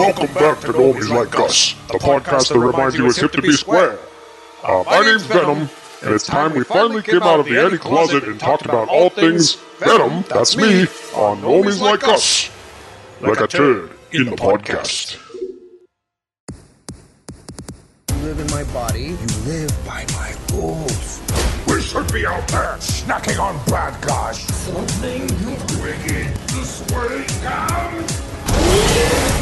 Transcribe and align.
Welcome 0.00 0.32
back 0.32 0.60
to 0.60 0.68
Normies 0.68 1.10
Like 1.10 1.38
Us, 1.38 1.74
the 1.88 1.98
podcast 1.98 2.48
that 2.48 2.58
reminds 2.58 2.96
you 2.96 3.04
it's 3.06 3.18
hip 3.18 3.32
to 3.32 3.42
be 3.42 3.52
square. 3.52 3.98
Uh, 4.64 4.82
my 4.86 5.00
name's 5.02 5.26
Venom, 5.26 5.68
and 6.02 6.14
it's 6.14 6.24
time 6.24 6.54
we 6.54 6.64
finally 6.64 7.02
came 7.02 7.22
out 7.22 7.38
of 7.38 7.44
the 7.44 7.58
Eddie 7.58 7.76
closet 7.76 8.24
and 8.24 8.40
talked 8.40 8.64
about 8.64 8.88
all 8.88 9.10
things 9.10 9.56
Venom, 9.78 10.24
that's 10.30 10.56
me, 10.56 10.84
on 11.14 11.42
Normies 11.42 11.82
Like 11.82 12.08
Us. 12.08 12.50
Like 13.20 13.40
a 13.40 13.46
turd 13.46 13.90
in 14.10 14.24
the 14.24 14.36
podcast. 14.36 15.18
You 18.08 18.22
live 18.22 18.40
in 18.40 18.46
my 18.46 18.64
body. 18.72 19.02
You 19.02 19.26
live 19.44 19.86
by 19.86 20.06
my 20.12 20.34
rules. 20.54 21.20
We 21.66 21.82
should 21.82 22.10
be 22.10 22.24
out 22.24 22.48
there 22.48 22.78
snacking 22.78 23.38
on 23.38 23.62
bad 23.66 24.00
guys. 24.00 24.40
Something 24.40 25.26
Wicked 25.82 26.34
this 26.48 26.90
way 26.90 27.26
down. 27.42 29.36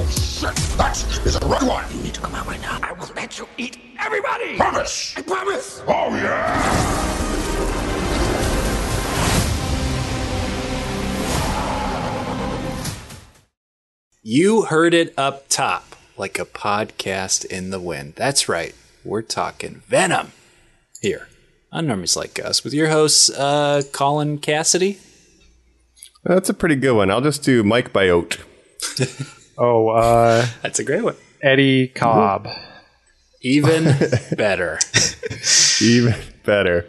Oh 0.00 0.06
shit, 0.06 0.54
that 0.76 0.96
is 1.26 1.34
a 1.34 1.44
red 1.48 1.64
one. 1.64 1.84
You 1.92 2.04
need 2.04 2.14
to 2.14 2.20
come 2.20 2.32
out 2.32 2.46
right 2.46 2.60
now. 2.60 2.78
I 2.84 2.92
will 2.92 3.10
let 3.16 3.36
you 3.36 3.48
eat 3.56 3.80
everybody. 3.98 4.56
Promise. 4.56 5.14
I 5.16 5.22
promise. 5.22 5.82
Oh 5.88 6.14
yeah. 6.14 7.08
You 14.22 14.62
heard 14.66 14.94
it 14.94 15.12
up 15.18 15.48
top, 15.48 15.96
like 16.16 16.38
a 16.38 16.44
podcast 16.44 17.44
in 17.44 17.70
the 17.70 17.80
wind. 17.80 18.12
That's 18.14 18.48
right. 18.48 18.76
We're 19.04 19.22
talking 19.22 19.82
Venom 19.88 20.30
here 21.00 21.26
on 21.72 21.88
Normies 21.88 22.16
Like 22.16 22.38
Us 22.38 22.62
with 22.62 22.72
your 22.72 22.90
hosts, 22.90 23.30
uh, 23.30 23.82
Colin 23.90 24.38
Cassidy. 24.38 25.00
That's 26.22 26.48
a 26.48 26.54
pretty 26.54 26.76
good 26.76 26.94
one. 26.94 27.10
I'll 27.10 27.20
just 27.20 27.42
do 27.42 27.64
Mike 27.64 27.92
Biote. 27.92 28.38
Oh, 29.58 29.88
uh, 29.88 30.46
That's 30.62 30.78
a 30.78 30.84
great 30.84 31.02
one. 31.04 31.16
Eddie 31.42 31.88
Cobb. 31.88 32.48
Even 33.40 33.84
better. 34.36 34.78
Even 35.80 36.14
better. 36.44 36.88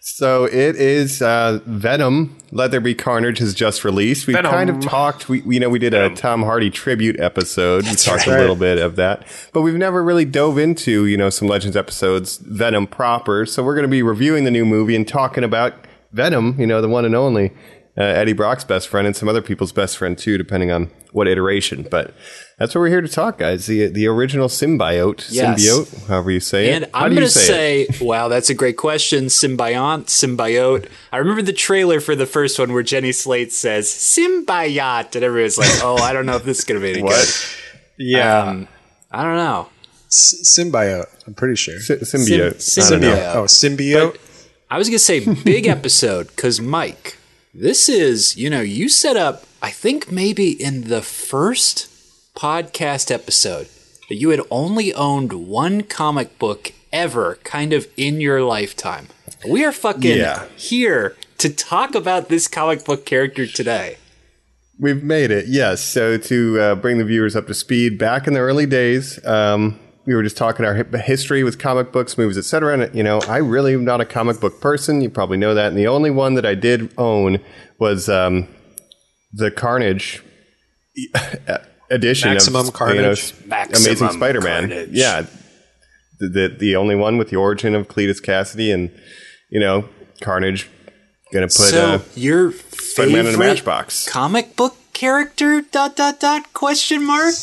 So 0.00 0.44
it 0.44 0.76
is 0.76 1.20
uh, 1.20 1.60
Venom. 1.66 2.38
Let 2.52 2.70
There 2.70 2.80
Be 2.80 2.94
Carnage 2.94 3.38
has 3.38 3.54
just 3.54 3.84
released. 3.84 4.26
We 4.26 4.34
Venom. 4.34 4.52
kind 4.52 4.70
of 4.70 4.80
talked. 4.80 5.28
We 5.28 5.42
you 5.42 5.58
know 5.58 5.68
we 5.68 5.78
did 5.78 5.94
a 5.94 6.14
Tom 6.14 6.42
Hardy 6.42 6.70
tribute 6.70 7.18
episode. 7.18 7.84
we 7.84 7.94
talked 7.94 8.26
a 8.26 8.30
little 8.30 8.56
bit 8.56 8.78
of 8.78 8.96
that, 8.96 9.26
but 9.52 9.62
we've 9.62 9.74
never 9.74 10.02
really 10.04 10.24
dove 10.24 10.58
into 10.58 11.06
you 11.06 11.16
know 11.16 11.28
some 11.28 11.48
Legends 11.48 11.76
episodes, 11.76 12.36
Venom 12.38 12.86
proper. 12.86 13.46
So 13.46 13.64
we're 13.64 13.74
going 13.74 13.84
to 13.84 13.88
be 13.88 14.02
reviewing 14.02 14.44
the 14.44 14.50
new 14.50 14.64
movie 14.64 14.94
and 14.94 15.06
talking 15.08 15.42
about 15.44 15.74
Venom. 16.12 16.54
You 16.58 16.66
know 16.66 16.80
the 16.80 16.88
one 16.88 17.04
and 17.04 17.14
only. 17.16 17.52
Uh, 17.98 18.02
Eddie 18.02 18.34
Brock's 18.34 18.62
best 18.64 18.88
friend 18.88 19.06
and 19.06 19.16
some 19.16 19.26
other 19.28 19.40
people's 19.40 19.72
best 19.72 19.96
friend 19.96 20.18
too, 20.18 20.36
depending 20.36 20.70
on 20.70 20.90
what 21.12 21.26
iteration. 21.26 21.86
But 21.90 22.12
that's 22.58 22.74
what 22.74 22.82
we're 22.82 22.88
here 22.90 23.00
to 23.00 23.08
talk, 23.08 23.38
guys. 23.38 23.64
The 23.66 23.86
the 23.86 24.06
original 24.06 24.48
symbiote, 24.48 25.26
Yes. 25.30 25.62
symbiote, 25.64 26.06
however 26.08 26.30
you 26.30 26.40
say 26.40 26.72
And 26.74 26.84
it. 26.84 26.90
How 26.92 27.06
I'm 27.06 27.14
going 27.14 27.22
to 27.26 27.30
say 27.30 27.86
say, 27.86 28.04
wow, 28.04 28.28
that's 28.28 28.50
a 28.50 28.54
great 28.54 28.76
question. 28.76 29.26
Symbiont, 29.26 30.06
symbiote. 30.06 30.88
I 31.10 31.16
remember 31.16 31.40
the 31.40 31.54
trailer 31.54 32.00
for 32.00 32.14
the 32.14 32.26
first 32.26 32.58
one 32.58 32.72
where 32.74 32.82
Jenny 32.82 33.12
Slate 33.12 33.50
says 33.52 33.88
symbiote, 33.88 35.14
and 35.14 35.24
everyone's 35.24 35.56
like, 35.56 35.70
oh, 35.82 35.96
I 35.96 36.12
don't 36.12 36.26
know 36.26 36.36
if 36.36 36.44
this 36.44 36.58
is 36.58 36.64
going 36.64 36.80
to 36.80 36.84
be 36.86 36.92
any 36.92 37.02
What? 37.04 37.56
Yeah. 37.98 38.42
Um, 38.42 38.68
I 39.10 39.22
don't 39.22 39.36
know. 39.36 39.68
S- 40.08 40.34
symbiote. 40.44 41.06
I'm 41.26 41.32
pretty 41.34 41.56
sure. 41.56 41.80
Sy- 41.80 41.94
symbiote. 41.96 42.60
Sym- 42.60 42.84
I 42.84 42.90
don't 42.90 43.00
symbiote. 43.00 43.34
Oh, 43.34 43.44
symbiote. 43.44 44.16
I 44.70 44.76
was 44.78 44.88
going 44.88 44.98
to 44.98 45.04
say 45.04 45.20
big 45.44 45.66
episode 45.78 46.26
because, 46.28 46.60
Mike, 46.60 47.15
this 47.58 47.88
is, 47.88 48.36
you 48.36 48.50
know, 48.50 48.60
you 48.60 48.88
set 48.88 49.16
up, 49.16 49.44
I 49.62 49.70
think 49.70 50.10
maybe 50.12 50.50
in 50.50 50.88
the 50.88 51.00
first 51.02 51.88
podcast 52.34 53.10
episode 53.10 53.68
that 54.08 54.16
you 54.16 54.28
had 54.30 54.40
only 54.50 54.92
owned 54.94 55.32
one 55.32 55.82
comic 55.82 56.38
book 56.38 56.72
ever 56.92 57.38
kind 57.44 57.72
of 57.72 57.86
in 57.96 58.20
your 58.20 58.42
lifetime. 58.42 59.08
We 59.48 59.64
are 59.64 59.72
fucking 59.72 60.18
Yeah. 60.18 60.44
here 60.56 61.16
to 61.38 61.48
talk 61.48 61.94
about 61.94 62.28
this 62.28 62.46
comic 62.46 62.84
book 62.84 63.04
character 63.06 63.46
today. 63.46 63.96
We've 64.78 65.02
made 65.02 65.30
it, 65.30 65.46
yes. 65.48 65.80
So 65.82 66.18
to 66.18 66.60
uh, 66.60 66.74
bring 66.74 66.98
the 66.98 67.04
viewers 67.04 67.34
up 67.34 67.46
to 67.46 67.54
speed, 67.54 67.96
back 67.98 68.26
in 68.26 68.34
the 68.34 68.40
early 68.40 68.66
days, 68.66 69.18
um, 69.24 69.78
we 70.06 70.14
were 70.14 70.22
just 70.22 70.36
talking 70.36 70.64
our 70.64 70.74
history 70.74 71.42
with 71.42 71.58
comic 71.58 71.90
books, 71.92 72.16
movies, 72.16 72.38
etc. 72.38 72.78
And 72.78 72.94
you 72.94 73.02
know, 73.02 73.20
I 73.28 73.38
really 73.38 73.74
am 73.74 73.84
not 73.84 74.00
a 74.00 74.04
comic 74.04 74.40
book 74.40 74.60
person. 74.60 75.00
You 75.00 75.10
probably 75.10 75.36
know 75.36 75.54
that. 75.54 75.68
And 75.68 75.76
the 75.76 75.88
only 75.88 76.10
one 76.10 76.34
that 76.34 76.46
I 76.46 76.54
did 76.54 76.92
own 76.96 77.40
was 77.78 78.08
um, 78.08 78.46
the 79.32 79.50
Carnage 79.50 80.22
edition 81.90 82.30
Maximum 82.30 82.68
of 82.68 82.72
Carnage? 82.72 83.32
you 83.32 83.40
know, 83.40 83.46
Maximum 83.48 83.86
Amazing 83.86 84.10
Spider-Man. 84.10 84.68
Carnage. 84.68 84.88
Yeah, 84.92 85.26
the, 86.20 86.28
the 86.28 86.56
the 86.58 86.76
only 86.76 86.94
one 86.94 87.18
with 87.18 87.30
the 87.30 87.36
origin 87.36 87.74
of 87.74 87.88
Cletus 87.88 88.22
Kasady 88.22 88.72
and 88.72 88.90
you 89.50 89.60
know 89.60 89.88
Carnage. 90.20 90.68
Gonna 91.32 91.46
put 91.46 91.50
so 91.50 91.94
uh, 91.94 91.98
your 92.14 92.52
Spider-Man 92.52 93.26
in 93.26 93.34
a 93.34 93.38
matchbox. 93.38 94.08
comic 94.08 94.54
book 94.54 94.76
character? 94.92 95.60
Dot 95.60 95.96
dot 95.96 96.20
dot? 96.20 96.52
Question 96.52 97.04
mark. 97.04 97.34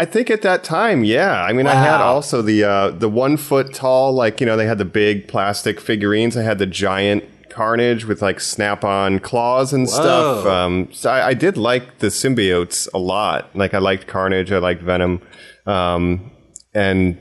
I 0.00 0.04
think 0.04 0.30
at 0.30 0.42
that 0.42 0.62
time, 0.62 1.02
yeah. 1.02 1.42
I 1.42 1.52
mean, 1.52 1.66
I 1.66 1.74
had 1.74 2.00
also 2.00 2.40
the 2.40 2.62
uh, 2.62 2.90
the 2.90 3.08
one 3.08 3.36
foot 3.36 3.74
tall, 3.74 4.12
like 4.12 4.40
you 4.40 4.46
know, 4.46 4.56
they 4.56 4.66
had 4.66 4.78
the 4.78 4.84
big 4.84 5.26
plastic 5.26 5.80
figurines. 5.80 6.36
I 6.36 6.42
had 6.42 6.58
the 6.58 6.66
giant 6.66 7.24
Carnage 7.50 8.04
with 8.04 8.22
like 8.22 8.38
snap 8.38 8.84
on 8.84 9.18
claws 9.18 9.72
and 9.72 9.90
stuff. 9.90 10.46
Um, 10.46 10.88
so 10.92 11.10
I, 11.10 11.28
I 11.28 11.34
did 11.34 11.56
like 11.56 11.98
the 11.98 12.06
symbiotes 12.06 12.88
a 12.94 12.98
lot. 12.98 13.50
Like 13.56 13.74
I 13.74 13.78
liked 13.78 14.06
Carnage, 14.06 14.52
I 14.52 14.58
liked 14.58 14.82
Venom, 14.82 15.20
um, 15.66 16.30
and 16.72 17.18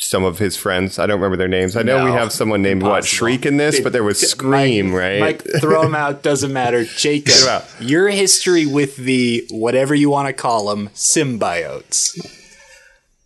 some 0.00 0.24
of 0.24 0.38
his 0.38 0.56
friends. 0.56 0.98
I 0.98 1.06
don't 1.06 1.16
remember 1.20 1.36
their 1.36 1.48
names. 1.48 1.76
I 1.76 1.82
know 1.82 2.04
we 2.04 2.12
have 2.12 2.32
someone 2.32 2.62
named 2.62 2.82
what 2.82 3.04
Shriek 3.04 3.44
in 3.44 3.56
this, 3.56 3.80
but 3.80 3.92
there 3.92 4.04
was 4.04 4.18
Scream, 4.20 4.94
right? 4.94 5.20
Mike, 5.20 5.42
throw 5.60 5.82
them 5.82 5.94
out. 5.94 6.22
Doesn't 6.22 6.52
matter. 6.52 6.84
Jacob, 6.96 7.26
Get 7.26 7.42
'em 7.42 7.48
out. 7.48 7.64
your 7.80 8.08
history 8.08 8.64
with 8.64 8.96
the 8.96 9.44
whatever 9.50 9.94
you 9.94 10.08
want 10.08 10.28
to 10.28 10.32
call 10.32 10.68
them 10.68 10.88
symbiotes. 10.94 12.16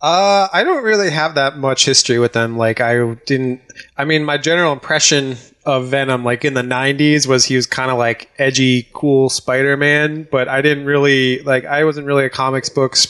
Uh, 0.01 0.49
I 0.51 0.63
don't 0.65 0.83
really 0.83 1.11
have 1.11 1.35
that 1.35 1.57
much 1.57 1.85
history 1.85 2.19
with 2.19 2.33
them. 2.33 2.57
Like, 2.57 2.81
I 2.81 3.13
didn't. 3.25 3.61
I 3.97 4.03
mean, 4.03 4.25
my 4.25 4.37
general 4.37 4.73
impression 4.73 5.37
of 5.65 5.87
Venom, 5.87 6.25
like 6.25 6.43
in 6.43 6.55
the 6.55 6.61
'90s, 6.61 7.25
was 7.25 7.45
he 7.45 7.55
was 7.55 7.65
kind 7.67 7.89
of 7.89 7.97
like 7.97 8.29
edgy, 8.37 8.89
cool 8.93 9.29
Spider-Man. 9.29 10.27
But 10.29 10.49
I 10.49 10.61
didn't 10.61 10.85
really 10.85 11.39
like. 11.43 11.63
I 11.65 11.85
wasn't 11.85 12.07
really 12.07 12.25
a 12.25 12.29
comics 12.29 12.67
books 12.67 13.05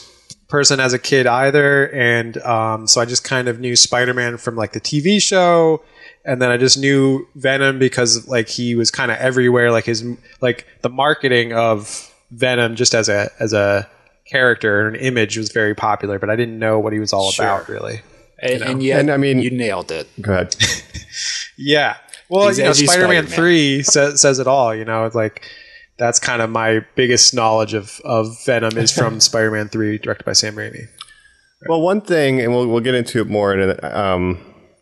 person 0.54 0.80
as 0.80 0.94
a 0.94 1.00
kid 1.00 1.26
either, 1.26 1.90
and 1.92 2.38
um, 2.44 2.86
so 2.86 3.02
I 3.02 3.06
just 3.06 3.24
kind 3.24 3.48
of 3.48 3.60
knew 3.60 3.76
Spider-Man 3.76 4.38
from 4.38 4.56
like 4.56 4.74
the 4.74 4.80
TV 4.80 5.20
show. 5.20 5.82
And 6.24 6.40
then 6.40 6.52
I 6.52 6.58
just 6.58 6.78
knew 6.78 7.28
Venom 7.34 7.80
because 7.80 8.28
like 8.28 8.48
he 8.50 8.76
was 8.76 8.92
kind 8.92 9.10
of 9.10 9.18
everywhere. 9.18 9.72
Like 9.72 9.86
his 9.86 10.06
like 10.42 10.68
the 10.82 10.90
marketing 10.90 11.54
of 11.54 12.14
Venom 12.30 12.76
just 12.76 12.94
as 12.94 13.10
a 13.10 13.32
as 13.40 13.52
a 13.52 13.90
character 14.26 14.86
and 14.88 14.96
an 14.96 15.02
image 15.02 15.38
was 15.38 15.52
very 15.52 15.74
popular, 15.74 16.20
but 16.20 16.30
I 16.30 16.36
didn't 16.36 16.60
know 16.60 16.78
what 16.78 16.94
he 16.94 17.00
was 17.00 17.14
all 17.14 17.34
about 17.34 17.68
really. 17.68 18.02
And, 18.38 18.62
and 18.62 18.84
yet, 18.84 19.00
And 19.00 19.10
I 19.10 19.18
mean- 19.18 19.42
you 19.42 19.50
nailed 19.50 19.92
it. 19.92 20.08
Go 20.22 20.34
ahead. 20.34 20.56
Yeah. 21.58 21.98
Well, 22.30 22.48
He's 22.48 22.58
you 22.58 22.64
know, 22.64 22.74
Spider-Man, 22.74 23.28
Spider-Man. 23.28 23.36
3 23.36 23.84
says, 23.84 24.22
says 24.22 24.40
it 24.40 24.48
all, 24.48 24.74
you 24.74 24.86
know, 24.86 25.06
it's 25.06 25.16
like 25.16 25.44
that's 25.98 26.20
kind 26.20 26.42
of 26.42 26.50
my 26.50 26.86
biggest 26.96 27.34
knowledge 27.34 27.74
of, 27.74 28.00
of 28.04 28.44
Venom 28.46 28.78
is 28.78 28.92
from 28.98 29.20
Spider-Man 29.20 29.70
3 29.70 29.98
directed 30.00 30.26
by 30.26 30.34
Sam 30.34 30.56
Raimi. 30.56 30.88
Well, 31.68 31.82
one 31.82 32.02
thing, 32.02 32.42
and 32.42 32.52
we'll 32.52 32.68
we'll 32.68 32.82
get 32.82 32.94
into 32.94 33.22
it 33.22 33.28
more. 33.28 33.58
In 33.58 33.70
a, 33.70 33.98
um, 33.98 34.38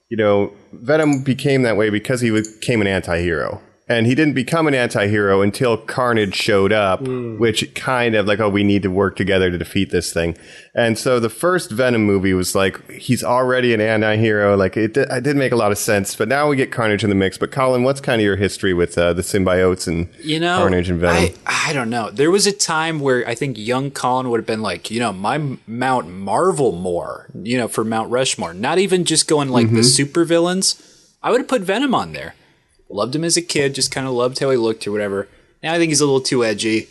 you 0.10 0.18
know, 0.18 0.52
Venom 0.74 1.24
became 1.24 1.62
that 1.62 1.78
way 1.78 1.90
because 1.90 2.22
he 2.22 2.32
became 2.32 2.82
an 2.82 2.88
anti-hero. 2.88 3.62
And 3.92 4.08
he 4.08 4.16
didn't 4.16 4.36
become 4.36 4.68
an 4.68 4.74
anti-hero 4.74 5.42
until 5.42 5.76
Carnage 5.76 6.36
showed 6.36 6.72
up, 6.72 7.02
which 7.02 7.74
kind 7.76 8.16
of 8.16 8.26
like, 8.26 8.40
oh, 8.40 8.48
we 8.50 8.64
need 8.64 8.84
to 8.84 8.90
work 8.92 9.16
together 9.18 9.52
to 9.52 9.58
defeat 9.58 9.90
this 9.92 10.14
thing. 10.14 10.38
And 10.74 10.98
so 10.98 11.20
the 11.20 11.30
first 11.30 11.72
Venom 11.72 12.06
movie 12.06 12.34
was 12.34 12.56
like, 12.56 12.90
he's 12.92 13.24
already 13.24 13.74
an 13.74 13.82
anti-hero. 13.82 14.56
Like 14.56 14.78
it, 14.78 14.94
di- 14.94 15.02
it 15.18 15.24
did 15.24 15.36
make 15.36 15.52
a 15.52 15.56
lot 15.58 15.72
of 15.72 15.78
sense. 15.78 16.16
But 16.16 16.28
now 16.30 16.48
we 16.48 16.56
get 16.56 16.72
Carnage 16.72 17.04
in 17.04 17.10
the 17.10 17.16
mix. 17.16 17.38
But 17.38 17.52
Colin, 17.52 17.84
what's 17.84 18.00
kind 18.00 18.22
of 18.22 18.26
your 18.26 18.38
history 18.38 18.74
with 18.74 18.98
uh, 18.98 19.12
the 19.14 19.24
symbiotes 19.24 19.88
and 19.88 20.08
You 20.24 20.40
know, 20.40 20.58
Carnage 20.60 20.90
and 20.90 21.00
Venom? 21.00 21.34
I, 21.46 21.70
I 21.70 21.74
don't 21.74 21.90
know. 21.90 22.10
There 22.12 22.32
was 22.32 22.48
a 22.48 22.52
time 22.54 23.00
where 23.02 23.28
I 23.28 23.36
think 23.36 23.58
young 23.58 23.92
Colin 23.92 24.30
would 24.30 24.40
have 24.40 24.48
been 24.48 24.62
like, 24.62 24.90
you 24.90 25.00
know, 25.00 25.12
my 25.12 25.58
Mount 25.68 26.08
Marvel 26.10 26.72
more, 26.72 27.28
you 27.34 27.58
know, 27.58 27.68
for 27.68 27.84
Mount 27.84 28.10
Rushmore. 28.10 28.54
Not 28.54 28.78
even 28.80 29.04
just 29.04 29.28
going 29.28 29.50
like 29.50 29.68
Mm-hmm. 29.68 29.76
the 29.76 29.84
super 29.84 30.24
villains. 30.24 30.82
I 31.22 31.30
would 31.32 31.42
have 31.42 31.48
put 31.50 31.62
Venom 31.62 31.94
on 31.94 32.14
there. 32.14 32.36
Loved 32.92 33.16
him 33.16 33.24
as 33.24 33.38
a 33.38 33.42
kid, 33.42 33.76
just 33.76 33.92
kind 33.92 34.08
of 34.08 34.14
loved 34.14 34.40
how 34.40 34.50
he 34.50 34.58
looked 34.58 34.86
or 34.88 34.92
whatever. 34.92 35.28
Now 35.64 35.74
I 35.74 35.78
think 35.78 35.90
he's 35.90 36.02
a 36.02 36.06
little 36.06 36.22
too 36.22 36.44
edgy. 36.44 36.88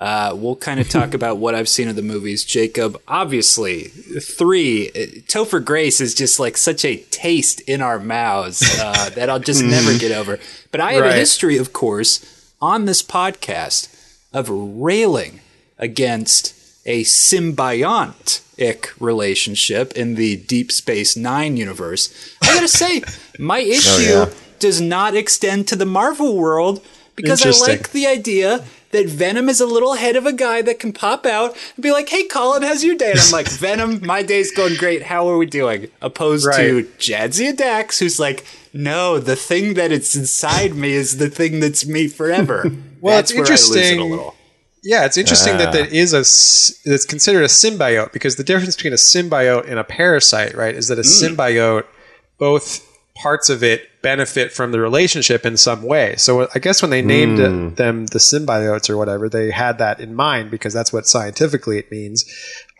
Uh, 0.00 0.34
we'll 0.34 0.56
kind 0.56 0.80
of 0.80 0.88
talk 0.90 1.14
about 1.14 1.36
what 1.38 1.54
I've 1.54 1.68
seen 1.68 1.88
of 1.88 1.94
the 1.94 2.02
movies. 2.02 2.44
Jacob, 2.44 3.00
obviously, 3.06 3.84
three. 3.84 4.88
uh, 4.88 5.22
Topher 5.28 5.64
Grace 5.64 6.00
is 6.00 6.14
just 6.14 6.40
like 6.40 6.56
such 6.56 6.84
a 6.84 6.96
taste 7.10 7.60
in 7.62 7.80
our 7.80 8.00
mouths 8.00 8.62
uh, 8.80 9.10
that 9.14 9.30
I'll 9.30 9.38
just 9.38 9.62
never 9.62 9.96
get 9.96 10.10
over. 10.10 10.40
But 10.72 10.80
I 10.80 10.94
have 10.94 11.04
a 11.04 11.12
history, 11.12 11.56
of 11.56 11.72
course, 11.72 12.52
on 12.60 12.86
this 12.86 13.02
podcast 13.02 13.88
of 14.32 14.48
railing 14.50 15.40
against 15.78 16.54
a 16.84 17.04
symbiotic 17.04 18.90
relationship 19.00 19.92
in 19.92 20.14
the 20.16 20.36
Deep 20.36 20.72
Space 20.72 21.16
Nine 21.16 21.56
universe. 21.56 22.36
I 22.42 22.54
gotta 22.54 22.68
say, 22.68 23.02
my 23.38 23.58
issue 23.60 24.02
yeah. 24.02 24.30
Does 24.62 24.80
not 24.80 25.14
extend 25.14 25.68
to 25.68 25.76
the 25.76 25.84
Marvel 25.84 26.36
world 26.36 26.82
because 27.16 27.44
I 27.44 27.50
like 27.68 27.90
the 27.92 28.06
idea 28.06 28.64
that 28.92 29.06
Venom 29.06 29.48
is 29.48 29.60
a 29.60 29.66
little 29.66 29.94
head 29.94 30.16
of 30.16 30.26
a 30.26 30.32
guy 30.32 30.60
that 30.62 30.78
can 30.78 30.92
pop 30.92 31.24
out 31.26 31.56
and 31.76 31.82
be 31.82 31.90
like, 31.92 32.08
"Hey, 32.08 32.24
Colin, 32.24 32.62
how's 32.62 32.82
your 32.84 32.94
day?" 32.96 33.10
And 33.10 33.20
I'm 33.20 33.30
like, 33.30 33.48
"Venom, 33.66 34.04
my 34.06 34.22
day's 34.22 34.50
going 34.50 34.76
great. 34.76 35.02
How 35.02 35.28
are 35.28 35.36
we 35.38 35.46
doing?" 35.46 35.88
Opposed 36.00 36.44
to 36.56 36.76
Right. 36.76 36.98
Jadzia 36.98 37.56
Dax, 37.56 37.98
who's 37.98 38.18
like, 38.20 38.44
"No, 38.72 39.18
the 39.18 39.36
thing 39.36 39.74
that 39.74 39.92
it's 39.92 40.14
inside 40.14 40.74
me 40.74 40.92
is 40.92 41.16
the 41.18 41.28
thing 41.30 41.60
that's 41.60 41.86
me 41.86 42.08
forever." 42.08 42.70
Well, 43.02 43.16
that's 43.16 43.32
it's 43.32 43.36
where 43.38 43.46
I 43.46 43.50
lose 43.50 43.70
it 43.70 43.76
a 43.76 43.80
interesting. 43.82 44.10
little. 44.10 44.34
Yeah, 44.84 45.04
it's 45.06 45.16
interesting 45.16 45.56
that 45.58 45.68
Ah. 45.68 45.72
that 45.72 45.92
is 45.92 46.12
a 46.14 46.18
s- 46.18 46.72
that's 46.84 47.04
considered 47.04 47.42
a 47.42 47.48
symbiote 47.48 48.12
because 48.12 48.36
the 48.36 48.44
difference 48.44 48.76
between 48.76 48.92
a 48.92 48.96
symbiote 48.96 49.68
and 49.68 49.78
a 49.80 49.84
parasite, 49.84 50.54
right, 50.56 50.72
is 50.74 50.86
that 50.86 50.98
a 51.00 51.02
symbiote 51.02 51.82
both 52.38 52.80
parts 53.22 53.48
of 53.48 53.62
it 53.62 53.88
benefit 54.02 54.52
from 54.52 54.72
the 54.72 54.80
relationship 54.80 55.46
in 55.46 55.56
some 55.56 55.82
way. 55.82 56.16
So 56.16 56.48
I 56.54 56.58
guess 56.58 56.82
when 56.82 56.90
they 56.90 57.02
named 57.02 57.38
it- 57.38 57.76
them 57.76 58.06
the 58.06 58.18
symbiotes 58.18 58.90
or 58.90 58.96
whatever, 58.96 59.28
they 59.28 59.50
had 59.50 59.78
that 59.78 60.00
in 60.00 60.14
mind 60.14 60.50
because 60.50 60.72
that's 60.74 60.92
what 60.92 61.06
scientifically 61.06 61.78
it 61.78 61.90
means. 61.90 62.24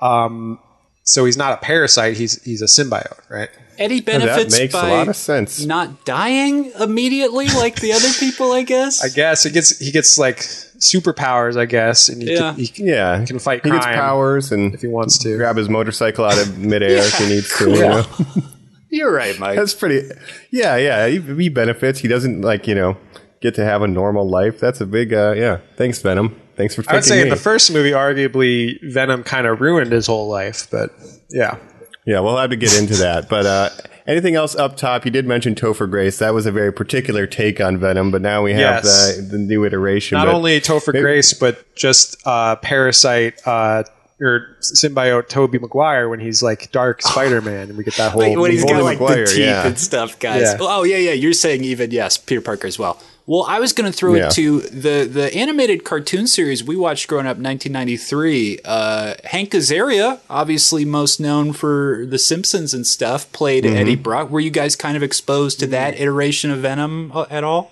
Um, 0.00 0.58
so 1.04 1.24
he's 1.24 1.36
not 1.36 1.52
a 1.52 1.56
parasite; 1.56 2.16
he's 2.16 2.40
he's 2.44 2.62
a 2.62 2.66
symbiote, 2.66 3.18
right? 3.28 3.50
Eddie 3.78 4.00
that 4.00 4.06
benefits 4.20 4.56
makes 4.58 4.74
a 4.74 4.82
lot 4.86 5.08
of 5.08 5.16
sense. 5.16 5.64
not 5.64 6.04
dying 6.04 6.70
immediately 6.78 7.46
like 7.48 7.76
the 7.80 7.92
other 7.92 8.10
people, 8.20 8.52
I 8.52 8.62
guess. 8.62 9.02
I 9.02 9.08
guess 9.08 9.44
it 9.46 9.52
gets 9.52 9.78
he 9.80 9.90
gets 9.90 10.16
like 10.18 10.38
superpowers, 10.38 11.56
I 11.56 11.64
guess, 11.66 12.08
and 12.08 12.22
he, 12.22 12.32
Yeah. 12.32 12.38
can, 12.38 12.54
he 12.54 12.66
can 12.68 12.86
Yeah, 12.86 13.24
can 13.24 13.38
fight 13.40 13.64
He 13.64 13.70
gets 13.70 13.84
crime 13.84 13.94
powers 13.98 14.52
and 14.52 14.74
if 14.74 14.80
he 14.82 14.86
wants 14.88 15.18
to. 15.18 15.36
grab 15.36 15.56
his 15.56 15.68
motorcycle 15.68 16.24
out 16.24 16.38
of 16.38 16.58
midair 16.58 16.98
if 16.98 17.14
he 17.18 17.26
needs 17.28 17.50
to. 17.58 17.70
You 17.70 17.80
know? 17.92 18.06
You're 18.92 19.10
right, 19.12 19.36
Mike. 19.38 19.56
That's 19.56 19.74
pretty. 19.74 20.06
Yeah, 20.50 20.76
yeah. 20.76 21.08
He, 21.08 21.18
he 21.20 21.48
benefits. 21.48 21.98
He 22.00 22.08
doesn't 22.08 22.42
like 22.42 22.68
you 22.68 22.74
know 22.74 22.96
get 23.40 23.54
to 23.56 23.64
have 23.64 23.80
a 23.82 23.88
normal 23.88 24.28
life. 24.28 24.60
That's 24.60 24.80
a 24.82 24.86
big. 24.86 25.12
uh 25.14 25.32
Yeah. 25.36 25.58
Thanks, 25.76 26.00
Venom. 26.02 26.38
Thanks 26.56 26.74
for. 26.74 26.82
I 26.88 26.94
would 26.94 26.98
picking 27.02 27.02
say 27.02 27.22
in 27.22 27.30
the 27.30 27.36
first 27.36 27.72
movie, 27.72 27.92
arguably 27.92 28.78
Venom 28.92 29.24
kind 29.24 29.46
of 29.46 29.60
ruined 29.62 29.90
his 29.92 30.06
whole 30.06 30.28
life, 30.28 30.68
but 30.70 30.90
yeah. 31.30 31.56
Yeah, 32.04 32.20
we'll 32.20 32.36
have 32.36 32.50
to 32.50 32.56
get 32.56 32.78
into 32.78 32.94
that. 32.96 33.28
But 33.30 33.46
uh 33.46 33.70
anything 34.06 34.34
else 34.34 34.54
up 34.56 34.76
top? 34.76 35.04
You 35.06 35.10
did 35.10 35.26
mention 35.26 35.54
Topher 35.54 35.88
Grace. 35.88 36.18
That 36.18 36.34
was 36.34 36.44
a 36.44 36.52
very 36.52 36.72
particular 36.72 37.26
take 37.26 37.60
on 37.62 37.78
Venom. 37.78 38.10
But 38.10 38.20
now 38.20 38.42
we 38.42 38.52
have 38.52 38.84
Yes. 38.84 39.16
the, 39.16 39.22
the 39.22 39.38
new 39.38 39.64
iteration. 39.64 40.18
Not 40.18 40.26
but 40.26 40.34
only 40.34 40.60
Topher 40.60 40.92
maybe- 40.92 41.00
Grace, 41.02 41.32
but 41.32 41.64
just 41.74 42.16
uh, 42.26 42.56
Parasite 42.56 43.40
uh, 43.46 43.84
or 44.22 44.56
symbiote 44.60 45.28
Tobey 45.28 45.58
Maguire 45.58 46.08
when 46.08 46.20
he's 46.20 46.42
like 46.42 46.70
Dark 46.72 47.02
Spider 47.10 47.40
Man, 47.42 47.68
and 47.68 47.76
we 47.76 47.84
get 47.84 47.94
that 47.96 48.12
whole. 48.12 48.20
Wait, 48.20 48.38
when 48.38 48.50
he's 48.52 48.62
Tobey 48.62 48.74
got 48.74 48.82
like 48.84 49.00
Maguire, 49.00 49.26
the 49.26 49.32
teeth 49.32 49.38
yeah. 49.38 49.66
and 49.66 49.78
stuff, 49.78 50.18
guys. 50.18 50.42
Yeah. 50.42 50.56
Oh 50.60 50.84
yeah, 50.84 50.96
yeah. 50.98 51.12
You're 51.12 51.32
saying 51.32 51.64
even 51.64 51.90
yes, 51.90 52.16
Peter 52.16 52.40
Parker 52.40 52.66
as 52.66 52.78
well. 52.78 53.00
Well, 53.24 53.44
I 53.48 53.60
was 53.60 53.72
going 53.72 53.90
to 53.90 53.96
throw 53.96 54.14
Yeah. 54.14 54.26
it 54.26 54.32
to 54.32 54.60
the 54.62 55.04
the 55.10 55.32
animated 55.32 55.84
cartoon 55.84 56.26
series 56.26 56.64
we 56.64 56.74
watched 56.74 57.06
growing 57.06 57.26
up, 57.26 57.36
1993. 57.36 58.58
Uh, 58.64 59.14
Hank 59.24 59.50
Azaria, 59.50 60.18
obviously 60.28 60.84
most 60.84 61.20
known 61.20 61.52
for 61.52 62.04
The 62.04 62.18
Simpsons 62.18 62.74
and 62.74 62.84
stuff, 62.86 63.30
played 63.32 63.62
Mm-hmm. 63.64 63.76
Eddie 63.76 63.94
Brock. 63.96 64.28
Were 64.30 64.40
you 64.40 64.50
guys 64.50 64.74
kind 64.74 64.96
of 64.96 65.04
exposed 65.04 65.60
to 65.60 65.68
that 65.68 66.00
iteration 66.00 66.50
of 66.50 66.58
Venom 66.60 67.12
uh, 67.14 67.26
at 67.30 67.44
all? 67.44 67.70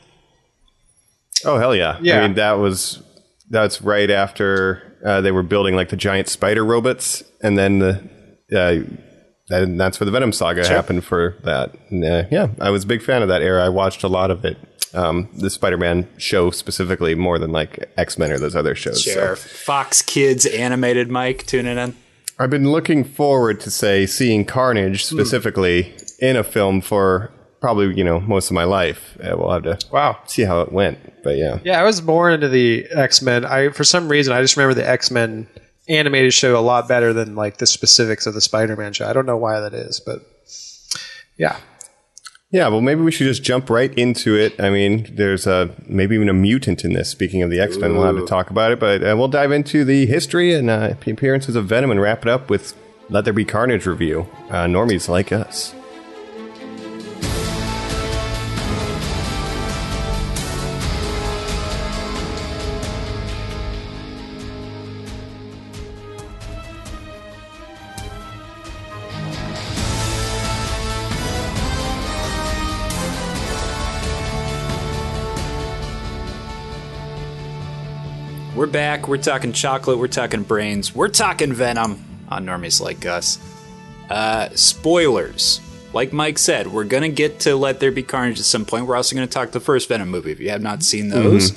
Oh 1.45 1.59
hell 1.59 1.75
yeah! 1.75 1.99
Yeah. 2.01 2.21
I 2.21 2.27
mean 2.29 2.35
that 2.37 2.53
was 2.59 3.03
that's 3.51 3.83
right 3.83 4.11
after 4.11 4.97
uh, 5.05 5.21
they 5.21 5.33
were 5.33 5.43
building 5.43 5.75
like 5.77 5.89
the 5.91 5.97
giant 5.97 6.29
spider 6.29 6.65
robots, 6.65 7.23
and 7.43 7.59
then 7.59 7.79
the 7.81 8.01
uh, 8.53 8.89
that, 9.49 9.75
that's 9.77 9.99
where 10.01 10.05
the 10.07 10.11
Venom 10.13 10.33
saga 10.33 10.67
happened 10.67 11.05
for 11.05 11.37
that. 11.45 11.75
And, 11.91 12.05
uh, 12.05 12.25
yeah, 12.31 12.49
I 12.61 12.71
was 12.71 12.85
a 12.85 12.87
big 12.87 13.03
fan 13.03 13.23
of 13.23 13.29
that 13.29 13.43
era. 13.43 13.65
I 13.65 13.69
watched 13.69 14.03
a 14.05 14.09
lot 14.09 14.31
of 14.31 14.45
it. 14.45 14.57
Um, 14.93 15.29
the 15.37 15.51
Spider-Man 15.51 16.09
show 16.19 16.51
specifically 16.51 17.15
more 17.15 17.39
than 17.39 17.53
like 17.53 17.91
X-Men 17.97 18.33
or 18.33 18.39
those 18.39 18.57
other 18.57 18.75
shows. 18.75 19.05
so. 19.05 19.37
Fox 19.37 20.03
Kids 20.03 20.47
animated 20.47 21.11
Mike 21.11 21.47
tuning 21.47 21.79
in. 21.79 21.97
I've 22.41 22.51
been 22.51 22.73
looking 22.73 23.05
forward 23.05 23.61
to 23.61 23.71
say 23.71 24.07
seeing 24.07 24.45
Carnage 24.45 25.05
specifically 25.05 25.95
in 26.21 26.37
a 26.37 26.43
film 26.43 26.81
for 26.81 27.31
probably 27.61 27.95
you 27.97 28.03
know 28.03 28.19
most 28.21 28.51
of 28.51 28.55
my 28.55 28.65
life. 28.65 29.17
Uh, 29.23 29.37
we'll 29.37 29.51
have 29.53 29.63
to 29.65 29.79
Wow. 29.93 30.19
see 30.27 30.43
how 30.43 30.61
it 30.63 30.73
went, 30.73 30.99
but 31.23 31.37
yeah. 31.37 31.59
Yeah, 31.65 31.81
I 31.81 31.85
was 31.85 32.03
more 32.03 32.31
into 32.31 32.49
the 32.49 32.87
X 32.91 33.23
Men. 33.23 33.45
I 33.45 33.71
for 33.71 33.85
some 33.85 34.09
reason 34.09 34.33
I 34.33 34.41
just 34.43 34.57
remember 34.57 34.75
the 34.75 34.89
X 34.89 35.11
Men 35.11 35.47
animated 35.89 36.33
show 36.33 36.59
a 36.59 36.61
lot 36.61 36.89
better 36.89 37.13
than 37.13 37.35
like 37.35 37.59
the 37.59 37.67
specifics 37.67 38.27
of 38.27 38.35
the 38.35 38.41
Spider 38.41 38.77
Man 38.77 38.93
show. 38.93 39.07
I 39.07 39.13
don't 39.13 39.27
know 39.27 39.37
why 39.37 39.61
that 39.61 39.75
is, 39.75 40.01
but 40.01 40.23
yeah. 41.37 41.57
Yeah, 42.53 42.67
well, 42.67 42.81
maybe 42.81 43.01
we 43.03 43.13
should 43.13 43.29
just 43.29 43.45
jump 43.45 43.71
right 43.71 43.97
into 43.97 44.35
it. 44.35 44.61
I 44.61 44.71
mean, 44.71 45.07
there's 45.15 45.47
a 45.47 45.71
maybe 45.87 46.17
even 46.17 46.29
a 46.29 46.35
mutant 46.35 46.85
in 46.85 46.95
this. 46.95 47.09
Speaking 47.09 47.43
of 47.43 47.51
the 47.51 47.61
X 47.61 47.77
Men, 47.77 47.95
we'll 47.95 48.05
have 48.05 48.17
to 48.17 48.27
talk 48.27 48.51
about 48.51 48.73
it, 48.73 48.81
but 48.81 49.03
uh, 49.03 49.15
we'll 49.17 49.29
dive 49.29 49.53
into 49.53 49.85
the 49.85 50.07
history 50.07 50.53
and 50.53 50.69
uh, 50.69 50.95
appearances 51.07 51.55
of 51.55 51.67
Venom 51.67 51.93
and 51.93 52.01
wrap 52.01 52.23
it 52.23 52.29
up 52.29 52.51
with 52.51 52.75
Let 53.09 53.25
There 53.25 53.33
Be 53.33 53.45
Carnage 53.45 53.87
review. 53.87 54.27
Uh, 54.49 54.65
normies 54.65 55.09
like 55.09 55.31
us. 55.31 55.75
Back. 78.73 79.09
We're 79.09 79.17
talking 79.19 79.53
chocolate. 79.53 79.99
We're 79.99 80.09
talking 80.09 80.43
brains. 80.43 80.95
We're 80.95 81.09
talking 81.09 81.53
Venom 81.53 82.05
on 82.29 82.47
Normies 82.47 82.81
Like 82.81 83.05
Us. 83.07 83.39
Uh, 84.09 84.49
spoilers. 84.55 85.61
Like 85.93 86.13
Mike 86.13 86.39
said, 86.39 86.69
we're 86.69 86.85
going 86.85 87.03
to 87.03 87.09
get 87.09 87.41
to 87.41 87.57
Let 87.57 87.81
There 87.81 87.91
Be 87.91 88.03
Carnage 88.03 88.39
at 88.39 88.45
some 88.45 88.65
point. 88.65 88.87
We're 88.87 88.97
also 88.97 89.17
going 89.17 89.27
to 89.27 89.33
talk 89.33 89.51
the 89.51 89.61
first 89.61 89.89
Venom 89.89 90.09
movie. 90.09 90.31
If 90.31 90.41
you 90.41 90.51
have 90.51 90.63
not 90.63 90.83
seen 90.83 91.09
those, 91.09 91.51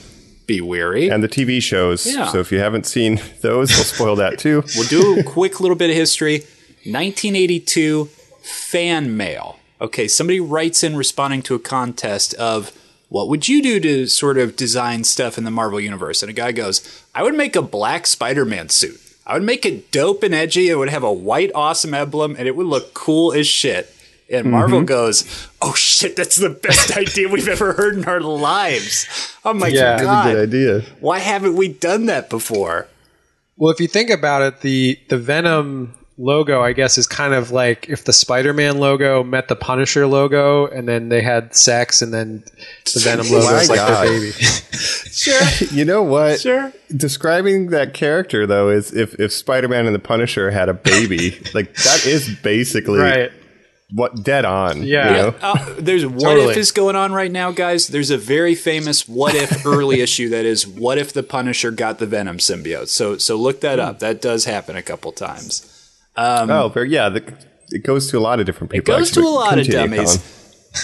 be 0.47 0.59
wary. 0.59 1.09
And 1.09 1.23
the 1.23 1.29
TV 1.29 1.61
shows. 1.61 2.05
Yeah. 2.07 2.27
So 2.27 2.39
if 2.39 2.51
you 2.51 2.59
haven't 2.59 2.85
seen 2.85 3.21
those, 3.41 3.69
we'll 3.69 3.83
spoil 3.83 4.15
that 4.17 4.39
too. 4.39 4.63
We'll 4.75 4.87
do 4.87 5.19
a 5.19 5.23
quick 5.23 5.59
little 5.59 5.77
bit 5.77 5.89
of 5.91 5.95
history. 5.95 6.39
1982 6.85 8.05
fan 8.41 9.15
mail. 9.15 9.59
Okay, 9.79 10.07
somebody 10.07 10.39
writes 10.39 10.83
in 10.83 10.95
responding 10.95 11.41
to 11.43 11.55
a 11.55 11.59
contest 11.59 12.33
of 12.35 12.71
what 13.13 13.29
would 13.29 13.47
you 13.47 13.61
do 13.61 13.79
to 13.79 14.07
sort 14.07 14.39
of 14.39 14.55
design 14.55 15.03
stuff 15.03 15.37
in 15.37 15.43
the 15.43 15.51
Marvel 15.51 15.79
universe? 15.79 16.23
And 16.23 16.31
a 16.31 16.33
guy 16.33 16.51
goes, 16.51 16.81
I 17.13 17.21
would 17.21 17.35
make 17.35 17.55
a 17.55 17.61
black 17.61 18.07
Spider-Man 18.07 18.69
suit. 18.69 18.99
I 19.23 19.35
would 19.35 19.43
make 19.43 19.67
it 19.67 19.91
dope 19.91 20.23
and 20.23 20.33
edgy. 20.33 20.67
It 20.69 20.79
would 20.79 20.89
have 20.89 21.03
a 21.03 21.13
white 21.13 21.51
awesome 21.53 21.93
emblem 21.93 22.35
and 22.35 22.47
it 22.47 22.55
would 22.55 22.65
look 22.65 22.95
cool 22.95 23.31
as 23.31 23.45
shit. 23.45 23.93
And 24.31 24.49
Marvel 24.49 24.81
goes, 24.81 25.47
"Oh 25.61 25.75
shit, 25.75 26.15
that's 26.15 26.37
the 26.37 26.49
best 26.49 26.97
idea 26.97 27.29
we've 27.29 27.47
ever 27.47 27.73
heard 27.73 27.95
in 27.97 28.05
our 28.05 28.19
lives." 28.19 29.05
I'm 29.45 29.59
like, 29.59 29.73
Yeah. 29.75 29.93
Really 29.93 30.05
God, 30.05 30.31
Good 30.33 30.49
idea. 30.49 30.81
why 30.99 31.19
haven't 31.19 31.55
we 31.55 31.67
done 31.67 32.07
that 32.07 32.31
before? 32.31 32.87
Well, 33.57 33.71
if 33.71 33.79
you 33.79 33.87
think 33.87 34.09
about 34.09 34.41
it, 34.41 34.61
the 34.61 34.97
the 35.09 35.19
Venom 35.19 35.93
logo, 36.17 36.61
I 36.61 36.73
guess, 36.73 36.97
is 36.97 37.07
kind 37.07 37.33
of 37.33 37.51
like 37.51 37.89
if 37.89 38.05
the 38.05 38.13
Spider 38.13 38.53
Man 38.53 38.79
logo 38.79 39.23
met 39.23 39.47
the 39.47 39.55
Punisher 39.55 40.05
logo, 40.07 40.67
and 40.67 40.87
then 40.87 41.09
they 41.09 41.21
had 41.21 41.55
sex, 41.55 42.01
and 42.01 42.13
then 42.13 42.43
the 42.93 42.99
Venom 43.01 43.27
logo 43.31 43.45
My 43.45 43.61
is 43.61 43.69
like 43.69 43.77
God. 43.77 44.07
their 44.07 44.19
baby. 44.19 44.31
Sure, 45.13 45.41
You 45.71 45.85
know 45.85 46.01
what? 46.03 46.39
sure. 46.41 46.73
Describing 46.95 47.69
that 47.69 47.93
character 47.93 48.47
though 48.47 48.69
is 48.69 48.91
if, 48.93 49.19
if 49.19 49.31
Spider-Man 49.31 49.85
and 49.85 49.93
the 49.93 49.99
Punisher 49.99 50.49
had 50.51 50.69
a 50.69 50.73
baby, 50.73 51.39
like 51.53 51.73
that 51.75 52.05
is 52.05 52.35
basically 52.41 52.99
right. 52.99 53.31
what 53.91 54.23
dead 54.23 54.43
on. 54.43 54.81
Yeah. 54.83 55.09
You 55.09 55.15
know? 55.15 55.35
Uh, 55.39 55.75
there's 55.77 56.05
what 56.05 56.33
Totally. 56.33 56.51
if 56.51 56.57
is 56.57 56.71
going 56.71 56.95
on 56.95 57.13
right 57.13 57.31
now, 57.31 57.51
guys. 57.51 57.87
There's 57.87 58.09
a 58.09 58.17
very 58.17 58.55
famous 58.55 59.07
what 59.07 59.35
if 59.35 59.65
early 59.65 60.01
issue 60.01 60.29
that 60.29 60.45
is 60.45 60.67
what 60.67 60.97
if 60.97 61.13
the 61.13 61.23
Punisher 61.23 61.69
got 61.71 61.99
the 61.99 62.07
Venom 62.07 62.39
symbiote. 62.39 62.87
So 62.87 63.17
so 63.17 63.35
look 63.35 63.61
that 63.61 63.79
up. 63.79 63.99
That 63.99 64.19
does 64.19 64.45
happen 64.45 64.75
a 64.75 64.81
couple 64.81 65.11
times. 65.11 65.72
Oh, 66.17 66.69
very, 66.73 66.89
yeah. 66.89 67.09
The, 67.09 67.23
it 67.71 67.83
goes 67.83 68.09
to 68.11 68.17
a 68.17 68.21
lot 68.21 68.39
of 68.39 68.45
different 68.45 68.71
people. 68.71 68.93
It 68.93 68.97
goes 68.97 69.09
actually, 69.09 69.23
to 69.23 69.27
a 69.29 69.31
lot 69.31 69.57
of 69.59 69.67
dummies. 69.67 70.17
Colin. 70.17 70.39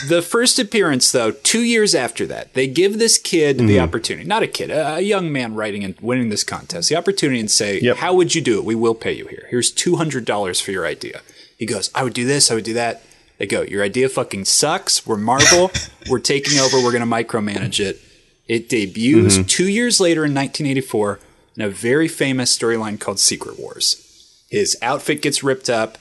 The 0.07 0.21
first 0.21 0.59
appearance, 0.59 1.11
though, 1.11 1.31
two 1.31 1.61
years 1.63 1.95
after 1.95 2.27
that, 2.27 2.53
they 2.53 2.67
give 2.67 2.99
this 2.99 3.17
kid 3.17 3.57
Mm-hmm. 3.57 3.65
the 3.67 3.79
opportunity, 3.79 4.27
not 4.27 4.43
a 4.43 4.47
kid, 4.47 4.69
a, 4.69 4.95
a 4.97 4.99
young 5.01 5.31
man 5.31 5.55
writing 5.55 5.83
and 5.83 5.95
winning 5.99 6.29
this 6.29 6.43
contest, 6.43 6.89
the 6.89 6.95
opportunity 6.95 7.39
and 7.39 7.49
say, 7.49 7.79
Yep. 7.81 7.97
How 7.97 8.13
would 8.13 8.35
you 8.35 8.41
do 8.41 8.59
it? 8.59 8.65
We 8.65 8.75
will 8.75 8.93
pay 8.95 9.13
you 9.13 9.25
here. 9.27 9.47
Here's 9.49 9.71
$200 9.73 10.61
for 10.61 10.71
your 10.71 10.85
idea. 10.85 11.21
He 11.57 11.65
goes, 11.65 11.89
I 11.95 12.03
would 12.03 12.13
do 12.13 12.25
this, 12.25 12.51
I 12.51 12.55
would 12.55 12.63
do 12.65 12.73
that. 12.75 13.01
They 13.39 13.47
go, 13.47 13.61
Your 13.63 13.83
idea 13.83 14.09
fucking 14.09 14.45
sucks. 14.45 15.07
We're 15.07 15.17
Marvel. 15.17 15.71
We're 16.09 16.19
taking 16.19 16.59
over. 16.59 16.77
We're 16.77 16.91
going 16.91 17.07
to 17.07 17.07
micromanage 17.07 17.79
it. 17.79 17.99
It 18.47 18.69
debuts 18.69 19.35
Mm-hmm. 19.37 19.43
two 19.47 19.67
years 19.69 19.99
later 19.99 20.23
in 20.25 20.33
1984. 20.35 21.19
in 21.55 21.61
a 21.63 21.69
very 21.69 22.07
famous 22.07 22.55
storyline 22.57 22.99
called 22.99 23.19
Secret 23.19 23.59
Wars. 23.59 24.05
His 24.49 24.77
outfit 24.81 25.21
gets 25.21 25.43
ripped 25.43 25.69
up. 25.69 25.97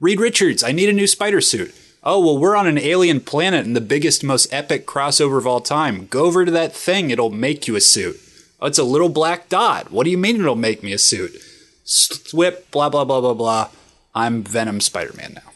Reed 0.00 0.20
Richards, 0.20 0.62
I 0.62 0.72
need 0.72 0.88
a 0.88 0.94
new 0.94 1.06
spider 1.06 1.40
suit. 1.40 1.74
Oh, 2.02 2.18
well, 2.18 2.38
we're 2.38 2.56
on 2.56 2.66
an 2.66 2.78
alien 2.78 3.20
planet 3.20 3.66
in 3.66 3.74
the 3.74 3.80
biggest, 3.80 4.24
most 4.24 4.50
epic 4.52 4.86
crossover 4.86 5.36
of 5.36 5.46
all 5.46 5.60
time. 5.60 6.06
Go 6.06 6.24
over 6.24 6.44
to 6.44 6.50
that 6.50 6.72
thing, 6.72 7.10
it'll 7.10 7.30
make 7.30 7.68
you 7.68 7.76
a 7.76 7.80
suit. 7.80 8.18
Oh, 8.60 8.66
it's 8.66 8.78
a 8.78 8.84
little 8.84 9.10
black 9.10 9.48
dot. 9.48 9.90
What 9.90 10.04
do 10.04 10.10
you 10.10 10.16
mean 10.16 10.40
it'll 10.40 10.56
make 10.56 10.82
me 10.82 10.92
a 10.92 10.98
suit? 10.98 11.36
Swip, 11.84 12.70
blah, 12.70 12.88
blah, 12.88 13.04
blah, 13.04 13.20
blah, 13.20 13.34
blah. 13.34 13.68
I'm 14.14 14.42
Venom 14.42 14.80
Spider 14.80 15.12
Man 15.14 15.34
now. 15.34 15.52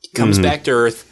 He 0.00 0.08
comes 0.08 0.36
mm-hmm. 0.36 0.44
back 0.44 0.64
to 0.64 0.70
Earth, 0.70 1.06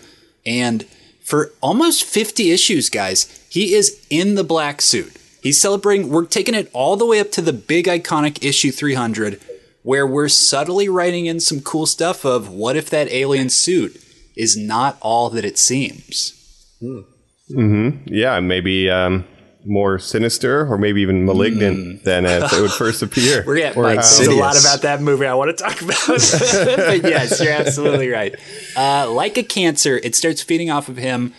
and 0.46 0.84
for 1.22 1.52
almost 1.60 2.04
50 2.04 2.50
issues, 2.50 2.88
guys, 2.88 3.46
he 3.50 3.74
is 3.74 4.04
in 4.08 4.34
the 4.34 4.44
black 4.44 4.80
suit. 4.80 5.12
He's 5.42 5.60
celebrating, 5.60 6.08
we're 6.08 6.24
taking 6.24 6.54
it 6.54 6.70
all 6.72 6.96
the 6.96 7.06
way 7.06 7.20
up 7.20 7.30
to 7.32 7.42
the 7.42 7.52
big 7.52 7.86
iconic 7.86 8.44
issue 8.44 8.70
300, 8.70 9.40
where 9.88 10.06
we're 10.06 10.28
subtly 10.28 10.86
writing 10.86 11.24
in 11.24 11.40
some 11.40 11.62
cool 11.62 11.86
stuff 11.86 12.26
of 12.26 12.50
what 12.50 12.76
if 12.76 12.90
that 12.90 13.10
alien 13.10 13.48
suit 13.48 13.98
is 14.36 14.54
not 14.54 14.98
all 15.00 15.30
that 15.30 15.46
it 15.46 15.56
seems. 15.56 16.34
Hmm. 16.78 17.90
Yeah, 18.04 18.38
maybe 18.40 18.90
um, 18.90 19.24
more 19.64 19.98
sinister 19.98 20.70
or 20.70 20.76
maybe 20.76 21.00
even 21.00 21.24
malignant 21.24 22.04
than 22.04 22.26
as 22.26 22.52
it 22.52 22.60
would 22.60 22.72
first 22.72 23.00
appear. 23.00 23.42
We're 23.46 23.56
getting 23.56 23.78
Or 23.78 23.84
Mike, 23.84 24.00
there's 24.00 24.26
a 24.26 24.32
lot 24.32 24.60
about 24.60 24.82
that 24.82 25.00
movie 25.00 25.24
I 25.24 25.32
want 25.32 25.56
to 25.56 25.64
talk 25.64 25.80
about. 25.80 25.96
but 26.06 27.10
yes, 27.10 27.40
you're 27.42 27.54
absolutely 27.54 28.10
right. 28.10 28.34
Uh, 28.76 29.10
like 29.10 29.38
a 29.38 29.42
cancer, 29.42 29.96
it 30.04 30.14
starts 30.14 30.42
feeding 30.42 30.68
off 30.70 30.90
of 30.90 30.98
him, 30.98 31.32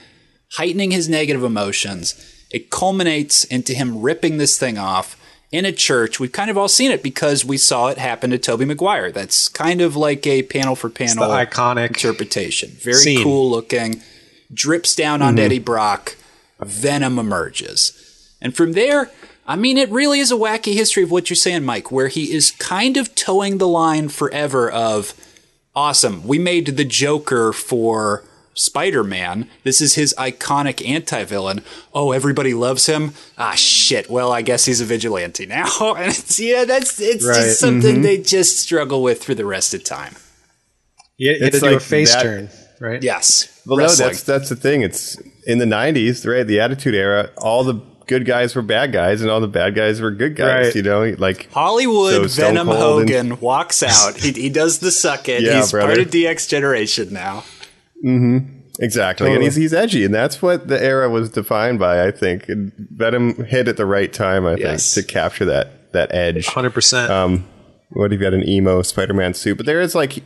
heightening 0.53 0.89
his 0.89 1.07
negative 1.07 1.43
emotions. 1.43 2.15
It 2.49 2.71
culminates 2.71 3.43
into 3.43 3.75
him 3.75 4.01
ripping 4.01 4.39
this 4.39 4.57
thing 4.57 4.79
off 4.79 5.18
in 5.51 5.65
a 5.65 5.71
church. 5.71 6.19
We've 6.19 6.31
kind 6.31 6.49
of 6.49 6.57
all 6.57 6.67
seen 6.67 6.91
it 6.91 7.01
because 7.01 7.43
we 7.43 7.57
saw 7.57 7.87
it 7.87 7.97
happen 7.97 8.29
to 8.31 8.37
Tobey 8.37 8.65
Maguire. 8.65 9.11
That's 9.11 9.47
kind 9.47 9.81
of 9.81 9.95
like 9.95 10.25
a 10.27 10.43
panel 10.43 10.75
for 10.75 10.89
panel 10.89 11.27
the 11.27 11.33
iconic 11.33 11.87
interpretation. 11.87 12.69
Very 12.71 12.95
scene. 12.95 13.23
cool 13.23 13.49
looking. 13.49 14.01
Drips 14.53 14.95
down 14.95 15.21
on 15.21 15.35
mm-hmm. 15.35 15.45
Eddie 15.45 15.59
Brock. 15.59 16.15
Venom 16.59 17.17
emerges. 17.17 18.35
And 18.41 18.55
from 18.55 18.73
there, 18.73 19.09
I 19.47 19.55
mean, 19.55 19.77
it 19.77 19.89
really 19.89 20.19
is 20.19 20.31
a 20.31 20.35
wacky 20.35 20.73
history 20.73 21.03
of 21.03 21.11
what 21.11 21.29
you're 21.29 21.35
saying, 21.35 21.63
Mike, 21.63 21.91
where 21.91 22.07
he 22.07 22.31
is 22.33 22.51
kind 22.51 22.97
of 22.97 23.15
towing 23.15 23.57
the 23.57 23.67
line 23.67 24.09
forever 24.09 24.69
of 24.69 25.13
awesome. 25.75 26.27
We 26.27 26.37
made 26.37 26.65
the 26.77 26.85
Joker 26.85 27.53
for 27.53 28.23
Spider 28.59 29.03
Man. 29.03 29.47
This 29.63 29.79
is 29.81 29.95
his 29.95 30.13
iconic 30.17 30.87
anti 30.87 31.23
villain. 31.23 31.63
Oh, 31.93 32.11
everybody 32.11 32.53
loves 32.53 32.85
him. 32.87 33.13
Ah, 33.37 33.53
shit. 33.55 34.09
Well, 34.09 34.31
I 34.31 34.41
guess 34.41 34.65
he's 34.65 34.81
a 34.81 34.85
vigilante 34.85 35.45
now. 35.45 35.69
and 35.95 36.09
it's, 36.11 36.39
yeah, 36.39 36.65
that's 36.65 36.99
it's 36.99 37.25
Right. 37.25 37.35
just 37.35 37.59
something 37.59 38.01
they 38.01 38.17
just 38.17 38.59
struggle 38.59 39.01
with 39.01 39.23
for 39.23 39.33
the 39.33 39.45
rest 39.45 39.73
of 39.73 39.83
time. 39.83 40.15
You 41.17 41.31
had 41.31 41.39
to 41.39 41.45
It's 41.47 41.59
do 41.61 41.69
a 41.69 41.71
like 41.73 41.81
face 41.81 42.13
that- 42.13 42.23
turn, 42.23 42.49
right? 42.79 43.01
Yes. 43.03 43.61
Well, 43.65 43.77
no, 43.77 43.87
that's 43.87 44.23
that's 44.23 44.49
the 44.49 44.55
thing. 44.55 44.81
It's 44.81 45.17
in 45.45 45.57
the 45.59 45.65
'90s, 45.65 46.25
right? 46.25 46.45
The 46.47 46.59
Attitude 46.59 46.95
Era. 46.95 47.29
All 47.37 47.63
the 47.63 47.75
good 48.07 48.25
guys 48.25 48.55
were 48.55 48.61
bad 48.63 48.91
guys, 48.91 49.21
and 49.21 49.29
all 49.29 49.39
the 49.39 49.47
bad 49.47 49.75
guys 49.75 50.01
were 50.01 50.09
good 50.11 50.35
guys. 50.35 50.67
Right. 50.67 50.75
You 50.75 50.81
know, 50.83 51.15
like 51.19 51.51
Hollywood 51.51 52.29
So 52.31 52.41
Venom 52.41 52.67
Cold 52.67 53.01
and- 53.01 53.09
Hogan 53.09 53.39
walks 53.39 53.83
out. 53.83 54.17
He, 54.17 54.31
he 54.31 54.49
does 54.49 54.79
the 54.79 54.91
suck 54.91 55.29
it. 55.29 55.41
Yeah, 55.43 55.57
He's 55.57 55.71
part 55.71 55.85
brother. 55.85 56.01
of 56.01 56.07
DX 56.07 56.47
Generation 56.49 57.13
now. 57.13 57.43
Exactly, 58.79 59.33
and 59.33 59.43
he's 59.43 59.55
he's 59.55 59.73
edgy, 59.73 60.05
and 60.05 60.13
that's 60.13 60.41
what 60.41 60.67
the 60.67 60.81
era 60.81 61.09
was 61.09 61.29
defined 61.29 61.79
by. 61.79 62.05
I 62.07 62.11
think 62.11 62.47
and 62.49 62.71
Venom 62.91 63.43
hit 63.45 63.67
at 63.67 63.77
the 63.77 63.85
right 63.85 64.11
time. 64.11 64.45
I 64.45 64.55
Yes. 64.55 64.93
think 64.93 65.07
to 65.07 65.13
capture 65.13 65.45
that 65.45 65.91
that 65.93 66.13
edge. 66.13 66.45
Hundred 66.47 66.73
percent. 66.73 67.11
Um, 67.11 67.45
what 67.91 68.13
if 68.13 68.19
you 68.19 68.25
had 68.25 68.35
an 68.35 68.47
emo 68.47 68.83
Spider-Man 68.83 69.33
suit? 69.33 69.57
But 69.57 69.65
there 69.65 69.81
is 69.81 69.95
like, 69.95 70.21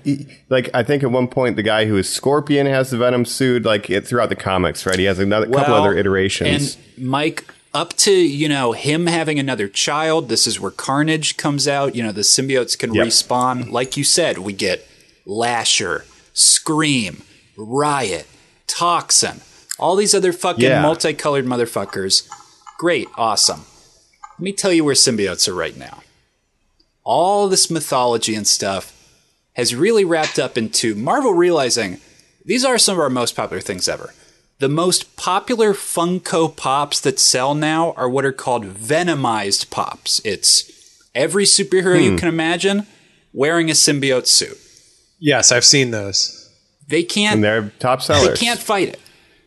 like 0.49 0.69
I 0.73 0.83
think 0.83 1.01
at 1.01 1.11
one 1.11 1.29
point 1.29 1.55
the 1.55 1.63
guy 1.63 1.85
who 1.85 1.95
is 1.95 2.09
Scorpion 2.09 2.65
has 2.67 2.89
the 2.89 2.97
Venom 2.97 3.23
suit. 3.23 3.63
Like 3.63 3.89
it, 3.89 4.05
throughout 4.05 4.27
the 4.29 4.35
comics, 4.35 4.85
right? 4.85 4.99
He 4.99 5.05
has 5.05 5.17
another 5.19 5.47
couple 5.49 5.73
other 5.73 5.95
iterations. 5.95 6.77
And 6.97 7.05
Mike, 7.07 7.45
up 7.73 7.93
to 7.99 8.11
you 8.11 8.49
know 8.49 8.73
him 8.73 9.07
having 9.07 9.39
another 9.39 9.69
child. 9.69 10.27
This 10.27 10.45
is 10.45 10.59
where 10.59 10.71
Carnage 10.71 11.37
comes 11.37 11.65
out. 11.67 11.95
You 11.95 12.03
know 12.03 12.11
the 12.11 12.21
symbiotes 12.21 12.77
can 12.77 12.93
Yep. 12.93 13.07
respawn. 13.07 13.71
Like 13.71 13.95
you 13.95 14.03
said, 14.03 14.39
we 14.39 14.51
get 14.51 14.85
Lasher, 15.25 16.03
Scream, 16.33 17.23
Riot, 17.55 18.27
Toxin, 18.67 19.41
all 19.79 19.95
these 19.95 20.15
other 20.15 20.33
fucking 20.33 20.63
Yeah. 20.63 20.81
multicolored 20.81 21.45
motherfuckers. 21.45 22.23
Great, 22.77 23.07
awesome. 23.17 23.65
Let 24.33 24.39
me 24.39 24.53
tell 24.53 24.73
you 24.73 24.83
where 24.83 24.95
symbiotes 24.95 25.47
are 25.47 25.53
right 25.53 25.77
now. 25.77 26.03
All 27.03 27.47
this 27.47 27.69
mythology 27.69 28.35
and 28.35 28.47
stuff 28.47 28.93
has 29.53 29.75
really 29.75 30.03
wrapped 30.05 30.39
up 30.39 30.57
into 30.57 30.95
Marvel 30.95 31.33
realizing 31.33 31.99
these 32.45 32.65
are 32.65 32.77
some 32.77 32.95
of 32.95 32.99
our 32.99 33.09
most 33.09 33.35
popular 33.35 33.61
things 33.61 33.87
ever. 33.87 34.13
The 34.59 34.69
most 34.69 35.15
popular 35.15 35.73
Funko 35.73 36.55
Pops 36.55 36.99
that 37.01 37.19
sell 37.19 37.53
now 37.53 37.91
are 37.93 38.09
what 38.09 38.25
are 38.25 38.31
called 38.31 38.65
Venomized 38.65 39.69
Pops. 39.69 40.21
It's 40.23 40.71
every 41.13 41.45
superhero 41.45 42.01
you 42.01 42.11
hmm. 42.11 42.17
can 42.17 42.27
imagine 42.27 42.87
wearing 43.33 43.69
a 43.69 43.73
symbiote 43.73 44.27
suit. 44.27 44.57
yes, 45.19 45.51
I've 45.51 45.65
seen 45.65 45.91
those. 45.91 46.42
They 46.87 47.03
can't 47.03 47.35
and 47.35 47.43
they're 47.43 47.71
top 47.79 48.01
sellers. 48.01 48.39
they 48.39 48.45
can't 48.45 48.59
fight 48.59 48.89
it. 48.89 48.99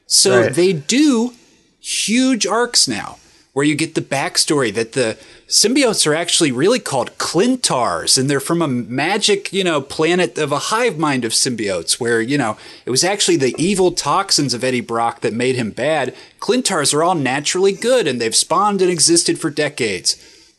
So 0.06 0.40
Right. 0.42 0.54
they 0.54 0.72
do 0.72 1.34
huge 1.80 2.46
arcs 2.46 2.88
now 2.88 3.18
where 3.52 3.64
you 3.64 3.74
get 3.74 3.94
the 3.94 4.00
backstory 4.02 4.72
that 4.74 4.92
the 4.92 5.16
symbiotes 5.48 6.06
are 6.06 6.14
actually 6.14 6.52
really 6.52 6.78
called 6.78 7.16
Klyntars 7.16 8.18
and 8.18 8.28
they're 8.28 8.40
from 8.40 8.60
a 8.60 8.68
magic, 8.68 9.50
you 9.52 9.64
know, 9.64 9.80
planet 9.80 10.36
of 10.36 10.52
a 10.52 10.58
hive 10.58 10.98
mind 10.98 11.24
of 11.24 11.32
symbiotes 11.32 11.98
where, 11.98 12.20
you 12.20 12.36
know, 12.36 12.58
it 12.84 12.90
was 12.90 13.02
actually 13.04 13.36
the 13.36 13.54
evil 13.56 13.92
toxins 13.92 14.52
of 14.52 14.62
Eddie 14.62 14.80
Brock 14.82 15.20
that 15.22 15.32
made 15.32 15.56
him 15.56 15.70
bad. 15.70 16.14
Klyntars 16.40 16.92
are 16.92 17.02
all 17.02 17.14
naturally 17.14 17.72
good 17.72 18.06
and 18.06 18.20
they've 18.20 18.36
spawned 18.36 18.82
and 18.82 18.90
existed 18.90 19.38
for 19.38 19.48
decades. 19.48 20.16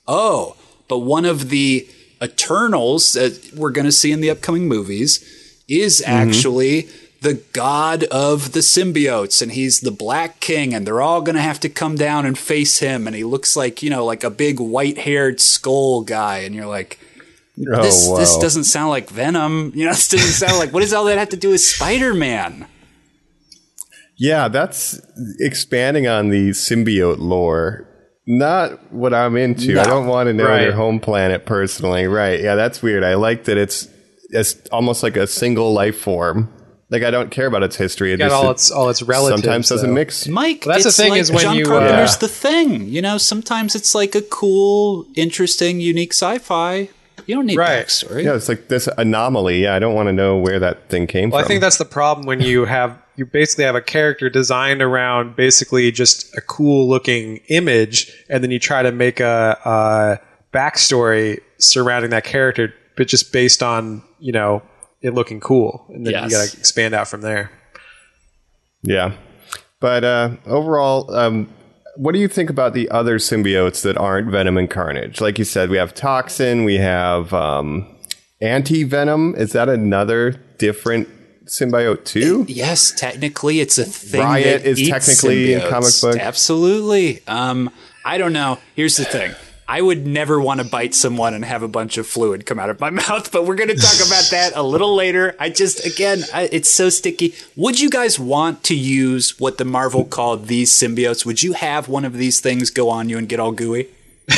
Oh, 0.08 0.56
but 0.88 1.00
one 1.00 1.26
of 1.26 1.50
the 1.50 1.88
Eternals 2.24 3.14
that 3.14 3.52
we're 3.56 3.70
going 3.70 3.86
to 3.86 3.92
see 3.92 4.12
in 4.12 4.22
the 4.22 4.32
upcoming 4.32 4.68
movies 4.68 5.24
is 5.68 6.02
mm-hmm. 6.02 6.12
actually 6.30 6.88
the 7.22 7.36
god 7.54 8.04
of 8.06 8.52
the 8.52 8.60
symbiotes 8.60 9.42
and 9.42 9.52
he's 9.54 9.80
the 9.80 9.92
black 9.92 10.40
king 10.40 10.74
and 10.74 10.86
they're 10.86 11.02
all 11.02 11.22
going 11.22 11.36
to 11.36 11.42
have 11.42 11.60
to 11.60 11.70
come 11.70 11.96
down 11.96 12.26
and 12.26 12.38
face 12.38 12.80
him 12.80 13.08
and 13.08 13.16
he 13.16 13.24
looks 13.24 13.56
like 13.56 13.82
you 13.82 13.90
know 13.90 14.06
like 14.06 14.24
a 14.24 14.30
big 14.30 14.60
white-haired 14.60 15.42
skull 15.42 16.02
guy 16.02 16.38
and 16.40 16.54
you're 16.54 16.68
like 16.68 17.00
this 17.58 18.08
oh, 18.08 18.18
this 18.18 18.38
doesn't 18.38 18.66
sound 18.66 18.90
like 18.90 19.10
venom 19.10 19.72
you 19.76 19.84
know 19.84 19.92
this 19.92 20.10
doesn't 20.10 20.48
sound 20.48 20.60
like 20.60 20.72
what 20.72 20.82
does 20.82 20.94
all 20.94 21.06
that 21.06 21.18
have 21.18 21.30
to 21.30 21.38
do 21.38 21.50
with 21.50 21.62
spider-man 21.62 22.68
Yeah, 24.20 24.48
that's 24.48 25.00
expanding 25.40 26.08
on 26.08 26.30
the 26.30 26.50
symbiote 26.50 27.20
lore. 27.20 27.88
Not 28.26 28.92
what 28.92 29.14
I'm 29.14 29.38
into. 29.38 29.76
No. 29.76 29.82
I 29.82 29.86
don't 29.86 30.08
want 30.08 30.26
to 30.28 30.34
know 30.34 30.46
Right. 30.46 30.62
their 30.62 30.72
home 30.74 31.00
planet 31.00 31.46
personally. 31.46 32.08
Right. 32.08 32.42
Yeah, 32.42 32.56
that's 32.56 32.82
weird. 32.82 33.04
I 33.04 33.14
like 33.14 33.44
that 33.46 33.58
it's 33.58 33.88
it's 34.30 34.56
almost 34.72 35.04
like 35.04 35.18
a 35.18 35.28
single 35.28 35.74
life 35.74 35.98
form. 36.00 36.52
Like 36.90 37.04
I 37.04 37.12
don't 37.12 37.32
care 37.32 37.48
about 37.48 37.64
its 37.64 37.76
history. 37.76 38.14
It 38.14 38.18
Got 38.18 38.32
all 38.32 38.50
its 38.52 38.72
all 38.72 38.90
its 38.90 39.02
relatives. 39.02 39.42
sometimes 39.42 39.68
doesn't 39.70 39.90
though. 39.90 39.94
mix. 39.94 40.28
Mike, 40.28 40.64
Well, 40.66 40.76
that's 40.76 40.86
the 40.86 40.92
thing 41.04 41.12
like 41.12 41.20
is 41.22 41.32
when 41.32 41.42
John 41.42 41.58
you, 41.58 41.66
uh, 41.66 41.68
Carpenter's 41.68 42.14
Yeah. 42.14 42.18
the 42.20 42.28
thing. 42.30 42.88
You 42.88 43.02
know, 43.02 43.18
sometimes 43.18 43.76
it's 43.76 43.94
like 43.94 44.16
a 44.16 44.22
cool, 44.22 45.06
interesting, 45.16 45.82
unique 45.82 46.14
sci-fi. 46.14 46.90
You 47.26 47.36
don't 47.36 47.46
need 47.46 47.58
Right. 47.58 47.86
backstory. 47.86 48.24
Yeah, 48.24 48.36
it's 48.36 48.48
like 48.48 48.70
this 48.70 48.88
anomaly. 48.98 49.64
Yeah, 49.64 49.76
I 49.76 49.80
don't 49.80 49.96
want 49.96 50.08
to 50.08 50.14
know 50.14 50.38
where 50.38 50.60
that 50.60 50.88
thing 50.88 51.08
came 51.08 51.30
Well, 51.30 51.42
from. 51.42 51.46
I 51.46 51.48
think 51.50 51.60
that's 51.62 51.78
the 51.78 51.84
problem 51.84 52.26
when 52.26 52.40
you 52.40 52.64
have 52.66 52.98
you 53.18 53.26
basically 53.26 53.66
have 53.66 53.76
a 53.76 53.82
character 53.82 54.30
designed 54.30 54.82
around 54.82 55.36
basically 55.36 55.92
just 55.92 56.34
a 56.38 56.42
cool 56.42 56.88
looking 56.88 57.42
image, 57.50 58.14
and 58.30 58.42
then 58.44 58.52
you 58.52 58.60
try 58.60 58.82
to 58.84 58.92
make 58.94 59.20
a, 59.20 59.58
a 59.66 60.56
backstory 60.58 61.40
surrounding 61.58 62.12
that 62.12 62.24
character, 62.24 62.74
but 62.96 63.08
just 63.08 63.34
based 63.34 63.62
on 63.64 64.04
you 64.20 64.32
know 64.32 64.62
it 65.02 65.14
looking 65.14 65.40
cool, 65.40 65.86
and 65.90 66.06
then 66.06 66.14
Yes. 66.14 66.32
you 66.32 66.38
got 66.38 66.50
to 66.50 66.58
expand 66.60 66.94
out 66.96 67.08
from 67.08 67.22
there. 67.22 67.52
Yeah. 68.84 69.14
But 69.80 70.04
uh, 70.04 70.32
overall, 70.46 71.14
um, 71.14 71.50
what 71.96 72.14
do 72.14 72.20
you 72.20 72.28
think 72.28 72.50
about 72.50 72.74
the 72.74 72.90
other 72.90 73.18
symbiotes 73.20 73.82
that 73.84 73.98
aren't 73.98 74.32
Venom 74.32 74.58
and 74.58 74.70
Carnage? 74.70 75.22
Like 75.22 75.38
you 75.40 75.46
said, 75.46 75.70
we 75.70 75.78
have 75.78 75.94
Toxin, 75.94 76.64
we 76.64 76.76
have 76.76 77.34
um, 77.34 77.88
Anti 78.42 78.84
Venom. 78.84 79.36
Is 79.36 79.52
that 79.54 79.70
another 79.70 80.32
different 80.58 81.08
symbiote 81.46 82.06
too? 82.06 82.46
Yes, 82.48 82.92
technically, 82.92 83.60
it's 83.60 83.78
a 83.78 83.86
thing. 83.86 84.22
Riot 84.22 84.64
that 84.64 84.70
is 84.70 84.80
eats 84.80 84.90
technically 84.90 85.54
a 85.54 85.62
symbiotes. 85.62 85.70
comic 85.70 85.94
book. 86.02 86.18
Absolutely. 86.26 87.22
Um, 87.28 87.70
I 88.04 88.18
don't 88.18 88.34
know. 88.34 88.58
Here's 88.76 88.98
the 88.98 89.06
thing. 89.06 89.34
I 89.70 89.82
would 89.82 90.08
never 90.08 90.40
want 90.40 90.62
to 90.62 90.66
bite 90.66 90.96
someone 90.96 91.34
and 91.34 91.44
have 91.44 91.62
a 91.62 91.68
bunch 91.68 91.98
of 91.98 92.08
fluid 92.08 92.46
come 92.46 92.58
out 92.58 92.70
of 92.70 92.80
my 92.80 92.90
mouth, 93.08 93.32
but 93.32 93.46
we're 93.46 93.56
going 93.56 93.70
to 93.70 93.76
talk 93.76 93.96
about 94.08 94.28
that 94.32 94.54
a 94.56 94.64
little 94.64 94.96
later. 94.96 95.36
I 95.40 95.50
just, 95.50 95.86
again, 95.86 96.24
I, 96.34 96.50
it's 96.52 96.70
so 96.70 96.90
sticky. 96.90 97.36
Would 97.56 97.80
you 97.80 97.90
guys 97.90 98.18
want 98.18 98.64
to 98.66 98.76
use 98.76 99.40
what 99.40 99.58
the 99.58 99.66
Marvel 99.66 100.06
called 100.06 100.48
these 100.48 100.72
symbiotes? 100.72 101.26
Would 101.26 101.44
you 101.44 101.54
have 101.54 101.90
one 101.90 102.06
of 102.06 102.14
these 102.14 102.40
things 102.40 102.70
go 102.70 102.90
on 102.90 103.10
you 103.10 103.18
and 103.18 103.28
get 103.28 103.40
all 103.40 103.52
gooey? 103.52 103.88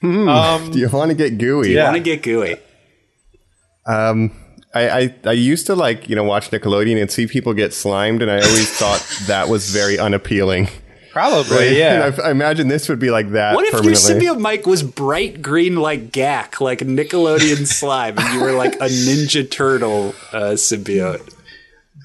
Um, 0.00 0.70
Do 0.70 0.78
you 0.78 0.88
want 0.88 1.10
to 1.10 1.16
get 1.16 1.38
gooey? 1.38 1.76
I 1.76 1.84
want 1.84 1.96
to 1.96 2.00
get 2.00 2.22
gooey. 2.22 2.56
I, 4.74 4.88
I, 4.88 5.14
I 5.24 5.32
used 5.32 5.66
to 5.66 5.74
like, 5.74 6.08
you 6.08 6.14
know, 6.14 6.22
watch 6.22 6.50
Nickelodeon 6.50 7.00
and 7.00 7.10
see 7.10 7.26
people 7.26 7.52
get 7.54 7.72
slimed, 7.72 8.22
and 8.22 8.30
I 8.30 8.36
always 8.36 8.70
thought 8.70 9.04
that 9.26 9.48
was 9.48 9.70
very 9.70 9.98
unappealing. 9.98 10.68
Probably, 11.18 11.68
And 11.68 11.76
yeah. 11.76 12.22
I, 12.24 12.28
I 12.28 12.30
imagine 12.30 12.68
this 12.68 12.88
would 12.88 12.98
be 12.98 13.10
like 13.10 13.30
that 13.30 13.54
What 13.54 13.66
if 13.66 13.84
your 13.84 13.94
symbiote 13.94 14.40
Mike 14.40 14.66
was 14.66 14.82
bright 14.82 15.42
green 15.42 15.76
like 15.76 16.12
Gak, 16.12 16.60
like 16.60 16.80
Nickelodeon 16.80 17.66
slime, 17.78 18.18
and 18.18 18.34
you 18.34 18.40
were 18.40 18.52
like 18.52 18.74
a 18.76 18.88
Ninja 18.88 19.48
Turtle 19.50 20.14
uh, 20.32 20.52
symbiote? 20.54 21.34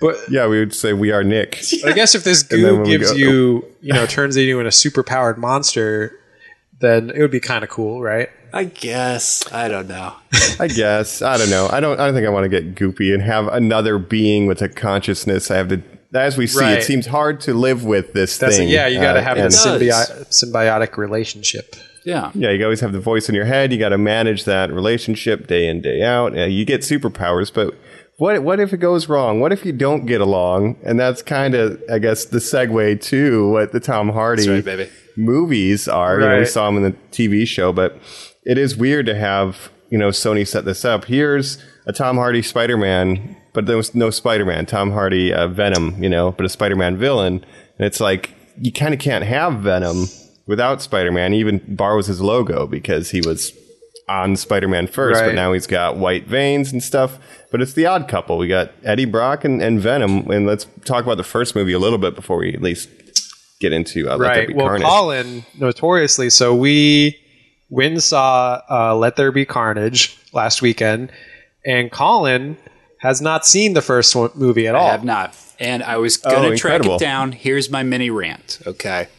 But 0.02 0.18
yeah, 0.30 0.48
we 0.48 0.60
would 0.60 0.74
say 0.74 0.94
we 0.94 1.12
are 1.12 1.24
Nick. 1.24 1.62
I 1.86 1.94
guess 1.94 2.16
if 2.16 2.24
this 2.24 2.44
goo 2.44 2.84
gives 2.84 3.12
go- 3.12 3.18
you, 3.18 3.66
you 3.82 3.94
know, 3.94 4.06
turns 4.06 4.36
you 4.36 4.60
into 4.60 4.68
a 4.68 4.72
super 4.72 5.04
powered 5.04 5.38
monster, 5.38 6.20
then 6.80 7.10
it 7.12 7.22
would 7.22 7.32
be 7.32 7.40
kind 7.40 7.64
of 7.64 7.70
cool, 7.70 8.02
right? 8.02 8.30
I 8.52 8.66
guess. 8.66 9.52
I 9.52 9.68
don't 9.68 9.88
know. 9.88 10.14
I 10.60 10.68
guess. 10.68 11.22
I 11.22 11.38
don't 11.38 11.50
know. 11.50 11.70
I 11.72 11.80
don't. 11.80 12.00
I 12.00 12.06
don't 12.06 12.14
think 12.14 12.28
I 12.28 12.30
want 12.30 12.44
to 12.44 12.50
get 12.50 12.76
goopy 12.76 13.14
and 13.14 13.24
have 13.24 13.48
another 13.48 13.98
being 13.98 14.46
with 14.46 14.62
a 14.62 14.70
consciousness. 14.70 15.50
I 15.50 15.58
have 15.58 15.70
to. 15.70 15.82
As 16.14 16.38
we 16.38 16.46
see, 16.48 16.60
Right. 16.60 16.78
it 16.78 16.84
seems 16.84 17.08
hard 17.08 17.40
to 17.42 17.54
live 17.54 17.84
with 17.84 18.14
this 18.14 18.38
That's 18.38 18.58
thing. 18.58 18.70
yeah. 18.70 18.88
You 18.88 19.00
got 19.00 19.14
to 19.14 19.20
uh, 19.20 19.24
have 19.24 19.38
and- 19.38 19.52
the 19.52 19.56
symbi- 19.56 20.28
symbiotic 20.30 20.98
relationship. 20.98 21.76
Yeah. 22.06 22.32
Yeah, 22.36 22.52
you 22.52 22.64
always 22.66 22.82
have 22.82 22.92
the 22.92 23.00
voice 23.00 23.30
in 23.30 23.36
your 23.36 23.46
head. 23.46 23.72
You 23.72 23.80
got 23.80 23.90
to 23.90 23.98
manage 23.98 24.44
that 24.44 24.72
relationship 24.72 25.48
day 25.48 25.68
in 25.68 25.82
day 25.82 26.02
out. 26.04 26.36
Yeah, 26.36 26.46
you 26.46 26.66
get 26.66 26.82
superpowers, 26.82 27.52
but 27.54 27.74
what 28.18 28.44
what 28.44 28.60
if 28.60 28.74
it 28.74 28.78
goes 28.78 29.08
wrong? 29.10 29.40
What 29.40 29.52
if 29.54 29.66
you 29.66 29.72
don't 29.72 30.06
get 30.06 30.20
along? 30.22 30.76
And 30.84 31.00
that's 31.00 31.22
kind 31.22 31.56
of, 31.56 31.82
I 31.92 32.00
guess, 32.00 32.26
the 32.26 32.40
segue 32.40 33.02
to 33.06 33.50
what 33.50 33.72
the 33.72 33.80
Tom 33.80 34.10
Hardy 34.10 34.46
That's 34.46 34.66
right, 34.68 34.78
baby. 34.78 34.90
movies 35.16 35.88
are. 35.88 36.20
You 36.20 36.28
know, 36.28 36.40
we 36.40 36.46
saw 36.46 36.66
them 36.70 36.78
in 36.78 36.84
the 36.84 36.98
TV 37.12 37.48
show, 37.48 37.72
but 37.72 37.98
it 38.44 38.58
is 38.58 38.76
weird 38.76 39.06
to 39.08 39.16
have 39.16 39.70
you 39.90 39.98
know 39.98 40.10
Sony 40.10 40.46
set 40.48 40.66
this 40.66 40.84
up. 40.86 41.06
Here's 41.06 41.58
a 41.88 41.94
Tom 41.94 42.18
Hardy 42.18 42.42
Spider 42.42 42.78
Man, 42.78 43.38
but 43.54 43.66
there 43.68 43.78
was 43.78 43.96
no 43.96 44.10
Spider 44.10 44.46
Man. 44.46 44.66
Tom 44.66 44.92
Hardy 44.92 45.34
uh, 45.34 45.48
Venom, 45.48 46.02
you 46.02 46.10
know, 46.10 46.32
but 46.32 46.46
a 46.46 46.50
Spider 46.50 46.76
Man 46.76 46.98
villain, 46.98 47.46
and 47.78 47.86
it's 47.86 48.00
like 48.00 48.34
you 48.60 48.72
kind 48.72 48.94
of 48.94 49.00
can't 49.00 49.24
have 49.24 49.60
Venom 49.60 50.06
without 50.46 50.82
Spider 50.82 51.12
Man. 51.12 51.34
He 51.34 51.40
even 51.40 51.62
borrows 51.76 52.08
his 52.08 52.22
logo 52.22 52.68
because 52.68 53.12
he 53.12 53.22
was 53.22 53.54
on 54.10 54.36
Spider 54.36 54.68
Man 54.68 54.88
first, 54.88 55.22
but 55.22 55.36
now 55.36 55.54
he's 55.54 55.68
got 55.68 55.98
white 55.98 56.28
veins 56.28 56.72
and 56.72 56.84
stuff. 56.84 57.20
But 57.52 57.62
it's 57.62 57.74
the 57.74 57.86
odd 57.86 58.08
couple. 58.08 58.38
We 58.38 58.48
got 58.48 58.72
Eddie 58.84 59.06
Brock 59.06 59.46
and, 59.46 59.62
and 59.62 59.80
Venom, 59.80 60.30
and 60.30 60.46
let's 60.46 60.66
talk 60.86 61.04
about 61.04 61.18
the 61.18 61.24
first 61.24 61.56
movie 61.56 61.74
a 61.74 61.80
little 61.80 62.00
bit 62.00 62.16
before 62.16 62.38
we 62.38 62.54
at 62.54 62.62
least 62.62 62.90
get 63.60 63.72
into 63.72 64.10
uh, 64.10 64.18
Let 64.18 64.34
There 64.34 64.38
right. 64.40 64.48
Be 64.48 64.54
Well, 64.54 64.68
Carnage. 64.68 64.88
Colin, 64.88 65.46
notoriously, 65.58 66.30
so 66.30 66.54
we 66.54 67.20
went 67.70 67.94
and 67.94 68.04
saw 68.04 68.62
uh, 68.70 68.96
Let 68.96 69.16
There 69.16 69.32
Be 69.32 69.46
Carnage 69.46 70.18
last 70.34 70.62
weekend, 70.62 71.12
and 71.66 71.92
Colin 71.92 72.58
has 73.04 73.22
not 73.22 73.46
seen 73.46 73.74
the 73.74 73.82
first 73.82 74.16
one, 74.16 74.32
movie 74.34 74.66
at 74.66 74.76
all. 74.76 74.88
I 74.88 74.92
have 74.92 75.04
not. 75.04 75.36
And 75.60 75.84
I 75.84 75.98
was 75.98 76.16
going 76.16 76.42
to 76.44 76.54
Oh, 76.54 76.56
track 76.56 76.86
it 76.86 77.00
down. 77.02 77.34
Here's 77.34 77.70
my 77.70 77.84
mini 77.84 78.10
rant, 78.10 78.60
okay? 78.66 79.10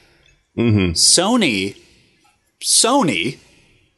Mm-hmm. 0.57 0.93
Sony, 0.93 1.77
Sony, 2.63 3.39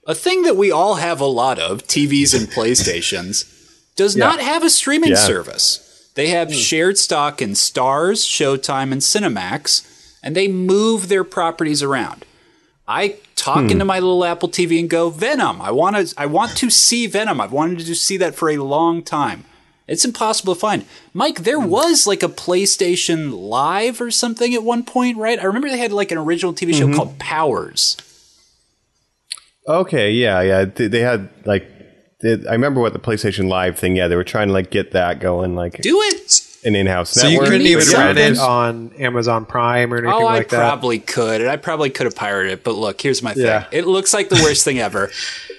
a 0.05 0.15
thing 0.15 0.43
that 0.43 0.57
we 0.57 0.73
all 0.73 0.97
have 0.97 1.21
a 1.21 1.27
lot 1.27 1.61
of, 1.61 1.87
TVs 1.87 2.37
and 2.37 2.49
PlayStations, 2.49 3.45
does 3.97 4.17
not 4.17 4.41
have 4.41 4.65
a 4.65 4.71
streaming 4.71 5.11
Yeah. 5.11 5.17
service. 5.19 6.11
They 6.17 6.29
have 6.29 6.49
hmm. 6.49 6.55
shared 6.55 6.99
stock 6.99 7.41
in 7.41 7.51
Starz, 7.51 8.27
Showtime, 8.27 8.91
and 8.91 9.03
Cinemax, 9.03 9.87
and 10.21 10.35
they 10.35 10.49
move 10.49 11.09
their 11.09 11.25
properties 11.25 11.83
around. 11.83 12.25
I 12.89 13.19
talk 13.37 13.65
hmm. 13.65 13.71
into 13.71 13.85
my 13.85 14.01
little 14.01 14.25
Apple 14.25 14.49
TV 14.49 14.81
and 14.81 14.91
go, 14.91 15.11
Venom. 15.11 15.61
I 15.61 15.71
want 15.71 15.95
to. 15.95 16.15
I 16.19 16.27
want 16.27 16.57
to 16.57 16.71
see 16.71 17.07
Venom. 17.07 17.41
I've 17.41 17.53
wanted 17.53 17.87
to 17.87 17.95
see 17.95 18.17
that 18.17 18.35
for 18.35 18.51
a 18.51 18.57
long 18.57 19.05
time. 19.05 19.45
It's 19.89 20.05
impossible 20.05 20.55
to 20.55 20.61
find. 20.61 20.85
Mike, 21.15 21.45
there 21.45 21.61
hmm. 21.61 21.69
was 21.69 22.07
like 22.07 22.23
a 22.23 22.29
PlayStation 22.29 23.33
Live 23.33 24.01
or 24.01 24.11
something 24.11 24.53
at 24.55 24.63
one 24.63 24.83
point, 24.83 25.17
right? 25.17 25.39
I 25.39 25.45
remember 25.45 25.69
they 25.69 25.79
had 25.79 25.93
like 25.93 26.11
an 26.11 26.19
original 26.19 26.53
TV 26.53 26.75
show 26.75 26.87
mm-hmm. 26.87 26.97
called 26.97 27.19
Powers. 27.19 27.97
Okay, 29.69 30.13
yeah, 30.13 30.41
yeah. 30.43 30.65
They, 30.65 30.89
they 30.89 31.01
had 31.01 31.29
like, 31.45 31.69
they, 32.21 32.33
I 32.49 32.53
remember 32.53 32.81
what 32.81 32.93
the 32.93 32.99
PlayStation 32.99 33.49
Live 33.49 33.79
thing. 33.79 33.97
Yeah, 33.97 34.09
they 34.09 34.17
were 34.17 34.25
trying 34.25 34.49
to 34.49 34.55
like 34.55 34.71
get 34.71 34.93
that 34.93 35.21
going, 35.21 35.55
like 35.55 35.81
Do 35.81 36.01
it. 36.03 36.41
an 36.65 36.75
in-house 36.75 37.11
so 37.11 37.29
you 37.29 37.41
couldn't 37.41 37.63
even 37.63 37.85
But 37.85 37.93
yeah, 37.93 38.05
rent 38.05 38.19
it 38.19 38.39
on 38.39 38.93
Amazon 38.95 39.45
Prime 39.45 39.93
or 39.93 39.99
anything 39.99 40.13
Oh, 40.13 40.27
I 40.27 40.35
like 40.35 40.49
that. 40.49 40.63
I 40.63 40.69
probably 40.69 40.99
could, 40.99 41.41
and 41.41 41.51
I 41.51 41.57
probably 41.57 41.91
could 41.91 42.07
have 42.07 42.17
pirated 42.17 42.53
it. 42.53 42.65
But 42.65 42.73
look, 42.75 43.01
here's 43.01 43.23
my 43.23 43.35
thing. 43.35 43.45
Yeah. 43.45 43.67
It 43.71 43.87
looks 43.87 44.15
like 44.15 44.29
the 44.29 44.41
worst 44.43 44.65
thing 44.65 44.79
ever. 44.79 45.11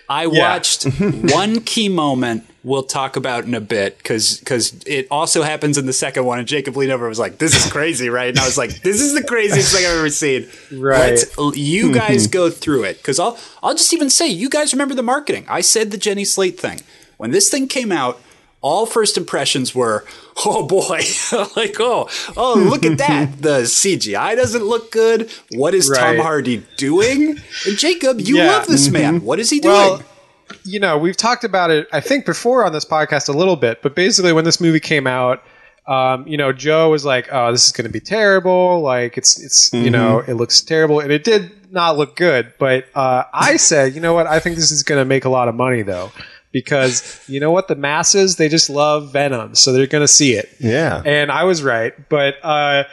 I 0.10 0.24
Yeah. 0.24 0.50
watched 0.54 0.84
one 1.00 1.62
key 1.62 1.90
moment. 1.90 2.46
We'll 2.68 2.84
talk 2.84 3.16
about 3.16 3.46
in 3.46 3.54
a 3.54 3.62
bit 3.62 3.98
because 3.98 4.40
because 4.40 4.74
it 4.86 5.08
also 5.10 5.42
happens 5.42 5.78
in 5.78 5.86
the 5.86 5.94
second 5.94 6.26
one. 6.26 6.40
And 6.40 6.46
Jacob 6.48 6.76
leaned 6.76 6.92
over 6.92 7.06
and 7.06 7.10
was 7.10 7.18
like, 7.18 7.38
"This 7.38 7.56
is 7.56 7.72
crazy, 7.72 8.10
right?" 8.10 8.28
And 8.28 8.38
I 8.38 8.46
was 8.46 8.58
like, 8.58 8.82
"This 8.82 9.00
is 9.00 9.14
the 9.14 9.24
craziest 9.24 9.74
thing 9.74 9.86
I've 9.86 9.98
ever 9.98 10.10
seen." 10.10 10.50
Right. 10.74 11.12
Let's- 11.38 11.58
you 11.58 11.88
hmm. 11.88 11.94
guys 11.94 12.28
go 12.28 12.50
through 12.50 12.84
it 12.84 12.98
because 12.98 13.20
I'll 13.22 13.40
I'll 13.64 13.74
just 13.74 13.94
even 13.94 14.10
say 14.10 14.28
you 14.28 14.50
guys 14.50 14.74
remember 14.74 14.96
the 14.96 15.02
marketing. 15.04 15.46
I 15.48 15.62
said 15.62 15.92
the 15.92 15.98
Jenny 15.98 16.26
Slate 16.26 16.60
thing 16.60 16.82
when 17.16 17.32
this 17.32 17.50
thing 17.50 17.70
came 17.70 17.94
out. 17.94 18.22
All 18.60 18.86
first 18.86 19.18
impressions 19.18 19.74
were, 19.74 20.04
oh 20.44 20.66
boy, 20.68 21.02
like 21.56 21.78
oh 21.80 22.10
oh 22.36 22.56
look 22.70 22.84
at 22.86 22.98
that. 22.98 23.38
The 23.42 23.62
CGI 23.62 24.36
doesn't 24.36 24.64
look 24.64 24.92
good. 24.92 25.32
What 25.52 25.74
is 25.74 25.90
Tom 25.90 26.18
Hardy 26.18 26.66
doing? 26.76 27.38
And 27.66 27.78
Jacob, 27.78 28.20
you 28.20 28.38
Yeah. 28.38 28.48
love 28.48 28.68
this 28.68 28.90
man. 28.90 29.18
Mm-hmm. 29.18 29.26
What 29.26 29.40
is 29.40 29.52
he 29.52 29.62
doing? 29.62 29.74
Well, 29.74 30.04
you 30.68 30.80
know, 30.80 30.98
we've 30.98 31.18
talked 31.18 31.44
about 31.44 31.72
it, 31.72 31.88
I 31.92 32.02
think, 32.02 32.26
before 32.26 32.66
on 32.66 32.74
this 32.74 32.86
podcast 32.86 33.30
a 33.30 33.38
little 33.38 33.56
bit, 33.56 33.82
but 33.82 33.96
basically, 33.96 34.34
when 34.34 34.46
this 34.46 34.60
movie 34.60 34.80
came 34.80 35.08
out, 35.08 35.44
um, 35.88 36.28
you 36.28 36.36
know, 36.36 36.52
Joe 36.52 36.90
was 36.90 37.06
like, 37.06 37.30
"Oh, 37.32 37.52
this 37.52 37.66
is 37.66 37.72
going 37.72 37.88
to 37.88 37.92
be 37.94 38.02
terrible. 38.02 38.82
Like, 38.82 39.18
it's, 39.18 39.42
it's, 39.42 39.72
you 39.74 39.90
know, 39.90 40.20
it 40.20 40.34
looks 40.34 40.60
terrible," 40.62 41.00
and 41.00 41.12
it 41.12 41.24
did 41.24 41.72
not 41.72 41.98
look 41.98 42.16
good. 42.18 42.54
But 42.60 42.86
uh, 42.94 43.24
I 43.34 43.56
said, 43.56 43.96
you 43.96 44.02
know 44.02 44.14
what? 44.14 44.28
I 44.28 44.40
think 44.40 44.58
this 44.58 44.72
is 44.72 44.84
going 44.84 45.00
to 45.00 45.06
make 45.06 45.24
a 45.24 45.30
lot 45.30 45.48
of 45.48 45.56
money, 45.56 45.84
though, 45.84 46.12
because 46.52 47.22
you 47.30 47.40
know 47.40 47.52
what? 47.52 47.70
The 47.70 47.76
masses 47.76 48.36
they 48.36 48.50
just 48.50 48.70
love 48.70 49.14
Venom, 49.14 49.56
so 49.56 49.72
they're 49.72 49.88
going 49.88 50.04
to 50.04 50.10
see 50.10 50.34
it. 50.34 50.50
Yeah, 50.60 51.02
And 51.06 51.32
I 51.32 51.46
was 51.46 51.64
right, 51.64 51.94
but 52.10 52.36
uh, 52.44 52.84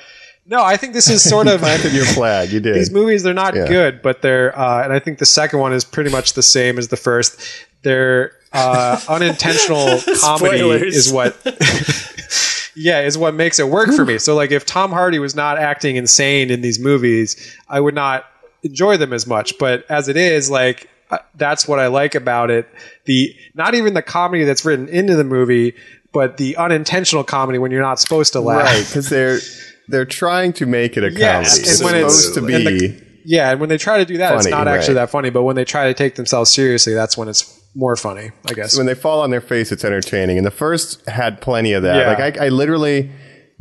no, 0.47 0.63
I 0.63 0.77
think 0.77 0.93
this 0.93 1.09
is 1.09 1.23
sort 1.29 1.47
of 1.49 1.61
planted 1.61 1.93
your 1.93 2.05
flag. 2.05 2.51
You 2.51 2.61
did. 2.61 2.75
these 2.75 2.91
movies 2.91 3.23
they're 3.23 3.35
not 3.35 3.55
Yeah. 3.55 3.67
good 3.67 4.03
but 4.03 4.23
they're 4.23 4.57
uh, 4.59 4.83
and 4.85 4.93
i 4.93 4.99
think 4.99 5.19
the 5.19 5.27
second 5.27 5.59
one 5.61 5.73
is 5.73 5.85
pretty 5.85 6.11
much 6.11 6.35
the 6.35 6.43
same 6.43 6.79
as 6.79 6.89
the 6.89 6.97
first 6.97 7.41
they're 7.83 8.33
uh, 8.53 8.99
unintentional 9.09 9.99
comedy 10.21 10.59
Spoilers. 10.59 10.97
is 10.97 11.13
what 11.13 11.37
yeah 12.77 13.01
is 13.03 13.17
what 13.17 13.35
makes 13.35 13.59
it 13.59 13.69
work 13.69 13.91
for 13.95 14.05
me 14.05 14.19
so 14.19 14.35
like 14.35 14.51
if 14.51 14.65
tom 14.67 14.91
hardy 14.91 15.19
was 15.19 15.35
not 15.35 15.59
acting 15.59 15.97
insane 15.97 16.51
in 16.51 16.61
these 16.61 16.79
movies 16.79 17.57
i 17.69 17.79
would 17.81 17.95
not 17.95 18.25
enjoy 18.63 18.97
them 18.97 19.13
as 19.13 19.27
much 19.27 19.57
but 19.59 19.85
as 19.91 20.09
it 20.09 20.17
is 20.17 20.51
like 20.51 20.89
uh, 21.11 21.19
that's 21.37 21.69
what 21.69 21.79
i 21.79 21.87
like 21.87 22.15
about 22.15 22.51
it 22.51 22.69
the 23.05 23.35
not 23.55 23.75
even 23.75 23.95
the 23.95 24.03
comedy 24.03 24.45
that's 24.45 24.65
written 24.65 24.89
into 24.89 25.15
the 25.17 25.25
movie 25.25 25.75
but 26.13 26.37
the 26.37 26.57
unintentional 26.57 27.23
comedy 27.25 27.59
when 27.59 27.71
you're 27.71 27.83
not 27.83 28.01
supposed 28.01 28.33
to 28.33 28.41
laugh 28.41 28.65
right 28.65 28.87
because 28.87 29.09
they're 29.09 29.39
they're 29.89 30.05
trying 30.05 30.53
to 30.55 30.67
make 30.67 30.97
it 30.97 31.05
a 31.05 31.11
Yes, 31.13 31.51
comedy. 31.57 31.69
It's 31.71 31.83
when 31.83 31.95
it's- 31.95 32.25
supposed 32.25 32.35
to 32.35 32.43
be. 32.43 32.79
the- 32.89 33.05
Yeah, 33.27 33.51
and 33.51 33.61
when 33.61 33.69
they 33.71 33.79
try 33.79 33.99
to 33.99 34.05
do 34.05 34.19
that, 34.19 34.35
it's 34.37 34.47
not 34.47 34.69
actually 34.69 34.95
right. 34.97 35.03
that 35.03 35.11
funny. 35.11 35.31
But 35.31 35.43
when 35.45 35.57
they 35.57 35.65
try 35.65 35.87
to 35.87 35.95
take 35.95 36.15
themselves 36.17 36.53
seriously, 36.53 36.93
that's 36.95 37.17
when 37.17 37.29
it's 37.29 37.59
more 37.75 37.97
funny, 37.97 38.31
I 38.49 38.53
guess. 38.53 38.77
when 38.77 38.87
they 38.87 38.95
fall 38.95 39.21
on 39.21 39.31
their 39.31 39.41
face, 39.41 39.73
it's 39.73 39.85
entertaining. 39.85 40.37
And 40.37 40.47
the 40.47 40.51
first 40.51 41.09
had 41.09 41.41
plenty 41.41 41.73
of 41.73 41.83
that. 41.85 41.97
Yeah. 41.97 42.09
Like 42.25 42.39
I, 42.41 42.47
I 42.47 42.49
literally 42.51 43.11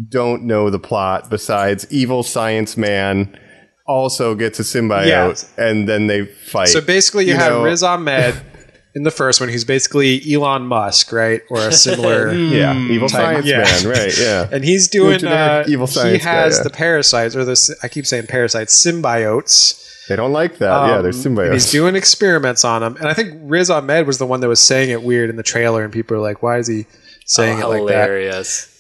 don't 0.09 0.43
know 0.43 0.69
the 0.69 0.79
plot 0.79 1.29
besides 1.29 1.86
evil 1.89 2.23
science 2.23 2.75
man 2.77 3.39
also 3.88 4.33
gets 4.36 4.59
a 4.59 4.63
symbiote, 4.63 5.45
and 5.57 5.88
then 5.89 6.07
they 6.07 6.25
fight. 6.25 6.67
so 6.69 6.79
basically, 6.81 7.25
you, 7.27 7.33
have 7.36 7.51
know, 7.53 7.63
Riz 7.63 7.83
Ahmed 7.83 8.36
in 8.95 9.03
the 9.03 9.12
first 9.12 9.39
one, 9.39 9.49
who's 9.49 9.65
basically 9.65 10.21
Elon 10.32 10.67
Musk, 10.67 11.12
right, 11.12 11.41
or 11.49 11.60
a 11.67 11.71
similar. 11.71 12.32
Yeah, 12.53 12.77
evil 12.77 13.10
science 13.10 13.45
yeah. 13.45 13.60
man, 13.63 13.88
right? 13.88 14.17
Yeah, 14.17 14.47
And 14.51 14.63
he's 14.63 14.88
doing. 14.88 15.19
generic 15.19 15.67
Uh, 15.67 15.69
evil 15.71 15.88
he 15.88 15.93
science 15.93 16.23
guy, 16.23 16.32
has 16.32 16.58
yeah. 16.58 16.63
the 16.63 16.69
parasites, 16.69 17.36
or 17.36 17.43
the 17.45 17.75
I 17.82 17.88
keep 17.88 18.06
saying 18.06 18.27
parasites, 18.27 18.73
symbiotes. 18.86 20.08
they 20.08 20.15
don't 20.15 20.34
like 20.34 20.58
that. 20.60 20.88
yeah, 20.88 21.01
they're 21.01 21.12
Um, 21.12 21.17
symbiotes. 21.17 21.53
he's 21.53 21.71
doing 21.71 21.95
experiments 21.95 22.63
on 22.63 22.82
them, 22.82 22.95
and 22.97 23.08
I 23.08 23.13
think 23.13 23.34
Riz 23.43 23.69
Ahmed 23.69 24.06
was 24.08 24.17
the 24.17 24.25
one 24.27 24.41
that 24.41 24.47
was 24.49 24.60
saying 24.60 24.89
it 24.89 25.01
weird 25.03 25.29
in 25.29 25.36
the 25.38 25.43
trailer, 25.43 25.84
and 25.84 25.91
people 25.93 26.17
are 26.17 26.21
like, 26.21 26.43
"Why 26.43 26.58
is 26.58 26.67
he 26.67 26.86
saying 27.25 27.60
it 27.60 27.65
like 27.67 27.86
that?" 27.88 28.10
hilarious. 28.10 28.77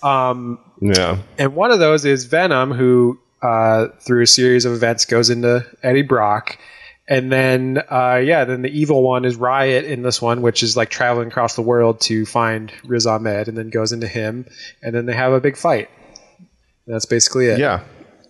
yeah, 0.81 1.17
and 1.37 1.55
one 1.55 1.71
of 1.71 1.79
those 1.79 2.05
is 2.05 2.25
Venom, 2.25 2.71
who 2.71 3.19
uh, 3.41 3.87
through 4.01 4.23
a 4.23 4.27
series 4.27 4.65
of 4.65 4.73
events 4.73 5.05
goes 5.05 5.29
into 5.29 5.65
Eddie 5.81 6.01
Brock, 6.01 6.57
and 7.07 7.31
then 7.31 7.81
uh, 7.89 8.21
yeah, 8.23 8.45
then 8.45 8.61
the 8.61 8.69
evil 8.69 9.03
one 9.03 9.25
is 9.25 9.35
Riot 9.35 9.85
in 9.85 10.01
this 10.03 10.21
one, 10.21 10.41
which 10.41 10.63
is 10.63 10.77
like 10.77 10.89
traveling 10.89 11.27
across 11.27 11.55
the 11.55 11.61
world 11.61 11.99
to 12.01 12.25
find 12.25 12.71
Riz 12.85 13.05
Ahmed, 13.05 13.47
and 13.47 13.57
then 13.57 13.69
goes 13.69 13.91
into 13.91 14.07
him, 14.07 14.45
and 14.81 14.95
then 14.95 15.05
they 15.05 15.13
have 15.15 15.33
a 15.33 15.41
big 15.41 15.57
fight. 15.57 15.89
And 16.85 16.95
that's 16.95 17.05
basically 17.05 17.47
it. 17.47 17.59
yeah, 17.59 17.83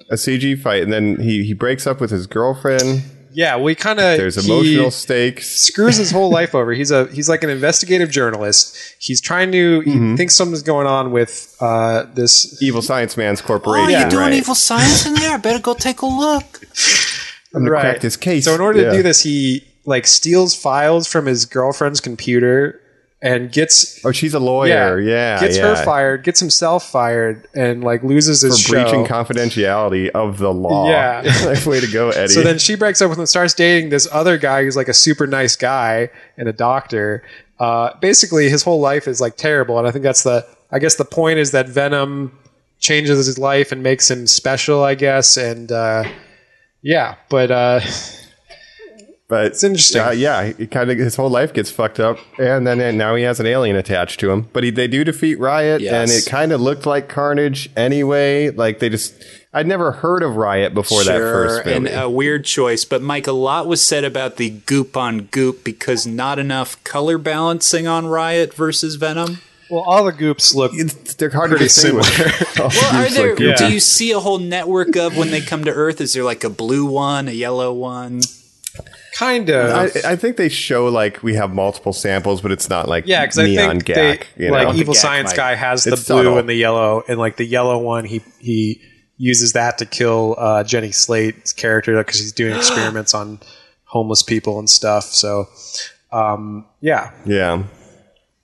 a 0.10 0.16
CG 0.16 0.60
fight, 0.62 0.84
and 0.84 0.92
then 0.92 1.20
he 1.20 1.44
he 1.44 1.54
breaks 1.54 1.86
up 1.88 2.00
with 2.02 2.10
his 2.12 2.28
girlfriend. 2.28 3.04
Yeah, 3.36 3.58
we 3.58 3.74
kind 3.74 4.00
of 4.00 4.18
There's 4.20 4.38
emotional 4.38 4.92
stakes. 4.92 5.50
screws 5.50 5.98
his 5.98 6.12
whole 6.12 6.30
life 6.30 6.54
over. 6.54 6.72
He's 6.72 6.92
a 6.92 7.08
he's 7.08 7.28
like 7.28 7.44
an 7.44 7.50
investigative 7.50 8.12
journalist. 8.12 8.78
He's 9.00 9.20
trying 9.22 9.52
to 9.54 9.82
Mm-hmm. 9.82 10.12
he 10.12 10.18
thinks 10.18 10.36
something's 10.36 10.62
going 10.62 10.86
on 10.86 11.12
with 11.12 11.56
uh, 11.60 12.04
this. 12.14 12.62
Evil 12.62 12.84
Science 12.84 13.18
Man's 13.18 13.42
corporation. 13.42 13.86
Oh, 13.86 13.88
corporation. 13.88 14.02
you 14.06 14.10
doing 14.12 14.24
right. 14.30 14.34
evil 14.34 14.54
science 14.54 15.08
in 15.08 15.16
there? 15.16 15.34
I 15.34 15.38
better 15.38 15.58
go 15.60 15.74
take 15.74 16.02
a 16.02 16.06
look. 16.06 16.62
I'm 17.56 17.64
gonna 17.66 17.80
crack 17.80 18.00
this 18.02 18.18
case. 18.18 18.46
So 18.46 18.56
in 18.56 18.62
order 18.62 18.82
Yeah. 18.82 18.90
to 18.92 18.98
do 18.98 19.04
this, 19.04 19.22
he 19.22 19.64
like 19.86 20.08
steals 20.08 20.56
files 20.56 21.08
from 21.08 21.26
his 21.26 21.46
girlfriend's 21.46 22.00
computer 22.02 22.80
and 23.22 23.52
gets 23.52 24.04
Oh, 24.06 24.12
she's 24.12 24.34
a 24.34 24.40
lawyer. 24.40 25.00
Yeah, 25.00 25.40
gets 25.40 25.58
yeah. 25.58 25.76
her 25.76 25.84
fired, 25.86 26.24
gets 26.24 26.40
himself 26.40 26.90
fired, 26.90 27.48
and 27.56 27.84
like 27.84 28.04
loses 28.04 28.42
his 28.42 28.62
for 28.66 28.74
breaching 28.74 29.06
show. 29.06 29.14
confidentiality 29.14 30.10
of 30.10 30.40
the 30.40 30.54
law. 30.54 30.90
Yeah. 30.90 31.22
Like, 31.46 31.66
way 31.66 31.80
to 31.80 31.88
go, 31.88 32.10
Eddie. 32.12 32.28
So 32.34 32.42
then 32.42 32.58
she 32.60 32.76
breaks 32.76 33.02
up 33.02 33.10
with 33.10 33.18
him 33.18 33.22
and 33.22 33.30
starts 33.30 33.54
dating 33.54 33.90
this 33.90 34.08
other 34.12 34.38
guy 34.38 34.64
who's 34.64 34.76
like 34.76 34.88
a 34.90 34.94
super 34.94 35.28
nice 35.28 35.56
guy 35.56 36.10
and 36.38 36.48
a 36.50 36.54
doctor. 36.54 37.24
Uh, 37.60 37.92
basically, 38.02 38.50
his 38.50 38.64
whole 38.64 38.80
life 38.82 39.08
is 39.08 39.22
like 39.22 39.38
terrible, 39.38 39.78
and 39.78 39.88
I 39.88 39.92
think 39.92 40.04
that's 40.04 40.24
the. 40.24 40.46
I 40.72 40.80
guess 40.80 40.96
the 40.96 41.06
point 41.06 41.38
is 41.40 41.52
that 41.52 41.70
Venom 41.70 42.38
changes 42.80 43.26
his 43.26 43.38
life 43.38 43.72
and 43.72 43.84
makes 43.84 44.10
him 44.10 44.26
special. 44.28 44.84
I 44.84 44.96
guess, 44.96 45.38
and 45.38 45.72
uh, 45.72 46.04
yeah, 46.84 47.16
but 47.30 47.50
uh, 47.50 47.80
but 49.30 49.46
it's 49.48 49.64
interesting. 49.64 50.02
Uh, 50.02 50.12
yeah, 50.12 50.52
he 50.52 50.68
kind 50.68 50.92
of 50.92 50.98
his 50.98 51.16
whole 51.16 51.30
life 51.30 51.54
gets 51.54 51.72
fucked 51.72 52.00
up, 52.00 52.20
and 52.38 52.68
then 52.68 52.80
and 52.80 52.98
now 52.98 53.16
he 53.16 53.24
has 53.24 53.40
an 53.40 53.46
alien 53.48 53.76
attached 53.76 54.20
to 54.20 54.30
him. 54.30 54.48
But 54.54 54.64
he, 54.64 54.70
they 54.70 54.88
do 54.88 55.04
defeat 55.04 55.40
Riot, 55.40 55.82
Yes. 55.82 55.94
and 55.94 56.12
it 56.12 56.30
kind 56.30 56.52
of 56.52 56.62
looked 56.62 56.86
like 56.86 57.10
Carnage 57.10 57.70
anyway. 57.76 58.52
Like 58.52 58.78
they 58.80 58.90
just, 58.90 59.16
I'd 59.54 59.66
never 59.66 59.92
heard 59.94 60.22
of 60.24 60.36
Riot 60.36 60.74
before 60.76 61.04
that 61.06 61.18
first 61.18 61.66
and 61.68 61.88
a 61.88 62.10
weird 62.10 62.46
choice. 62.46 62.86
But 62.86 63.02
Mike, 63.02 63.26
a 63.26 63.32
lot 63.32 63.66
was 63.66 63.82
said 63.84 64.04
about 64.04 64.36
the 64.36 64.50
goop 64.52 64.96
on 64.98 65.22
goop 65.32 65.64
because 65.64 66.06
not 66.06 66.38
enough 66.38 66.84
color 66.84 67.18
balancing 67.18 67.88
on 67.88 68.06
Riot 68.08 68.54
versus 68.54 68.96
Venom. 68.96 69.40
Well, 69.70 69.84
all 69.86 70.04
the 70.04 70.12
goops 70.12 70.54
look. 70.56 70.74
It's- 70.74 71.14
they're 71.16 71.30
hard 71.30 71.50
to 71.52 71.58
Pretty 71.58 71.66
distinguish. 71.66 72.08
The 72.18 72.70
Well, 72.82 72.96
are 73.06 73.10
there? 73.10 73.28
look 73.30 73.38
good. 73.38 73.56
Do 73.58 73.72
you 73.74 73.80
see 73.80 74.12
a 74.12 74.20
whole 74.20 74.40
network 74.40 74.96
of 74.96 75.16
when 75.18 75.32
they 75.32 75.42
come 75.42 75.64
to 75.66 75.72
Earth? 75.72 76.02
Is 76.02 76.14
there 76.14 76.24
like 76.24 76.44
a 76.44 76.50
blue 76.50 76.86
one, 76.86 77.28
a 77.28 77.32
yellow 77.32 77.72
one? 77.74 78.22
Kind 79.18 79.50
of. 79.50 79.70
I, 79.72 80.12
I 80.14 80.16
think 80.16 80.38
they 80.38 80.50
show 80.50 80.88
like 80.88 81.22
we 81.22 81.36
have 81.36 81.54
multiple 81.54 81.94
samples, 81.94 82.42
but 82.42 82.52
it's 82.52 82.68
not 82.70 82.88
like 82.90 83.06
Yeah, 83.06 83.24
because 83.24 83.38
I 83.38 83.46
think 83.56 83.86
gack. 83.86 84.28
they, 84.36 84.46
you 84.46 84.52
know? 84.52 84.64
like 84.64 84.76
Evil 84.76 84.94
Gack 84.96 85.02
Science 85.02 85.30
might- 85.32 85.38
guy 85.38 85.56
has 85.56 85.84
the 85.84 85.94
It's 85.94 86.08
blue 86.08 86.18
subtle. 86.24 86.38
and 86.40 86.50
the 86.50 86.56
yellow, 86.56 87.04
and 87.08 87.20
like 87.20 87.38
the 87.38 87.46
yellow 87.46 87.78
one, 87.78 88.06
he 88.06 88.22
he 88.40 88.82
uses 89.18 89.54
that 89.54 89.78
to 89.78 89.86
kill 89.86 90.36
uh, 90.40 90.64
Jenny 90.64 90.92
Slate's 90.92 91.54
character 91.54 91.96
because 91.98 92.20
he's 92.20 92.32
doing 92.32 92.56
experiments 92.58 93.14
on 93.14 93.40
homeless 93.86 94.24
people 94.24 94.58
and 94.58 94.68
stuff. 94.68 95.04
So, 95.04 95.46
um, 96.12 96.66
yeah, 96.82 97.12
Yeah. 97.26 97.64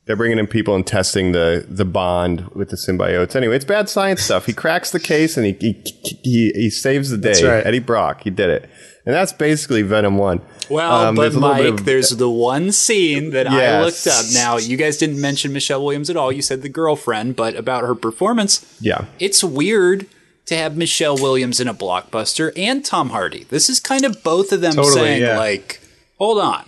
They're 0.09 0.15
bringing 0.15 0.39
in 0.39 0.47
people 0.47 0.73
and 0.73 0.87
testing 0.87 1.33
the, 1.33 1.63
the 1.69 1.85
bond 1.85 2.47
with 2.55 2.71
the 2.71 2.77
symbiotes. 2.77 3.35
Anyway, 3.35 3.55
it's 3.55 3.63
bad 3.63 3.89
science 3.89 4.23
stuff. 4.23 4.47
He 4.47 4.53
cracks 4.53 4.89
the 4.89 4.99
case 4.99 5.37
and 5.37 5.45
he 5.45 5.53
he, 5.61 5.83
he, 6.23 6.51
he 6.55 6.69
saves 6.71 7.11
the 7.11 7.17
day. 7.17 7.29
That's 7.29 7.43
right. 7.43 7.63
Eddie 7.63 7.77
Brock, 7.77 8.21
he 8.23 8.31
did 8.31 8.49
it. 8.49 8.67
And 9.05 9.13
that's 9.13 9.31
basically 9.33 9.83
Venom 9.83 10.17
1. 10.17 10.41
Well, 10.67 10.91
Um, 10.91 11.13
but 11.15 11.21
there's 11.21 11.35
a 11.35 11.39
little 11.39 11.55
bit 11.57 11.63
Mike, 11.73 11.79
of- 11.81 11.85
there's 11.85 12.09
the 12.09 12.27
one 12.27 12.71
scene 12.71 13.29
that 13.29 13.45
I 13.45 13.83
looked 13.83 14.07
up. 14.07 14.25
Now, 14.33 14.57
you 14.57 14.77
guys 14.77 14.97
didn't 14.97 15.21
mention 15.21 15.53
Michelle 15.53 15.83
Williams 15.85 16.09
at 16.09 16.17
all. 16.17 16.31
You 16.31 16.41
said 16.41 16.63
the 16.63 16.69
girlfriend, 16.69 17.35
but 17.35 17.55
about 17.55 17.83
her 17.83 17.93
performance, 17.93 18.65
Yeah. 18.81 19.05
it's 19.19 19.43
weird 19.43 20.07
to 20.47 20.55
have 20.57 20.75
Michelle 20.75 21.17
Williams 21.17 21.59
in 21.59 21.67
a 21.67 21.73
blockbuster 21.75 22.51
and 22.57 22.83
Tom 22.83 23.11
Hardy. 23.11 23.43
This 23.49 23.69
is 23.69 23.79
kind 23.79 24.05
of 24.05 24.23
both 24.23 24.51
of 24.51 24.61
them 24.61 24.73
Totally, 24.73 24.93
saying, 24.95 25.21
yeah. 25.21 25.37
like, 25.37 25.81
hold 26.17 26.39
on. 26.39 26.67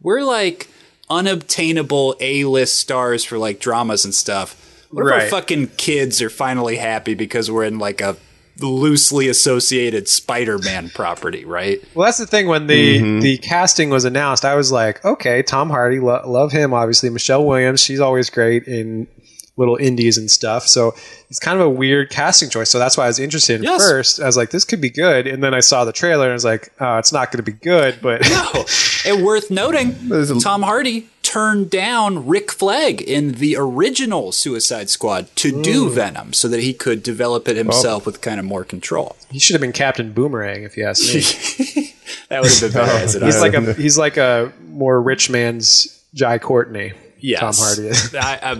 We're 0.00 0.22
like 0.24 0.68
unobtainable 1.10 2.16
A 2.20 2.44
list 2.44 2.76
stars 2.78 3.24
for 3.24 3.38
like 3.38 3.60
dramas 3.60 4.04
and 4.04 4.14
stuff. 4.14 4.60
What 4.90 5.06
if 5.06 5.12
our 5.12 5.20
fucking 5.28 5.68
kids 5.76 6.22
are 6.22 6.30
finally 6.30 6.76
happy 6.76 7.14
because 7.14 7.50
we're 7.50 7.64
in 7.64 7.78
like 7.78 8.00
a 8.00 8.16
loosely 8.60 9.28
associated 9.28 10.06
Spider 10.06 10.58
Man 10.58 10.88
property, 10.90 11.44
right? 11.44 11.82
Well, 11.94 12.06
that's 12.06 12.18
the 12.18 12.26
thing. 12.26 12.46
When 12.46 12.68
the 12.68 13.00
Mm-hmm. 13.00 13.20
the 13.20 13.38
casting 13.38 13.90
was 13.90 14.04
announced, 14.04 14.44
I 14.44 14.54
was 14.54 14.70
like, 14.70 15.04
okay, 15.04 15.42
Tom 15.42 15.68
Hardy, 15.70 15.98
lo- 15.98 16.22
love 16.24 16.52
him. 16.52 16.72
Obviously, 16.72 17.10
Michelle 17.10 17.44
Williams, 17.44 17.80
she's 17.82 17.98
always 17.98 18.30
great 18.30 18.68
in 18.68 19.08
little 19.56 19.76
indies 19.76 20.18
and 20.18 20.30
stuff. 20.30 20.66
So 20.66 20.94
it's 21.30 21.38
kind 21.38 21.58
of 21.60 21.66
a 21.66 21.70
weird 21.70 22.10
casting 22.10 22.50
choice. 22.50 22.70
So 22.70 22.78
that's 22.78 22.96
why 22.96 23.04
I 23.04 23.06
was 23.06 23.18
interested 23.18 23.56
in 23.56 23.62
Yes. 23.62 23.80
first. 23.88 24.20
I 24.20 24.26
was 24.26 24.36
like, 24.36 24.50
this 24.50 24.64
could 24.64 24.80
be 24.80 24.90
good, 24.90 25.26
and 25.26 25.42
then 25.42 25.54
I 25.54 25.60
saw 25.60 25.84
the 25.84 25.92
trailer 25.92 26.24
and 26.24 26.32
I 26.32 26.34
was 26.34 26.44
like, 26.44 26.72
oh, 26.80 26.98
it's 26.98 27.12
not 27.12 27.30
going 27.30 27.44
to 27.44 27.50
be 27.50 27.56
good. 27.56 27.98
But 28.02 28.22
No. 28.28 28.64
and 29.06 29.24
worth 29.24 29.50
noting, 29.50 29.94
Tom 30.40 30.62
Hardy 30.62 31.08
turned 31.22 31.70
down 31.70 32.26
Rick 32.26 32.52
Flag 32.52 33.00
in 33.00 33.32
the 33.32 33.56
original 33.58 34.32
Suicide 34.32 34.90
Squad 34.90 35.34
to 35.36 35.62
do 35.62 35.88
mm. 35.88 35.92
Venom 35.92 36.32
so 36.32 36.48
that 36.48 36.60
he 36.60 36.72
could 36.72 37.02
develop 37.02 37.48
it 37.48 37.56
himself 37.56 38.06
with 38.06 38.20
kind 38.20 38.38
of 38.38 38.46
more 38.46 38.64
control. 38.64 39.16
he 39.30 39.38
should 39.38 39.54
have 39.54 39.60
been 39.60 39.72
Captain 39.72 40.12
Boomerang, 40.12 40.62
if 40.64 40.76
you 40.76 40.84
ask 40.86 41.02
me. 41.14 41.90
That 42.28 42.42
would 42.42 42.50
have 42.50 42.72
been 42.72 42.84
better 42.84 43.24
he's 43.26 43.40
like 43.40 43.54
a 43.54 43.72
he's 43.74 43.98
like 43.98 44.16
a 44.16 44.52
more 44.68 45.00
rich 45.00 45.30
man's 45.30 46.02
Jai 46.14 46.38
Courtney. 46.38 46.92
Yes. 47.26 47.40
Tom 47.40 47.54
Hardy 47.56 47.88
is. 47.88 48.14
I- 48.14 48.36
a, 48.42 48.52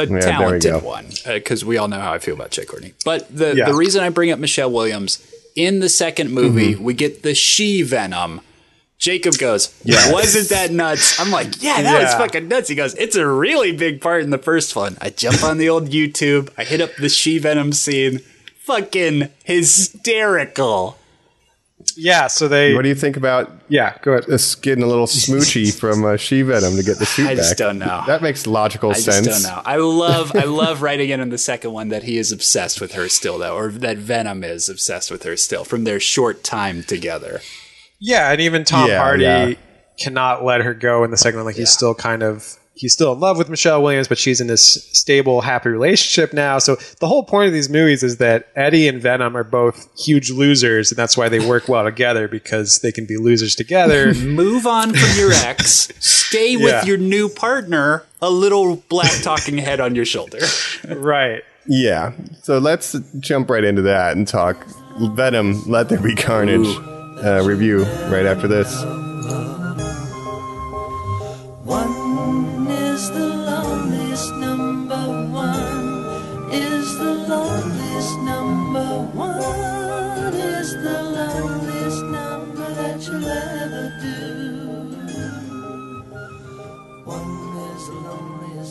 a, 0.00 0.02
a 0.02 0.06
we 0.12 0.20
talented 0.20 0.82
one 0.82 1.06
because 1.26 1.64
we 1.64 1.76
all 1.76 1.88
know 1.88 2.00
how 2.00 2.12
I 2.14 2.18
feel 2.18 2.34
about 2.34 2.50
Jai 2.50 2.64
Courtney. 2.64 2.94
But 3.04 3.28
the 3.34 3.54
Yeah. 3.54 3.66
the 3.66 3.74
reason 3.74 4.02
I 4.02 4.08
bring 4.08 4.30
up 4.30 4.38
Michelle 4.38 4.70
Williams 4.70 5.18
in 5.54 5.80
the 5.80 5.88
second 5.88 6.30
movie, 6.30 6.74
Mm-hmm. 6.74 6.84
we 6.84 6.94
get 6.94 7.22
the 7.22 7.34
she 7.34 7.82
Venom. 7.82 8.40
Jacob 8.98 9.36
goes, 9.38 9.72
wasn't 10.10 10.48
that 10.48 10.72
nuts? 10.72 11.20
I'm 11.20 11.30
like, 11.30 11.62
yeah, 11.62 11.82
that 11.82 12.02
was 12.02 12.12
Yeah. 12.12 12.18
fucking 12.18 12.48
nuts. 12.48 12.68
He 12.68 12.74
goes, 12.74 12.94
it's 12.94 13.14
a 13.14 13.24
really 13.26 13.70
big 13.70 14.00
part 14.00 14.24
in 14.24 14.30
the 14.30 14.38
first 14.38 14.74
one. 14.74 14.96
I 15.00 15.10
jump 15.10 15.44
on 15.44 15.58
the 15.58 15.68
old 15.68 15.88
YouTube, 15.90 16.50
I 16.58 16.64
hit 16.64 16.80
up 16.80 16.90
the 16.96 17.08
she 17.08 17.38
Venom 17.38 17.72
scene, 17.72 18.18
fucking 18.64 19.28
hysterical. 19.44 20.97
Yeah. 21.98 22.26
So 22.28 22.48
they. 22.48 22.74
What 22.74 22.82
do 22.82 22.88
you 22.88 22.94
think 22.94 23.16
about 23.16 23.50
yeah. 23.68 23.96
Go 24.02 24.12
ahead. 24.12 24.30
us 24.30 24.54
getting 24.54 24.82
a 24.84 24.86
little 24.86 25.06
smoochy 25.06 25.74
from 25.78 26.04
uh, 26.04 26.16
She 26.16 26.42
Venom 26.42 26.76
to 26.76 26.82
get 26.82 26.98
the 26.98 27.06
suit 27.06 27.26
I 27.26 27.34
just 27.34 27.50
back? 27.50 27.58
don't 27.58 27.78
know. 27.78 28.02
That 28.06 28.22
makes 28.22 28.46
logical 28.46 28.94
sense. 28.94 29.08
I 29.08 29.10
sense. 29.12 29.26
just 29.26 29.46
don't 29.46 29.56
know. 29.56 29.62
I 29.64 29.76
love 29.76 30.34
I 30.36 30.44
love 30.44 30.82
writing 30.82 31.10
it 31.10 31.20
in 31.20 31.28
the 31.30 31.38
second 31.38 31.72
one 31.72 31.88
that 31.88 32.04
he 32.04 32.16
is 32.18 32.30
obsessed 32.32 32.80
with 32.80 32.92
her 32.92 33.08
still 33.08 33.38
though, 33.38 33.56
or 33.56 33.70
that 33.70 33.96
Venom 33.98 34.44
is 34.44 34.68
obsessed 34.68 35.10
with 35.10 35.22
her 35.24 35.36
still 35.36 35.64
from 35.64 35.84
their 35.84 36.00
short 36.00 36.44
time 36.44 36.82
together. 36.82 37.40
Yeah, 38.00 38.30
and 38.30 38.40
even 38.40 38.64
Tom 38.64 38.88
Yeah, 38.88 38.98
Hardy 39.00 39.24
yeah. 39.24 39.52
cannot 39.98 40.44
let 40.44 40.60
her 40.60 40.74
go 40.74 41.02
in 41.04 41.10
the 41.10 41.16
second 41.16 41.38
one. 41.40 41.46
Like 41.46 41.56
he's 41.56 41.70
still 41.72 41.94
kind 41.94 42.22
of 42.22 42.57
he's 42.78 42.92
still 42.92 43.12
in 43.12 43.20
love 43.20 43.36
with 43.36 43.48
Michelle 43.48 43.82
Williams, 43.82 44.08
but 44.08 44.16
she's 44.18 44.40
in 44.40 44.46
this 44.46 44.62
stable, 44.92 45.40
happy 45.42 45.68
relationship 45.68 46.32
now. 46.32 46.58
So 46.58 46.76
the 47.00 47.06
whole 47.08 47.22
point 47.24 47.48
of 47.48 47.52
these 47.52 47.68
movies 47.68 48.02
is 48.02 48.16
that 48.18 48.48
Eddie 48.56 48.88
and 48.88 49.00
Venom 49.02 49.36
are 49.36 49.44
both 49.44 49.88
huge 50.00 50.30
losers, 50.30 50.90
and 50.90 50.96
that's 50.98 51.16
why 51.16 51.28
they 51.28 51.44
work 51.46 51.68
well 51.68 51.84
together 51.84 52.28
because 52.28 52.78
they 52.78 52.92
can 52.92 53.04
be 53.06 53.16
losers 53.16 53.54
together. 53.54 54.14
Move 54.14 54.66
on 54.66 54.94
from 54.94 55.18
your 55.18 55.32
ex, 55.32 55.88
stay 55.98 56.56
with 56.56 56.66
Yeah. 56.72 56.84
your 56.84 56.98
new 56.98 57.28
partner, 57.28 58.04
a 58.22 58.30
little 58.30 58.76
black 58.88 59.22
talking 59.22 59.58
head 59.58 59.80
on 59.80 59.94
your 59.94 60.04
shoulder. 60.04 60.38
right. 60.88 61.42
Yeah. 61.66 62.12
So 62.42 62.58
let's 62.58 62.96
jump 63.18 63.50
right 63.50 63.64
into 63.64 63.82
that 63.82 64.16
and 64.16 64.26
talk 64.26 64.66
Venom, 65.00 65.62
Let 65.66 65.88
There 65.90 65.98
Be 66.00 66.14
Carnage 66.14 66.66
uh, 67.22 67.42
review 67.44 67.84
right 68.10 68.24
after 68.26 68.48
this. 68.48 68.72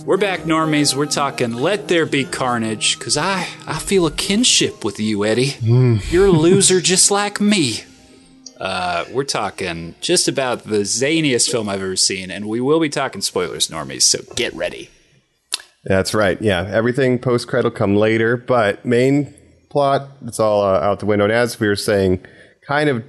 We're 0.07 0.15
back, 0.15 0.43
normies. 0.43 0.95
We're 0.95 1.05
talking 1.05 1.51
Let 1.51 1.89
There 1.89 2.05
Be 2.05 2.23
Carnage, 2.23 2.97
because 2.97 3.17
I, 3.17 3.45
I 3.67 3.77
feel 3.77 4.05
a 4.05 4.11
kinship 4.11 4.85
with 4.85 5.01
you, 5.01 5.25
Eddie. 5.25 5.55
You're 5.59 6.27
a 6.27 6.31
loser 6.31 6.79
just 6.79 7.11
like 7.11 7.41
me. 7.41 7.81
Uh, 8.57 9.03
we're 9.11 9.25
talking 9.25 9.95
just 9.99 10.29
about 10.29 10.63
the 10.63 10.83
zaniest 10.83 11.51
film 11.51 11.67
I've 11.67 11.81
ever 11.81 11.97
seen, 11.97 12.31
and 12.31 12.47
we 12.47 12.61
will 12.61 12.79
be 12.79 12.87
talking 12.87 13.19
spoilers, 13.19 13.67
normies, 13.67 14.03
so 14.03 14.19
get 14.37 14.53
ready. 14.53 14.89
That's 15.83 16.13
right. 16.13 16.41
Yeah. 16.41 16.61
Everything 16.61 17.19
post 17.19 17.49
credit 17.49 17.65
will 17.67 17.77
come 17.77 17.97
later, 17.97 18.37
but 18.37 18.85
main 18.85 19.33
plot, 19.69 20.09
it's 20.25 20.39
all 20.39 20.61
uh, 20.61 20.79
out 20.79 21.01
the 21.01 21.05
window. 21.05 21.25
And 21.25 21.33
as 21.33 21.59
we 21.59 21.67
were 21.67 21.75
saying, 21.75 22.25
kind 22.65 22.87
of 22.89 23.03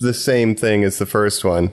the 0.00 0.12
same 0.12 0.54
thing 0.54 0.84
as 0.84 0.98
the 0.98 1.06
first 1.06 1.46
one, 1.46 1.72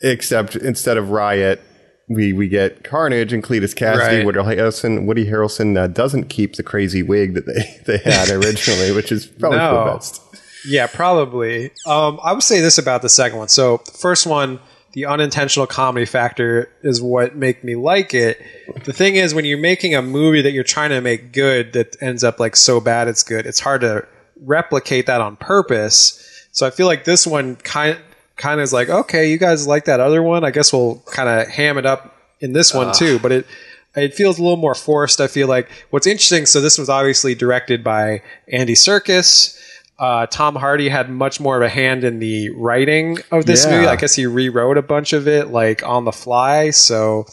except 0.00 0.56
instead 0.56 0.96
of 0.96 1.10
Riot, 1.10 1.60
we, 2.08 2.32
we 2.32 2.48
get 2.48 2.84
Carnage 2.84 3.32
and 3.32 3.42
Cletus 3.42 3.74
Kasady. 3.74 3.98
Right. 4.18 4.24
Woody 4.26 4.38
Harrelson, 4.40 5.06
Woody 5.06 5.26
Harrelson 5.26 5.76
uh, 5.78 5.86
doesn't 5.86 6.28
keep 6.28 6.56
the 6.56 6.62
crazy 6.62 7.02
wig 7.02 7.34
that 7.34 7.46
they, 7.46 7.80
they 7.86 7.98
had 7.98 8.28
originally, 8.30 8.92
which 8.92 9.12
is 9.12 9.26
probably 9.26 9.58
No. 9.58 9.84
the 9.84 9.92
best. 9.92 10.20
Yeah, 10.66 10.86
probably. 10.86 11.70
Um, 11.86 12.20
I 12.22 12.32
would 12.32 12.42
say 12.42 12.60
this 12.60 12.78
about 12.78 13.02
the 13.02 13.08
second 13.08 13.38
one. 13.38 13.48
So, 13.48 13.80
the 13.84 13.92
first 13.92 14.26
one, 14.26 14.60
the 14.92 15.06
unintentional 15.06 15.66
comedy 15.66 16.06
factor 16.06 16.70
is 16.82 17.00
what 17.02 17.34
make 17.34 17.64
me 17.64 17.74
like 17.74 18.14
it. 18.14 18.40
The 18.84 18.92
thing 18.92 19.16
is, 19.16 19.34
when 19.34 19.44
you're 19.44 19.58
making 19.58 19.94
a 19.94 20.02
movie 20.02 20.42
that 20.42 20.52
you're 20.52 20.62
trying 20.64 20.90
to 20.90 21.00
make 21.00 21.32
good 21.32 21.72
that 21.72 21.96
ends 22.00 22.22
up 22.22 22.38
like 22.38 22.54
so 22.54 22.78
bad 22.80 23.08
it's 23.08 23.22
good, 23.24 23.46
it's 23.46 23.58
hard 23.58 23.80
to 23.80 24.06
replicate 24.40 25.06
that 25.06 25.20
on 25.20 25.36
purpose. 25.36 26.46
So 26.52 26.66
I 26.66 26.70
feel 26.70 26.86
like 26.86 27.04
this 27.04 27.26
one 27.26 27.56
kind 27.56 27.98
kind 28.42 28.60
of 28.60 28.64
is 28.64 28.72
like, 28.72 28.88
okay, 28.88 29.30
you 29.30 29.38
guys 29.38 29.66
like 29.66 29.84
that 29.86 30.00
other 30.00 30.22
one. 30.22 30.44
I 30.44 30.50
guess 30.50 30.72
we'll 30.72 31.02
kind 31.12 31.28
of 31.28 31.48
ham 31.48 31.78
it 31.78 31.86
up 31.86 32.16
in 32.40 32.52
this 32.52 32.74
one 32.74 32.92
too. 32.92 33.18
But 33.18 33.32
it 33.32 33.46
it 33.94 34.14
feels 34.14 34.38
a 34.38 34.42
little 34.42 34.56
more 34.56 34.74
forced. 34.74 35.20
I 35.20 35.26
feel 35.28 35.48
like 35.48 35.68
what's 35.90 36.06
interesting. 36.06 36.46
So 36.46 36.60
this 36.60 36.78
was 36.78 36.88
obviously 36.88 37.34
directed 37.34 37.84
by 37.84 38.22
Andy 38.48 38.74
Serkis. 38.74 39.58
Uh, 39.98 40.26
Tom 40.26 40.56
Hardy 40.56 40.88
had 40.88 41.08
much 41.10 41.38
more 41.38 41.56
of 41.56 41.62
a 41.62 41.68
hand 41.68 42.02
in 42.02 42.18
the 42.18 42.48
writing 42.50 43.18
of 43.30 43.46
this 43.46 43.64
Yeah. 43.64 43.70
movie. 43.76 43.86
I 43.86 43.96
guess 43.96 44.14
he 44.14 44.26
rewrote 44.26 44.76
a 44.78 44.82
bunch 44.82 45.12
of 45.12 45.28
it 45.28 45.48
like 45.48 45.82
on 45.86 46.04
the 46.04 46.12
fly. 46.12 46.70
So 46.70 47.26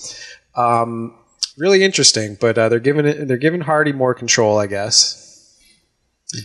um, 0.55 1.15
really 1.57 1.83
interesting. 1.83 2.37
But 2.39 2.57
uh, 2.57 2.69
they're 2.69 2.79
giving 2.79 3.05
it 3.07 3.27
they're 3.27 3.37
giving 3.37 3.61
Hardy 3.61 3.93
more 3.93 4.13
control, 4.13 4.59
I 4.59 4.67
guess. 4.67 5.25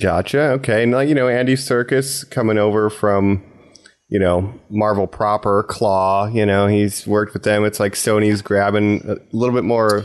Gotcha. 0.00 0.40
Okay. 0.59 0.87
Now, 0.87 1.00
you 1.00 1.14
know, 1.14 1.29
Andy 1.29 1.57
Serkis 1.57 2.29
coming 2.31 2.57
over 2.57 2.88
from, 2.88 3.42
you 4.14 4.20
know, 4.20 4.55
Marvel 4.70 5.09
proper, 5.09 5.64
Klaue, 5.68 6.33
you 6.33 6.46
know, 6.46 6.68
he's 6.68 7.05
worked 7.05 7.33
with 7.35 7.42
them. 7.42 7.64
It's 7.64 7.81
like 7.81 7.94
Sony's 7.94 8.42
grabbing 8.42 9.03
a 9.11 9.16
little 9.37 9.53
bit 9.53 9.64
more 9.64 10.05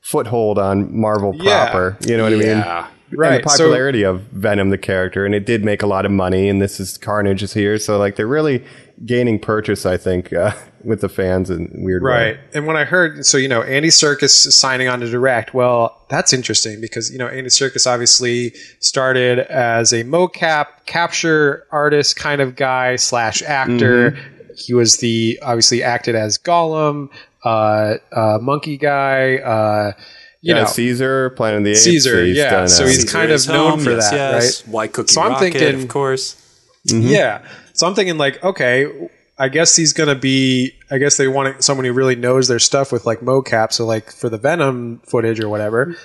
foothold 0.00 0.58
on 0.58 0.98
Marvel 0.98 1.34
Yeah. 1.36 1.64
proper. 1.70 1.98
You 2.06 2.16
know 2.16 2.22
what 2.24 2.32
I 2.32 2.36
mean? 2.36 2.46
Yeah. 2.46 2.86
Right, 3.14 3.34
And 3.34 3.44
the 3.44 3.50
so- 3.50 3.64
popularity 3.64 4.04
of 4.04 4.22
Venom, 4.32 4.70
the 4.70 4.78
character, 4.78 5.26
and 5.26 5.34
it 5.34 5.44
did 5.44 5.66
make 5.66 5.82
a 5.82 5.86
lot 5.86 6.06
of 6.06 6.10
money, 6.12 6.48
and 6.48 6.62
this 6.62 6.80
is 6.80 6.96
Carnage 6.96 7.42
is 7.42 7.52
here. 7.52 7.76
So, 7.78 7.98
like, 7.98 8.16
they're 8.16 8.26
really 8.26 8.64
gaining 9.04 9.38
purchase, 9.38 9.84
I 9.84 9.98
think, 9.98 10.32
uh, 10.32 10.52
with 10.84 11.00
the 11.00 11.08
fans 11.08 11.50
in 11.50 11.70
a 11.78 11.84
weird 11.84 12.02
way. 12.02 12.08
Right. 12.10 12.38
And 12.54 12.66
when 12.66 12.76
I 12.76 12.84
heard, 12.84 13.24
so, 13.26 13.38
you 13.38 13.48
know, 13.48 13.62
Andy 13.62 13.88
Serkis 13.88 14.46
is 14.46 14.54
signing 14.56 14.88
on 14.88 15.00
to 15.00 15.08
direct, 15.10 15.54
well, 15.54 16.04
that's 16.08 16.32
interesting 16.32 16.80
because, 16.80 17.10
you 17.10 17.18
know, 17.18 17.28
Andy 17.28 17.50
Serkis 17.50 17.86
obviously 17.86 18.54
started 18.80 19.38
as 19.40 19.92
a 19.92 20.04
mocap 20.04 20.66
capture 20.86 21.66
artist 21.70 22.16
kind 22.16 22.40
of 22.40 22.56
guy 22.56 22.96
slash 22.96 23.42
actor. 23.42 24.16
He 24.56 24.74
was 24.74 24.98
the, 24.98 25.38
obviously 25.42 25.82
acted 25.82 26.14
as 26.14 26.38
Gollum, 26.38 27.08
uh, 27.44 27.94
uh, 28.12 28.38
monkey 28.40 28.76
guy, 28.76 29.36
uh, 29.38 29.92
you 30.40 30.54
Yeah, 30.54 30.62
know, 30.62 30.66
Caesar, 30.68 31.30
Planet 31.30 31.58
of 31.58 31.64
the 31.64 31.70
Apes. 31.70 31.84
Caesar, 31.84 32.24
he's 32.24 32.36
yeah. 32.36 32.50
done, 32.50 32.68
So 32.68 32.84
he's 32.86 33.10
kind 33.10 33.30
of 33.30 33.46
known 33.48 33.70
home, 33.70 33.80
for 33.80 33.90
yes, 33.92 34.10
that, 34.10 34.16
yes. 34.34 34.62
right? 34.66 34.72
Why 34.72 34.86
Cookie 34.88 35.12
So 35.12 35.22
I'm 35.22 35.32
Rocket, 35.32 35.52
thinking- 35.52 35.82
of 35.84 35.88
course. 35.88 36.36
Yeah. 36.84 37.44
So 37.74 37.86
I'm 37.86 37.94
thinking 37.94 38.18
like, 38.18 38.42
okay, 38.44 39.08
I 39.38 39.48
guess 39.48 39.74
he's 39.76 39.92
gonna 39.92 40.14
be. 40.14 40.72
I 40.90 40.98
guess 40.98 41.16
they 41.16 41.26
want 41.28 41.64
someone 41.64 41.84
who 41.86 41.92
really 41.92 42.16
knows 42.16 42.48
their 42.48 42.58
stuff 42.58 42.92
with 42.92 43.06
like 43.06 43.20
mocap. 43.20 43.72
So 43.72 43.86
like 43.86 44.12
for 44.12 44.28
the 44.28 44.38
Venom 44.38 45.00
footage 45.06 45.40
or 45.40 45.48
whatever. 45.48 45.96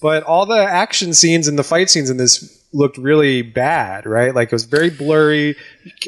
But 0.00 0.22
all 0.24 0.46
the 0.46 0.58
action 0.62 1.14
scenes 1.14 1.48
and 1.48 1.58
the 1.58 1.64
fight 1.64 1.90
scenes 1.90 2.10
in 2.10 2.16
this 2.16 2.52
looked 2.72 2.98
really 2.98 3.42
bad, 3.42 4.04
right? 4.06 4.34
Like 4.34 4.48
it 4.48 4.52
was 4.52 4.64
very 4.64 4.90
blurry, 4.90 5.56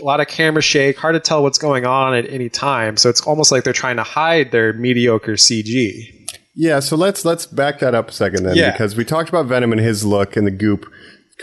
a 0.01 0.05
lot 0.05 0.21
of 0.21 0.29
camera 0.29 0.61
shake, 0.61 0.99
hard 0.99 1.15
to 1.15 1.21
tell 1.21 1.43
what's 1.43 1.57
going 1.59 1.87
on 1.87 2.15
at 2.15 2.29
any 2.29 2.49
time. 2.51 2.97
So 2.99 3.09
it's 3.09 3.23
almost 3.23 3.51
like 3.51 3.65
they're 3.65 3.73
trying 3.73 3.97
to 3.97 4.03
hide 4.03 4.51
their 4.53 4.73
mediocre 4.75 5.33
CG. 5.33 6.15
Yeah, 6.55 6.81
so 6.81 6.97
let's 6.97 7.25
let's 7.25 7.47
back 7.47 7.79
that 7.79 7.95
up 7.95 8.09
a 8.11 8.13
second 8.13 8.45
then, 8.45 8.57
Yeah. 8.57 8.73
because 8.73 8.97
we 8.97 9.05
talked 9.05 9.29
about 9.29 9.47
Venom 9.47 9.73
and 9.73 9.81
his 9.81 10.05
look 10.05 10.37
and 10.37 10.47
the 10.47 10.51
goop. 10.51 10.87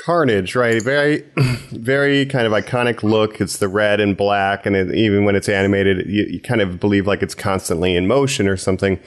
Carnage, 0.04 0.56
right? 0.56 0.82
Very, 0.82 1.24
very 1.72 2.26
kind 2.26 2.46
of 2.46 2.54
iconic 2.54 3.04
look. 3.04 3.40
It's 3.42 3.58
the 3.58 3.68
red 3.68 4.00
and 4.00 4.16
black, 4.18 4.66
and 4.66 4.76
it, 4.76 4.94
even 4.94 5.24
when 5.26 5.36
it's 5.36 5.50
animated, 5.50 6.08
you, 6.08 6.24
you 6.26 6.40
kind 6.42 6.62
of 6.62 6.80
believe 6.80 7.08
like 7.08 7.22
it's 7.24 7.36
constantly 7.36 7.96
in 7.96 8.08
motion 8.08 8.48
or 8.48 8.58
something. 8.58 9.00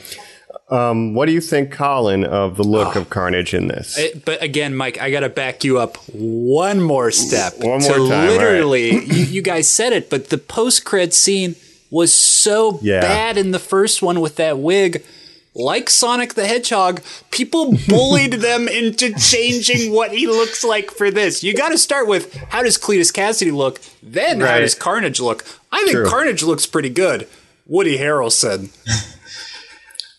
Um, 0.70 1.14
what 1.14 1.26
do 1.26 1.32
you 1.32 1.40
think, 1.40 1.72
Colin, 1.72 2.24
of 2.24 2.56
the 2.56 2.62
look 2.62 2.94
Ah. 2.94 3.00
of 3.00 3.10
Carnage 3.10 3.54
in 3.54 3.68
this? 3.68 3.96
It- 3.98 4.24
but 4.24 4.42
again, 4.42 4.74
Mike, 4.76 5.00
I 5.00 5.10
got 5.10 5.20
to 5.20 5.28
back 5.30 5.64
you 5.64 5.78
up 5.78 5.96
one 6.12 6.80
more 6.82 7.10
step. 7.10 7.54
One 7.58 7.80
more 7.82 7.92
time, 7.92 8.00
all 8.02 8.08
right. 8.10 8.28
literally, 8.28 8.90
you, 9.06 9.24
you 9.24 9.42
guys 9.42 9.66
said 9.66 9.92
it, 9.94 10.10
but 10.10 10.28
the 10.28 10.36
post 10.38 10.84
cred 10.84 11.12
scene 11.12 11.54
was 11.90 12.12
so 12.12 12.78
Yeah. 12.82 13.00
bad 13.00 13.38
in 13.38 13.50
the 13.52 13.58
first 13.58 14.02
one 14.02 14.20
with 14.20 14.36
that 14.36 14.58
wig. 14.58 15.02
Like 15.58 15.90
Sonic 15.90 16.34
the 16.34 16.46
Hedgehog, 16.46 17.02
people 17.32 17.76
bullied 17.88 18.32
them 18.40 18.68
into 18.68 19.12
changing 19.14 19.92
what 19.92 20.12
he 20.12 20.28
looks 20.28 20.62
like 20.62 20.90
for 20.90 21.10
this. 21.10 21.42
You 21.42 21.52
got 21.52 21.70
to 21.70 21.78
start 21.78 22.06
with 22.06 22.32
how 22.50 22.62
does 22.62 22.78
Cletus 22.78 23.12
Kasady 23.12 23.52
look, 23.52 23.80
then 24.02 24.40
how 24.40 24.60
does 24.60 24.76
Carnage 24.76 25.18
look. 25.20 25.44
I 25.72 25.78
think 25.78 25.96
True. 25.96 26.08
Carnage 26.08 26.44
looks 26.44 26.64
pretty 26.64 26.90
good. 26.90 27.28
Woody 27.66 27.98
Harrelson. 27.98 28.70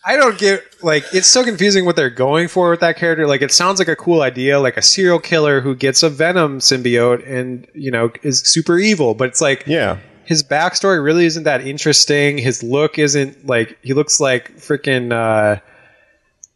I 0.04 0.16
don't 0.16 0.38
get 0.38 0.64
like 0.82 1.04
it's 1.12 1.26
so 1.26 1.44
confusing 1.44 1.84
what 1.84 1.94
they're 1.94 2.10
going 2.10 2.48
for 2.48 2.70
with 2.70 2.80
that 2.80 2.96
character. 2.96 3.26
Like 3.26 3.42
it 3.42 3.52
sounds 3.52 3.78
like 3.78 3.88
a 3.88 3.96
cool 3.96 4.22
idea, 4.22 4.58
like 4.58 4.76
a 4.76 4.82
serial 4.82 5.18
killer 5.18 5.60
who 5.60 5.74
gets 5.74 6.02
a 6.02 6.08
venom 6.08 6.58
symbiote 6.58 7.28
and 7.28 7.66
you 7.74 7.90
know 7.90 8.10
is 8.22 8.40
super 8.40 8.78
evil. 8.78 9.14
But 9.14 9.28
it's 9.28 9.40
like 9.40 9.64
yeah, 9.66 9.98
his 10.30 10.44
backstory 10.44 11.02
really 11.02 11.26
isn't 11.26 11.42
that 11.42 11.66
interesting. 11.66 12.38
His 12.38 12.62
look 12.62 12.98
isn't 13.00 13.46
like 13.48 13.76
he 13.82 13.94
looks 13.94 14.20
like 14.20 14.56
freaking 14.58 15.12
uh 15.12 15.58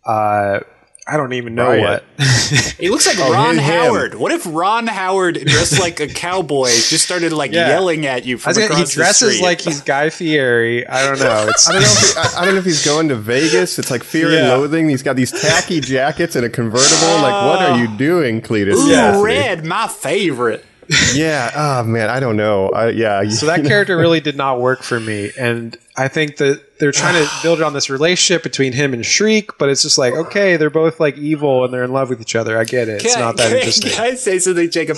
uh 0.08 0.60
I 1.06 1.18
don't 1.18 1.34
even 1.34 1.54
know 1.54 1.68
Riot. 1.68 1.82
what. 1.82 2.04
He 2.78 2.88
looks 2.88 3.06
like 3.06 3.16
Oh, 3.18 3.30
Ron 3.32 3.58
him, 3.58 3.64
him. 3.64 3.64
Howard. 3.64 4.14
What 4.14 4.32
if 4.32 4.46
Ron 4.46 4.86
Howard, 4.86 5.34
dressed 5.44 5.78
like 5.78 6.00
a 6.00 6.06
cowboy, 6.08 6.68
just 6.68 7.00
started 7.04 7.32
like 7.32 7.52
Yeah. 7.52 7.68
yelling 7.68 8.06
at 8.06 8.24
you 8.24 8.36
I 8.36 8.38
from 8.38 8.50
was 8.50 8.56
gonna- 8.58 8.66
across 8.74 8.90
he 8.90 8.94
dresses 8.94 9.20
the 9.28 9.34
street? 9.34 9.44
like 9.44 9.60
he's 9.60 9.80
Guy 9.82 10.08
Fieri. 10.10 10.86
I 10.86 11.04
don't 11.04 11.18
know. 11.18 11.46
It's 11.50 11.68
I 11.68 11.72
don't 11.72 11.82
know. 11.82 11.88
If 11.88 12.14
he, 12.14 12.18
I, 12.20 12.40
I 12.40 12.44
don't 12.44 12.54
know 12.54 12.60
if 12.60 12.64
he's 12.64 12.84
going 12.86 13.08
to 13.08 13.16
Vegas. 13.16 13.78
It's 13.78 13.90
like 13.90 14.02
Fear 14.04 14.28
and 14.30 14.48
Loathing. 14.48 14.88
He's 14.88 15.02
got 15.02 15.16
these 15.16 15.30
tacky 15.32 15.80
jackets 15.80 16.36
and 16.36 16.46
a 16.46 16.48
convertible. 16.48 17.08
like, 17.22 17.44
what 17.44 17.60
are 17.62 17.78
you 17.78 17.88
doing, 17.98 18.40
Cletus? 18.40 18.74
Ooh, 18.74 18.88
Kasady? 18.90 19.22
red, 19.24 19.64
my 19.66 19.88
favorite. 19.88 20.64
Yeah. 21.14 21.50
Oh 21.54 21.84
man, 21.84 22.10
I 22.10 22.20
don't 22.20 22.36
know. 22.36 22.68
I, 22.70 22.88
yeah. 22.90 23.28
So 23.28 23.46
that 23.46 23.64
character 23.64 23.96
really 23.96 24.20
did 24.20 24.36
not 24.36 24.60
work 24.60 24.82
for 24.82 24.98
me, 25.00 25.30
and 25.38 25.76
I 25.96 26.08
think 26.08 26.38
that 26.38 26.78
they're 26.78 26.92
trying 26.92 27.24
to 27.24 27.30
build 27.42 27.62
on 27.62 27.72
this 27.72 27.88
relationship 27.88 28.42
between 28.42 28.72
him 28.72 28.92
and 28.94 29.04
Shriek, 29.06 29.56
but 29.58 29.68
it's 29.68 29.82
just 29.82 29.98
like 29.98 30.14
okay, 30.14 30.56
they're 30.56 30.70
both 30.70 30.98
like 31.00 31.16
evil 31.16 31.64
and 31.64 31.72
they're 31.72 31.84
in 31.84 31.92
love 31.92 32.08
with 32.10 32.20
each 32.20 32.34
other. 32.36 32.58
I 32.58 32.64
get 32.64 32.88
it; 32.88 33.02
it's 33.04 33.14
Can 33.14 33.22
I- 33.22 33.26
not 33.26 33.36
that 33.36 33.48
can 33.48 33.56
interesting. 33.58 33.90
Can 33.92 34.04
I 34.04 34.14
say 34.14 34.38
something, 34.38 34.70
Jacob? 34.70 34.96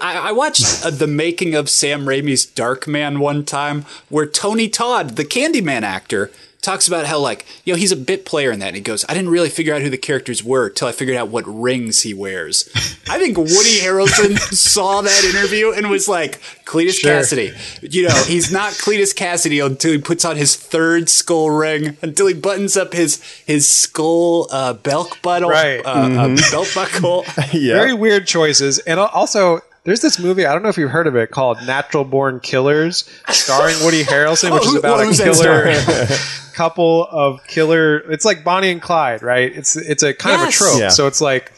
I 0.00 0.32
watched 0.32 0.84
uh, 0.84 0.90
the 0.90 1.06
making 1.06 1.54
of 1.54 1.70
Sam 1.70 2.06
Raimi's 2.06 2.44
Darkman 2.44 3.18
one 3.18 3.44
time, 3.44 3.84
where 4.08 4.26
Tony 4.26 4.68
Todd, 4.68 5.10
the 5.10 5.24
Candyman 5.24 5.82
actor, 5.82 6.30
talks 6.66 6.86
about 6.86 7.06
how 7.06 7.18
like 7.18 7.46
you 7.64 7.72
know 7.72 7.78
he's 7.78 7.92
a 7.92 7.96
bit 7.96 8.26
player 8.26 8.50
in 8.50 8.58
that, 8.58 8.66
and 8.66 8.76
he 8.76 8.82
goes, 8.82 9.04
"I 9.08 9.14
didn't 9.14 9.30
really 9.30 9.48
figure 9.48 9.74
out 9.74 9.80
who 9.80 9.88
the 9.88 9.96
characters 9.96 10.44
were 10.44 10.68
till 10.68 10.86
I 10.88 10.92
figured 10.92 11.16
out 11.16 11.28
what 11.28 11.44
rings 11.46 12.02
he 12.02 12.12
wears." 12.12 12.68
I 13.08 13.18
think 13.18 13.38
Woody 13.38 13.78
Harrelson 13.80 14.36
saw 14.54 15.00
that 15.00 15.24
interview 15.24 15.72
and 15.72 15.88
was 15.88 16.06
like, 16.08 16.40
"Cletus 16.66 16.94
Sure. 16.98 17.12
Kasady." 17.20 17.54
You 17.94 18.08
know, 18.08 18.22
he's 18.26 18.52
not 18.52 18.72
Cletus 18.74 19.14
Kasady 19.14 19.64
until 19.64 19.92
he 19.92 19.98
puts 19.98 20.24
on 20.26 20.36
his 20.36 20.54
third 20.56 21.08
skull 21.08 21.48
ring, 21.50 21.96
until 22.02 22.26
he 22.26 22.34
buttons 22.34 22.76
up 22.76 22.92
his 22.92 23.22
his 23.46 23.66
skull 23.68 24.48
uh, 24.50 24.74
belt 24.74 25.16
buckle, 25.22 25.48
Right. 25.48 25.80
uh, 25.86 25.88
uh, 25.88 26.36
belt 26.50 26.70
buckle. 26.74 27.24
yeah. 27.52 27.74
Very 27.80 27.94
weird 27.94 28.26
choices, 28.26 28.78
and 28.80 29.00
also. 29.00 29.60
There's 29.86 30.00
this 30.00 30.18
movie, 30.18 30.44
I 30.44 30.52
don't 30.52 30.62
know 30.62 30.68
if 30.68 30.76
you've 30.76 30.90
heard 30.90 31.06
of 31.06 31.16
it, 31.16 31.30
called 31.30 31.58
Natural 31.66 32.04
Born 32.04 32.40
Killers, 32.40 33.08
starring 33.30 33.76
Woody 33.84 34.02
Harrelson, 34.04 34.52
which 34.52 34.64
is 34.66 34.72
who- 34.72 34.78
about 34.80 35.00
a 35.00 35.12
killer 35.16 35.72
couple 36.54 37.04
of 37.10 37.42
killer. 37.46 37.98
It's 38.10 38.24
like 38.24 38.44
Bonnie 38.44 38.70
and 38.70 38.82
Clyde, 38.82 39.22
right? 39.22 39.50
It's 39.56 39.76
it's 39.76 40.02
a 40.02 40.12
kind 40.12 40.40
Yes. 40.40 40.60
of 40.60 40.66
a 40.66 40.68
trope. 40.70 40.80
Yeah. 40.80 40.88
So 40.88 41.06
it's 41.06 41.20
like, 41.20 41.52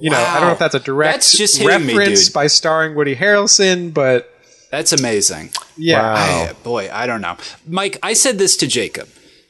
you 0.00 0.10
know, 0.10 0.18
I 0.18 0.38
don't 0.38 0.48
know 0.48 0.52
if 0.52 0.58
that's 0.58 0.74
a 0.74 0.80
direct 0.80 1.14
That's 1.14 1.36
just 1.36 1.58
hitting 1.58 1.86
me, 1.86 1.94
reference 1.96 2.26
dude. 2.26 2.34
by 2.34 2.46
starring 2.46 2.94
Woody 2.94 3.14
Harrelson, 3.16 3.92
but 3.92 4.32
That's 4.70 4.92
amazing. 4.92 5.50
yeah, 5.76 6.00
Wow. 6.14 6.14
I- 6.50 6.52
boy, 6.64 6.90
I 6.92 7.06
don't 7.06 7.20
know. 7.20 7.36
Mike, 7.66 7.98
I 8.02 8.12
said 8.14 8.38
this 8.38 8.56
to 8.58 8.66
Jacob. 8.66 9.08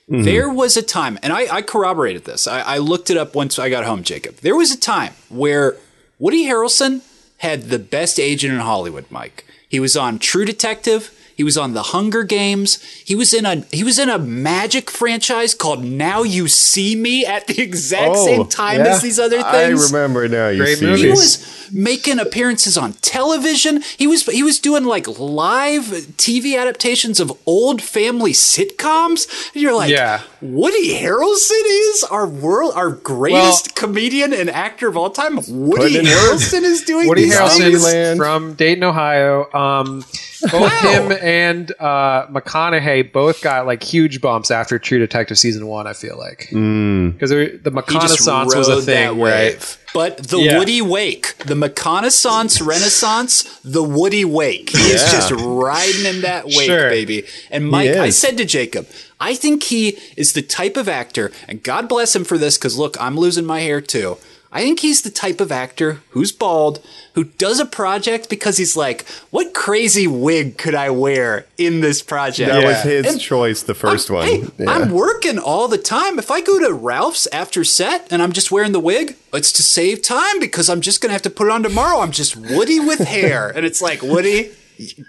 There 0.09 0.49
was 0.49 0.77
a 0.77 0.83
time, 0.83 1.19
and 1.21 1.33
I, 1.33 1.53
I 1.57 1.63
corroborated 1.63 2.27
this. 2.27 2.47
I, 2.47 2.61
I 2.61 2.79
looked 2.79 3.11
it 3.11 3.17
up 3.17 3.35
once 3.35 3.59
I 3.59 3.69
got 3.69 3.85
home, 3.85 4.05
Jacob. 4.05 4.37
There 4.37 4.55
was 4.55 4.71
a 4.71 4.79
time 4.79 5.15
where 5.31 5.77
Woody 6.21 6.45
Harrelson 6.47 7.01
had 7.39 7.65
the 7.65 7.79
best 7.79 8.19
agent 8.19 8.55
in 8.55 8.61
Hollywood, 8.61 9.07
Mike. 9.11 9.45
He 9.69 9.81
was 9.81 9.97
on 9.97 10.19
True 10.19 10.45
Detective. 10.45 11.13
He 11.37 11.45
was 11.45 11.59
on 11.59 11.75
the 11.75 11.83
Hunger 11.83 12.23
Games. 12.25 12.83
He 13.05 13.15
was 13.15 13.35
in 13.35 13.45
a 13.45 13.57
he 13.71 13.85
was 13.85 13.99
in 13.99 14.09
a 14.09 14.19
magic 14.19 14.91
franchise 14.91 15.55
called 15.55 15.85
Now 15.85 16.23
You 16.23 16.49
See 16.49 16.97
Me 16.97 17.27
at 17.27 17.47
the 17.47 17.61
exact 17.61 18.17
same 18.17 18.47
time 18.47 18.81
Oh, 18.81 18.85
yeah. 18.85 18.91
as 18.95 19.03
these 19.03 19.19
other 19.19 19.43
things. 19.43 19.93
I 19.93 19.97
remember 19.97 20.27
now. 20.29 20.49
You 20.49 20.63
Great 20.63 20.79
see 20.79 20.87
movies. 20.87 21.03
He 21.03 21.11
was 21.11 21.71
making 21.73 22.19
appearances 22.19 22.79
on 22.79 22.95
television. 22.95 23.83
He 23.99 24.07
was 24.07 24.25
he 24.27 24.43
was 24.43 24.59
doing 24.59 24.85
like 24.85 25.07
live 25.19 25.85
TV 26.17 26.59
adaptations 26.59 27.21
of 27.21 27.33
old 27.45 27.83
family 27.83 28.33
sitcoms. 28.33 29.27
And 29.53 29.63
you're 29.63 29.75
like, 29.75 29.91
Yeah. 29.91 30.23
Woody 30.41 30.95
Harrelson 30.99 31.63
is 31.91 32.05
our 32.05 32.27
world, 32.27 32.73
our 32.75 32.91
greatest 32.91 33.75
comedian 33.75 34.33
and 34.33 34.49
actor 34.49 34.89
of 34.89 34.97
all 34.97 35.11
time. 35.11 35.37
Woody 35.49 35.83
Putting 35.83 35.97
in 35.99 36.05
work. 36.05 36.15
Harrelson 36.15 36.63
is 36.63 36.83
doing 36.83 37.09
Woody 37.09 37.25
these 37.25 37.35
Harrelson 37.37 37.59
things. 37.59 37.85
Zombieland. 37.85 38.17
from 38.17 38.55
Dayton, 38.55 38.85
Ohio. 38.85 39.53
Um, 39.53 40.05
both 40.41 40.53
Wow. 40.53 40.69
him 41.09 41.13
and 41.23 41.73
uh, 41.81 42.27
McConaughey 42.29 43.13
both 43.13 43.41
got 43.43 43.67
like 43.67 43.83
huge 43.83 44.21
bumps 44.21 44.51
after 44.51 44.79
True 44.79 44.99
Detective 44.99 45.39
season 45.39 45.67
one. 45.67 45.87
I 45.87 45.93
feel 45.93 46.19
like 46.19 46.49
because 46.49 47.31
the 47.31 47.61
He 47.65 47.71
McConaissance 47.71 48.55
was 48.57 48.69
a 48.69 48.73
rode 48.73 48.81
that 48.83 48.85
thing, 49.11 49.19
wave. 49.19 49.55
right? 49.55 49.79
But 49.95 50.19
the 50.29 50.39
Yeah. 50.39 50.59
Woody 50.59 50.83
Wake, 50.83 51.37
the 51.39 51.55
McConaissance 51.55 52.65
Renaissance, 52.65 53.61
the 53.65 53.83
Woody 53.83 54.25
Wake. 54.25 54.71
He 54.71 54.91
is 54.91 55.03
Yeah. 55.03 55.13
just 55.13 55.33
riding 55.33 56.05
in 56.05 56.21
that 56.23 56.45
wake, 56.47 56.67
Sure. 56.67 56.91
baby. 56.91 57.25
And 57.51 57.69
Mike. 57.71 57.91
I 57.91 58.11
said 58.11 58.37
to 58.39 58.45
Jacob, 58.45 58.87
I 59.19 59.35
think 59.35 59.63
he 59.65 59.97
is 60.17 60.35
the 60.35 60.43
type 60.43 60.77
of 60.77 60.89
actor, 60.89 61.33
and 61.49 61.63
God 61.63 61.89
bless 61.89 62.15
him 62.15 62.25
for 62.25 62.37
this, 62.37 62.59
because 62.59 62.77
look, 62.77 62.97
I'm 63.01 63.17
losing 63.19 63.47
my 63.47 63.61
hair 63.61 63.81
too. 63.81 64.19
I 64.53 64.61
think 64.63 64.81
he's 64.81 65.03
the 65.03 65.11
type 65.11 65.41
of 65.41 65.53
actor 65.53 66.01
who's 66.11 66.33
bald, 66.33 66.83
who 67.15 67.25
does 67.25 67.61
a 67.61 67.67
project 67.67 68.31
because 68.31 68.57
he's 68.57 68.77
like, 68.77 69.05
what 69.31 69.53
crazy 69.53 70.07
wig 70.07 70.57
could 70.57 70.75
I 70.75 70.89
wear 70.91 71.47
in 71.59 71.81
this 71.81 72.01
project? 72.01 72.51
That 72.51 72.65
was 72.65 72.83
his 72.83 73.07
And 73.07 73.21
choice, 73.21 73.63
the 73.65 73.75
1st 73.75 74.09
I'm, 74.11 74.15
one. 74.15 74.27
Hey, 74.27 74.45
Yeah. 74.59 74.71
I'm 74.71 74.91
working 74.93 75.39
all 75.39 75.69
the 75.69 75.77
time. 75.79 76.19
If 76.19 76.31
I 76.31 76.41
go 76.41 76.59
to 76.61 76.73
Ralph's 76.73 77.27
after 77.33 77.65
set 77.65 78.07
and 78.11 78.23
I'm 78.23 78.33
just 78.33 78.51
wearing 78.51 78.73
the 78.73 78.81
wig, 78.81 79.17
it's 79.33 79.53
to 79.53 79.63
save 79.63 80.01
time 80.03 80.41
because 80.41 80.71
I'm 80.71 80.81
just 80.81 81.01
gonna 81.03 81.13
have 81.13 81.23
to 81.23 81.31
put 81.31 81.49
it 81.49 81.51
on 81.51 81.63
tomorrow. 81.63 82.01
I'm 82.01 82.13
just 82.13 82.37
Woody 82.37 82.81
with 82.81 83.01
hair, 83.01 83.49
and 83.55 83.67
it's 83.67 83.83
like 83.83 84.01
Woody, 84.03 84.53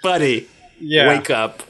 buddy, 0.02 0.48
Yeah. 0.80 1.08
wake 1.08 1.30
up. 1.30 1.62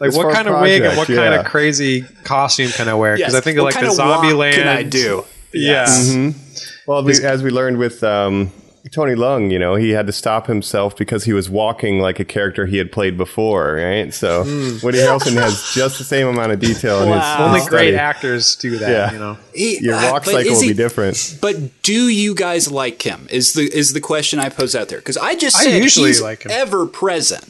Like 0.00 0.08
As 0.08 0.16
what 0.16 0.32
kind 0.34 0.48
as 0.48 0.54
of 0.54 0.60
wig 0.62 0.82
and 0.82 0.94
project, 0.94 1.10
what 1.10 1.16
kind 1.16 1.34
of 1.34 1.46
crazy 1.46 2.02
costume 2.24 2.70
can 2.70 2.88
I 2.88 2.94
wear? 2.94 3.16
Because 3.16 3.34
Yes. 3.34 3.40
I 3.40 3.44
think 3.44 3.58
of 3.58 3.64
what 3.64 3.74
like 3.74 3.84
the 3.84 3.90
of 3.90 3.96
zombie 3.96 4.32
land. 4.32 4.54
can 4.56 4.68
I 4.68 4.82
do? 4.82 5.24
Yeah. 5.52 5.84
Mm-hmm. 5.84 6.38
Well, 6.86 7.02
we, 7.04 7.12
as 7.24 7.42
we 7.42 7.50
learned 7.50 7.78
with 7.78 8.02
um, 8.02 8.50
Tony 8.90 9.14
Leung, 9.14 9.50
you 9.52 9.58
know, 9.58 9.76
he 9.76 9.90
had 9.90 10.06
to 10.06 10.12
stop 10.12 10.46
himself 10.48 10.96
because 10.96 11.24
he 11.24 11.32
was 11.32 11.48
walking 11.48 12.00
like 12.00 12.18
a 12.18 12.24
character 12.24 12.66
he 12.66 12.76
had 12.78 12.90
played 12.90 13.16
before, 13.16 13.74
right? 13.74 14.12
So 14.12 14.42
Woody 14.82 14.98
Harrelson 14.98 15.34
has 15.34 15.70
just 15.72 15.98
the 15.98 16.04
same 16.04 16.26
amount 16.26 16.50
of 16.52 16.58
detail 16.60 17.02
in 17.02 17.08
his, 17.08 17.16
Wow. 17.18 17.36
his 17.36 17.46
Only 17.46 17.60
great 17.70 17.88
study. 17.94 17.96
actors 17.96 18.56
do 18.56 18.78
that. 18.78 18.90
Yeah. 18.90 19.12
You 19.12 19.18
know. 19.20 19.38
He- 19.54 19.78
Your 19.80 19.94
uh, 19.94 20.10
walk 20.12 20.24
but 20.24 20.32
cycle 20.32 20.52
will 20.54 20.60
he- 20.62 20.68
be 20.68 20.74
different. 20.74 21.38
But 21.40 21.82
do 21.82 22.08
you 22.08 22.34
guys 22.34 22.70
like 22.70 23.00
him? 23.02 23.28
Is 23.30 23.52
the 23.52 23.62
is 23.72 23.92
the 23.92 24.00
question 24.00 24.40
I 24.40 24.48
pose 24.48 24.74
out 24.74 24.88
there? 24.88 24.98
Because 24.98 25.16
I 25.16 25.36
just 25.36 25.56
I 25.64 25.70
usually 25.76 26.08
he's 26.08 26.20
like 26.22 26.42
him. 26.44 26.50
ever 26.52 26.86
present. 26.86 27.44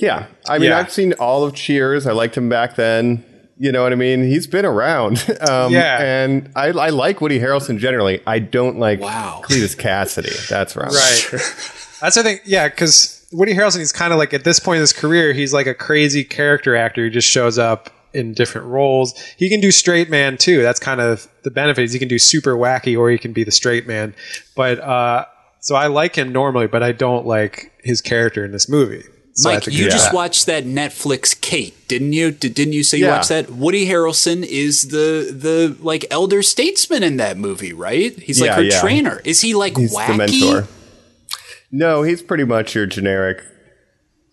Yeah, 0.00 0.26
I 0.48 0.58
mean, 0.58 0.70
Yeah. 0.70 0.78
I've 0.78 0.92
seen 0.92 1.12
all 1.14 1.44
of 1.44 1.54
Cheers. 1.54 2.06
I 2.06 2.12
liked 2.12 2.36
him 2.36 2.48
back 2.50 2.74
then. 2.76 3.24
You 3.58 3.72
know 3.72 3.82
what 3.82 3.92
I 3.92 3.96
mean? 3.96 4.22
He's 4.24 4.46
been 4.46 4.64
around. 4.66 5.24
Um, 5.40 5.72
Yeah. 5.72 6.00
and 6.02 6.50
I, 6.56 6.66
I 6.68 6.90
like 6.90 7.20
Woody 7.20 7.38
Harrelson 7.38 7.78
generally. 7.78 8.20
I 8.26 8.38
don't 8.38 8.78
like 8.78 9.00
Wow. 9.00 9.40
Cletus 9.44 9.76
Kasady. 9.76 10.48
That's 10.48 10.76
right. 10.76 10.88
Right. 10.90 11.30
That's 12.00 12.16
the 12.16 12.22
thing. 12.22 12.40
Yeah, 12.44 12.68
because 12.68 13.26
Woody 13.32 13.54
Harrelson, 13.54 13.78
he's 13.78 13.92
kind 13.92 14.12
of 14.12 14.18
like 14.18 14.34
at 14.34 14.44
this 14.44 14.60
point 14.60 14.76
in 14.76 14.80
his 14.82 14.92
career, 14.92 15.32
he's 15.32 15.52
like 15.54 15.66
a 15.66 15.74
crazy 15.74 16.24
character 16.24 16.76
actor 16.76 17.04
who 17.04 17.10
just 17.10 17.28
shows 17.28 17.58
up 17.58 17.90
in 18.12 18.34
different 18.34 18.66
roles. 18.66 19.18
He 19.36 19.48
can 19.48 19.60
do 19.60 19.70
straight 19.70 20.10
man 20.10 20.36
too. 20.36 20.62
That's 20.62 20.80
kind 20.80 21.00
of 21.00 21.26
the 21.42 21.50
benefit. 21.50 21.84
Is 21.84 21.92
he 21.92 21.98
can 21.98 22.08
do 22.08 22.18
super 22.18 22.54
wacky 22.54 22.98
or 22.98 23.10
he 23.10 23.18
can 23.18 23.32
be 23.32 23.44
the 23.44 23.50
straight 23.50 23.86
man. 23.86 24.14
But 24.54 24.80
uh, 24.80 25.24
so 25.60 25.74
I 25.74 25.86
like 25.88 26.16
him 26.16 26.32
normally, 26.32 26.66
but 26.66 26.82
I 26.82 26.92
don't 26.92 27.26
like 27.26 27.72
his 27.82 28.00
character 28.00 28.44
in 28.44 28.52
this 28.52 28.68
movie. 28.68 29.04
So 29.38 29.50
Mike, 29.52 29.66
you 29.66 29.90
just 29.90 30.14
watched 30.14 30.46
that 30.46 30.64
Netflix 30.64 31.38
Kate, 31.38 31.74
didn't 31.88 32.14
you? 32.14 32.30
Did, 32.30 32.54
didn't 32.54 32.72
you 32.72 32.82
say 32.82 32.96
you 32.96 33.04
Yeah. 33.04 33.16
watched 33.16 33.28
that? 33.28 33.50
Woody 33.50 33.86
Harrelson 33.86 34.42
is 34.42 34.88
the 34.88 35.30
the 35.30 35.76
like 35.80 36.06
elder 36.10 36.42
statesman 36.42 37.02
in 37.02 37.18
that 37.18 37.36
movie, 37.36 37.74
right? 37.74 38.18
He's 38.18 38.40
like 38.40 38.48
Yeah, 38.48 38.54
her 38.56 38.62
yeah. 38.62 38.80
trainer. 38.80 39.20
Is 39.24 39.42
he 39.42 39.54
like 39.54 39.76
He's 39.76 39.94
wacky? 39.94 40.06
the 40.06 40.14
mentor. 40.14 40.68
No, 41.70 42.02
he's 42.02 42.22
pretty 42.22 42.44
much 42.44 42.74
your 42.74 42.86
generic. 42.86 43.42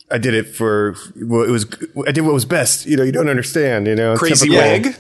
I 0.10 0.20
did 0.20 0.34
it 0.36 0.44
for 0.56 0.96
well, 1.22 1.44
it 1.44 1.50
was. 1.52 1.66
I 2.08 2.12
did 2.12 2.22
what 2.22 2.34
was 2.34 2.46
best. 2.46 2.86
You 2.86 2.96
know, 2.96 3.04
you 3.04 3.12
don't 3.12 3.30
understand. 3.30 3.88
You 3.88 3.96
know, 3.96 4.16
Crazy 4.16 4.50
wig. 4.50 4.96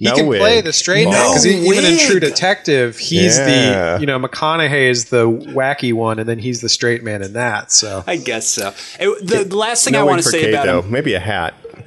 He 0.00 0.06
no 0.06 0.14
can 0.16 0.26
wig. 0.26 0.40
play 0.40 0.60
the 0.62 0.72
straight 0.72 1.04
man 1.04 1.28
because 1.30 1.46
even 1.46 1.84
in 1.84 1.98
True. 1.98 2.18
Detective, 2.18 2.98
he's 2.98 3.38
Yeah. 3.38 3.94
the 3.94 4.00
you 4.00 4.06
know 4.06 4.18
McConaughey 4.18 4.88
is 4.90 5.04
the 5.06 5.26
wacky 5.30 5.92
one, 5.92 6.18
and 6.18 6.28
then 6.28 6.38
he's 6.40 6.60
the 6.62 6.68
straight 6.68 7.04
man 7.04 7.22
in 7.22 7.34
that. 7.34 7.70
So 7.70 8.02
I 8.06 8.16
guess 8.16 8.48
so. 8.48 8.72
The, 8.98 9.44
the 9.48 9.56
last 9.56 9.84
thing 9.84 9.92
No 9.92 10.00
I 10.00 10.02
want 10.02 10.22
to 10.22 10.28
say 10.28 10.40
Kate, 10.42 10.54
about 10.54 10.66
though. 10.66 10.80
him. 10.82 10.90
Maybe 10.90 11.14
a 11.14 11.20
hat. 11.20 11.54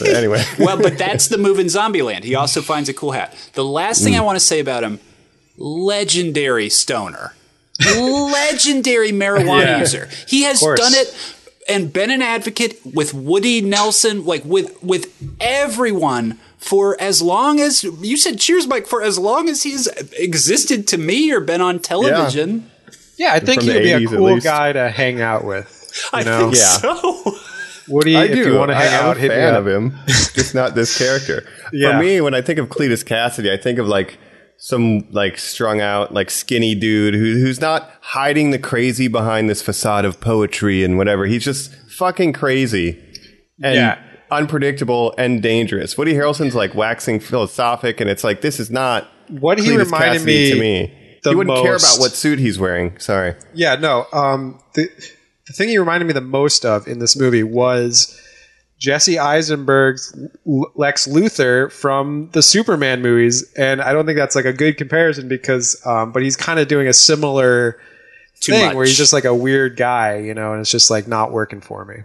but 0.00 0.08
anyway, 0.08 0.42
Well, 0.58 0.80
but 0.80 0.96
that's 0.98 1.28
the 1.28 1.36
move 1.38 1.58
in 1.58 1.66
Zombieland. 1.66 2.24
He 2.24 2.34
also 2.34 2.62
finds 2.62 2.88
a 2.88 2.94
cool 2.94 3.12
hat. 3.12 3.34
The 3.54 3.64
last 3.64 4.00
Mm. 4.00 4.04
thing 4.04 4.16
I 4.16 4.20
want 4.20 4.36
to 4.36 4.44
say 4.44 4.60
about 4.60 4.82
him: 4.84 5.00
legendary 5.56 6.68
stoner, 6.68 7.34
legendary 7.96 9.10
marijuana 9.12 9.62
Yeah. 9.64 9.78
user. 9.80 10.08
He 10.26 10.42
has 10.42 10.60
done 10.60 10.92
it 10.94 11.14
and 11.68 11.92
been 11.92 12.10
an 12.10 12.22
advocate 12.22 12.80
with 12.84 13.12
Woody 13.14 13.60
Nelson, 13.60 14.24
like 14.24 14.44
with 14.44 14.80
with 14.82 15.12
everyone 15.40 16.38
for 16.58 17.00
as 17.00 17.22
long 17.22 17.60
as 17.60 17.82
you 17.84 18.16
said. 18.16 18.38
Cheers, 18.38 18.66
Mike. 18.66 18.86
For 18.86 19.02
as 19.02 19.18
long 19.18 19.48
as 19.48 19.62
he's 19.62 19.86
existed 20.18 20.86
to 20.88 20.98
me 20.98 21.32
or 21.32 21.40
been 21.40 21.60
on 21.60 21.78
television. 21.78 22.70
yeah, 23.16 23.32
I 23.32 23.40
think 23.40 23.62
he'd 23.62 23.72
be 23.82 24.04
a 24.04 24.06
cool 24.08 24.38
guy 24.40 24.72
to 24.72 24.90
hang 24.90 25.20
out 25.20 25.44
with. 25.44 25.74
You 26.12 26.18
I 26.20 26.22
know? 26.22 26.50
think 26.50 26.56
Yeah. 26.56 26.76
so. 26.94 27.32
Woody, 27.88 28.14
I 28.16 28.24
if 28.24 28.32
do. 28.34 28.52
you 28.52 28.58
want 28.58 28.70
to 28.70 28.74
hang 28.74 28.92
I, 28.92 28.96
out, 28.98 29.16
I'm 29.16 29.24
a 29.24 29.28
fan 29.28 29.54
of 29.54 29.66
him, 29.66 29.94
just 30.06 30.54
not 30.54 30.74
this 30.74 30.96
character. 30.96 31.44
Yeah. 31.72 31.92
For 31.96 32.04
me, 32.04 32.20
when 32.20 32.34
I 32.34 32.42
think 32.42 32.58
of 32.60 32.68
Cletus 32.68 33.02
Kasady, 33.02 33.50
I 33.50 33.56
think 33.56 33.78
of 33.80 33.88
like 33.88 34.18
some 34.58 35.10
like 35.10 35.38
strung 35.38 35.80
out, 35.80 36.12
like 36.12 36.30
skinny 36.30 36.74
dude 36.74 37.14
who, 37.14 37.20
who's 37.40 37.60
not 37.60 37.90
hiding 38.02 38.50
the 38.50 38.58
crazy 38.58 39.08
behind 39.08 39.48
this 39.48 39.62
facade 39.62 40.04
of 40.04 40.20
poetry 40.20 40.84
and 40.84 40.98
whatever. 40.98 41.24
He's 41.24 41.42
just 41.44 41.74
fucking 41.92 42.34
crazy 42.34 43.02
and 43.62 43.74
Yeah. 43.74 44.02
Unpredictable 44.30 45.14
and 45.18 45.42
dangerous. 45.42 45.96
Woody 45.96 46.14
Harrelson's 46.14 46.54
like 46.54 46.74
waxing 46.74 47.20
philosophic, 47.20 48.00
and 48.00 48.10
it's 48.10 48.24
like 48.24 48.40
this 48.40 48.60
is 48.60 48.70
not 48.70 49.08
What 49.28 49.58
he 49.58 49.66
Cletus 49.66 49.84
reminded 49.84 50.22
Kasady 50.22 50.24
me 50.26 50.50
to 50.50 50.60
me. 50.60 51.18
the 51.22 51.30
You 51.30 51.38
wouldn't 51.38 51.62
care 51.62 51.76
about 51.76 51.98
what 51.98 52.12
suit 52.12 52.38
he's 52.38 52.58
wearing. 52.58 52.98
Sorry. 52.98 53.34
Yeah, 53.54 53.74
no. 53.76 54.06
Um, 54.12 54.60
the 54.74 54.88
the 55.46 55.52
thing 55.52 55.68
he 55.70 55.78
reminded 55.78 56.06
me 56.06 56.12
the 56.12 56.20
most 56.20 56.64
of 56.64 56.86
in 56.86 56.98
this 56.98 57.16
movie 57.16 57.42
was 57.42 58.20
Jesse 58.78 59.18
Eisenberg's 59.18 60.14
Lex 60.44 61.08
Luthor 61.08 61.72
from 61.72 62.30
the 62.32 62.42
Superman 62.42 63.00
movies, 63.02 63.50
and 63.54 63.80
I 63.80 63.92
don't 63.92 64.06
think 64.06 64.18
that's 64.18 64.36
like 64.36 64.44
a 64.44 64.52
good 64.52 64.76
comparison 64.76 65.26
because, 65.26 65.80
um, 65.86 66.12
but 66.12 66.22
he's 66.22 66.36
kind 66.36 66.60
of 66.60 66.68
doing 66.68 66.86
a 66.86 66.92
similar 66.92 67.80
Too 68.40 68.52
thing 68.52 68.66
much. 68.66 68.74
where 68.76 68.84
he's 68.86 68.96
just 68.98 69.12
like 69.12 69.24
a 69.24 69.34
weird 69.34 69.76
guy, 69.76 70.18
you 70.18 70.34
know, 70.34 70.52
and 70.52 70.60
it's 70.60 70.70
just 70.70 70.90
like 70.90 71.08
not 71.08 71.32
working 71.32 71.60
for 71.60 71.84
me. 71.84 72.02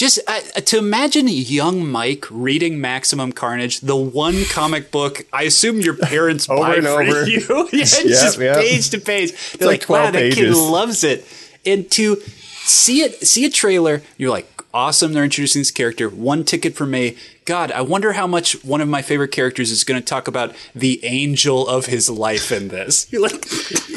Just 0.00 0.18
uh, 0.26 0.40
to 0.62 0.78
imagine 0.78 1.28
young 1.28 1.86
Mike 1.86 2.24
reading 2.30 2.80
Maximum 2.80 3.32
Carnage, 3.32 3.80
the 3.80 3.94
one 3.94 4.46
comic 4.46 4.90
book 4.90 5.26
I 5.30 5.42
assume 5.42 5.80
your 5.80 5.94
parents 5.94 6.48
Over 6.48 6.60
buy 6.62 6.74
and 6.76 6.84
for 6.86 7.02
over. 7.02 7.28
you. 7.28 7.40
yeah, 7.70 7.78
Yep, 7.80 7.86
just 8.06 8.38
yep. 8.38 8.56
page 8.56 8.88
to 8.88 8.98
page. 8.98 9.32
They're 9.58 9.68
like 9.68 9.82
like, 9.82 9.88
wow, 9.90 10.10
12 10.10 10.12
that 10.14 10.32
kid 10.32 10.54
loves 10.54 11.04
it. 11.04 11.26
And 11.66 11.90
to 11.90 12.16
see 12.62 13.02
it, 13.02 13.26
see 13.28 13.44
a 13.44 13.50
trailer, 13.50 14.00
you're 14.16 14.30
like, 14.30 14.50
awesome. 14.72 15.12
They're 15.12 15.22
introducing 15.24 15.60
this 15.60 15.70
character. 15.70 16.08
One 16.08 16.44
ticket 16.44 16.74
for 16.74 16.86
me. 16.86 17.18
God, 17.44 17.70
I 17.70 17.82
wonder 17.82 18.12
how 18.14 18.26
much 18.26 18.64
one 18.64 18.80
of 18.80 18.88
my 18.88 19.02
favorite 19.02 19.32
characters 19.32 19.70
is 19.70 19.84
going 19.84 20.00
to 20.00 20.06
talk 20.06 20.26
about 20.28 20.54
the 20.74 21.04
angel 21.04 21.68
of 21.68 21.84
his 21.84 22.08
life 22.08 22.50
in 22.52 22.68
this. 22.68 23.06
You're 23.12 23.20
like, 23.20 23.44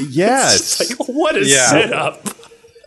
Yes. 0.09 0.81
it's 0.81 0.99
like 0.99 1.07
what 1.07 1.37
a 1.37 1.45
Yeah. 1.45 1.69
setup. 1.69 2.27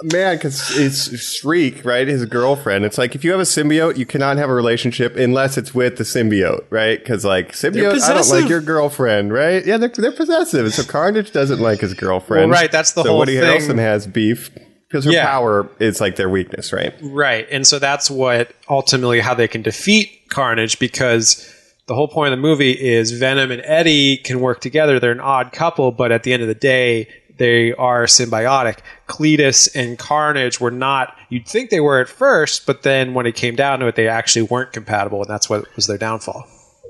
Man, 0.03 0.37
because 0.37 0.77
it's 0.79 1.33
Shriek, 1.33 1.83
right? 1.85 2.07
His 2.07 2.25
girlfriend. 2.27 2.85
It's 2.85 2.99
like 2.99 3.15
if 3.15 3.25
you 3.25 3.31
have 3.31 3.41
a 3.41 3.45
symbiote, 3.45 3.97
you 3.97 4.05
cannot 4.05 4.37
have 4.37 4.51
a 4.51 4.55
relationship 4.55 5.17
unless 5.17 5.57
it's 5.57 5.75
with 5.75 5.97
the 5.97 6.05
symbiote, 6.05 6.65
right? 6.69 6.99
Because 6.99 7.25
like 7.25 7.53
symbiote, 7.53 8.03
I 8.03 8.13
don't 8.13 8.29
like 8.29 8.49
your 8.49 8.61
girlfriend, 8.61 9.33
right? 9.33 9.65
Yeah, 9.65 9.79
they're, 9.79 9.89
they're 9.89 10.13
possessive. 10.13 10.73
So 10.75 10.85
Carnage 10.85 11.33
doesn't 11.33 11.61
like 11.61 11.81
his 11.81 11.95
girlfriend. 11.95 12.51
Well, 12.51 12.61
right, 12.61 12.71
that's 12.71 12.93
the 12.93 13.05
so 13.05 13.09
whole 13.11 13.19
Woody 13.21 13.39
thing. 13.39 13.45
Harrelson 13.61 13.79
has 13.79 14.07
beef 14.07 14.51
because 14.89 15.07
her 15.07 15.13
Yeah. 15.13 15.25
power 15.27 15.69
is 15.81 15.99
like 15.99 16.17
their 16.17 16.29
weakness, 16.29 16.75
right? 16.75 16.95
Right. 17.03 17.47
And 17.51 17.67
so 17.67 17.79
that's 17.79 18.11
what 18.11 18.53
ultimately 18.69 19.21
how 19.21 19.33
they 19.33 19.49
can 19.49 19.63
defeat 19.63 20.29
Carnage 20.29 20.79
because 20.79 21.51
the 21.87 21.95
whole 21.95 22.09
point 22.09 22.35
of 22.35 22.39
the 22.39 22.43
movie 22.43 22.73
is 22.73 23.13
Venom 23.13 23.51
and 23.51 23.63
Eddie 23.65 24.19
can 24.19 24.41
work 24.41 24.61
together. 24.61 25.01
They're 25.01 25.13
an 25.13 25.21
odd 25.21 25.53
couple, 25.53 25.91
but 25.91 26.13
at 26.13 26.23
the 26.23 26.35
end 26.35 26.43
of 26.43 26.49
the 26.49 26.55
day, 26.55 27.09
they 27.39 27.73
are 27.75 28.05
symbiotic. 28.05 28.79
Cletus 29.09 29.69
and 29.75 29.99
Carnage 29.99 30.61
were 30.61 30.71
not. 30.71 31.17
You'd 31.29 31.47
think 31.47 31.71
they 31.71 31.81
were 31.81 32.01
at 32.01 32.09
first, 32.09 32.67
but 32.67 32.83
then 32.83 33.15
when 33.15 33.27
it 33.27 33.35
came 33.37 33.55
down 33.57 33.79
to 33.81 33.87
it, 33.87 33.95
they 33.97 34.09
actually 34.09 34.43
weren't 34.43 34.73
compatible, 34.73 35.21
and 35.23 35.31
that's 35.31 35.49
what 35.49 35.65
was 35.77 35.87
their 35.87 35.99
downfall. 35.99 36.47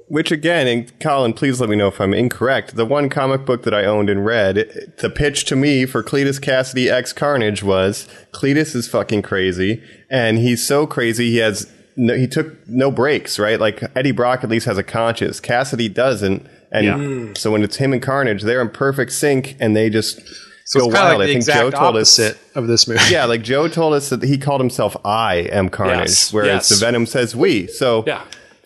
Which 0.09 0.31
again, 0.31 0.69
and 0.69 1.01
Colin, 1.01 1.33
please 1.33 1.61
let 1.61 1.69
me 1.69 1.75
know 1.75 1.89
if 1.89 2.01
I'm 2.01 2.15
incorrect. 2.15 2.77
The 2.77 2.87
one 2.87 3.09
comic 3.09 3.45
book 3.45 3.65
that 3.65 3.75
I 3.75 3.85
owned 3.85 4.09
and 4.09 4.25
read, 4.25 4.57
it- 4.57 4.99
the 4.99 5.11
pitch 5.11 5.45
to 5.47 5.57
me 5.57 5.85
for 5.85 6.03
Cletus 6.03 6.41
Kasady 6.41 6.89
X 6.89 7.13
Carnage 7.13 7.63
was 7.65 8.07
Cletus 8.33 8.77
is 8.77 8.87
fucking 8.89 9.23
crazy, 9.23 9.83
and 10.09 10.39
he's 10.39 10.65
so 10.65 10.87
crazy 10.87 11.31
he 11.33 11.39
has 11.39 11.69
no, 11.97 12.15
he 12.15 12.27
took 12.29 12.55
no 12.69 12.91
breaks, 12.91 13.39
right? 13.39 13.59
Like 13.59 13.83
Eddie 13.97 14.13
Brock 14.13 14.45
at 14.45 14.51
least 14.51 14.67
has 14.67 14.79
a 14.79 14.83
conscience, 14.85 15.41
Kasady 15.41 15.93
doesn't, 15.93 16.47
and 16.71 17.37
so 17.37 17.51
when 17.51 17.65
it's 17.65 17.77
him 17.77 17.93
and 17.93 18.03
Carnage, 18.03 18.43
they're 18.43 18.61
in 18.61 18.69
perfect 18.69 19.13
sync, 19.13 19.57
and 19.59 19.75
they 19.75 19.91
just 19.91 20.21
So 20.69 20.81
go 20.81 20.87
it's 20.87 20.95
wild. 20.95 21.09
like 21.11 21.19
the 21.19 21.25
I 21.25 21.27
think 21.29 21.37
exact 21.37 21.59
Joe 21.59 21.71
told 21.71 21.97
us 21.97 22.19
opposite 22.19 22.39
of 22.57 22.67
this 22.67 22.89
movie. 22.89 23.01
yeah, 23.11 23.25
like 23.25 23.43
Joe 23.43 23.69
told 23.69 23.95
us 23.95 24.09
that 24.11 24.23
he 24.23 24.37
called 24.37 24.61
himself 24.61 24.97
I 25.05 25.37
am 25.53 25.69
Carnage, 25.69 26.09
Yes, 26.09 26.33
whereas 26.33 26.49
yes. 26.49 26.69
the 26.71 26.85
Venom 26.85 27.07
says 27.07 27.35
we. 27.37 27.67
So 27.69 28.03
Yeah. 28.07 28.23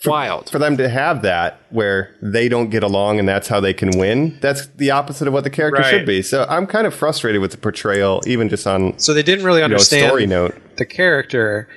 Wild. 0.06 0.48
for 0.48 0.58
them 0.58 0.78
to 0.78 0.88
have 0.88 1.20
that 1.22 1.60
where 1.68 2.16
they 2.22 2.48
don't 2.48 2.70
get 2.70 2.82
along 2.82 3.18
and 3.18 3.28
that's 3.28 3.48
how 3.48 3.60
they 3.60 3.74
can 3.74 3.90
win, 3.98 4.38
that's 4.40 4.66
the 4.76 4.90
opposite 4.92 5.28
of 5.28 5.34
what 5.34 5.44
the 5.44 5.50
character 5.50 5.82
Right. 5.82 5.90
should 5.90 6.06
be. 6.06 6.22
So 6.22 6.46
I'm 6.48 6.66
kind 6.66 6.86
of 6.86 6.94
frustrated 6.94 7.42
with 7.42 7.50
the 7.50 7.58
portrayal, 7.58 8.22
even 8.26 8.48
just 8.48 8.66
on 8.66 8.98
So 8.98 9.12
they 9.12 9.22
didn't 9.22 9.44
really 9.44 9.58
you 9.60 9.68
know, 9.68 9.74
understand 9.74 10.06
story 10.06 10.26
note. 10.26 10.54
the 10.78 10.86
character. 10.86 11.68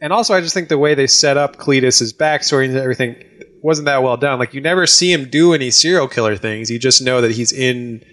And 0.00 0.12
also, 0.12 0.34
I 0.34 0.40
just 0.40 0.54
think 0.54 0.68
the 0.68 0.78
way 0.78 0.94
they 0.94 1.08
set 1.08 1.36
up 1.36 1.56
Cletus's 1.56 2.12
backstory 2.12 2.66
and 2.68 2.76
everything 2.76 3.16
wasn't 3.60 3.86
that 3.86 4.04
well 4.04 4.18
done. 4.18 4.38
Like, 4.38 4.54
you 4.54 4.60
never 4.60 4.86
see 4.86 5.10
him 5.10 5.28
do 5.28 5.52
any 5.54 5.70
serial 5.72 6.06
killer 6.06 6.36
things. 6.36 6.70
You 6.70 6.78
just 6.78 7.02
know 7.02 7.22
that 7.22 7.32
he's 7.32 7.50
in 7.52 8.04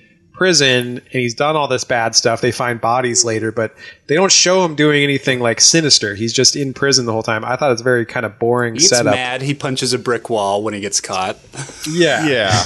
prison 0.41 0.97
and 0.97 1.01
he's 1.11 1.35
done 1.35 1.55
all 1.55 1.67
this 1.67 1.83
bad 1.83 2.15
stuff. 2.15 2.41
They 2.41 2.51
find 2.51 2.81
bodies 2.81 3.23
later, 3.23 3.51
but 3.51 3.75
they 4.07 4.15
don't 4.15 4.31
show 4.31 4.65
him 4.65 4.73
doing 4.73 5.03
anything 5.03 5.39
like 5.39 5.61
sinister. 5.61 6.15
He's 6.15 6.33
just 6.33 6.55
in 6.55 6.73
prison 6.73 7.05
the 7.05 7.11
whole 7.11 7.21
time. 7.21 7.45
I 7.45 7.55
thought 7.57 7.71
it's 7.71 7.83
very 7.83 8.07
kind 8.07 8.25
of 8.25 8.39
boring 8.39 8.73
He 8.73 8.79
gets 8.79 8.89
setup. 8.89 9.13
mad. 9.13 9.43
He 9.43 9.53
punches 9.53 9.93
a 9.93 9.99
brick 9.99 10.31
wall 10.31 10.63
when 10.63 10.73
he 10.73 10.79
gets 10.79 10.99
caught. 10.99 11.37
Yeah. 11.91 12.25
Yeah. 12.27 12.65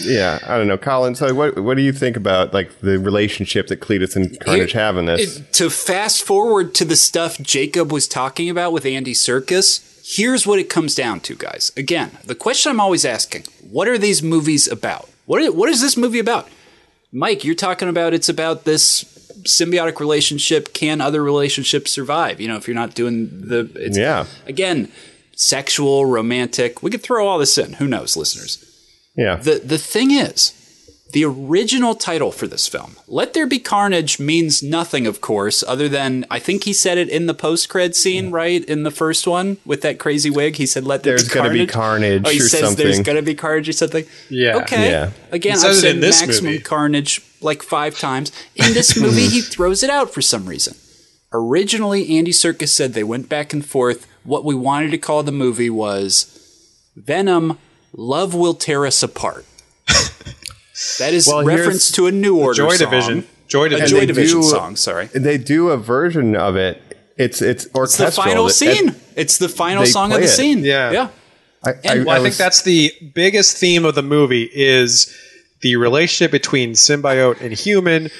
Yeah, 0.00 0.38
I 0.46 0.58
don't 0.58 0.66
know, 0.66 0.76
Colin. 0.76 1.14
So, 1.14 1.32
what 1.32 1.56
what 1.60 1.76
do 1.76 1.82
you 1.82 1.92
think 1.92 2.16
about 2.16 2.52
like 2.52 2.80
the 2.80 2.98
relationship 2.98 3.68
that 3.68 3.80
Cletus 3.80 4.16
and 4.16 4.38
Carnage 4.40 4.72
Here- 4.72 4.80
have 4.82 4.96
in 4.96 5.06
this? 5.06 5.38
it- 5.38 5.52
to 5.54 5.70
fast 5.70 6.22
forward 6.24 6.74
to 6.74 6.84
the 6.84 6.96
stuff 6.96 7.38
Jacob 7.40 7.92
was 7.92 8.08
talking 8.08 8.50
about 8.50 8.72
with 8.72 8.84
Andy 8.84 9.14
Serkis, 9.14 9.82
here's 10.16 10.46
what 10.48 10.58
it 10.58 10.68
comes 10.68 10.96
down 10.96 11.20
to, 11.20 11.36
guys. 11.36 11.70
Again, 11.76 12.10
the 12.24 12.34
question 12.34 12.70
I'm 12.70 12.80
always 12.80 13.04
asking: 13.04 13.44
What 13.70 13.86
are 13.86 13.96
these 13.96 14.20
movies 14.20 14.66
about? 14.66 15.08
What 15.26 15.40
are, 15.42 15.52
what 15.52 15.68
is 15.68 15.80
this 15.80 15.96
movie 15.96 16.18
about? 16.18 16.48
Mike, 17.14 17.44
you're 17.44 17.54
talking 17.54 17.88
about 17.88 18.12
it's 18.12 18.28
about 18.28 18.64
this 18.64 19.04
symbiotic 19.42 20.00
relationship. 20.00 20.74
Can 20.74 21.00
other 21.00 21.22
relationships 21.22 21.92
survive? 21.92 22.40
You 22.40 22.48
know, 22.48 22.56
if 22.56 22.66
you're 22.66 22.74
not 22.74 22.94
doing 22.94 23.28
the 23.30 23.70
it's, 23.76 23.96
Yeah. 23.96 24.26
Again, 24.46 24.90
sexual, 25.36 26.06
romantic. 26.06 26.82
We 26.82 26.90
could 26.90 27.02
throw 27.02 27.26
all 27.26 27.38
this 27.38 27.56
in. 27.56 27.74
Who 27.74 27.86
knows, 27.86 28.16
listeners? 28.16 28.64
yeah, 29.16 29.36
The 29.36 29.60
the 29.64 29.78
thing 29.78 30.10
is, 30.10 30.52
the 31.14 31.24
original 31.24 31.94
title 31.94 32.30
for 32.32 32.46
this 32.46 32.66
film, 32.68 32.96
"Let 33.08 33.32
There 33.34 33.46
Be 33.46 33.58
Carnage," 33.58 34.18
means 34.18 34.62
nothing, 34.62 35.06
of 35.06 35.20
course, 35.20 35.62
other 35.66 35.88
than 35.88 36.26
I 36.30 36.38
think 36.40 36.64
he 36.64 36.72
said 36.72 36.98
it 36.98 37.08
in 37.08 37.26
the 37.26 37.34
post 37.34 37.68
cred 37.68 37.94
scene, 37.94 38.30
right 38.30 38.62
in 38.64 38.82
the 38.82 38.90
first 38.90 39.26
one 39.26 39.56
with 39.64 39.80
that 39.82 39.98
crazy 39.98 40.28
wig. 40.28 40.56
He 40.56 40.66
said, 40.66 40.84
"Let 40.84 41.04
there 41.04 41.16
There's 41.16 41.28
be 41.28 41.34
gonna 41.34 41.48
carnage." 41.48 41.68
be 41.68 41.72
carnage 41.72 42.22
Oh, 42.26 42.30
he 42.30 42.40
or 42.40 42.48
says 42.48 42.76
there's 42.76 43.00
gonna 43.00 43.22
be 43.22 43.34
carnage 43.34 43.68
or 43.68 43.72
something. 43.72 44.04
Yeah. 44.28 44.56
Okay. 44.56 44.90
Yeah. 44.90 45.10
Again, 45.32 45.58
I've 45.58 45.70
it 45.70 45.74
said 45.76 46.00
this 46.00 46.20
maximum 46.20 46.52
movie. 46.52 46.62
carnage 46.64 47.20
like 47.40 47.62
five 47.62 47.98
times. 47.98 48.32
In 48.56 48.74
this 48.74 48.96
movie, 48.96 49.28
he 49.28 49.40
throws 49.54 49.82
it 49.82 49.90
out 49.90 50.12
for 50.12 50.20
some 50.20 50.46
reason. 50.46 50.74
Originally, 51.32 52.16
Andy 52.18 52.32
Serkis 52.32 52.68
said 52.68 52.94
they 52.94 53.04
went 53.04 53.28
back 53.28 53.52
and 53.52 53.64
forth. 53.64 54.06
What 54.24 54.44
we 54.44 54.54
wanted 54.54 54.90
to 54.90 54.98
call 54.98 55.22
the 55.22 55.32
movie 55.32 55.70
was 55.70 56.26
Venom, 56.96 57.58
Love 57.92 58.34
Will 58.34 58.54
Tear 58.54 58.84
Us 58.86 59.02
Apart. 59.02 59.44
That 60.98 61.12
is 61.14 61.26
Well, 61.28 61.44
reference 61.44 61.90
to 61.92 62.06
a 62.06 62.12
New 62.12 62.38
Order 62.38 62.56
Joy 62.56 62.76
song. 62.76 62.90
Division. 62.90 63.26
Joy 63.48 63.64
A 63.66 63.68
Division. 63.70 63.88
Joy 64.00 64.06
Division 64.06 64.40
do- 64.40 64.46
song, 64.48 64.76
sorry. 64.76 65.06
they 65.14 65.38
do 65.38 65.68
a 65.68 65.76
version 65.76 66.34
of 66.34 66.56
it. 66.56 66.80
It's 67.16 67.40
it's 67.42 67.66
orchestral. 67.74 67.84
It's 67.84 67.96
the 67.96 68.04
orchestral. 68.04 68.26
final 68.26 68.46
It- 68.48 68.52
scene. 68.52 68.94
it's 69.16 69.38
the 69.38 69.48
final 69.48 69.86
song 69.86 70.12
of 70.12 70.18
the 70.18 70.24
it. 70.24 70.28
scene. 70.28 70.64
Yeah. 70.64 70.90
Yeah. 70.90 71.08
I, 71.64 71.70
And- 71.84 72.04
Well, 72.06 72.14
I, 72.16 72.18
think 72.18 72.30
was- 72.30 72.38
that's 72.38 72.62
the 72.62 72.92
biggest 73.14 73.56
theme 73.56 73.84
of 73.84 73.94
the 73.94 74.02
movie 74.02 74.50
is 74.52 75.12
the 75.60 75.76
relationship 75.76 76.30
between 76.32 76.72
symbiote 76.72 77.40
and 77.40 77.52
human, 77.52 78.10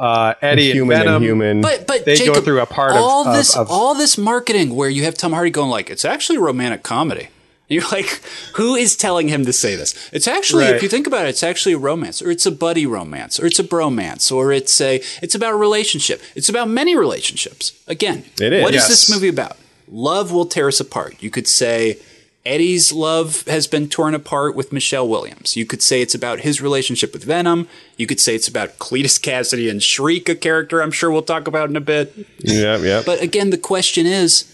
uh, 0.00 0.34
Eddie 0.40 0.70
and 0.70 0.76
human 0.78 0.96
Venom. 0.98 1.14
and 1.16 1.24
human. 1.24 1.60
But 1.60 1.86
but 1.86 2.04
They 2.06 2.16
go 2.26 2.40
through 2.40 2.60
a 2.60 2.66
part 2.66 2.92
of- 2.92 2.96
all 3.02 3.28
of- 3.28 3.36
this 3.36 3.54
of- 3.54 3.70
all 3.70 3.94
this 3.94 4.16
marketing 4.16 4.74
where 4.74 4.88
you 4.88 5.04
have 5.04 5.14
Tom 5.14 5.32
Hardy 5.32 5.50
going 5.50 5.70
like 5.70 5.90
it's 5.90 6.04
actually 6.04 6.38
a 6.38 6.40
romantic 6.40 6.82
comedy. 6.82 7.28
You're 7.68 7.84
like, 7.92 8.20
who 8.54 8.74
is 8.76 8.96
telling 8.96 9.28
him 9.28 9.44
to 9.44 9.52
say 9.52 9.76
this? 9.76 9.94
It's 10.12 10.26
actually, 10.26 10.64
Right. 10.64 10.74
if 10.76 10.82
you 10.82 10.88
think 10.88 11.06
about 11.06 11.26
it, 11.26 11.30
it's 11.30 11.42
actually 11.42 11.74
a 11.74 11.78
romance, 11.78 12.22
or 12.22 12.30
it's 12.30 12.46
a 12.46 12.50
buddy 12.50 12.86
romance, 12.86 13.38
or 13.38 13.44
it's 13.46 13.58
a 13.58 13.64
bromance, 13.64 14.32
or 14.32 14.52
it's 14.52 14.80
a 14.80 15.02
it's 15.22 15.34
about 15.34 15.52
a 15.52 15.56
relationship. 15.56 16.22
It's 16.34 16.48
about 16.48 16.68
many 16.70 16.96
relationships. 16.96 17.72
Again, 17.86 18.24
It 18.40 18.52
is. 18.54 18.62
What 18.62 18.74
is 18.74 18.82
Yes. 18.82 18.88
this 18.88 19.10
movie 19.10 19.28
about? 19.28 19.56
Love 19.90 20.32
will 20.32 20.46
tear 20.46 20.68
us 20.68 20.80
apart. 20.80 21.16
You 21.20 21.28
could 21.30 21.46
say 21.46 21.98
Eddie's 22.46 22.90
love 22.92 23.42
has 23.46 23.66
been 23.66 23.88
torn 23.90 24.14
apart 24.14 24.54
with 24.54 24.72
Michelle 24.72 25.06
Williams. 25.06 25.54
You 25.54 25.66
could 25.66 25.82
say 25.82 26.00
it's 26.00 26.14
about 26.14 26.40
his 26.40 26.62
relationship 26.62 27.12
with 27.12 27.24
Venom. 27.24 27.68
You 27.98 28.06
could 28.06 28.20
say 28.20 28.34
it's 28.34 28.48
about 28.48 28.78
Cletus 28.78 29.20
Kasady 29.20 29.70
and 29.70 29.82
Shriek, 29.82 30.28
a 30.30 30.34
character 30.34 30.80
I'm 30.82 30.90
sure 30.92 31.10
we'll 31.10 31.20
talk 31.22 31.46
about 31.46 31.68
in 31.68 31.76
a 31.76 31.80
bit. 31.82 32.14
yeah, 32.38 32.78
yeah. 32.78 33.02
But 33.04 33.20
again, 33.20 33.50
the 33.50 33.58
question 33.58 34.06
is, 34.06 34.44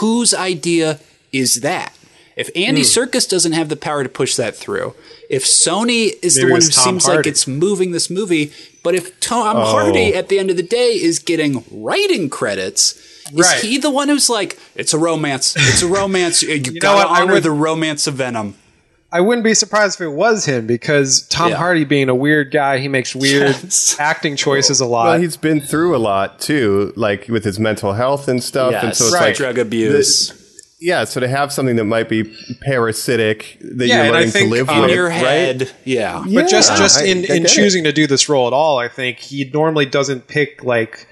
whose 0.00 0.34
idea 0.34 1.00
is 1.32 1.56
that? 1.62 1.94
If 2.36 2.48
Andy 2.56 2.82
Hmm. 2.82 2.86
Serkis 2.86 3.28
doesn't 3.28 3.52
have 3.52 3.68
the 3.68 3.76
power 3.76 4.02
to 4.02 4.08
push 4.08 4.36
that 4.36 4.56
through, 4.56 4.94
if 5.28 5.44
Sony 5.44 6.12
is 6.22 6.36
Maybe 6.36 6.46
the 6.46 6.52
one 6.52 6.62
who 6.62 6.68
Tom 6.68 6.84
seems 6.84 7.08
like 7.08 7.26
it's 7.26 7.46
moving 7.46 7.92
this 7.92 8.08
movie, 8.08 8.52
but 8.82 8.94
if 8.94 9.18
Tom 9.20 9.56
Oh. 9.58 9.64
Hardy 9.64 10.14
at 10.14 10.28
the 10.28 10.38
end 10.38 10.50
of 10.50 10.56
the 10.56 10.62
day 10.62 10.92
is 10.92 11.18
getting 11.18 11.64
writing 11.70 12.30
credits, 12.30 12.94
Right. 13.32 13.56
is 13.56 13.62
he 13.62 13.78
the 13.78 13.90
one 13.90 14.08
who's 14.08 14.28
like, 14.30 14.58
it's 14.74 14.92
a 14.94 14.98
romance, 14.98 15.54
it's 15.56 15.82
a 15.82 15.86
romance, 15.86 16.42
you, 16.42 16.58
know 16.60 16.72
gotta 16.80 16.96
what? 17.08 17.18
I 17.18 17.22
honor 17.22 17.34
would- 17.34 17.42
the 17.42 17.50
romance 17.50 18.06
of 18.06 18.14
Venom. 18.14 18.54
I 19.14 19.20
wouldn't 19.20 19.44
be 19.44 19.52
surprised 19.52 19.96
if 20.00 20.06
it 20.06 20.08
was 20.08 20.46
him 20.46 20.66
because 20.66 21.26
Tom 21.28 21.50
Yeah. 21.50 21.56
Hardy, 21.56 21.84
being 21.84 22.08
a 22.08 22.14
weird 22.14 22.50
guy, 22.50 22.78
he 22.78 22.88
makes 22.88 23.14
weird 23.14 23.42
Yes. 23.62 23.94
acting 24.00 24.36
choices 24.36 24.80
a 24.80 24.86
lot. 24.86 25.04
well, 25.06 25.20
he's 25.20 25.36
been 25.36 25.60
through 25.60 25.94
a 25.94 25.98
lot 25.98 26.40
too, 26.40 26.94
like 26.96 27.28
with 27.28 27.44
his 27.44 27.58
mental 27.60 27.92
health 27.92 28.26
and 28.26 28.42
stuff. 28.42 28.72
and 28.82 28.96
so 28.96 29.04
it's 29.04 29.12
Right. 29.14 29.20
like, 29.20 29.36
drug 29.36 29.58
abuse. 29.58 30.32
Yeah, 30.82 31.04
so 31.04 31.20
to 31.20 31.28
have 31.28 31.52
something 31.52 31.76
that 31.76 31.84
might 31.84 32.08
be 32.08 32.24
parasitic 32.62 33.58
that 33.60 33.86
Yeah, 33.86 33.96
you're 33.96 34.04
and 34.06 34.16
I 34.16 34.18
learning 34.20 34.32
to 34.32 34.46
live 34.46 34.68
um, 34.68 34.80
with, 34.82 34.90
in 34.90 34.96
your 34.96 35.08
right? 35.08 35.20
head, 35.20 35.72
yeah. 35.84 36.24
but 36.34 36.48
just 36.48 36.76
just 36.76 37.00
I- 37.00 37.04
in, 37.06 37.18
I 37.18 37.20
in 37.20 37.26
get 37.26 37.44
it. 37.44 37.48
choosing 37.48 37.84
to 37.84 37.92
do 37.92 38.06
this 38.06 38.28
role 38.28 38.46
at 38.46 38.52
all, 38.52 38.78
I 38.78 38.88
think 38.88 39.18
he 39.18 39.44
normally 39.52 39.86
doesn't 39.86 40.26
pick 40.28 40.62
like 40.64 41.06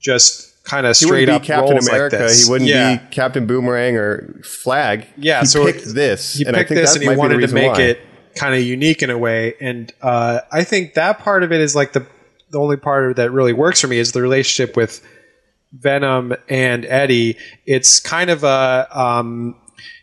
just 0.00 0.50
kind 0.64 0.86
of 0.86 0.96
straight 0.96 1.28
up 1.28 1.42
Captain 1.42 1.72
roles 1.74 1.88
America. 1.88 2.16
Like 2.16 2.26
this. 2.28 2.44
he 2.46 2.50
wouldn't 2.50 2.68
yeah. 2.70 2.96
be 2.96 3.06
Captain 3.10 3.46
Boomerang 3.46 3.96
or 3.96 4.40
Flag. 4.44 5.06
Yeah, 5.16 5.40
he 5.40 5.46
so 5.46 5.64
picked 5.64 5.94
this. 5.94 6.34
He 6.34 6.44
and 6.46 6.56
I 6.56 6.60
picked 6.60 6.68
think 6.70 6.80
this 6.80 6.94
and 6.94 7.02
he 7.02 7.08
might 7.08 7.14
be 7.14 7.16
the 7.16 7.20
wanted 7.20 7.46
to 7.48 7.54
make 7.54 7.72
why. 7.72 7.80
it 7.82 8.00
kind 8.34 8.54
of 8.54 8.62
unique 8.62 9.02
in 9.02 9.10
a 9.10 9.18
way. 9.18 9.54
And 9.60 9.92
uh, 10.02 10.40
I 10.50 10.64
think 10.64 10.94
that 10.94 11.18
part 11.20 11.42
of 11.42 11.52
it 11.52 11.60
is 11.60 11.74
like 11.76 11.92
the 11.92 12.06
the 12.50 12.58
only 12.60 12.76
part 12.76 13.04
of 13.04 13.10
it 13.12 13.16
that 13.16 13.30
really 13.32 13.52
works 13.52 13.80
for 13.80 13.88
me 13.88 13.98
is 13.98 14.12
the 14.12 14.22
relationship 14.22 14.76
with 14.76 15.04
Venom 15.78 16.34
and 16.48 16.84
Eddie. 16.86 17.36
It's 17.66 18.00
kind 18.00 18.30
of 18.30 18.44
a 18.44 18.88
um, 18.92 19.54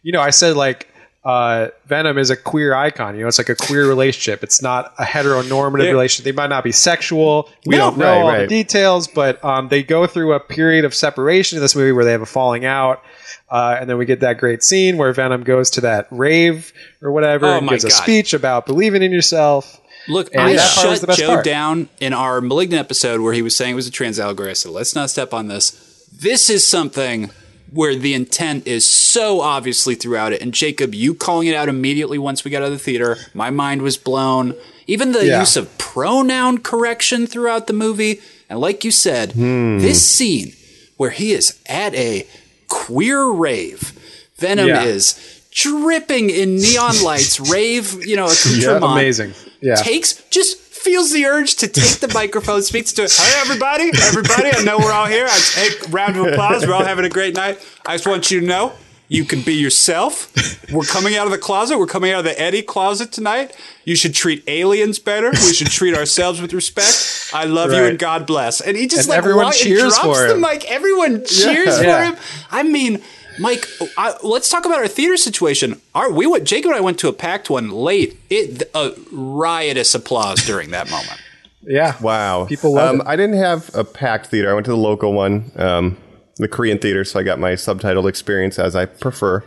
you 0.03 0.11
know 0.11 0.21
I 0.21 0.29
said 0.31 0.55
like. 0.55 0.87
Uh, 1.23 1.67
Venom 1.85 2.17
is 2.17 2.31
a 2.31 2.35
queer 2.35 2.73
icon. 2.73 3.13
You 3.13 3.21
know, 3.21 3.27
it's 3.27 3.37
like 3.37 3.47
a 3.49 3.55
queer 3.55 3.87
relationship. 3.87 4.41
It's 4.41 4.59
not 4.59 4.91
a 4.97 5.03
heteronormative 5.03 5.83
Yeah. 5.83 5.91
relationship. 5.91 6.23
They 6.25 6.31
might 6.31 6.49
not 6.49 6.63
be 6.63 6.71
sexual. 6.71 7.47
We 7.67 7.75
No, 7.75 7.91
don't 7.91 7.99
know 7.99 8.05
right, 8.27 8.33
all 8.37 8.41
the 8.41 8.47
details, 8.47 9.07
but 9.07 9.43
um, 9.45 9.67
they 9.67 9.83
go 9.83 10.07
through 10.07 10.33
a 10.33 10.39
period 10.39 10.83
of 10.83 10.95
separation 10.95 11.57
in 11.57 11.61
this 11.61 11.75
movie 11.75 11.91
where 11.91 12.05
they 12.05 12.11
have 12.11 12.23
a 12.23 12.25
falling 12.25 12.65
out. 12.65 13.03
Uh, 13.51 13.77
and 13.79 13.87
then 13.87 13.99
we 13.99 14.05
get 14.05 14.21
that 14.21 14.39
great 14.39 14.63
scene 14.63 14.97
where 14.97 15.13
Venom 15.13 15.43
goes 15.43 15.69
to 15.71 15.81
that 15.81 16.07
rave 16.09 16.73
or 17.03 17.11
whatever 17.11 17.45
Oh 17.45 17.57
and 17.59 17.69
gives 17.69 17.83
a 17.83 17.91
speech 17.91 18.33
about 18.33 18.65
believing 18.65 19.03
in 19.03 19.11
yourself. 19.11 19.79
Look, 20.11 20.29
And 20.33 20.41
I 20.41 20.57
shut 20.57 21.01
the 21.01 21.13
Joe 21.13 21.27
part. 21.27 21.45
down 21.45 21.89
in 21.99 22.13
our 22.13 22.41
Malignant 22.41 22.79
episode 22.79 23.21
where 23.21 23.33
he 23.33 23.41
was 23.41 23.55
saying 23.55 23.71
it 23.73 23.75
was 23.75 23.87
a 23.87 23.91
trans 23.91 24.19
allegory. 24.19 24.49
I 24.49 24.53
said, 24.53 24.71
let's 24.71 24.93
not 24.95 25.09
step 25.09 25.33
on 25.33 25.47
this. 25.47 25.71
This 26.11 26.49
is 26.49 26.65
something 26.67 27.29
where 27.71 27.95
the 27.95 28.13
intent 28.13 28.67
is 28.67 28.85
so 28.85 29.39
obviously 29.39 29.95
throughout 29.95 30.33
it. 30.33 30.41
And 30.41 30.53
Jacob, 30.53 30.93
you 30.93 31.13
calling 31.13 31.47
it 31.47 31.55
out 31.55 31.69
immediately 31.69 32.17
once 32.17 32.43
we 32.43 32.51
got 32.51 32.61
out 32.61 32.65
of 32.65 32.71
the 32.73 32.79
theater, 32.79 33.17
my 33.33 33.49
mind 33.49 33.81
was 33.81 33.95
blown. 33.97 34.55
Even 34.87 35.13
the 35.13 35.25
Yeah. 35.25 35.39
use 35.39 35.55
of 35.55 35.77
pronoun 35.77 36.57
correction 36.57 37.25
throughout 37.27 37.67
the 37.67 37.73
movie. 37.73 38.19
And 38.49 38.59
like 38.59 38.83
you 38.83 38.91
said, 38.91 39.31
Hmm. 39.31 39.79
this 39.79 40.05
scene 40.05 40.53
where 40.97 41.11
he 41.11 41.31
is 41.31 41.53
at 41.67 41.95
a 41.95 42.27
queer 42.67 43.25
rave, 43.27 43.93
Venom 44.37 44.67
Yeah. 44.67 44.83
is 44.83 45.15
dripping 45.51 46.29
in 46.29 46.57
neon 46.57 47.01
lights, 47.03 47.39
rave, 47.51 48.05
you 48.05 48.15
know, 48.17 48.25
accoutrement 48.31 48.83
amazing. 48.83 49.33
Yeah. 49.61 49.75
takes 49.75 50.13
just 50.29 50.57
feels 50.57 51.11
the 51.11 51.25
urge 51.25 51.55
to 51.57 51.67
take 51.67 51.99
the 51.99 52.11
microphone, 52.13 52.63
speaks 52.63 52.91
to 52.93 53.03
it. 53.03 53.11
Hey, 53.15 53.39
everybody, 53.41 53.91
everybody, 54.01 54.49
I 54.55 54.63
know 54.63 54.79
we're 54.79 54.91
all 54.91 55.05
here. 55.05 55.27
I, 55.29 55.39
hey, 55.53 55.69
round 55.91 56.17
of 56.17 56.25
applause. 56.25 56.65
We're 56.65 56.73
all 56.73 56.83
having 56.83 57.05
a 57.05 57.09
great 57.09 57.35
night. 57.35 57.59
I 57.85 57.93
just 57.95 58.07
want 58.07 58.31
you 58.31 58.39
to 58.39 58.45
know 58.45 58.73
you 59.07 59.23
can 59.25 59.41
be 59.43 59.53
yourself. 59.53 60.31
We're 60.71 60.83
coming 60.85 61.15
out 61.17 61.25
of 61.27 61.31
the 61.31 61.37
closet. 61.37 61.77
We're 61.77 61.85
coming 61.85 62.11
out 62.13 62.19
of 62.19 62.25
the 62.25 62.41
Eddie 62.41 62.61
closet 62.63 63.11
tonight. 63.11 63.55
You 63.85 63.95
should 63.95 64.15
treat 64.15 64.43
aliens 64.47 64.97
better. 64.99 65.29
We 65.31 65.53
should 65.53 65.67
treat 65.67 65.95
ourselves 65.95 66.41
with 66.41 66.53
respect. 66.53 67.29
I 67.33 67.43
love 67.45 67.71
you 67.71 67.83
and 67.83 67.99
God 67.99 68.25
bless. 68.25 68.61
And 68.61 68.75
he 68.77 68.87
just 68.87 69.01
And 69.01 69.09
like 69.09 69.17
everyone 69.19 69.51
cheers 69.51 69.93
drops 69.95 69.99
for 70.19 70.27
the 70.27 70.33
him. 70.35 70.41
mic. 70.41 70.63
Everyone 70.71 71.23
cheers 71.25 71.77
for 71.77 71.83
Yeah. 71.83 72.11
him. 72.11 72.17
I 72.49 72.63
mean, 72.63 73.01
Mike, 73.39 73.67
I, 73.97 74.15
let's 74.23 74.49
talk 74.49 74.65
about 74.65 74.79
our 74.79 74.87
theater 74.87 75.17
situation. 75.17 75.79
Our 75.95 76.11
we 76.11 76.27
went. 76.27 76.43
Jacob 76.45 76.71
and 76.71 76.77
I 76.77 76.81
went 76.81 76.99
to 76.99 77.07
a 77.07 77.13
packed 77.13 77.49
one 77.49 77.69
late. 77.71 78.17
It 78.29 78.63
a 78.75 78.91
riotous 79.11 79.95
applause 79.95 80.45
during 80.45 80.71
that 80.71 80.89
moment. 80.89 81.19
Yeah. 81.63 81.95
Wow. 82.01 82.45
People 82.47 82.73
love 82.73 82.95
um, 82.95 83.01
it. 83.01 83.07
I 83.07 83.15
didn't 83.15 83.37
have 83.37 83.69
a 83.75 83.83
packed 83.83 84.25
theater. 84.25 84.49
I 84.49 84.55
went 84.55 84.65
to 84.65 84.71
the 84.71 84.77
local 84.77 85.13
one, 85.13 85.51
um, 85.57 85.95
the 86.37 86.47
Korean 86.47 86.79
theater, 86.79 87.03
so 87.03 87.19
I 87.19 87.23
got 87.23 87.37
my 87.37 87.51
subtitled 87.51 88.09
experience 88.09 88.57
as 88.57 88.75
I 88.75 88.87
prefer. 88.87 89.43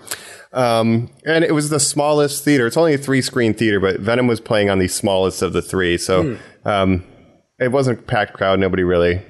Um, 0.52 1.10
and 1.26 1.42
it 1.42 1.52
was 1.52 1.70
the 1.70 1.80
smallest 1.80 2.44
theater. 2.44 2.68
It's 2.68 2.76
only 2.76 2.94
a 2.94 2.98
three 2.98 3.20
screen 3.20 3.52
theater, 3.52 3.80
but 3.80 3.98
Venom 3.98 4.28
was 4.28 4.40
playing 4.40 4.70
on 4.70 4.78
the 4.78 4.86
smallest 4.86 5.42
of 5.42 5.52
the 5.54 5.60
three. 5.60 5.98
So 5.98 6.22
Hmm. 6.64 6.68
um, 6.68 7.04
it 7.58 7.72
wasn't 7.72 7.98
a 7.98 8.02
packed 8.02 8.34
crowd. 8.34 8.60
Nobody 8.60 8.84
really 8.84 9.20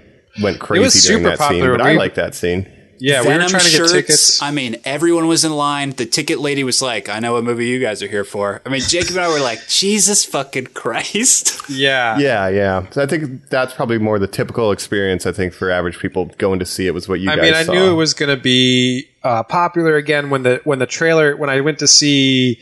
went 0.43 0.61
crazy 0.61 0.83
was 0.85 1.03
during 1.05 1.23
super 1.25 1.31
that 1.31 1.39
scene, 1.39 1.61
popular. 1.63 1.79
but 1.79 1.87
I 1.87 1.95
like 1.95 2.17
that 2.17 2.35
scene. 2.35 2.71
Yeah, 2.99 3.23
we 3.23 3.29
were 3.29 3.35
Venom 3.35 3.49
trying 3.49 3.65
to 3.65 3.71
get 3.71 3.89
tickets. 3.89 4.43
I 4.43 4.51
mean, 4.51 4.77
everyone 4.85 5.27
was 5.27 5.45
in 5.45 5.53
line. 5.53 5.91
The 5.91 6.07
ticket 6.07 6.41
lady 6.41 6.65
was 6.65 6.81
like, 6.83 7.09
"I 7.09 7.19
know 7.21 7.35
what 7.35 7.45
movie 7.45 7.67
you 7.67 7.81
guys 7.81 8.03
are 8.03 8.09
here 8.09 8.25
for." 8.25 8.63
I 8.65 8.69
mean, 8.69 8.81
Jacob 8.81 9.17
and 9.17 9.21
I 9.21 9.29
were 9.29 9.41
like, 9.41 9.61
"Jesus 9.69 10.25
fucking 10.25 10.69
Christ!" 10.69 11.69
yeah. 11.69 12.19
Yeah, 12.19 12.49
yeah. 12.49 12.91
So 12.91 13.03
I 13.03 13.07
think 13.07 13.49
that's 13.49 13.75
probably 13.75 13.99
more 13.99 14.19
the 14.19 14.27
typical 14.27 14.73
experience. 14.73 15.27
I 15.27 15.33
think 15.33 15.53
for 15.53 15.71
average 15.71 15.99
people 15.99 16.27
going 16.39 16.59
to 16.59 16.67
see 16.67 16.87
it 16.87 16.95
was 16.95 17.09
what 17.09 17.21
you 17.21 17.27
guys 17.27 17.37
did. 17.37 17.45
I 17.45 17.51
guys 17.51 17.53
mean, 17.53 17.55
I 17.55 17.65
saw. 17.65 17.73
knew 17.73 17.93
it 17.93 17.97
was 17.97 18.15
going 18.15 18.37
to 18.37 18.43
be 18.43 19.09
uh, 19.23 19.43
popular 19.43 19.97
again 19.97 20.31
when 20.31 20.43
the 20.43 20.61
when 20.65 20.79
the 20.79 20.87
trailer 20.87 21.37
when 21.37 21.51
I 21.51 21.61
went 21.61 21.79
to 21.81 21.89
see 21.89 22.61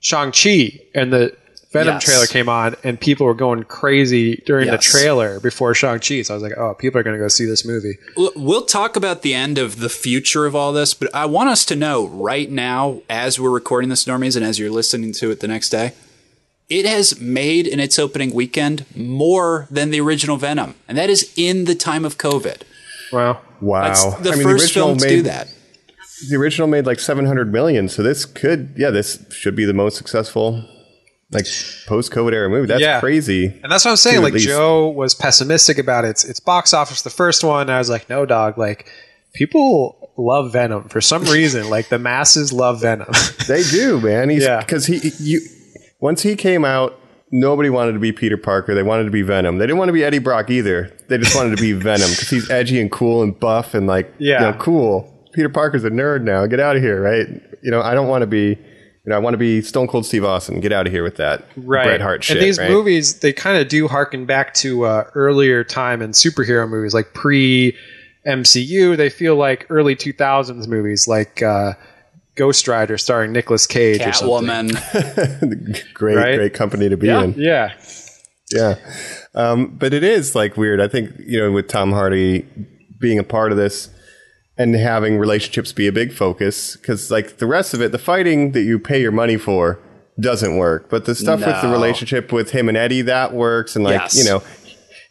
Shang 0.00 0.32
Chi 0.32 0.80
and 0.94 1.12
the 1.12 1.36
Venom 1.74 1.94
Yes. 1.96 2.04
trailer 2.04 2.26
came 2.26 2.48
on, 2.48 2.76
and 2.84 2.98
people 2.98 3.26
were 3.26 3.34
going 3.34 3.64
crazy 3.64 4.42
during 4.46 4.68
Yes. 4.68 4.86
the 4.90 4.98
trailer 4.98 5.38
before 5.40 5.74
Shang 5.74 5.98
Chi. 5.98 6.22
So 6.22 6.32
I 6.32 6.36
was 6.36 6.42
like, 6.42 6.56
oh, 6.56 6.72
people 6.74 6.98
are 6.98 7.02
going 7.02 7.16
to 7.18 7.22
go 7.22 7.28
see 7.28 7.44
this 7.44 7.64
movie. 7.66 7.98
We'll 8.16 8.64
talk 8.64 8.96
about 8.96 9.20
the 9.20 9.34
end 9.34 9.58
of 9.58 9.80
the 9.80 9.88
future 9.90 10.46
of 10.46 10.54
all 10.56 10.72
this, 10.72 10.94
but 10.94 11.14
I 11.14 11.26
want 11.26 11.50
us 11.50 11.66
to 11.66 11.76
know 11.76 12.06
right 12.06 12.50
now, 12.50 13.02
as 13.10 13.38
we're 13.38 13.50
recording 13.50 13.90
this, 13.90 14.04
normies, 14.06 14.36
and 14.36 14.44
as 14.44 14.58
you're 14.58 14.70
listening 14.70 15.12
to 15.14 15.30
it 15.30 15.40
the 15.40 15.48
next 15.48 15.68
day, 15.68 15.92
it 16.70 16.86
has 16.86 17.20
made 17.20 17.66
in 17.66 17.78
its 17.80 17.98
opening 17.98 18.32
weekend 18.32 18.86
more 18.96 19.66
than 19.70 19.90
the 19.90 20.00
original 20.00 20.36
Venom, 20.38 20.76
and 20.88 20.96
that 20.96 21.10
is 21.10 21.30
in 21.36 21.66
the 21.66 21.74
time 21.74 22.04
of 22.06 22.16
COVID. 22.16 22.62
Wow. 23.12 23.40
wow. 23.60 23.82
That's 23.82 24.04
the 24.22 24.30
I 24.32 24.36
mean, 24.36 24.44
first 24.44 24.64
original 24.64 24.86
film 24.88 24.98
to 24.98 25.04
made- 25.06 25.16
do 25.16 25.22
that. 25.22 25.48
the 26.30 26.36
original 26.36 26.66
made 26.68 26.86
like 26.86 27.00
700 27.00 27.52
million 27.52 27.88
so 27.88 28.02
this 28.02 28.24
could 28.24 28.72
yeah 28.78 28.88
this 28.90 29.18
should 29.30 29.54
be 29.56 29.64
the 29.66 29.74
most 29.74 29.96
successful 29.96 30.64
like 31.34 31.46
post-covid 31.86 32.32
era 32.32 32.48
movie 32.48 32.66
that's 32.66 32.80
Yeah. 32.80 33.00
crazy 33.00 33.46
And 33.62 33.70
that's 33.72 33.84
what 33.84 33.90
I'm 33.92 33.96
saying. 33.96 34.22
Like 34.22 34.34
least- 34.34 34.46
Joe 34.46 34.88
was 34.88 35.14
pessimistic 35.14 35.78
about 35.78 36.04
its 36.04 36.24
its 36.24 36.40
box 36.40 36.72
office. 36.72 37.02
The 37.02 37.10
first 37.10 37.42
one, 37.44 37.68
I 37.70 37.78
was 37.78 37.90
like, 37.90 38.08
no, 38.08 38.24
dog. 38.24 38.56
Like 38.58 38.86
people 39.34 40.12
love 40.16 40.52
Venom 40.52 40.88
for 40.88 41.00
some 41.00 41.24
reason. 41.24 41.68
like 41.68 41.88
the 41.88 41.98
masses 41.98 42.52
love 42.52 42.80
Venom. 42.80 43.08
they 43.48 43.62
do 43.64 44.00
man 44.00 44.28
he's 44.30 44.44
Yeah. 44.44 44.60
because 44.60 44.86
he 44.86 45.10
you 45.18 45.40
once 46.00 46.22
he 46.22 46.36
came 46.36 46.64
out 46.64 46.98
nobody 47.32 47.68
wanted 47.68 47.92
to 47.94 47.98
be 47.98 48.12
peter 48.12 48.36
parker 48.36 48.74
they 48.74 48.82
wanted 48.82 49.04
to 49.04 49.10
be 49.10 49.22
venom 49.22 49.58
they 49.58 49.66
didn't 49.66 49.78
want 49.78 49.88
to 49.88 49.92
be 49.92 50.04
eddie 50.04 50.18
brock 50.20 50.50
either 50.50 50.92
they 51.08 51.18
just 51.18 51.34
wanted 51.34 51.56
to 51.56 51.60
be 51.60 51.72
venom 51.72 52.08
because 52.10 52.30
he's 52.30 52.48
edgy 52.48 52.80
and 52.80 52.92
cool 52.92 53.22
and 53.24 53.40
buff 53.40 53.74
and 53.74 53.86
like 53.88 54.12
Yeah. 54.18 54.34
you 54.46 54.52
know 54.52 54.58
cool 54.58 55.28
peter 55.32 55.48
parker's 55.48 55.82
a 55.82 55.90
nerd 55.90 56.22
now 56.22 56.46
get 56.46 56.60
out 56.60 56.76
of 56.76 56.82
here 56.82 57.00
right 57.02 57.26
you 57.62 57.70
know 57.72 57.80
i 57.82 57.92
don't 57.94 58.06
want 58.06 58.22
to 58.22 58.26
be 58.28 58.56
you 59.04 59.10
know 59.10 59.16
i 59.16 59.18
want 59.18 59.34
to 59.34 59.38
be 59.38 59.60
stone 59.60 59.86
cold 59.86 60.06
steve 60.06 60.24
austin 60.24 60.60
get 60.60 60.72
out 60.72 60.86
of 60.86 60.92
here 60.92 61.02
with 61.02 61.16
that 61.16 61.44
right. 61.56 61.84
bret 61.84 62.00
hart 62.00 62.24
shit 62.24 62.38
and 62.38 62.44
these 62.44 62.58
right? 62.58 62.70
movies, 62.70 63.20
they 63.20 63.32
kind 63.32 63.58
of 63.58 63.68
do 63.68 63.88
harken 63.88 64.26
back 64.26 64.54
to 64.54 64.84
uh, 64.84 65.04
earlier 65.14 65.64
time 65.64 66.02
in 66.02 66.10
superhero 66.10 66.68
movies, 66.68 66.94
like 66.94 67.14
pre 67.14 67.76
MCU. 68.26 68.96
They 68.96 69.10
feel 69.10 69.36
like 69.36 69.66
early 69.70 69.96
2000s 69.96 70.66
movies, 70.68 71.08
like 71.08 71.42
uh, 71.42 71.74
Ghost 72.34 72.66
Rider 72.68 72.98
starring 72.98 73.32
Nicolas 73.32 73.66
Cage 73.66 74.00
or 74.00 74.12
something. 74.12 74.70
Catwoman. 74.70 75.84
great 75.94 76.16
Right? 76.16 76.36
great 76.36 76.54
company 76.54 76.88
to 76.88 76.96
be 76.96 77.06
Yeah, 77.06 77.22
in 77.22 77.34
yeah, 77.36 77.74
Yeah. 78.52 78.74
Um, 79.34 79.76
but 79.76 79.94
it 79.94 80.04
is 80.04 80.34
like 80.34 80.56
weird. 80.56 80.80
I 80.80 80.88
think, 80.88 81.10
you 81.18 81.38
know, 81.38 81.50
with 81.52 81.68
Tom 81.68 81.92
Hardy 81.92 82.46
being 82.98 83.18
a 83.18 83.24
part 83.24 83.52
of 83.52 83.58
this 83.58 83.90
and 84.56 84.74
having 84.74 85.18
relationships 85.18 85.72
be 85.72 85.86
a 85.86 85.92
big 85.92 86.12
focus, 86.12 86.76
because 86.76 87.10
like 87.10 87.38
the 87.38 87.46
rest 87.46 87.74
of 87.74 87.80
it, 87.82 87.92
the 87.92 87.98
fighting 87.98 88.52
that 88.52 88.62
you 88.62 88.78
pay 88.78 89.00
your 89.00 89.12
money 89.12 89.36
for 89.36 89.78
doesn't 90.20 90.56
work. 90.56 90.88
But 90.88 91.06
the 91.06 91.14
stuff 91.14 91.40
with 91.44 91.60
the 91.60 91.68
relationship 91.68 92.32
with 92.32 92.50
him 92.50 92.68
and 92.68 92.76
Eddie, 92.78 93.02
that 93.02 93.32
works. 93.34 93.74
And 93.74 93.84
like, 93.84 94.00
Yes. 94.00 94.16
you 94.16 94.24
know, 94.24 94.42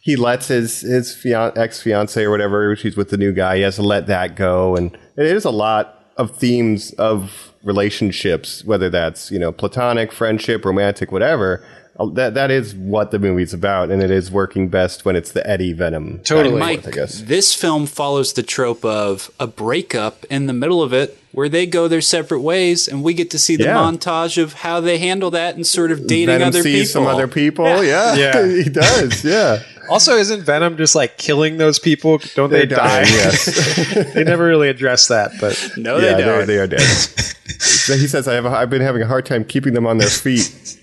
he 0.00 0.16
lets 0.16 0.48
his, 0.48 0.80
his 0.80 1.14
fian- 1.14 1.52
ex 1.56 1.82
fiance 1.82 2.22
or 2.22 2.30
whatever, 2.30 2.74
she's 2.76 2.96
with 2.96 3.10
the 3.10 3.16
new 3.18 3.32
guy, 3.32 3.56
he 3.56 3.62
has 3.62 3.76
to 3.76 3.82
let 3.82 4.06
that 4.06 4.34
go. 4.34 4.76
And 4.76 4.96
it 5.16 5.26
is 5.26 5.44
a 5.44 5.50
lot 5.50 6.12
of 6.16 6.34
themes 6.36 6.92
of 6.94 7.52
relationships, 7.62 8.64
whether 8.64 8.88
that's, 8.88 9.30
you 9.30 9.38
know, 9.38 9.52
platonic, 9.52 10.10
friendship, 10.12 10.64
romantic, 10.64 11.12
whatever. 11.12 11.66
Uh, 11.98 12.06
That 12.06 12.34
that 12.34 12.50
is 12.50 12.74
what 12.74 13.10
the 13.12 13.18
movie's 13.18 13.54
about, 13.54 13.90
and 13.90 14.02
it 14.02 14.10
is 14.10 14.30
working 14.30 14.68
best 14.68 15.04
when 15.04 15.14
it's 15.16 15.30
the 15.32 15.48
Eddie 15.48 15.72
Venom. 15.72 16.18
Totally. 16.24 16.50
and 16.50 16.58
Mike, 16.58 16.82
forth, 16.82 16.94
I 16.94 16.96
guess. 16.96 17.20
this 17.22 17.54
film 17.54 17.86
follows 17.86 18.32
the 18.32 18.42
trope 18.42 18.84
of 18.84 19.30
a 19.38 19.46
breakup 19.46 20.24
in 20.30 20.46
the 20.46 20.52
middle 20.52 20.82
of 20.82 20.92
it 20.92 21.18
where 21.32 21.48
they 21.48 21.66
go 21.66 21.88
their 21.88 22.00
separate 22.00 22.40
ways 22.40 22.86
and 22.86 23.02
we 23.02 23.12
get 23.12 23.28
to 23.32 23.38
see 23.40 23.56
the 23.56 23.64
Yeah. 23.64 23.74
montage 23.76 24.40
of 24.40 24.52
how 24.54 24.80
they 24.80 24.98
handle 24.98 25.32
that 25.32 25.56
and 25.56 25.66
sort 25.66 25.90
of 25.90 26.06
dating 26.06 26.26
Venom 26.26 26.48
other 26.48 26.62
sees 26.62 26.88
people. 26.88 27.04
some 27.04 27.06
other 27.12 27.26
people. 27.26 27.66
Yeah, 27.84 28.14
Yeah. 28.14 28.46
he 28.62 28.70
does. 28.70 29.24
Yeah, 29.24 29.60
Also, 29.90 30.16
isn't 30.16 30.42
Venom 30.42 30.76
just 30.76 30.94
like 30.94 31.18
killing 31.18 31.56
those 31.58 31.78
people? 31.80 32.18
Don't 32.36 32.50
they, 32.50 32.66
They're 32.66 32.78
die? 32.78 33.00
yes. 33.06 34.14
they 34.14 34.22
never 34.24 34.44
really 34.46 34.68
address 34.68 35.08
that, 35.08 35.32
but 35.40 35.70
No, 35.76 35.96
yeah, 35.96 36.14
they 36.14 36.22
they're, 36.22 36.38
don't. 36.38 36.46
they 36.46 36.58
are 36.58 36.66
dead. 36.68 36.80
He 36.80 38.06
says, 38.08 38.26
I 38.28 38.34
have 38.34 38.46
a, 38.46 38.50
I've 38.50 38.70
been 38.70 38.80
having 38.82 39.02
a 39.02 39.06
hard 39.06 39.26
time 39.26 39.44
keeping 39.44 39.74
them 39.74 39.86
on 39.86 39.98
their 39.98 40.08
feet. 40.08 40.78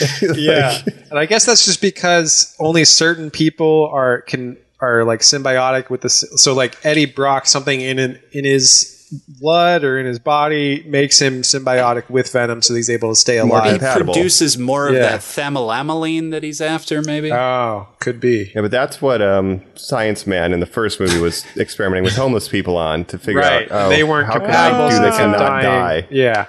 yeah. 0.36 0.78
and 1.10 1.18
I 1.18 1.26
guess 1.26 1.46
that's 1.46 1.64
just 1.64 1.80
because 1.80 2.54
only 2.58 2.84
certain 2.84 3.30
people 3.30 3.88
are 3.92 4.22
can 4.22 4.56
are 4.80 5.04
like 5.04 5.20
symbiotic 5.20 5.90
with 5.90 6.00
this. 6.00 6.24
So 6.36 6.54
like 6.54 6.76
Eddie 6.84 7.06
Brock, 7.06 7.46
something 7.46 7.80
in 7.80 7.98
in, 7.98 8.18
in 8.32 8.44
his 8.44 8.98
blood 9.40 9.84
or 9.84 9.98
in 9.98 10.06
his 10.06 10.18
body 10.18 10.82
makes 10.86 11.20
him 11.20 11.42
symbiotic 11.42 12.08
with 12.08 12.32
Venom, 12.32 12.62
so 12.62 12.74
he's 12.74 12.88
able 12.88 13.10
to 13.10 13.14
stay 13.14 13.42
More 13.42 13.60
he 13.62 13.72
alive. 13.76 13.80
produces 13.96 14.56
more 14.56 14.88
of 14.88 14.94
Yeah. 14.94 15.00
that 15.00 15.20
phenylethylamine 15.20 16.30
that 16.30 16.42
he's 16.42 16.62
after, 16.62 17.02
maybe. 17.02 17.30
Oh, 17.30 17.88
could 18.00 18.20
be. 18.20 18.50
Yeah, 18.54 18.62
but 18.62 18.70
that's 18.70 19.02
what 19.02 19.20
um, 19.20 19.60
Science 19.74 20.26
Man 20.26 20.54
in 20.54 20.60
the 20.60 20.66
first 20.66 20.98
movie 20.98 21.20
was 21.20 21.44
experimenting 21.58 22.04
with 22.04 22.16
homeless 22.16 22.48
people 22.48 22.78
on 22.78 23.04
to 23.06 23.18
figure 23.18 23.42
Right. 23.42 23.70
out. 23.70 23.86
Oh, 23.86 23.88
they 23.90 24.02
weren't 24.02 24.26
how 24.28 24.34
can 24.38 24.42
compatible, 24.44 24.84
I 24.84 24.90
do 24.90 24.98
this 25.04 25.16
they 25.18 25.22
and 25.24 25.32
not 25.32 25.38
dying. 25.62 25.64
die? 26.02 26.08
Yeah. 26.10 26.46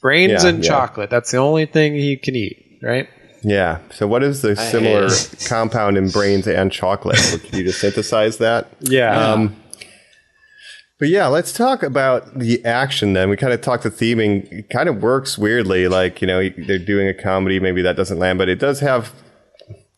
Brains 0.00 0.44
Yeah, 0.44 0.50
and 0.50 0.62
yeah. 0.64 0.70
chocolate. 0.70 1.10
That's 1.10 1.32
the 1.32 1.38
only 1.38 1.66
thing 1.66 1.94
he 1.94 2.16
can 2.16 2.36
eat, 2.36 2.63
right? 2.84 3.08
Yeah. 3.42 3.78
So 3.90 4.06
what 4.06 4.22
is 4.22 4.42
the 4.42 4.56
similar 4.56 5.08
compound 5.48 5.98
in 5.98 6.08
brains 6.10 6.46
and 6.46 6.72
chocolate? 6.72 7.18
Can 7.44 7.58
you 7.58 7.64
just 7.64 7.80
synthesize 7.80 8.38
that? 8.38 8.68
Yeah. 8.80 9.32
Um, 9.32 9.56
but 10.98 11.08
yeah, 11.08 11.26
let's 11.26 11.52
talk 11.52 11.82
about 11.82 12.38
the 12.38 12.64
action 12.64 13.12
then. 13.12 13.28
We 13.28 13.36
kind 13.36 13.52
of 13.52 13.60
talked 13.60 13.82
the 13.82 13.90
theming. 13.90 14.50
It 14.50 14.70
kind 14.70 14.88
of 14.88 15.02
works 15.02 15.36
weirdly. 15.36 15.88
Like, 15.88 16.22
you 16.22 16.26
know, 16.26 16.48
they're 16.48 16.78
doing 16.78 17.08
a 17.08 17.14
comedy. 17.14 17.60
Maybe 17.60 17.82
that 17.82 17.96
doesn't 17.96 18.18
land, 18.18 18.38
but 18.38 18.48
it 18.48 18.58
does 18.58 18.80
have. 18.80 19.12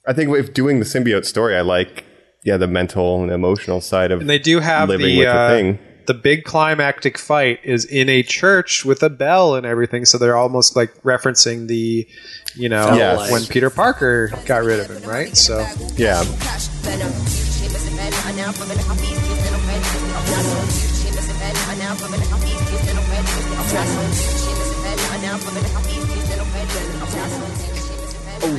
I 0.08 0.12
think 0.12 0.30
with 0.30 0.54
doing 0.54 0.78
the 0.78 0.84
symbiote 0.84 1.24
story, 1.24 1.56
I 1.56 1.60
like, 1.60 2.04
yeah, 2.44 2.56
the 2.56 2.66
mental 2.66 3.22
and 3.22 3.30
emotional 3.30 3.80
side 3.80 4.10
of 4.10 4.20
and 4.20 4.30
they 4.30 4.38
do 4.38 4.60
have 4.60 4.88
living 4.88 5.06
the 5.06 5.18
with 5.18 5.26
the 5.26 5.32
uh, 5.32 5.48
thing. 5.48 5.78
The 6.06 6.14
big 6.14 6.44
climactic 6.44 7.18
fight 7.18 7.60
is 7.64 7.84
in 7.84 8.08
a 8.08 8.22
church 8.22 8.84
with 8.84 9.02
a 9.02 9.10
bell 9.10 9.54
and 9.54 9.66
everything, 9.66 10.04
so 10.04 10.18
they're 10.18 10.36
almost 10.36 10.76
like 10.76 10.94
referencing 11.02 11.66
the, 11.68 12.06
you 12.54 12.68
know, 12.68 12.94
Yes. 12.94 13.30
when 13.30 13.44
Peter 13.44 13.70
Parker 13.70 14.30
got 14.46 14.62
rid 14.64 14.80
of 14.80 14.88
him, 14.90 15.08
right? 15.08 15.36
So 15.36 15.58
Yeah. 15.96 16.22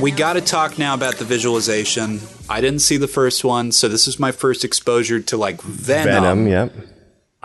We 0.02 0.10
got 0.10 0.34
to 0.34 0.40
talk 0.40 0.78
now 0.78 0.94
about 0.94 1.16
the 1.16 1.24
visualization. 1.24 2.20
I 2.48 2.60
didn't 2.60 2.80
see 2.80 2.96
the 2.98 3.08
first 3.08 3.44
one, 3.44 3.72
so 3.72 3.88
this 3.88 4.06
is 4.06 4.18
my 4.18 4.32
first 4.32 4.64
exposure 4.64 5.20
to 5.20 5.36
like 5.36 5.60
Venom. 5.62 6.46
Venom, 6.46 6.46
yeah. 6.48 6.68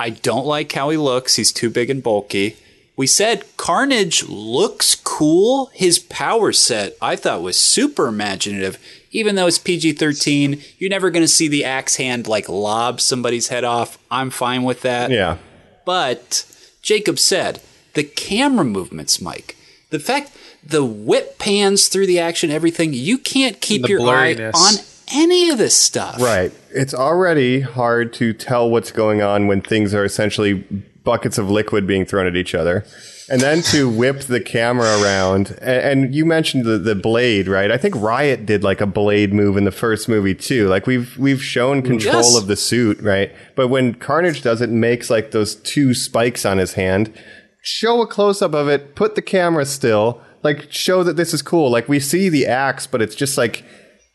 I 0.03 0.09
don't 0.09 0.45
like 0.45 0.69
how 0.73 0.89
he 0.89 0.97
looks. 0.97 1.37
He's 1.37 1.53
too 1.53 1.69
big 1.69 1.89
and 1.89 2.03
bulky. 2.03 2.57
We 2.97 3.07
said 3.07 3.45
Carnage 3.55 4.23
looks 4.27 4.95
cool. 4.95 5.67
His 5.73 5.97
power 5.97 6.51
set, 6.51 6.97
I 7.01 7.15
thought, 7.15 7.41
was 7.41 7.57
super 7.57 8.07
imaginative. 8.07 8.77
Even 9.11 9.35
though 9.35 9.47
it's 9.47 9.57
PG 9.57 9.93
13, 9.93 10.61
you're 10.77 10.89
never 10.89 11.09
going 11.09 11.23
to 11.23 11.27
see 11.27 11.47
the 11.47 11.63
axe 11.63 11.95
hand 11.95 12.27
like 12.27 12.49
lob 12.49 12.99
somebody's 12.99 13.47
head 13.47 13.63
off. 13.63 13.97
I'm 14.11 14.29
fine 14.29 14.63
with 14.63 14.81
that. 14.81 15.09
Yeah. 15.09 15.37
But 15.85 16.45
Jacob 16.81 17.17
said 17.17 17.61
the 17.93 18.03
camera 18.03 18.65
movements, 18.65 19.21
Mike, 19.21 19.55
the 19.89 19.99
fact 19.99 20.37
the 20.61 20.83
whip 20.83 21.39
pans 21.39 21.87
through 21.87 22.07
the 22.07 22.19
action, 22.19 22.51
everything, 22.51 22.93
you 22.93 23.17
can't 23.17 23.61
keep 23.61 23.83
The 23.83 23.87
your 23.87 24.01
eye 24.09 24.33
on 24.33 24.73
any 25.13 25.49
of 25.49 25.57
this 25.57 25.75
stuff. 25.75 26.21
Right. 26.21 26.51
It's 26.71 26.93
already 26.93 27.61
hard 27.61 28.13
to 28.13 28.33
tell 28.33 28.69
what's 28.69 28.91
going 28.91 29.21
on 29.21 29.47
when 29.47 29.61
things 29.61 29.93
are 29.93 30.03
essentially 30.05 30.65
buckets 31.03 31.37
of 31.37 31.49
liquid 31.49 31.85
being 31.85 32.05
thrown 32.05 32.27
at 32.27 32.35
each 32.35 32.55
other. 32.55 32.85
And 33.29 33.41
then 33.41 33.61
to 33.63 33.89
whip 33.97 34.21
the 34.21 34.39
camera 34.41 35.01
around. 35.01 35.57
And, 35.61 36.03
and 36.03 36.15
you 36.15 36.25
mentioned 36.25 36.65
the, 36.65 36.77
the 36.77 36.95
blade, 36.95 37.47
right? 37.47 37.71
I 37.71 37.77
think 37.77 37.95
Riot 37.95 38.45
did 38.45 38.63
like 38.63 38.81
a 38.81 38.85
blade 38.85 39.33
move 39.33 39.55
in 39.57 39.63
the 39.65 39.71
first 39.71 40.07
movie 40.09 40.35
too. 40.35 40.67
Like 40.67 40.87
we've 40.87 41.17
we've 41.17 41.41
shown 41.43 41.81
mm, 41.81 41.85
control 41.85 42.15
Yes. 42.15 42.37
of 42.37 42.47
the 42.47 42.55
suit, 42.55 42.99
right? 43.01 43.31
But 43.55 43.69
when 43.69 43.95
Carnage 43.95 44.41
does 44.41 44.61
it, 44.61 44.69
makes 44.69 45.09
like 45.09 45.31
those 45.31 45.55
two 45.55 45.93
spikes 45.93 46.45
on 46.45 46.57
his 46.57 46.73
hand. 46.73 47.13
Show 47.61 48.01
a 48.01 48.07
close 48.07 48.41
up 48.41 48.53
of 48.53 48.67
it, 48.67 48.93
put 48.95 49.15
the 49.15 49.21
camera 49.21 49.65
still, 49.65 50.21
like 50.43 50.67
show 50.69 51.01
that 51.03 51.15
this 51.15 51.33
is 51.33 51.41
cool. 51.41 51.69
Like 51.71 51.87
we 51.87 52.01
see 52.01 52.27
the 52.27 52.45
axe, 52.45 52.87
but 52.87 53.01
it's 53.01 53.15
just 53.15 53.37
like 53.37 53.63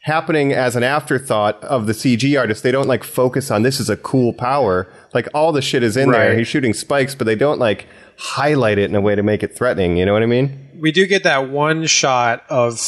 happening 0.08 0.52
as 0.52 0.74
an 0.74 0.82
afterthought 0.82 1.62
of 1.62 1.86
the 1.86 1.92
CG 1.92 2.36
artist. 2.38 2.62
They 2.64 2.72
don't 2.72 2.88
like 2.88 3.04
focus 3.04 3.50
on 3.52 3.62
this 3.62 3.78
is 3.78 3.88
a 3.88 3.96
cool 3.96 4.32
power. 4.32 4.88
Like 5.14 5.28
all 5.32 5.52
the 5.52 5.62
shit 5.62 5.82
is 5.84 5.96
in 5.96 6.10
there. 6.10 6.36
He's 6.36 6.48
shooting 6.48 6.74
spikes, 6.74 7.14
but 7.14 7.26
they 7.26 7.36
don't 7.36 7.60
like 7.60 7.86
highlight 8.18 8.78
it 8.78 8.90
in 8.90 8.96
a 8.96 9.00
way 9.00 9.14
to 9.14 9.22
make 9.22 9.42
it 9.44 9.54
threatening. 9.54 9.96
You 9.96 10.04
know 10.06 10.12
what 10.12 10.22
I 10.24 10.26
mean? 10.26 10.64
we 10.80 10.92
do 10.92 11.06
get 11.06 11.22
that 11.24 11.48
one 11.50 11.86
shot 11.86 12.44
of 12.48 12.80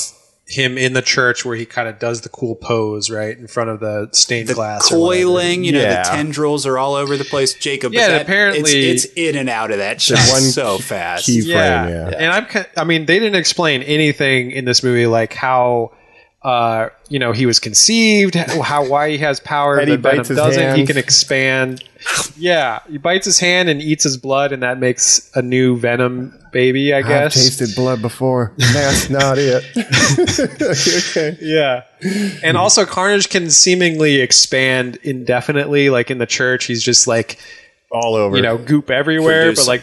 him 0.46 0.76
in 0.78 0.92
the 0.94 1.02
church 1.02 1.44
where 1.44 1.56
he 1.56 1.64
kind 1.64 1.88
of 1.88 1.98
does 2.00 2.20
the 2.22 2.28
cool 2.28 2.54
pose 2.56 3.08
right 3.10 3.36
in 3.38 3.46
front 3.48 3.70
of 3.70 3.78
the 3.80 4.08
stained 4.12 4.48
The 4.48 4.54
glass. 4.54 4.90
or 4.90 4.96
coiling, 4.96 5.62
you 5.64 5.70
know, 5.72 5.80
Yeah. 5.80 6.02
the 6.02 6.08
tendrils 6.10 6.66
are 6.66 6.76
all 6.78 6.94
over 6.94 7.16
the 7.16 7.24
place. 7.24 7.54
Jacob, 7.54 7.92
but 7.92 7.98
Yeah, 7.98 8.04
and 8.06 8.14
that- 8.14 8.22
apparently- 8.22 8.90
it's, 8.90 9.04
it's 9.04 9.14
in 9.14 9.36
and 9.36 9.48
out 9.48 9.70
of 9.70 9.78
that 9.78 10.00
shot 10.00 10.18
one 10.30 10.40
so 10.42 10.78
fast. 10.78 11.26
Key 11.26 11.40
Yeah. 11.44 11.84
frame, 11.84 11.94
yeah. 11.94 12.16
and 12.18 12.32
I'm. 12.32 12.64
I 12.76 12.84
mean, 12.84 13.06
they 13.06 13.18
didn't 13.20 13.36
explain 13.38 13.82
anything 13.82 14.50
in 14.52 14.64
this 14.64 14.82
movie, 14.82 15.06
like 15.06 15.34
how. 15.34 15.92
Uh, 16.42 16.88
you 17.10 17.18
know, 17.18 17.32
he 17.32 17.44
was 17.44 17.58
conceived. 17.60 18.34
How 18.34 18.88
why 18.88 19.10
he 19.10 19.18
has 19.18 19.40
power 19.40 19.76
And 19.76 19.90
he 19.90 19.96
that 19.96 20.02
Venom 20.02 20.16
bites 20.18 20.28
his 20.28 20.38
doesn't. 20.38 20.76
He 20.78 20.86
can 20.86 20.96
expand. 20.96 21.84
Yeah, 22.36 22.80
he 22.88 22.96
bites 22.96 23.26
his 23.26 23.38
hand 23.38 23.68
and 23.68 23.82
eats 23.82 24.04
his 24.04 24.16
blood, 24.16 24.52
and 24.52 24.62
that 24.62 24.78
makes 24.78 25.30
a 25.34 25.42
new 25.42 25.76
Venom 25.76 26.34
baby. 26.50 26.94
I 26.94 26.98
I've 26.98 27.06
guess. 27.06 27.34
tasted 27.34 27.76
blood 27.76 28.00
before. 28.00 28.54
That's 28.56 29.10
not 29.10 29.36
it. 29.38 29.64
okay. 31.10 31.36
Yeah. 31.42 31.84
And 32.42 32.56
also 32.56 32.86
Carnage 32.86 33.28
can 33.28 33.50
seemingly 33.50 34.22
expand 34.22 34.98
indefinitely. 35.02 35.90
Like 35.90 36.10
in 36.10 36.16
the 36.16 36.26
church, 36.26 36.64
he's 36.64 36.82
just 36.82 37.06
like, 37.06 37.38
All 37.90 38.14
over. 38.14 38.34
you 38.34 38.42
know, 38.42 38.56
goop 38.56 38.90
everywhere. 38.90 39.52
Produce. 39.52 39.66
But 39.66 39.68
like, 39.68 39.82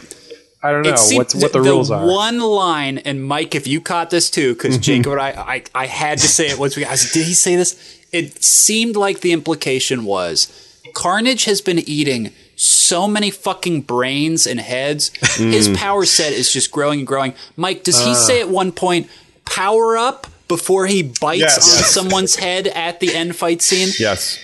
I 0.64 0.72
don't 0.72 0.84
know 0.84 0.91
what's 0.91 1.36
what 1.36 1.53
the, 1.53 1.62
rules 1.62 1.91
are. 1.91 2.05
One 2.05 2.39
line, 2.39 2.97
and 2.99 3.24
Mike, 3.24 3.53
if 3.53 3.68
you 3.68 3.80
caught 3.80 4.10
this 4.10 4.30
too, 4.30 4.53
because 4.53 4.76
mm-hmm. 4.76 4.82
Jacob 4.82 5.12
and 5.14 5.22
I, 5.22 5.30
I, 5.30 5.64
I 5.76 5.86
had 5.86 6.18
to 6.18 6.28
say 6.28 6.47
it 6.47 6.58
once 6.58 6.76
we. 6.76 6.84
I 6.84 6.91
was, 6.91 7.12
did 7.12 7.26
he 7.26 7.34
say 7.34 7.55
this? 7.55 7.97
It 8.12 8.43
seemed 8.43 8.95
like 8.95 9.20
the 9.20 9.34
implication 9.34 10.03
was 10.03 10.51
Carnage 10.93 11.45
has 11.45 11.62
been 11.62 11.80
eating 11.80 12.32
so 12.55 13.08
many 13.08 13.30
fucking 13.30 13.82
brains 13.82 14.47
and 14.47 14.60
heads. 14.60 15.10
His 15.36 15.70
mm. 15.70 15.78
power 15.78 16.05
set 16.05 16.34
is 16.34 16.51
just 16.51 16.72
growing 16.72 16.99
and 16.99 17.08
growing. 17.08 17.36
Mike, 17.55 17.84
does 17.84 18.03
he 18.03 18.12
uh. 18.12 18.16
say 18.16 18.41
at 18.41 18.49
one 18.49 18.72
point 18.72 19.10
power 19.45 19.95
up 19.95 20.26
before 20.47 20.88
he 20.88 21.03
bites 21.03 21.41
Yes. 21.41 21.78
on 21.78 21.84
someone's 21.84 22.36
head 22.38 22.68
at 22.68 22.99
the 22.99 23.14
end 23.14 23.36
fight 23.36 23.62
scene? 23.62 23.89
Yes. 23.99 24.39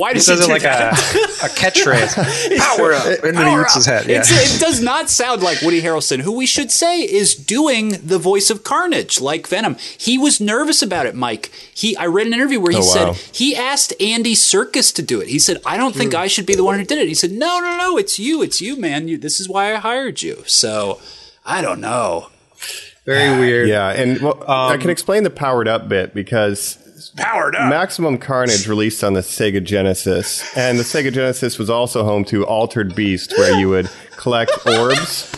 Why 0.00 0.08
He 0.10 0.14
does 0.14 0.26
he, 0.26 0.32
says 0.32 0.40
it 0.40 0.46
do 0.46 0.52
like 0.52 0.62
a, 0.62 0.64
that? 0.64 0.92
a 1.42 1.48
catchphrase. 1.48 2.56
Power 2.78 2.92
up. 2.94 3.04
And 3.22 3.36
then 3.36 3.46
he 3.46 3.52
Power 3.52 3.62
eats 3.62 3.74
his 3.74 3.84
head. 3.84 4.06
Yeah. 4.06 4.22
It 4.24 4.58
does 4.58 4.80
not 4.80 5.10
sound 5.10 5.42
like 5.42 5.60
Woody 5.60 5.82
Harrelson, 5.82 6.20
who 6.20 6.32
we 6.32 6.46
should 6.46 6.70
say 6.70 7.00
is 7.02 7.34
doing 7.34 7.90
the 8.02 8.18
voice 8.18 8.48
of 8.48 8.64
Carnage, 8.64 9.20
like 9.20 9.46
Venom. 9.46 9.76
He 9.98 10.16
was 10.16 10.40
nervous 10.40 10.80
about 10.80 11.04
it, 11.04 11.14
Mike. 11.14 11.50
He, 11.74 11.94
I 11.98 12.06
read 12.06 12.26
an 12.26 12.32
interview 12.32 12.60
where 12.60 12.72
he 12.72 12.78
Oh, 12.78 12.80
said 12.80 13.06
wow. 13.08 13.12
he 13.30 13.54
asked 13.54 13.92
Andy 14.00 14.34
Serkis 14.34 14.94
to 14.94 15.02
do 15.02 15.20
it. 15.20 15.28
He 15.28 15.38
said, 15.38 15.58
"I 15.66 15.76
don't 15.76 15.94
think 15.94 16.12
hmm. 16.12 16.18
I 16.18 16.28
should 16.28 16.46
be 16.46 16.54
the 16.54 16.64
one 16.64 16.78
who 16.78 16.84
did 16.86 16.96
it." 16.98 17.06
He 17.08 17.14
said, 17.14 17.30
"No, 17.32 17.60
no, 17.60 17.76
no, 17.76 17.98
it's 17.98 18.18
you, 18.18 18.40
it's 18.40 18.62
you, 18.62 18.76
man. 18.76 19.06
You, 19.06 19.18
this 19.18 19.38
is 19.38 19.50
why 19.50 19.74
I 19.74 19.76
hired 19.76 20.22
you." 20.22 20.42
So, 20.46 20.98
I 21.44 21.60
don't 21.60 21.80
know. 21.80 22.28
Very 23.04 23.38
weird. 23.38 23.68
Yeah, 23.68 23.88
and 23.90 24.20
well, 24.20 24.42
I 24.48 24.76
can 24.76 24.86
um, 24.86 24.90
explain 24.90 25.24
the 25.24 25.30
powered 25.30 25.68
up 25.68 25.88
bit 25.88 26.14
because 26.14 26.78
Powered 27.20 27.54
up. 27.54 27.68
Maximum 27.68 28.18
Carnage 28.18 28.66
released 28.66 29.04
on 29.04 29.12
the 29.14 29.20
Sega 29.20 29.62
Genesis, 29.62 30.56
and 30.56 30.78
the 30.78 30.82
Sega 30.82 31.12
Genesis 31.12 31.58
was 31.58 31.68
also 31.70 32.04
home 32.04 32.24
to 32.26 32.44
Altered 32.46 32.94
Beast, 32.94 33.32
where 33.36 33.58
you 33.58 33.68
would 33.68 33.88
collect 34.16 34.50
orbs, 34.66 35.30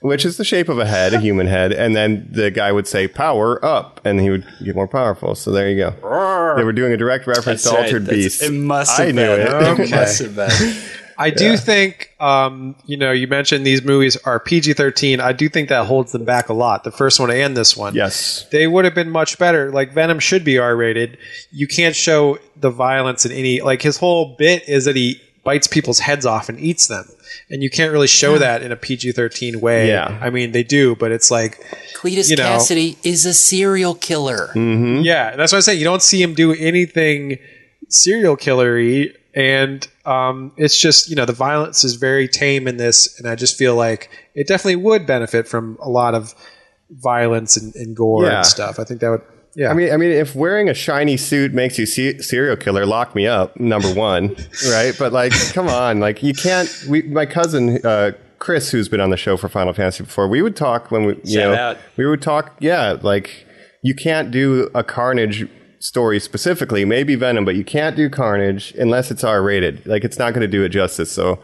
which 0.00 0.24
is 0.24 0.36
the 0.36 0.44
shape 0.44 0.68
of 0.68 0.78
a 0.78 0.86
head, 0.86 1.14
a 1.14 1.20
human 1.20 1.46
head, 1.46 1.72
and 1.72 1.94
then 1.94 2.28
the 2.30 2.50
guy 2.50 2.72
would 2.72 2.86
say 2.88 3.06
"power 3.08 3.64
up," 3.64 4.00
and 4.04 4.20
he 4.20 4.30
would 4.30 4.46
get 4.64 4.74
more 4.74 4.88
powerful. 4.88 5.34
So 5.34 5.50
there 5.50 5.68
you 5.70 5.76
go. 5.76 6.54
They 6.56 6.64
were 6.64 6.72
doing 6.72 6.92
a 6.92 6.96
direct 6.96 7.26
reference 7.26 7.62
to 7.64 7.76
Altered 7.76 8.06
Beast. 8.06 8.42
It 8.42 8.52
must 8.52 8.96
have 8.98 9.08
I 9.08 9.12
knew 9.12 9.22
been. 9.36 9.40
it. 9.40 9.80
It 9.80 9.90
must 9.90 10.18
have 10.20 10.34
been. 10.36 10.82
I 11.20 11.30
do 11.30 11.56
think, 11.56 12.14
um, 12.18 12.74
you 12.86 12.96
know, 12.96 13.12
you 13.12 13.26
mentioned 13.28 13.66
these 13.66 13.84
movies 13.84 14.16
are 14.24 14.40
PG 14.40 14.72
13. 14.72 15.20
I 15.20 15.32
do 15.32 15.48
think 15.48 15.68
that 15.68 15.86
holds 15.86 16.12
them 16.12 16.24
back 16.24 16.48
a 16.48 16.52
lot. 16.54 16.84
The 16.84 16.90
first 16.90 17.20
one 17.20 17.30
and 17.30 17.56
this 17.56 17.76
one. 17.76 17.94
yes. 17.94 18.46
They 18.50 18.66
would 18.66 18.84
have 18.84 18.94
been 18.94 19.10
much 19.10 19.38
better. 19.38 19.70
Like 19.70 19.92
Venom 19.92 20.18
should 20.18 20.44
be 20.44 20.58
R 20.58 20.74
rated. 20.74 21.18
You 21.52 21.66
can't 21.68 21.94
show 21.94 22.38
the 22.56 22.70
violence 22.70 23.24
in 23.26 23.32
any. 23.32 23.60
Like 23.60 23.82
his 23.82 23.98
whole 23.98 24.34
bit 24.38 24.68
is 24.68 24.86
that 24.86 24.96
he 24.96 25.20
bites 25.44 25.66
people's 25.66 25.98
heads 25.98 26.26
off 26.26 26.48
and 26.50 26.60
eats 26.60 26.86
them, 26.88 27.06
and 27.48 27.62
you 27.62 27.70
can't 27.70 27.92
really 27.92 28.06
show 28.06 28.36
that 28.36 28.62
in 28.62 28.72
a 28.72 28.76
PG 28.76 29.12
thirteen 29.12 29.60
way. 29.60 29.88
Yeah. 29.88 30.18
I 30.20 30.28
mean 30.30 30.52
they 30.52 30.62
do, 30.62 30.94
but 30.96 31.12
it's 31.12 31.30
like, 31.30 31.58
Cletus 31.94 32.28
You 32.30 32.36
know. 32.36 32.44
Kasady 32.58 32.96
is 33.04 33.24
a 33.24 33.32
serial 33.32 33.94
killer. 33.94 34.50
yeah, 34.54 35.36
that's 35.36 35.52
what 35.52 35.58
I 35.58 35.60
say. 35.62 35.74
You 35.74 35.84
don't 35.84 36.02
see 36.02 36.22
him 36.22 36.34
do 36.34 36.52
anything 36.52 37.38
serial 37.88 38.36
killery, 38.36 39.14
and 39.34 39.86
um, 40.10 40.52
it's 40.56 40.78
just 40.80 41.08
you 41.10 41.16
know 41.16 41.24
the 41.24 41.32
violence 41.32 41.84
is 41.84 41.94
very 41.94 42.26
tame 42.28 42.66
in 42.68 42.76
this, 42.76 43.18
and 43.18 43.28
I 43.28 43.34
just 43.36 43.56
feel 43.56 43.74
like 43.76 44.10
it 44.34 44.46
definitely 44.46 44.76
would 44.76 45.06
benefit 45.06 45.46
from 45.48 45.78
a 45.80 45.88
lot 45.88 46.14
of 46.14 46.34
violence 46.90 47.56
and, 47.56 47.74
and 47.76 47.96
gore 47.96 48.24
Yeah. 48.26 48.38
and 48.38 48.46
stuff. 48.46 48.78
I 48.78 48.84
think 48.84 49.00
that 49.00 49.10
would. 49.10 49.22
Yeah, 49.56 49.70
I 49.70 49.74
mean, 49.74 49.92
I 49.92 49.96
mean, 49.96 50.12
if 50.12 50.36
wearing 50.36 50.68
a 50.68 50.74
shiny 50.74 51.16
suit 51.16 51.52
makes 51.52 51.76
you 51.76 51.84
se- 51.84 52.18
serial 52.18 52.56
killer, 52.56 52.86
lock 52.86 53.16
me 53.16 53.26
up. 53.26 53.58
Number 53.58 53.92
one, 53.92 54.36
right? 54.70 54.94
But 54.96 55.12
like, 55.12 55.32
come 55.52 55.66
on, 55.68 55.98
like 55.98 56.22
you 56.22 56.34
can't. 56.34 56.68
We, 56.88 57.02
my 57.02 57.26
cousin 57.26 57.84
uh, 57.84 58.12
Chris, 58.38 58.70
who's 58.70 58.88
been 58.88 59.00
on 59.00 59.10
the 59.10 59.16
show 59.16 59.36
for 59.36 59.48
Final 59.48 59.72
Fantasy 59.72 60.04
before, 60.04 60.28
we 60.28 60.40
would 60.40 60.54
talk 60.56 60.90
when 60.92 61.04
we, 61.04 61.14
you 61.24 61.34
Shout 61.40 61.52
know, 61.52 61.54
out. 61.54 61.78
we 61.96 62.06
would 62.06 62.22
talk. 62.22 62.54
Yeah, 62.60 62.96
like 63.02 63.44
you 63.82 63.94
can't 63.94 64.30
do 64.30 64.70
a 64.74 64.84
Carnage 64.84 65.48
story 65.80 66.20
specifically. 66.20 66.84
Maybe 66.84 67.14
Venom, 67.16 67.44
but 67.44 67.56
you 67.56 67.64
can't 67.64 67.96
do 67.96 68.08
Carnage 68.08 68.72
unless 68.78 69.10
it's 69.10 69.24
R 69.24 69.42
rated. 69.42 69.84
Like 69.86 70.04
it's 70.04 70.18
not 70.18 70.32
going 70.34 70.42
to 70.42 70.48
do 70.48 70.62
it 70.62 70.68
justice. 70.70 71.10
So. 71.10 71.40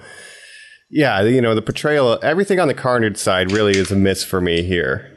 Yeah, 0.89 1.21
you 1.23 1.41
know, 1.41 1.57
the 1.57 1.63
portrayal, 1.63 2.17
everything 2.23 2.61
on 2.61 2.69
the 2.69 2.75
Carnage 2.75 3.17
side 3.17 3.51
really 3.51 3.77
is 3.77 3.91
a 3.91 3.97
miss 3.97 4.23
for 4.23 4.41
me 4.41 4.63
here. 4.63 5.11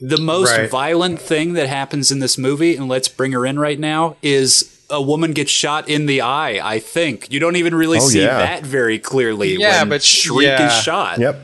The 0.00 0.18
most 0.18 0.52
Right. 0.52 0.70
violent 0.70 1.20
thing 1.20 1.54
that 1.54 1.68
happens 1.68 2.12
in 2.12 2.20
this 2.20 2.38
movie, 2.38 2.76
and 2.76 2.88
let's 2.88 3.08
bring 3.08 3.32
her 3.32 3.44
in 3.44 3.58
right 3.58 3.80
now, 3.80 4.16
is 4.22 4.70
a 4.88 5.02
woman 5.02 5.32
gets 5.32 5.50
shot 5.50 5.88
in 5.88 6.06
the 6.06 6.20
eye. 6.20 6.60
I 6.62 6.78
think 6.78 7.32
you 7.32 7.40
don't 7.40 7.56
even 7.56 7.74
really 7.74 7.98
Oh, 7.98 8.06
see 8.08 8.22
yeah. 8.22 8.38
that 8.38 8.62
very 8.64 9.00
clearly. 9.00 9.56
Yeah, 9.56 9.80
when 9.80 9.88
but 9.88 10.02
Shriek 10.04 10.46
yeah. 10.46 10.66
is 10.68 10.84
shot. 10.84 11.18
Yep. 11.18 11.40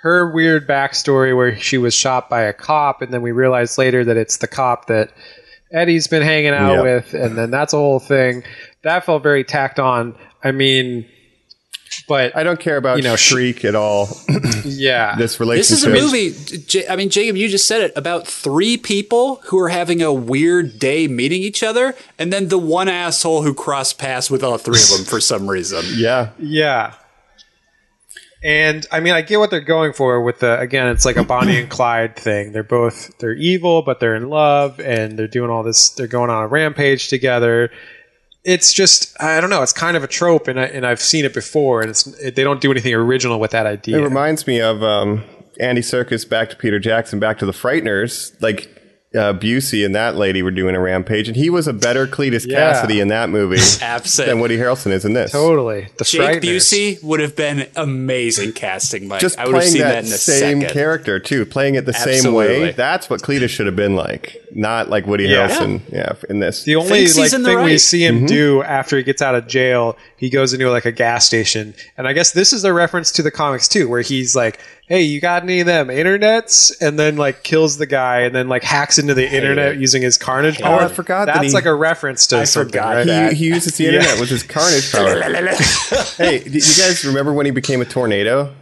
her 0.00 0.32
weird 0.32 0.66
backstory 0.66 1.36
where 1.36 1.58
she 1.58 1.76
was 1.76 1.92
shot 1.92 2.30
by 2.30 2.40
a 2.40 2.54
cop, 2.54 3.02
and 3.02 3.12
then 3.12 3.20
we 3.20 3.32
realize 3.32 3.76
later 3.76 4.02
that 4.02 4.16
it's 4.16 4.38
the 4.38 4.46
cop 4.46 4.86
that 4.86 5.10
Eddie's 5.72 6.06
been 6.06 6.22
hanging 6.22 6.52
out 6.54 6.74
Yeah. 6.76 6.82
with, 6.82 7.14
and 7.14 7.36
then 7.36 7.50
that's 7.50 7.72
a 7.72 7.76
whole 7.76 7.98
thing. 8.00 8.42
That 8.82 9.04
felt 9.04 9.22
very 9.22 9.44
tacked 9.44 9.78
on. 9.78 10.14
I 10.42 10.52
mean, 10.52 11.06
but 12.06 12.36
I 12.36 12.42
don't 12.42 12.60
care 12.60 12.76
about 12.76 12.98
You 12.98 13.02
know, 13.02 13.16
Shriek 13.16 13.64
at 13.64 13.74
all. 13.74 14.08
yeah, 14.64 15.16
this 15.16 15.40
relationship. 15.40 15.70
This 15.70 15.78
is 15.78 15.84
a 15.84 15.90
movie. 15.90 16.58
J- 16.66 16.86
I 16.88 16.96
mean, 16.96 17.10
Jacob, 17.10 17.36
you 17.36 17.48
just 17.48 17.66
said 17.66 17.80
it 17.82 17.92
about 17.96 18.26
three 18.26 18.76
people 18.76 19.36
who 19.46 19.58
are 19.58 19.68
having 19.68 20.00
a 20.02 20.12
weird 20.12 20.78
day 20.78 21.08
meeting 21.08 21.42
each 21.42 21.62
other, 21.62 21.94
and 22.18 22.32
then 22.32 22.48
the 22.48 22.58
one 22.58 22.88
asshole 22.88 23.42
who 23.42 23.52
crossed 23.52 23.98
paths 23.98 24.30
with 24.30 24.42
all 24.44 24.56
three 24.58 24.80
of 24.80 24.88
them 24.90 25.04
for 25.04 25.20
some 25.20 25.48
reason. 25.50 25.84
Yeah. 25.96 26.30
yeah. 26.38 26.94
And 28.42 28.86
I 28.92 29.00
mean, 29.00 29.14
I 29.14 29.22
get 29.22 29.40
what 29.40 29.50
they're 29.50 29.60
going 29.60 29.92
for 29.92 30.22
with 30.22 30.38
the 30.40 30.58
again. 30.60 30.88
It's 30.88 31.04
like 31.04 31.16
a 31.16 31.24
Bonnie 31.24 31.58
and 31.58 31.68
Clyde 31.68 32.16
thing. 32.16 32.52
They're 32.52 32.62
both 32.62 33.16
they're 33.18 33.34
evil, 33.34 33.82
but 33.82 33.98
they're 33.98 34.14
in 34.14 34.28
love, 34.28 34.78
and 34.78 35.18
they're 35.18 35.26
doing 35.26 35.50
all 35.50 35.64
this. 35.64 35.90
They're 35.90 36.06
going 36.06 36.30
on 36.30 36.44
a 36.44 36.46
rampage 36.46 37.08
together. 37.08 37.70
It's 38.44 38.72
just 38.72 39.20
I 39.20 39.40
don't 39.40 39.50
know. 39.50 39.62
It's 39.62 39.72
kind 39.72 39.96
of 39.96 40.04
a 40.04 40.06
trope, 40.06 40.46
and 40.46 40.60
I, 40.60 40.64
and 40.66 40.86
I've 40.86 41.00
seen 41.00 41.24
it 41.24 41.34
before, 41.34 41.80
and 41.80 41.90
it's 41.90 42.06
it, 42.18 42.36
they 42.36 42.44
don't 42.44 42.60
do 42.60 42.70
anything 42.70 42.94
original 42.94 43.40
with 43.40 43.50
that 43.50 43.66
idea. 43.66 43.98
It 43.98 44.04
reminds 44.04 44.46
me 44.46 44.60
of 44.60 44.84
um, 44.84 45.24
Andy 45.58 45.80
Serkis 45.80 46.28
back 46.28 46.50
to 46.50 46.56
Peter 46.56 46.78
Jackson, 46.78 47.18
back 47.18 47.38
to 47.38 47.46
the 47.46 47.52
Frighteners, 47.52 48.40
like 48.40 48.77
uh, 49.18 49.32
Busey 49.34 49.84
and 49.84 49.94
that 49.94 50.16
lady 50.16 50.42
were 50.42 50.50
doing 50.50 50.74
a 50.74 50.80
rampage, 50.80 51.28
and 51.28 51.36
he 51.36 51.50
was 51.50 51.66
a 51.66 51.72
better 51.72 52.06
Cletus 52.06 52.46
Yeah. 52.46 52.72
Kasady 52.72 53.00
in 53.02 53.08
that 53.08 53.28
movie 53.28 53.56
Absent. 53.82 54.28
than 54.28 54.40
Woody 54.40 54.56
Harrelson 54.56 54.92
is 54.92 55.04
in 55.04 55.12
this. 55.12 55.32
Totally. 55.32 55.88
The 55.98 56.04
Jake 56.04 56.40
Busey 56.42 57.02
would 57.02 57.20
have 57.20 57.34
been 57.36 57.68
amazing 57.76 58.52
casting, 58.52 59.08
Mike. 59.08 59.20
Just 59.20 59.38
I 59.38 59.44
would 59.46 59.54
have 59.54 59.60
playing 59.62 59.72
seen 59.72 59.82
that, 59.82 59.92
that 60.02 60.06
in 60.06 60.12
a 60.12 60.16
same 60.16 60.60
second. 60.60 60.72
character 60.74 61.18
too, 61.18 61.44
playing 61.44 61.74
it 61.74 61.84
the 61.86 61.92
same 61.92 62.32
way. 62.32 62.72
That's 62.72 63.10
what 63.10 63.20
Cletus 63.22 63.48
should 63.50 63.66
have 63.66 63.76
been 63.76 63.96
like, 63.96 64.36
not 64.54 64.88
like 64.88 65.06
Woody 65.06 65.24
Yeah. 65.24 65.48
Harrelson. 65.48 65.80
Yeah, 65.92 66.12
in 66.28 66.38
this. 66.40 66.62
The 66.64 66.76
only 66.76 66.88
Thinks 66.88 67.18
like 67.18 67.32
in 67.32 67.42
the 67.42 67.50
thing 67.50 67.64
we 67.64 67.78
see 67.78 68.04
him 68.06 68.26
do 68.26 68.62
after 68.62 68.96
he 68.96 69.02
gets 69.02 69.20
out 69.22 69.34
of 69.34 69.46
jail, 69.48 69.96
he 70.16 70.30
goes 70.30 70.52
into 70.52 70.70
like 70.70 70.84
a 70.84 70.92
gas 70.92 71.26
station, 71.26 71.74
and 71.96 72.06
I 72.06 72.12
guess 72.12 72.32
this 72.32 72.52
is 72.52 72.64
a 72.64 72.72
reference 72.72 73.10
to 73.12 73.22
the 73.22 73.30
comics 73.30 73.68
too, 73.68 73.88
where 73.88 74.00
he's 74.02 74.34
like, 74.36 74.60
"Hey, 74.88 75.02
you 75.02 75.20
got 75.20 75.42
any 75.42 75.60
of 75.60 75.66
them 75.66 75.88
internets?" 75.88 76.72
and 76.80 76.98
then 76.98 77.16
like 77.16 77.42
kills 77.42 77.76
the 77.78 77.86
guy, 77.86 78.20
and 78.20 78.34
then 78.34 78.48
like 78.48 78.62
hacks 78.62 78.98
into 78.98 79.14
the 79.14 79.28
internet 79.30 79.76
using 79.78 80.02
his 80.02 80.18
Carnage 80.18 80.60
Oh. 80.62 80.76
I 80.78 80.88
forgot 80.88 81.26
that 81.26 81.34
That's 81.36 81.46
he- 81.48 81.52
like 81.52 81.66
a 81.66 81.74
reference 81.74 82.26
to 82.28 82.38
I 82.38 82.44
something, 82.44 82.70
forgot 82.72 83.06
right? 83.06 83.32
he, 83.32 83.38
he 83.38 83.46
uses 83.54 83.76
the 83.76 83.86
internet 83.88 84.18
with 84.18 84.28
his 84.30 84.42
carnage 84.42 84.90
power. 84.90 85.20
hey, 86.16 86.38
do 86.40 86.50
you 86.50 86.60
guys 86.60 87.04
remember 87.04 87.32
when 87.32 87.46
he 87.46 87.52
became 87.52 87.80
a 87.80 87.84
tornado? 87.84 88.52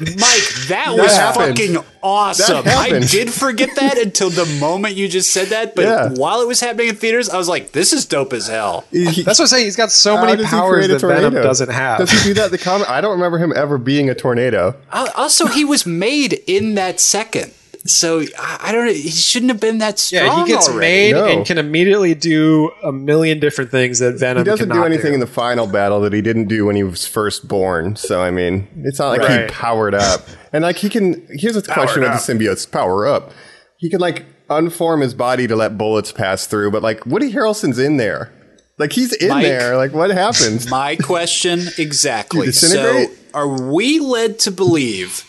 Mike, 0.00 0.66
that 0.68 0.94
was 0.96 1.16
happened. 1.16 1.56
fucking 1.58 1.76
awesome. 2.02 2.62
I 2.66 3.00
did 3.00 3.32
forget 3.32 3.70
that 3.76 3.98
until 3.98 4.30
the 4.30 4.46
moment 4.60 4.94
you 4.96 5.08
just 5.08 5.32
said 5.32 5.48
that, 5.48 5.74
but 5.74 5.84
Yeah. 5.84 6.08
while 6.10 6.40
it 6.40 6.46
was 6.48 6.60
happening 6.60 6.88
in 6.88 6.96
theaters, 6.96 7.28
I 7.28 7.36
was 7.38 7.48
like, 7.48 7.72
this 7.72 7.92
is 7.92 8.04
dope 8.06 8.32
as 8.32 8.46
hell. 8.48 8.84
That's 8.92 9.26
what 9.26 9.40
I'm 9.40 9.46
saying. 9.46 9.64
He's 9.64 9.76
got 9.76 9.90
so 9.92 10.16
how 10.16 10.24
many 10.24 10.44
powers 10.44 10.86
create 10.86 10.90
a 10.90 10.98
that 10.98 11.06
Venom 11.06 11.34
doesn't 11.34 11.70
have. 11.70 11.98
Does 11.98 12.10
he 12.10 12.28
do 12.30 12.34
that 12.34 12.50
the 12.50 12.58
comic? 12.58 12.88
I 12.88 13.00
don't 13.00 13.12
remember 13.12 13.38
him 13.38 13.52
ever 13.56 13.78
being 13.78 14.08
a 14.10 14.14
tornado. 14.14 14.74
Al- 14.92 15.10
Also, 15.16 15.46
he 15.46 15.64
was 15.64 15.86
made 15.86 16.34
in 16.46 16.74
that 16.76 17.00
second. 17.00 17.52
So 17.90 18.22
I 18.38 18.58
I 18.66 18.72
don't 18.72 18.86
know. 18.86 18.92
He 18.92 19.10
shouldn't 19.10 19.50
have 19.50 19.60
been 19.60 19.78
that 19.78 19.98
strong. 19.98 20.24
yeah, 20.24 20.44
he 20.44 20.50
gets 20.52 20.68
already. 20.68 20.80
made 20.80 21.12
No. 21.12 21.26
and 21.26 21.46
can 21.46 21.58
immediately 21.58 22.14
do 22.14 22.70
a 22.82 22.92
million 22.92 23.38
different 23.40 23.70
things 23.70 23.98
that 24.00 24.18
Venom 24.18 24.44
He 24.44 24.44
doesn't 24.44 24.68
do 24.68 24.84
anything 24.84 25.14
in 25.14 25.20
the 25.20 25.26
final 25.26 25.66
battle 25.66 26.00
that 26.00 26.12
he 26.12 26.20
didn't 26.22 26.46
do 26.48 26.66
when 26.66 26.76
he 26.76 26.82
was 26.82 27.06
first 27.06 27.46
born. 27.48 27.96
So 27.96 28.22
I 28.22 28.30
mean, 28.30 28.68
it's 28.84 28.98
not 28.98 29.18
like 29.18 29.28
he 29.30 29.46
powered 29.52 29.94
up. 29.94 30.26
And 30.52 30.62
like 30.62 30.76
he 30.76 30.88
can. 30.88 31.26
Here's 31.30 31.56
a 31.56 31.62
question 31.62 32.02
about 32.02 32.20
the 32.20 32.32
symbiotes: 32.32 32.70
power 32.70 33.06
up. 33.06 33.32
He 33.78 33.90
can 33.90 34.00
like 34.00 34.24
unform 34.48 35.02
his 35.02 35.14
body 35.14 35.46
to 35.46 35.56
let 35.56 35.76
bullets 35.76 36.12
pass 36.12 36.46
through, 36.46 36.70
but 36.70 36.82
like 36.82 37.04
Woody 37.06 37.32
Harrelson's 37.32 37.78
in 37.78 37.96
there. 37.96 38.32
Like 38.78 38.92
he's 38.92 39.12
in 39.12 39.28
Mike? 39.28 39.44
there. 39.44 39.76
Like 39.76 39.92
what 39.92 40.10
happens? 40.10 40.68
My 40.70 40.96
question 40.96 41.60
exactly. 41.78 42.52
So, 42.52 43.06
are 43.34 43.48
we 43.48 43.98
led 43.98 44.38
to 44.40 44.50
believe? 44.50 45.24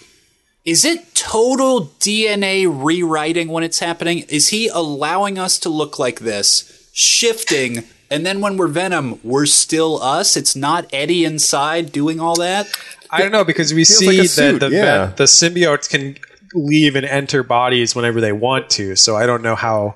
Is 0.66 0.84
it 0.84 1.14
total 1.18 1.88
DNA 2.00 2.68
rewriting 2.68 3.48
when 3.48 3.64
it's 3.64 3.80
happening? 3.80 4.20
Is 4.30 4.50
he 4.50 4.68
allowing 4.68 5.40
us 5.40 5.58
to 5.60 5.70
look 5.70 5.98
like 5.98 6.20
this, 6.20 6.90
shifting, 6.94 7.84
and 8.10 8.26
then 8.26 8.40
when 8.40 8.56
we're 8.56 8.68
Venom, 8.68 9.20
we're 9.24 9.48
still 9.48 10.02
us? 10.02 10.38
It's 10.38 10.56
not 10.56 10.88
Eddie 10.94 11.26
inside 11.26 11.92
doing 11.92 12.20
all 12.20 12.36
that? 12.36 12.68
I 13.10 13.20
don't 13.20 13.32
know 13.32 13.44
because 13.44 13.74
we 13.74 13.84
see 13.84 14.22
like 14.22 14.32
that 14.32 14.60
the 14.60 14.70
yeah. 14.70 15.08
vet- 15.08 15.18
the 15.18 15.24
symbiotes 15.24 15.90
can 15.90 16.18
leave 16.54 16.96
and 16.96 17.06
enter 17.06 17.44
bodies 17.44 17.96
whenever 17.96 18.22
they 18.22 18.32
want 18.32 18.70
to. 18.72 18.96
So 18.96 19.16
I 19.16 19.26
don't 19.26 19.42
know 19.42 19.56
how. 19.56 19.96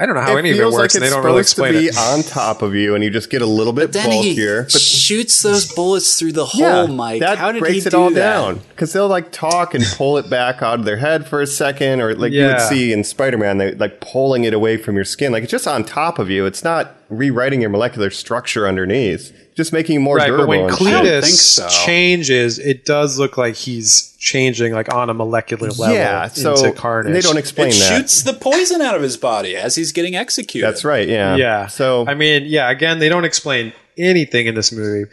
I 0.00 0.06
don't 0.06 0.14
know 0.14 0.22
how 0.22 0.36
any 0.38 0.50
of 0.50 0.58
it 0.58 0.64
works, 0.64 0.76
like 0.76 0.94
and 0.94 1.02
they 1.04 1.10
don't 1.10 1.22
really 1.24 1.40
explain 1.40 1.74
to 1.74 1.78
be 1.78 1.86
it. 1.88 1.98
on 1.98 2.22
top 2.22 2.62
of 2.62 2.74
you, 2.74 2.94
and 2.94 3.04
you 3.04 3.10
just 3.10 3.28
get 3.28 3.42
a 3.42 3.46
little 3.46 3.74
bit 3.74 3.92
Then 3.92 4.08
bulkier. 4.08 4.64
he 4.64 4.70
shoots 4.78 5.42
those 5.42 5.70
bullets 5.72 6.18
through 6.18 6.32
the 6.32 6.46
hole, 6.46 6.86
Mike. 6.88 7.20
That 7.20 7.36
How 7.36 7.52
did 7.52 7.60
breaks 7.60 7.82
he 7.84 7.88
it 7.88 7.90
do 7.90 8.00
all 8.00 8.08
that? 8.10 8.14
down 8.14 8.60
because 8.70 8.94
they'll 8.94 9.08
like 9.08 9.30
talk 9.30 9.74
and 9.74 9.84
pull 9.96 10.16
it 10.16 10.30
back 10.30 10.62
out 10.62 10.78
of 10.78 10.86
their 10.86 10.96
head 10.96 11.26
for 11.26 11.42
a 11.42 11.46
second, 11.46 12.00
or 12.00 12.14
like 12.14 12.32
you 12.32 12.46
would 12.46 12.60
see 12.62 12.92
in 12.94 13.04
Spider-Man, 13.04 13.58
they 13.58 13.74
like 13.74 14.00
pulling 14.00 14.44
it 14.44 14.54
away 14.54 14.78
from 14.78 14.94
your 14.96 15.04
skin. 15.04 15.32
Like 15.32 15.42
it's 15.42 15.52
just 15.52 15.68
on 15.68 15.84
top 15.84 16.18
of 16.18 16.30
you. 16.30 16.46
It's 16.46 16.64
not 16.64 16.96
rewriting 17.10 17.60
your 17.60 17.70
molecular 17.70 18.08
structure 18.08 18.66
underneath. 18.66 19.36
Just 19.60 19.72
making 19.72 19.94
you 19.94 20.00
more 20.00 20.16
Right, 20.16 20.30
but 20.30 20.48
when 20.48 20.60
and 20.64 20.70
shit. 20.78 20.86
don't 20.88 21.04
think 21.04 21.24
Cletus 21.24 21.26
so. 21.36 21.68
changes, 21.84 22.58
it 22.58 22.84
does 22.86 23.18
look 23.18 23.36
like 23.36 23.54
he's 23.56 24.16
changing, 24.18 24.72
like 24.72 24.92
on 24.94 25.10
a 25.10 25.14
molecular 25.14 25.68
level. 25.70 25.94
yeah, 25.94 26.28
so 26.28 26.54
into 26.54 26.72
Carnage. 26.72 27.12
they 27.12 27.20
don't 27.20 27.36
explain 27.38 27.68
It 27.68 27.74
that. 27.74 27.96
shoots 27.98 28.22
the 28.22 28.32
poison 28.32 28.80
out 28.82 28.94
of 28.94 29.02
his 29.02 29.16
body 29.16 29.56
as 29.56 29.74
he's 29.76 29.92
getting 29.92 30.16
executed. 30.16 30.66
That's 30.66 30.84
right. 30.84 31.08
Yeah. 31.08 31.36
Yeah. 31.36 31.66
So 31.66 32.06
I 32.08 32.14
mean, 32.14 32.44
yeah. 32.46 32.70
Again, 32.70 32.98
they 32.98 33.08
don't 33.08 33.24
explain 33.24 33.72
anything 33.98 34.46
in 34.46 34.54
this 34.54 34.72
movie. 34.72 35.10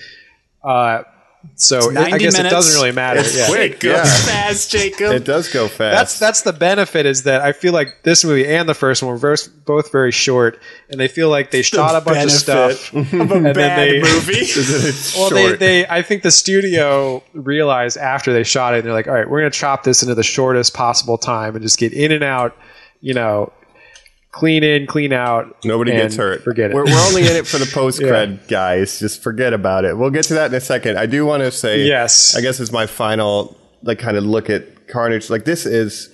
Uh, 0.63 1.03
so 1.55 1.89
I 1.91 1.93
90 1.93 2.17
guess 2.19 2.33
it 2.35 2.37
minutes. 2.37 2.53
doesn't 2.53 2.79
really 2.81 2.91
matter. 2.93 3.19
It's 3.19 3.35
yeah. 3.37 3.47
quick. 3.47 3.71
It 3.73 3.79
goes 3.79 3.95
Yeah. 3.95 4.03
fast, 4.05 4.71
Jacob. 4.71 5.11
it 5.13 5.23
does 5.25 5.51
go 5.51 5.67
fast. 5.67 5.95
That's 5.97 6.19
that's 6.19 6.41
the 6.41 6.53
benefit 6.53 7.05
is 7.05 7.23
that 7.23 7.41
I 7.41 7.51
feel 7.51 7.73
like 7.73 8.03
this 8.03 8.23
movie 8.23 8.47
and 8.47 8.67
the 8.69 8.73
first 8.73 9.01
one 9.01 9.19
were 9.19 9.37
both 9.65 9.91
very 9.91 10.11
short, 10.11 10.59
and 10.89 10.99
they 10.99 11.07
feel 11.07 11.29
like 11.29 11.51
they 11.51 11.61
shot 11.61 11.95
a 11.95 12.01
bunch 12.05 12.23
of 12.25 12.31
stuff. 12.31 12.93
of 12.93 13.13
a 13.13 13.21
and 13.21 13.45
then 13.45 13.53
bad 13.53 13.89
they- 13.89 14.01
movie. 14.01 14.45
Well, 15.17 15.29
they, 15.31 15.55
they 15.55 15.87
I 15.87 16.01
think 16.01 16.23
the 16.23 16.31
studio 16.31 17.23
realized 17.33 17.97
after 17.97 18.33
they 18.33 18.43
shot 18.43 18.73
it, 18.75 18.83
they're 18.83 18.93
like, 18.93 19.07
all 19.07 19.13
right, 19.13 19.29
we're 19.29 19.39
gonna 19.39 19.49
chop 19.51 19.83
this 19.83 20.01
into 20.03 20.15
the 20.15 20.23
shortest 20.23 20.73
possible 20.73 21.17
time 21.17 21.55
and 21.55 21.63
just 21.63 21.77
get 21.79 21.93
in 21.93 22.11
and 22.11 22.23
out, 22.23 22.55
you 23.01 23.13
know, 23.13 23.51
clean 24.37 24.63
in, 24.63 24.87
clean 24.87 25.13
out. 25.13 25.57
Nobody 25.65 25.91
gets 25.91 26.15
hurt. 26.15 26.43
Forget 26.43 26.71
it. 26.71 26.73
We're, 26.75 26.85
we're 26.85 27.07
only 27.07 27.21
in 27.23 27.35
it 27.35 27.47
for 27.47 27.57
the 27.57 27.65
post 27.73 27.99
cred, 27.99 28.47
guys. 28.47 28.99
Just 28.99 29.21
forget 29.23 29.53
about 29.53 29.83
it. 29.85 29.97
We'll 29.97 30.09
get 30.11 30.23
to 30.25 30.33
that 30.35 30.51
in 30.51 30.55
a 30.55 30.61
second. 30.61 30.97
I 30.97 31.05
do 31.05 31.25
want 31.25 31.43
to 31.43 31.51
say, 31.51 31.83
Yes. 31.83 32.35
I 32.35 32.41
guess 32.41 32.59
is 32.59 32.71
my 32.71 32.85
final 32.85 33.57
like 33.83 33.99
kind 33.99 34.17
of 34.17 34.23
look 34.23 34.49
at 34.49 34.87
Carnage. 34.87 35.29
Like 35.29 35.45
this 35.45 35.65
is 35.65 36.09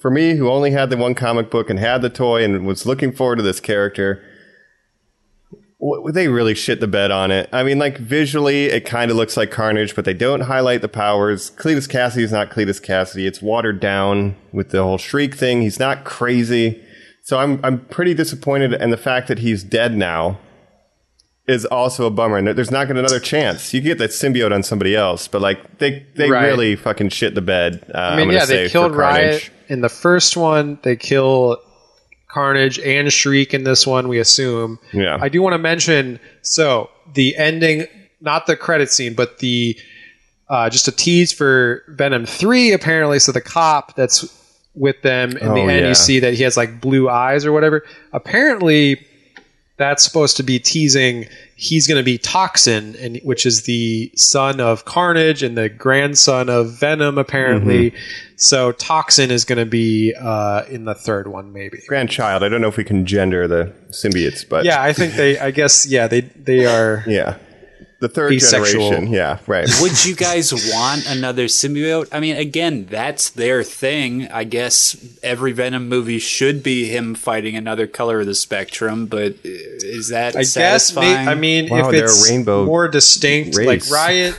for 0.00 0.10
me, 0.10 0.34
who 0.36 0.50
only 0.50 0.70
had 0.70 0.90
the 0.90 0.96
one 0.96 1.14
comic 1.14 1.50
book 1.50 1.70
and 1.70 1.78
had 1.78 2.02
the 2.02 2.10
toy 2.10 2.44
and 2.44 2.66
was 2.66 2.84
looking 2.86 3.10
forward 3.12 3.36
to 3.36 3.42
this 3.42 3.58
character. 3.60 4.22
w- 5.80 6.12
They 6.12 6.28
really 6.28 6.54
shit 6.54 6.80
the 6.80 6.86
bed 6.86 7.10
on 7.10 7.30
it. 7.30 7.48
I 7.52 7.62
mean, 7.62 7.78
like 7.78 7.98
visually, 7.98 8.66
it 8.66 8.84
kind 8.84 9.10
of 9.10 9.16
looks 9.16 9.36
like 9.36 9.50
Carnage, 9.50 9.94
but 9.94 10.04
they 10.04 10.12
don't 10.14 10.42
highlight 10.42 10.82
the 10.82 10.88
powers. 10.88 11.50
Cletus 11.52 11.88
Kasady 11.88 12.22
is 12.22 12.32
not 12.32 12.50
Cletus 12.50 12.84
Kasady. 12.84 13.26
It's 13.26 13.40
watered 13.40 13.80
down 13.80 14.36
with 14.52 14.70
the 14.70 14.82
whole 14.82 14.98
shriek 14.98 15.34
thing. 15.34 15.62
He's 15.62 15.78
not 15.78 16.04
crazy. 16.04 16.83
So 17.24 17.38
I'm 17.38 17.58
I'm 17.64 17.80
pretty 17.86 18.12
disappointed, 18.12 18.74
and 18.74 18.92
the 18.92 18.98
fact 18.98 19.28
that 19.28 19.38
he's 19.38 19.64
dead 19.64 19.96
now 19.96 20.38
is 21.48 21.64
also 21.64 22.06
a 22.06 22.10
bummer. 22.10 22.36
And 22.36 22.46
there's 22.48 22.70
not 22.70 22.84
going 22.84 22.96
to 22.96 23.00
another 23.00 23.18
chance. 23.18 23.72
You 23.72 23.80
get 23.80 23.96
that 23.96 24.10
symbiote 24.10 24.52
on 24.54 24.62
somebody 24.62 24.94
else, 24.94 25.26
but 25.26 25.40
like 25.40 25.78
they 25.78 26.06
they 26.16 26.28
Right. 26.30 26.44
really 26.44 26.76
fucking 26.76 27.08
shit 27.08 27.34
the 27.34 27.40
bed. 27.40 27.90
Uh, 27.94 27.98
I 27.98 28.16
mean, 28.16 28.30
yeah, 28.30 28.44
they 28.44 28.68
killed. 28.68 28.94
Riot 28.94 29.50
in 29.68 29.80
the 29.80 29.88
first 29.88 30.36
one. 30.36 30.78
They 30.82 30.96
kill 30.96 31.56
Carnage 32.28 32.78
and 32.80 33.10
Shriek 33.10 33.54
in 33.54 33.64
this 33.64 33.86
one. 33.86 34.06
We 34.08 34.18
assume. 34.18 34.78
Yeah. 34.92 35.16
I 35.18 35.30
do 35.30 35.40
want 35.40 35.54
to 35.54 35.58
mention 35.58 36.20
so 36.42 36.90
the 37.14 37.34
ending, 37.38 37.86
not 38.20 38.46
the 38.46 38.54
credit 38.56 38.90
scene, 38.90 39.14
but 39.14 39.38
the 39.38 39.78
uh, 40.50 40.68
just 40.68 40.88
a 40.88 40.92
tease 40.92 41.32
for 41.32 41.84
Venom 41.88 42.26
three. 42.26 42.72
Apparently, 42.72 43.18
so 43.18 43.32
the 43.32 43.40
cop 43.40 43.96
that's 43.96 44.24
with 44.74 45.00
them 45.02 45.36
in 45.36 45.54
the 45.54 45.60
Oh, 45.62 45.68
end, 45.68 45.82
yeah. 45.82 45.88
you 45.88 45.94
see 45.94 46.20
that 46.20 46.34
he 46.34 46.42
has 46.42 46.56
like 46.56 46.80
blue 46.80 47.08
eyes 47.08 47.46
or 47.46 47.52
whatever. 47.52 47.84
Apparently, 48.12 49.04
that's 49.76 50.02
supposed 50.04 50.36
to 50.36 50.42
be 50.42 50.58
teasing 50.58 51.26
he's 51.56 51.86
going 51.86 51.98
to 51.98 52.04
be 52.04 52.18
Toxin, 52.18 52.96
and 52.96 53.18
which 53.22 53.46
is 53.46 53.62
the 53.62 54.10
son 54.16 54.60
of 54.60 54.84
Carnage 54.84 55.42
and 55.42 55.56
the 55.56 55.68
grandson 55.68 56.48
of 56.48 56.72
Venom, 56.78 57.18
apparently. 57.18 57.90
Mm-hmm. 57.92 57.98
So 58.36 58.72
Toxin 58.72 59.30
is 59.30 59.44
going 59.44 59.58
to 59.58 59.66
be 59.66 60.14
uh, 60.18 60.64
in 60.68 60.84
the 60.84 60.94
third 60.94 61.28
one, 61.28 61.52
maybe. 61.52 61.78
grandchild. 61.86 62.42
I 62.42 62.48
don't 62.48 62.60
know 62.60 62.68
if 62.68 62.76
we 62.76 62.84
can 62.84 63.06
gender 63.06 63.46
the 63.46 63.72
symbiotes, 63.90 64.46
but 64.48 64.64
Yeah, 64.64 64.82
I 64.82 64.92
think 64.92 65.14
they. 65.14 65.38
I 65.38 65.50
guess 65.50 65.86
yeah, 65.86 66.08
they 66.08 66.22
they 66.22 66.66
are. 66.66 67.04
yeah, 67.06 67.38
the 68.04 68.08
third 68.14 68.32
Asexual. 68.34 68.90
generation. 68.90 69.12
Yeah, 69.14 69.38
right. 69.46 69.66
Would 69.80 70.04
you 70.04 70.14
guys 70.14 70.52
want 70.52 71.06
another 71.08 71.46
symbiote? 71.46 72.08
I 72.12 72.20
mean, 72.20 72.36
again, 72.36 72.84
that's 72.90 73.30
their 73.30 73.62
thing. 73.62 74.28
I 74.30 74.44
guess 74.44 74.96
every 75.22 75.52
Venom 75.52 75.88
movie 75.88 76.18
should 76.18 76.62
be 76.62 76.84
him 76.88 77.14
fighting 77.14 77.56
another 77.56 77.86
color 77.86 78.20
of 78.20 78.26
the 78.26 78.34
spectrum, 78.34 79.06
but 79.06 79.36
is 79.44 80.08
that 80.08 80.36
I 80.36 80.40
guess. 80.40 80.52
satisfying? 80.52 81.24
May, 81.24 81.30
I 81.30 81.34
mean, 81.34 81.68
Wow, 81.70 81.86
if 81.88 81.92
they're 81.92 82.02
a 82.02 82.04
it's 82.04 82.28
rainbow 82.30 82.64
more 82.66 82.88
distinct, 82.88 83.56
like. 83.58 83.88
Riot. 83.90 84.38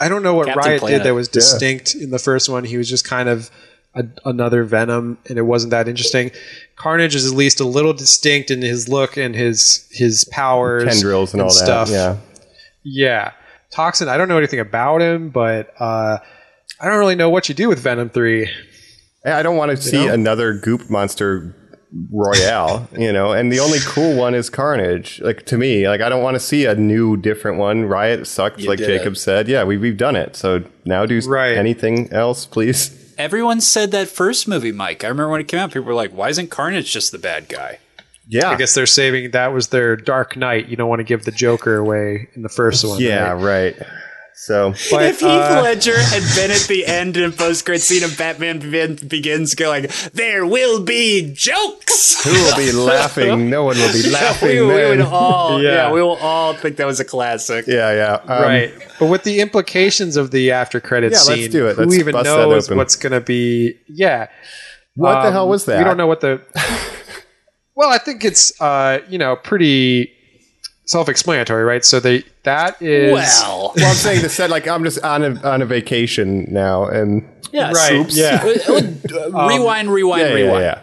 I 0.00 0.08
don't 0.08 0.22
know 0.22 0.34
what 0.34 0.46
Captain 0.46 0.64
Riot 0.64 0.80
Planet. 0.80 0.98
did 1.00 1.06
that 1.08 1.14
was 1.14 1.28
distinct 1.28 1.94
in 1.94 2.10
the 2.10 2.18
first 2.18 2.48
one. 2.48 2.64
He 2.64 2.76
was 2.76 2.88
just 2.88 3.04
kind 3.04 3.28
of 3.28 3.50
a, 3.94 4.04
another 4.24 4.64
Venom, 4.64 5.18
and 5.28 5.38
it 5.38 5.42
wasn't 5.42 5.70
that 5.72 5.88
interesting. 5.88 6.30
Carnage 6.76 7.14
is 7.16 7.26
at 7.30 7.36
least 7.36 7.58
a 7.60 7.64
little 7.64 7.92
distinct 7.92 8.50
in 8.50 8.62
his 8.62 8.88
look 8.88 9.16
and 9.16 9.34
his 9.34 9.86
his 9.90 10.24
powers, 10.24 10.84
Tendrils 10.84 11.32
and 11.32 11.42
all 11.42 11.48
that. 11.48 11.54
stuff. 11.54 11.90
Yeah. 11.90 12.16
Yeah. 12.82 13.32
Toxin, 13.70 14.08
I 14.08 14.16
don't 14.16 14.28
know 14.28 14.38
anything 14.38 14.60
about 14.60 15.02
him, 15.02 15.28
but 15.30 15.72
uh, 15.78 16.18
I 16.80 16.88
don't 16.88 16.98
really 16.98 17.14
know 17.16 17.28
what 17.30 17.48
you 17.48 17.54
do 17.54 17.68
with 17.68 17.80
Venom 17.80 18.08
3. 18.10 18.48
I 19.26 19.42
don't 19.42 19.56
want 19.56 19.70
to 19.72 19.76
see 19.76 20.06
another 20.06 20.54
goop 20.54 20.88
monster 20.88 21.54
royale, 22.10 22.88
you 22.98 23.12
know, 23.12 23.32
and 23.32 23.52
the 23.52 23.60
only 23.60 23.78
cool 23.82 24.16
one 24.16 24.34
is 24.34 24.48
Carnage. 24.48 25.20
Like 25.20 25.44
to 25.46 25.58
me, 25.58 25.88
like 25.88 26.00
I 26.00 26.08
don't 26.08 26.22
want 26.22 26.34
to 26.36 26.40
see 26.40 26.64
a 26.64 26.74
new, 26.74 27.16
different 27.16 27.58
one. 27.58 27.84
Riot 27.84 28.26
sucked, 28.26 28.62
like 28.62 28.78
did 28.78 28.86
Jacob 28.86 29.14
it. 29.14 29.18
said. 29.18 29.48
Yeah, 29.48 29.64
we, 29.64 29.76
we've 29.76 29.96
done 29.96 30.16
it. 30.16 30.36
So 30.36 30.64
now 30.84 31.04
do 31.04 31.18
Right. 31.20 31.56
anything 31.56 32.10
else, 32.12 32.46
please. 32.46 32.94
Everyone 33.18 33.60
said 33.60 33.90
that 33.90 34.08
first 34.08 34.46
movie, 34.46 34.70
Mike. 34.72 35.02
I 35.04 35.08
remember 35.08 35.30
when 35.30 35.40
it 35.40 35.48
came 35.48 35.58
out, 35.60 35.70
people 35.72 35.82
were 35.88 35.94
like, 35.94 36.12
"Why 36.12 36.28
isn't 36.28 36.50
Carnage 36.50 36.92
just 36.92 37.10
the 37.10 37.18
bad 37.18 37.48
guy?" 37.48 37.80
Yeah, 38.28 38.50
I 38.50 38.56
guess 38.56 38.74
they're 38.74 38.86
saving 38.86 39.30
that 39.32 39.52
was 39.52 39.68
their 39.68 39.96
Dark 39.96 40.36
Knight. 40.36 40.68
You 40.68 40.76
don't 40.76 40.88
want 40.88 41.00
to 41.00 41.04
give 41.04 41.24
the 41.24 41.30
Joker 41.32 41.76
away 41.76 42.28
in 42.34 42.42
the 42.42 42.48
first 42.50 42.84
one. 42.86 43.00
yeah, 43.00 43.30
right? 43.32 43.76
right. 43.78 43.88
So 44.40 44.72
But, 44.92 45.02
if 45.06 45.18
Heath 45.18 45.28
uh, 45.28 45.62
Ledger 45.64 45.98
had 46.00 46.22
been 46.36 46.52
at 46.52 46.60
the 46.68 46.86
end 46.86 47.16
in 47.16 47.32
post 47.32 47.64
credit 47.64 47.80
scene 47.82 48.04
of 48.04 48.16
Batman 48.16 48.60
Begin- 48.60 48.94
Begins, 49.08 49.54
going, 49.56 49.88
"There 50.14 50.46
will 50.46 50.80
be 50.84 51.32
jokes." 51.34 52.22
who 52.22 52.30
will 52.30 52.56
be 52.56 52.70
laughing? 52.86 53.50
No 53.50 53.64
one 53.64 53.76
will 53.76 53.92
be 53.92 54.08
laughing. 54.10 54.48
we, 54.50 54.60
we 54.60 54.66
would 54.90 55.00
all, 55.00 55.60
yeah. 55.60 55.70
Yeah. 55.88 55.92
we 55.92 56.00
will 56.02 56.16
all 56.18 56.54
think 56.54 56.76
that 56.76 56.86
was 56.86 57.00
a 57.00 57.04
classic. 57.04 57.66
yeah, 57.66 57.92
yeah. 57.92 58.14
Um, 58.32 58.42
right. 58.42 58.72
But 59.00 59.06
with 59.06 59.24
the 59.24 59.40
implications 59.40 60.16
of 60.16 60.30
the 60.30 60.52
after 60.52 60.80
credits 60.80 61.26
Yeah, 61.26 61.32
let's 61.34 61.42
scene, 61.42 61.50
do 61.50 61.66
it. 61.66 61.74
who 61.76 61.82
Let's 61.82 61.94
even 61.98 62.12
bust 62.12 62.24
that 62.26 62.36
knows 62.36 62.70
what's 62.70 62.94
going 62.96 63.12
to 63.12 63.20
be? 63.20 63.76
Yeah. 63.88 64.28
What 64.94 65.22
the 65.22 65.28
Um, 65.28 65.32
hell 65.32 65.48
was 65.48 65.64
that? 65.64 65.78
We 65.78 65.84
don't 65.84 65.96
know 65.96 66.06
what 66.06 66.20
the. 66.20 66.40
Well, 67.78 67.90
I 67.90 67.98
think 67.98 68.24
it's 68.24 68.60
uh, 68.60 69.00
you 69.08 69.18
know 69.18 69.36
pretty 69.36 70.12
self-explanatory, 70.86 71.62
right? 71.62 71.84
So 71.84 72.00
they 72.00 72.24
that 72.42 72.82
is 72.82 73.12
Well, 73.12 73.72
Well, 73.76 73.86
I'm 73.86 73.94
saying 73.94 74.22
the 74.22 74.28
set 74.28 74.50
like 74.50 74.66
I'm 74.66 74.82
just 74.82 75.02
on 75.04 75.22
a 75.22 75.40
on 75.48 75.62
a 75.62 75.66
vacation 75.66 76.52
now, 76.52 76.86
and 76.86 77.26
yeah, 77.52 77.70
right. 77.70 77.92
oops. 77.92 78.16
Yeah. 78.16 78.44
Uh, 78.68 79.46
rewind, 79.48 79.92
rewind, 79.92 80.22
yeah, 80.22 80.28
yeah, 80.28 80.34
rewind. 80.34 80.62
yeah. 80.64 80.82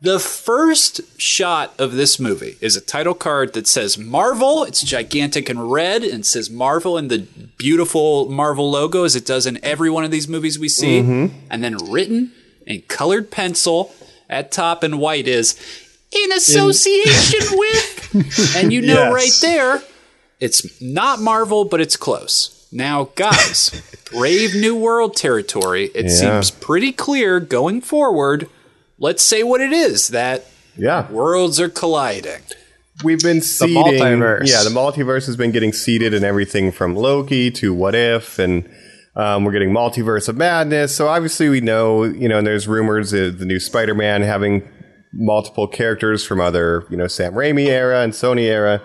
The 0.00 0.18
first 0.18 1.02
shot 1.20 1.74
of 1.78 1.92
this 1.92 2.18
movie 2.18 2.56
is 2.62 2.74
a 2.74 2.80
title 2.80 3.12
card 3.12 3.52
that 3.52 3.66
says 3.66 3.98
Marvel. 3.98 4.64
It's 4.64 4.82
gigantic 4.82 5.50
and 5.50 5.70
red 5.70 6.02
and 6.02 6.24
says 6.24 6.48
Marvel 6.48 6.96
in 6.96 7.08
the 7.08 7.18
beautiful 7.58 8.30
Marvel 8.30 8.70
logo 8.70 9.04
as 9.04 9.14
it 9.14 9.26
does 9.26 9.44
in 9.44 9.62
every 9.62 9.90
one 9.90 10.04
of 10.04 10.10
these 10.10 10.26
movies 10.26 10.58
we 10.58 10.70
see. 10.70 11.02
Mm-hmm. 11.02 11.36
And 11.50 11.62
then 11.62 11.76
written 11.90 12.32
in 12.66 12.80
colored 12.88 13.30
pencil 13.30 13.92
at 14.30 14.50
top 14.50 14.82
in 14.82 14.96
white 14.96 15.28
is 15.28 15.54
in 16.12 16.32
association 16.32 17.40
with. 17.58 18.54
And 18.56 18.72
you 18.72 18.80
know 18.82 19.10
Yes. 19.10 19.12
right 19.14 19.38
there, 19.50 19.82
it's 20.40 20.80
not 20.80 21.20
Marvel, 21.20 21.64
but 21.64 21.80
it's 21.80 21.96
close. 21.96 22.66
Now, 22.72 23.10
guys, 23.14 23.70
Brave 24.12 24.54
New 24.54 24.74
World 24.76 25.16
territory, 25.16 25.90
it 25.94 26.04
Yeah. 26.06 26.10
seems 26.10 26.50
pretty 26.50 26.92
clear 26.92 27.40
going 27.40 27.80
forward. 27.80 28.48
Let's 28.98 29.22
say 29.22 29.42
what 29.42 29.60
it 29.60 29.72
is 29.72 30.08
that 30.08 30.46
Yeah, 30.76 31.10
worlds 31.10 31.58
are 31.60 31.68
colliding. 31.68 32.40
we've 33.02 33.20
been 33.20 33.40
seeding. 33.40 33.76
multiverse. 33.82 34.46
Yeah, 34.48 34.62
the 34.62 34.70
multiverse 34.70 35.26
has 35.26 35.36
been 35.36 35.52
getting 35.52 35.72
seeded 35.72 36.12
in 36.14 36.22
everything 36.22 36.70
from 36.70 36.94
Loki 36.94 37.50
to 37.52 37.72
What 37.72 37.94
If, 37.94 38.38
and 38.38 38.68
um, 39.16 39.44
we're 39.44 39.52
getting 39.52 39.70
multiverse 39.72 40.28
of 40.28 40.36
madness. 40.36 40.94
So 40.94 41.08
obviously 41.08 41.48
we 41.48 41.60
know, 41.60 42.04
you 42.04 42.28
know, 42.28 42.38
and 42.38 42.46
there's 42.46 42.68
rumors 42.68 43.12
of 43.12 43.38
the 43.38 43.46
new 43.46 43.58
Spider-Man 43.58 44.22
having 44.22 44.68
multiple 45.12 45.66
characters 45.66 46.24
from 46.24 46.40
other, 46.40 46.84
you 46.90 46.96
know, 46.96 47.06
Sam 47.06 47.34
Raimi 47.34 47.66
era 47.66 48.02
and 48.02 48.12
Sony 48.12 48.42
era. 48.42 48.82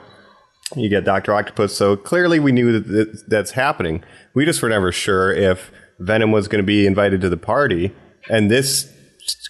You 0.75 0.89
get 0.89 1.05
Doctor 1.05 1.33
Octopus. 1.33 1.75
So 1.75 1.95
clearly 1.95 2.39
we 2.39 2.51
knew 2.51 2.79
that 2.79 2.87
th- 2.87 3.23
that's 3.27 3.51
happening. 3.51 4.03
We 4.33 4.45
just 4.45 4.61
were 4.61 4.69
never 4.69 4.91
sure 4.91 5.31
if 5.31 5.71
Venom 5.99 6.31
was 6.31 6.47
going 6.47 6.61
to 6.61 6.65
be 6.65 6.87
invited 6.87 7.21
to 7.21 7.29
the 7.29 7.37
party, 7.37 7.93
and 8.29 8.49
this 8.49 8.91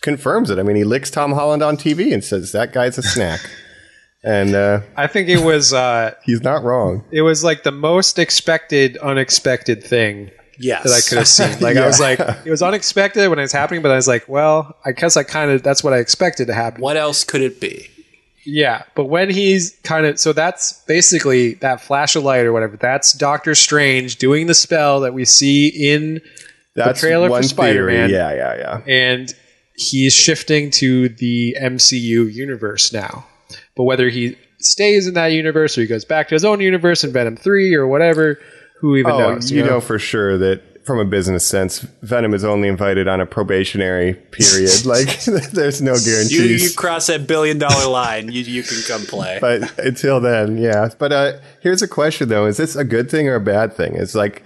confirms 0.01 0.49
it. 0.49 0.59
I 0.59 0.63
mean, 0.63 0.75
he 0.75 0.83
licks 0.83 1.09
Tom 1.09 1.31
Holland 1.31 1.63
on 1.63 1.77
TV 1.77 2.13
and 2.13 2.23
says 2.23 2.51
that 2.51 2.73
guy's 2.73 2.97
a 2.97 3.03
snack. 3.03 3.39
And 4.27 4.55
uh, 4.55 4.81
I 4.97 5.05
think 5.05 5.29
it 5.29 5.43
was 5.43 5.71
uh, 5.71 6.15
he's 6.23 6.41
not 6.41 6.63
wrong. 6.63 7.05
it 7.11 7.21
was 7.21 7.43
like 7.43 7.61
the 7.61 7.71
most 7.71 8.17
expected, 8.17 8.97
unexpected 8.97 9.83
thing 9.83 10.31
Yes. 10.57 10.83
that 10.83 10.91
I 10.93 11.01
could 11.07 11.17
have 11.19 11.27
seen. 11.27 11.59
Like 11.61 11.77
I 11.77 11.85
was 11.85 11.99
like, 11.99 12.19
it 12.45 12.49
was 12.49 12.61
unexpected 12.61 13.27
when 13.29 13.39
it 13.39 13.43
was 13.43 13.51
happening, 13.51 13.81
but 13.81 13.91
I 13.91 13.95
was 13.95 14.07
like, 14.07 14.27
well, 14.27 14.75
I 14.85 14.91
guess 14.91 15.17
I 15.17 15.23
kind 15.23 15.51
of 15.51 15.63
that's 15.63 15.83
what 15.83 15.93
I 15.93 15.97
expected 15.97 16.47
to 16.47 16.53
happen. 16.53 16.81
What 16.81 16.97
else 16.97 17.23
could 17.23 17.41
it 17.41 17.59
be? 17.59 17.89
Yeah, 18.45 18.83
but 18.93 19.05
when 19.05 19.29
he's 19.31 19.75
kind 19.83 20.05
of 20.05 20.19
so 20.19 20.31
that's 20.31 20.73
basically 20.83 21.55
that 21.55 21.81
flash 21.81 22.15
of 22.15 22.23
light 22.23 22.45
or 22.45 22.53
whatever. 22.53 22.77
That's 22.77 23.13
Doctor 23.13 23.55
Strange 23.55 24.17
doing 24.17 24.45
the 24.47 24.53
spell 24.53 24.99
that 24.99 25.13
we 25.15 25.25
see 25.25 25.67
in 25.67 26.21
That's 26.75 26.99
trailer 26.99 27.27
for 27.29 27.41
Spider-Man. 27.41 28.09
theory. 28.09 28.13
Yeah, 28.19 28.33
yeah, 28.33 28.55
yeah. 28.57 28.81
and 28.87 29.33
he's 29.75 30.13
shifting 30.13 30.69
to 30.71 31.09
the 31.09 31.57
MCU 31.59 32.31
universe 32.31 32.93
now. 32.93 33.25
But 33.75 33.83
whether 33.85 34.09
he 34.09 34.37
stays 34.59 35.07
in 35.07 35.15
that 35.15 35.27
universe 35.27 35.77
or 35.77 35.81
he 35.81 35.87
goes 35.87 36.05
back 36.05 36.27
to 36.29 36.35
his 36.35 36.45
own 36.45 36.61
universe 36.61 37.03
in 37.03 37.11
Venom 37.11 37.35
3 37.35 37.73
or 37.75 37.87
whatever, 37.87 38.39
who 38.79 38.95
even 38.95 39.11
Oh, 39.11 39.33
knows? 39.35 39.51
you 39.51 39.63
know 39.63 39.79
for 39.81 39.97
sure 39.99 40.37
that 40.37 40.61
from 40.85 40.99
a 40.99 41.05
business 41.05 41.43
sense, 41.43 41.79
Venom 42.03 42.33
is 42.35 42.43
only 42.43 42.67
invited 42.67 43.07
on 43.07 43.19
a 43.19 43.25
probationary 43.25 44.13
period. 44.13 44.85
like, 44.85 45.19
there's 45.51 45.81
no 45.81 45.95
You, 45.95 46.43
you 46.43 46.69
cross 46.75 47.07
that 47.07 47.25
billion 47.25 47.57
dollar 47.57 47.87
line, 47.89 48.31
you, 48.31 48.41
you 48.43 48.61
can 48.61 48.77
come 48.87 49.01
play. 49.07 49.37
but 49.41 49.77
until 49.79 50.19
then, 50.19 50.57
yeah. 50.57 50.89
But 50.99 51.11
uh, 51.11 51.33
here's 51.61 51.81
a 51.81 51.87
question 51.87 52.29
though: 52.29 52.45
Is 52.45 52.57
this 52.57 52.75
a 52.75 52.83
good 52.83 53.09
thing 53.09 53.27
or 53.27 53.35
a 53.35 53.39
bad 53.41 53.73
thing? 53.73 53.95
It's 53.95 54.13
like 54.13 54.43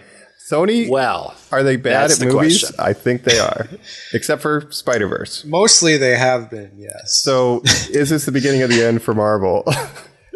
Sony. 0.50 0.90
well, 0.90 1.36
are 1.52 1.62
they 1.62 1.76
bad 1.76 2.10
at 2.10 2.20
the 2.20 2.26
movies? 2.28 2.62
question. 2.62 2.76
I 2.80 2.94
think 2.94 3.24
they 3.24 3.38
are, 3.38 3.68
except 4.14 4.42
for 4.42 4.66
Spider 4.72 5.08
Verse. 5.08 5.44
Mostly 5.44 5.98
they 5.98 6.18
have 6.18 6.50
been, 6.50 6.72
yes. 6.78 7.14
So, 7.14 7.62
is 7.92 8.10
this 8.10 8.26
the 8.26 8.32
beginning 8.32 8.62
of 8.62 8.70
the 8.70 8.82
end 8.84 9.04
for 9.04 9.14
Marvel? 9.14 9.64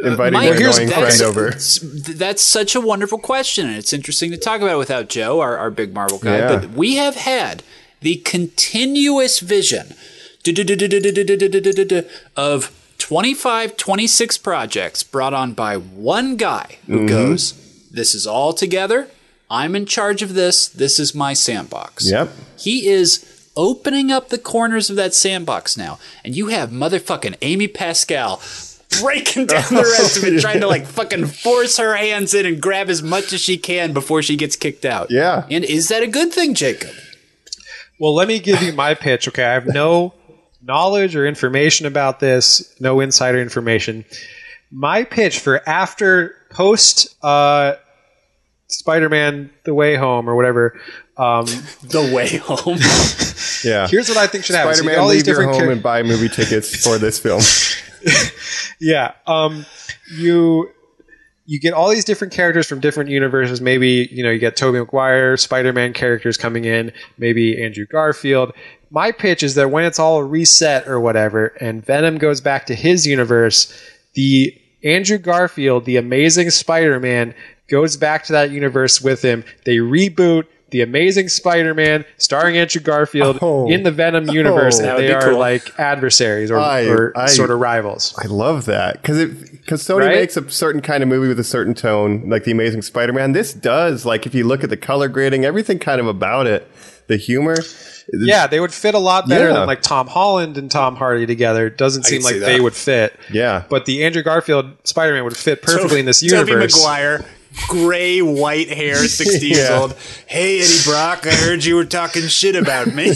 Inviting 0.03 0.33
Mike, 0.33 0.49
their 0.49 0.59
here's- 0.59 0.77
annoying 0.77 0.91
friend 0.99 1.21
over. 1.21 1.51
That's 2.13 2.41
such 2.41 2.75
a 2.75 2.81
wonderful 2.81 3.17
question, 3.19 3.67
and 3.67 3.77
it's 3.77 3.93
interesting 3.93 4.31
to 4.31 4.37
talk 4.37 4.61
about 4.61 4.73
it 4.75 4.77
without 4.77 5.09
Joe, 5.09 5.39
our, 5.39 5.57
our 5.57 5.71
big 5.71 5.93
Marvel 5.93 6.17
guy. 6.19 6.37
Yeah. 6.37 6.55
But 6.59 6.69
we 6.71 6.95
have 6.95 7.15
had 7.15 7.63
the 8.01 8.15
continuous 8.17 9.39
vision 9.39 9.95
of 12.35 12.71
25, 12.97 13.77
26 13.77 14.37
projects 14.39 15.03
brought 15.03 15.33
on 15.33 15.53
by 15.53 15.77
one 15.77 16.35
guy 16.37 16.77
who 16.87 16.97
Mm-hmm. 16.99 17.07
goes, 17.07 17.53
This 17.91 18.15
is 18.15 18.25
all 18.27 18.53
together. 18.53 19.07
I'm 19.49 19.75
in 19.75 19.85
charge 19.85 20.21
of 20.21 20.33
this. 20.33 20.67
This 20.67 20.99
is 20.99 21.13
my 21.13 21.33
sandbox. 21.33 22.09
Yep. 22.09 22.29
He 22.57 22.87
is 22.87 23.49
opening 23.55 24.11
up 24.11 24.29
the 24.29 24.37
corners 24.39 24.89
of 24.89 24.95
that 24.95 25.13
sandbox 25.13 25.77
now, 25.77 25.99
and 26.25 26.35
you 26.35 26.47
have 26.47 26.69
motherfucking 26.71 27.35
Amy 27.41 27.67
Pascal 27.67 28.37
breaking 29.01 29.47
down 29.47 29.73
the 29.73 29.81
rest 29.99 30.17
of 30.17 30.23
it, 30.23 30.39
trying 30.41 30.61
to 30.61 30.67
like 30.67 30.85
fucking 30.85 31.27
force 31.27 31.77
her 31.77 31.95
hands 31.95 32.33
in 32.33 32.45
and 32.45 32.61
grab 32.61 32.89
as 32.89 33.01
much 33.01 33.33
as 33.33 33.41
she 33.41 33.57
can 33.57 33.93
before 33.93 34.21
she 34.21 34.35
gets 34.35 34.55
kicked 34.55 34.85
out. 34.85 35.11
Yeah. 35.11 35.45
And 35.49 35.63
is 35.63 35.89
that 35.89 36.03
a 36.03 36.07
good 36.07 36.31
thing, 36.31 36.53
Jacob? 36.53 36.91
Well, 37.99 38.13
let 38.13 38.27
me 38.27 38.39
give 38.39 38.61
you 38.61 38.73
my 38.73 38.93
pitch. 38.95 39.27
Okay, 39.27 39.43
I 39.43 39.53
have 39.53 39.67
no 39.67 40.13
knowledge 40.61 41.15
or 41.15 41.25
information 41.25 41.85
about 41.85 42.19
this, 42.19 42.75
no 42.79 42.99
insider 42.99 43.39
information. 43.39 44.05
My 44.71 45.03
pitch 45.03 45.39
for 45.39 45.67
after 45.69 46.35
post 46.49 47.15
uh, 47.23 47.75
Spider-Man: 48.67 49.51
The 49.65 49.73
Way 49.73 49.95
Home 49.95 50.29
or 50.29 50.35
whatever. 50.35 50.79
Um, 51.17 51.45
The 51.83 52.11
way 52.13 52.37
home. 52.37 52.77
Yeah. 53.63 53.87
here's 53.87 54.09
what 54.09 54.17
I 54.17 54.27
think 54.27 54.43
should 54.43 54.55
happen. 54.57 54.73
So 54.75 54.81
Spider 54.81 54.83
you 54.83 54.89
get 54.89 54.95
Man, 54.97 55.03
all 55.03 55.09
these 55.09 55.25
leave 55.25 55.37
your 55.37 55.43
home 55.45 55.57
char- 55.61 55.71
and 55.71 55.81
buy 55.81 56.03
movie 56.03 56.27
tickets 56.27 56.83
for 56.83 56.97
this 56.97 57.17
film. 57.19 57.41
Yeah. 58.79 59.13
Um, 59.27 59.65
you 60.17 60.69
you 61.45 61.59
get 61.59 61.73
all 61.73 61.89
these 61.89 62.03
different 62.05 62.33
characters 62.33 62.67
from 62.67 62.79
different 62.79 63.09
universes. 63.09 63.61
Maybe 63.61 64.09
you 64.11 64.23
know 64.23 64.29
you 64.31 64.39
get 64.39 64.55
Tobey 64.57 64.79
Maguire, 64.79 65.37
Spider-Man 65.37 65.93
characters 65.93 66.35
coming 66.37 66.65
in. 66.65 66.91
Maybe 67.17 67.63
Andrew 67.63 67.85
Garfield. 67.85 68.51
My 68.89 69.11
pitch 69.11 69.41
is 69.43 69.55
that 69.55 69.71
when 69.71 69.85
it's 69.85 69.99
all 69.99 70.21
reset 70.23 70.87
or 70.87 70.99
whatever, 70.99 71.47
and 71.59 71.85
Venom 71.85 72.17
goes 72.17 72.41
back 72.41 72.65
to 72.67 72.75
his 72.75 73.07
universe, 73.07 73.73
the 74.13 74.53
Andrew 74.83 75.17
Garfield, 75.17 75.85
the 75.85 75.95
Amazing 75.97 76.49
Spider-Man, 76.49 77.33
goes 77.69 77.95
back 77.97 78.25
to 78.25 78.33
that 78.33 78.51
universe 78.51 79.01
with 79.01 79.21
him. 79.21 79.43
They 79.65 79.77
reboot. 79.77 80.45
The 80.73 80.81
Amazing 80.81 81.29
Spider-Man, 81.29 82.03
starring 82.17 82.57
Andrew 82.57 82.81
Garfield, 82.81 83.37
Oh. 83.41 83.69
in 83.69 83.83
the 83.83 83.91
Venom 83.91 84.29
oh. 84.29 84.33
universe, 84.33 84.79
Oh. 84.81 84.83
and 84.85 84.97
they 84.99 85.13
are 85.13 85.29
cool. 85.29 85.39
like 85.39 85.79
adversaries 85.79 86.51
or, 86.51 86.59
I- 86.59 86.85
or 86.87 87.13
I- 87.15 87.27
sort 87.27 87.51
of 87.51 87.59
rivals. 87.59 88.13
I 88.21 88.27
love 88.27 88.65
that 88.65 89.01
because 89.01 89.19
it 89.19 89.51
because 89.63 89.81
Sony 89.83 89.99
Right? 89.99 90.15
makes 90.15 90.35
a 90.35 90.49
certain 90.49 90.81
kind 90.81 91.01
of 91.03 91.07
movie 91.09 91.27
with 91.29 91.39
a 91.39 91.43
certain 91.43 91.73
tone, 91.73 92.23
like 92.27 92.43
the 92.43 92.51
Amazing 92.51 92.81
Spider-Man. 92.81 93.31
This 93.31 93.53
does 93.53 94.05
like 94.05 94.25
if 94.25 94.35
you 94.35 94.43
look 94.45 94.63
at 94.63 94.69
the 94.69 94.75
color 94.77 95.07
grading, 95.07 95.45
everything 95.45 95.79
kind 95.79 96.01
of 96.01 96.07
about 96.07 96.47
it, 96.47 96.67
the 97.07 97.15
humor. 97.17 97.55
Yeah, 98.11 98.47
they 98.47 98.59
would 98.59 98.73
fit 98.73 98.95
a 98.95 98.99
lot 98.99 99.29
better 99.29 99.47
Yeah. 99.47 99.53
than 99.59 99.67
like 99.67 99.81
Tom 99.81 100.07
Holland 100.07 100.57
and 100.57 100.69
Tom 100.69 100.95
Hardy 100.97 101.25
together. 101.25 101.67
It 101.67 101.77
doesn't 101.77 102.03
seem 102.03 102.21
like 102.23 102.33
see 102.33 102.39
they 102.39 102.59
would 102.59 102.73
fit. 102.75 103.17
Yeah. 103.31 103.63
But 103.69 103.85
the 103.85 104.03
Andrew 104.03 104.23
Garfield 104.23 104.71
Spider 104.83 105.13
Man 105.13 105.23
would 105.23 105.37
fit 105.37 105.61
perfectly 105.61 105.99
in 106.01 106.05
this 106.05 106.19
Tobey 106.19 106.51
universe. 106.51 106.75
Maguire, 106.75 107.23
gray, 107.67 108.21
white 108.21 108.69
hair, 108.69 108.95
60 109.07 109.45
years 109.47 109.57
Yeah. 109.69 109.79
old. 109.79 109.95
Hey, 110.27 110.59
Eddie 110.61 110.83
Brock, 110.85 111.25
I 111.27 111.31
heard 111.33 111.63
you 111.63 111.75
were 111.75 111.85
talking 111.85 112.23
shit 112.27 112.55
about 112.55 112.93
me. 112.93 113.05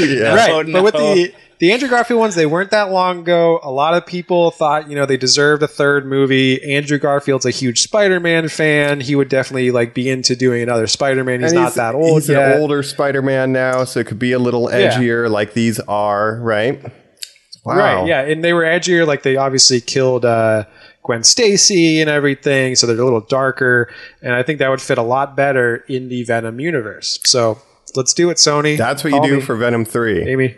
yeah. 0.00 0.34
Right. 0.34 0.50
Oh, 0.50 0.64
But 0.72 0.82
with 0.84 0.94
the 0.94 1.32
the 1.60 1.70
Andrew 1.72 1.88
Garfield 1.88 2.18
ones, 2.18 2.34
they 2.34 2.46
weren't 2.46 2.72
that 2.72 2.90
long 2.90 3.20
ago. 3.20 3.60
A 3.62 3.70
lot 3.70 3.94
of 3.94 4.04
people 4.04 4.50
thought, 4.50 4.90
you 4.90 4.96
know, 4.96 5.06
they 5.06 5.16
deserved 5.16 5.62
a 5.62 5.68
third 5.68 6.04
movie. 6.04 6.60
Andrew 6.74 6.98
Garfield's 6.98 7.46
a 7.46 7.50
huge 7.50 7.80
Spider-Man 7.80 8.48
fan. 8.48 9.00
He 9.00 9.14
would 9.14 9.28
definitely 9.28 9.70
like 9.70 9.94
be 9.94 10.10
into 10.10 10.34
doing 10.34 10.62
another 10.62 10.88
Spider-Man. 10.88 11.40
He's 11.42 11.52
And 11.52 11.60
not 11.62 11.74
that 11.74 11.94
old 11.94 12.22
He's 12.22 12.28
yet. 12.28 12.56
an 12.56 12.60
older 12.60 12.82
Spider-Man 12.82 13.52
now, 13.52 13.84
so 13.84 14.00
it 14.00 14.08
could 14.08 14.18
be 14.18 14.32
a 14.32 14.38
little 14.40 14.66
edgier, 14.66 15.30
like 15.30 15.54
these 15.54 15.78
are, 15.80 16.40
right? 16.42 16.82
Wow. 17.64 17.76
Right, 17.76 18.06
yeah, 18.08 18.20
and 18.22 18.42
they 18.44 18.52
were 18.52 18.64
edgier. 18.64 19.06
Like 19.06 19.22
they 19.22 19.36
obviously 19.36 19.80
killed 19.80 20.24
uh, 20.24 20.64
Gwen 21.04 21.22
Stacy 21.22 22.00
and 22.00 22.08
everything, 22.08 22.74
so 22.74 22.86
they're 22.86 22.98
a 22.98 23.04
little 23.04 23.20
darker. 23.20 23.92
And 24.22 24.32
I 24.34 24.42
think 24.42 24.58
that 24.58 24.68
would 24.70 24.80
fit 24.80 24.98
a 24.98 25.02
lot 25.02 25.36
better 25.36 25.84
in 25.88 26.08
the 26.08 26.24
Venom 26.24 26.58
universe. 26.60 27.20
So 27.24 27.60
let's 27.94 28.14
do 28.14 28.30
it, 28.30 28.38
Sony. 28.38 28.76
That's 28.78 29.04
what 29.04 29.12
you 29.12 29.22
do 29.22 29.36
me, 29.36 29.42
for 29.42 29.54
Venom 29.54 29.84
Three. 29.84 30.22
Amy. 30.28 30.56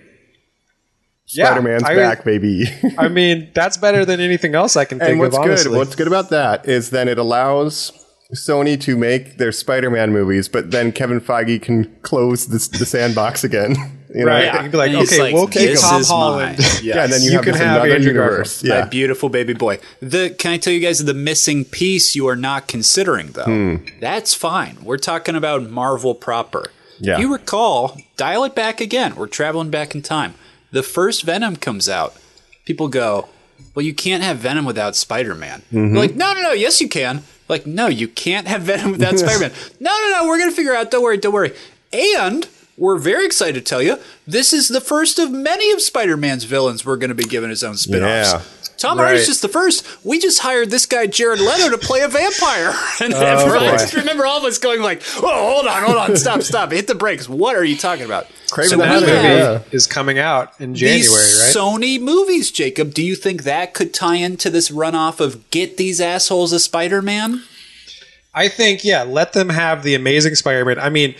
Spider-Man's 1.27 1.83
I- 1.83 1.97
back, 1.97 2.25
baby. 2.25 2.65
I 2.99 3.09
mean, 3.09 3.51
that's 3.55 3.77
better 3.77 4.05
than 4.05 4.21
anything 4.21 4.55
else 4.55 4.77
I 4.77 4.85
can 4.85 5.01
think 5.01 5.11
and 5.11 5.19
what's 5.19 5.37
of. 5.37 5.43
good? 5.43 5.51
Honestly, 5.51 5.77
What's 5.77 5.97
good 5.97 6.07
about 6.07 6.31
that 6.31 6.69
is 6.69 6.91
then 6.91 7.09
it 7.09 7.19
allows 7.19 7.93
Sony 8.33 8.81
to 8.83 8.97
make 8.97 9.39
their 9.39 9.51
Spider-Man 9.51 10.13
movies, 10.13 10.49
but 10.49 10.71
then 10.71 10.93
Kevin 10.93 11.21
Feige 11.21 11.61
can 11.61 11.93
close 12.03 12.47
this, 12.47 12.69
the 12.69 12.87
sandbox 12.87 13.43
again. 13.43 13.75
You 14.17 14.25
know? 14.25 14.33
Right. 14.33 14.45
Yeah. 14.45 14.63
You'd 14.63 14.73
be 14.73 14.79
like, 14.79 14.91
And 14.91 14.99
he's 15.01 15.13
okay, 15.13 15.33
we'll 15.33 15.47
keep 15.47 15.63
this 15.71 15.83
Tom 15.83 16.01
is 16.01 16.09
Holland. 16.09 16.59
mine. 16.59 16.69
Yeah, 16.83 17.05
and 17.05 17.13
then 17.13 17.21
you, 17.23 17.31
You 17.31 17.37
have 17.37 17.45
can 17.45 17.53
this 17.53 17.63
have 17.63 17.77
another 17.83 17.95
Andrew 17.95 18.13
universe. 18.13 18.65
My 18.65 18.69
Yeah. 18.79 18.85
beautiful 18.87 19.29
baby 19.29 19.53
boy. 19.53 19.79
The 20.01 20.31
can 20.31 20.53
I 20.53 20.57
tell 20.59 20.73
you 20.73 20.81
guys 20.81 21.05
the 21.05 21.15
missing 21.15 21.65
piece 21.65 22.15
you 22.17 22.27
are 22.29 22.37
not 22.37 22.67
considering 22.67 23.29
though? 23.33 23.45
Hmm. 23.45 23.77
That's 24.01 24.33
fine. 24.35 24.79
We're 24.83 24.97
talking 24.99 25.35
about 25.37 25.69
Marvel 25.71 26.15
proper. 26.15 26.71
Yeah. 26.99 27.15
If 27.15 27.21
you 27.21 27.33
recall, 27.33 27.97
dial 28.17 28.45
it 28.45 28.55
back 28.55 28.81
again. 28.81 29.17
We're 29.17 29.27
traveling 29.27 29.69
back 29.71 29.95
in 29.95 30.01
time. 30.03 30.35
The 30.73 30.83
first 30.83 31.23
Venom 31.25 31.57
comes 31.57 31.89
out. 31.89 32.15
People 32.65 32.89
go, 32.89 33.29
"Well, 33.75 33.85
you 33.85 33.93
can't 33.95 34.23
have 34.23 34.39
Venom 34.39 34.65
without 34.65 34.97
Spider-Man." 34.97 35.61
Mm-hmm. 35.73 35.97
Like, 35.97 36.15
no, 36.17 36.33
no, 36.33 36.41
no. 36.43 36.53
Yes, 36.53 36.81
you 36.81 36.89
can. 36.89 37.23
Like, 37.49 37.67
no, 37.67 37.87
you 37.87 38.09
can't 38.09 38.49
have 38.49 38.63
Venom 38.63 38.93
without 38.93 39.19
Spider-Man. 39.23 39.53
No, 39.79 39.91
no, 39.91 40.09
no. 40.23 40.27
We're 40.29 40.39
gonna 40.39 40.53
figure 40.53 40.75
out. 40.75 40.91
Don't 40.91 41.03
worry. 41.03 41.19
Don't 41.19 41.35
worry. 41.35 41.53
And 41.93 42.49
we're 42.77 42.99
very 42.99 43.25
excited 43.25 43.55
to 43.55 43.61
tell 43.61 43.83
you 43.83 43.99
this 44.27 44.53
is 44.53 44.69
the 44.69 44.81
first 44.81 45.19
of 45.19 45.31
many 45.31 45.71
of 45.73 45.81
Spider-Man's 45.81 46.45
villains 46.45 46.85
we're 46.85 46.97
going 46.97 47.09
to 47.09 47.15
be 47.15 47.25
given 47.25 47.51
his 47.51 47.65
own 47.65 47.77
spin-offs. 47.77 48.33
Yeah. 48.33 48.43
Tom 48.77 48.99
Right. 48.99 49.07
Hardy's 49.07 49.27
just 49.27 49.41
the 49.41 49.49
first. 49.49 49.87
We 50.05 50.19
just 50.19 50.41
hired 50.41 50.71
this 50.71 50.85
guy 50.85 51.07
Jared 51.07 51.41
Leto 51.41 51.71
to 51.71 51.79
play 51.79 52.03
a 52.03 52.09
vampire, 52.09 52.75
and 53.01 53.15
oh, 53.15 53.21
everyone- 53.21 53.69
I 53.69 53.79
just 53.79 53.95
remember 53.95 54.27
all 54.27 54.37
of 54.39 54.45
us 54.45 54.59
going 54.59 54.83
like, 54.83 55.03
"Oh, 55.17 55.55
hold 55.55 55.67
on, 55.67 55.83
hold 55.83 55.97
on, 55.97 56.17
stop, 56.17 56.43
stop, 56.43 56.73
hit 56.73 56.87
the 56.87 56.95
brakes." 56.95 57.27
What 57.27 57.57
are 57.57 57.65
you 57.65 57.79
talking 57.79 58.05
about? 58.05 58.27
Kraven 58.51 58.65
So 58.69 58.77
the 58.77 58.83
that 58.83 59.01
movie 59.01 59.13
yeah. 59.13 59.63
is 59.73 59.87
coming 59.87 60.19
out 60.19 60.53
in 60.61 60.75
January, 60.75 60.99
these 61.01 61.11
right? 61.11 61.55
Sony 61.57 61.99
movies, 61.99 62.51
Jacob. 62.51 62.93
Do 62.93 63.03
you 63.03 63.15
think 63.17 63.45
that 63.45 63.73
could 63.73 63.95
tie 63.95 64.17
into 64.17 64.51
this 64.51 64.69
runoff 64.71 65.21
of 65.21 65.51
"Get 65.51 65.79
these 65.79 65.99
assholes 65.99 66.53
a 66.53 66.61
Spider-Man"? 66.61 67.43
I 68.35 68.49
think, 68.49 68.85
yeah, 68.85 69.05
let 69.05 69.33
them 69.33 69.49
have 69.49 69.83
the 69.85 69.95
Amazing 69.95 70.35
Spider-Man. 70.35 70.79
I 70.79 70.91
mean, 70.91 71.15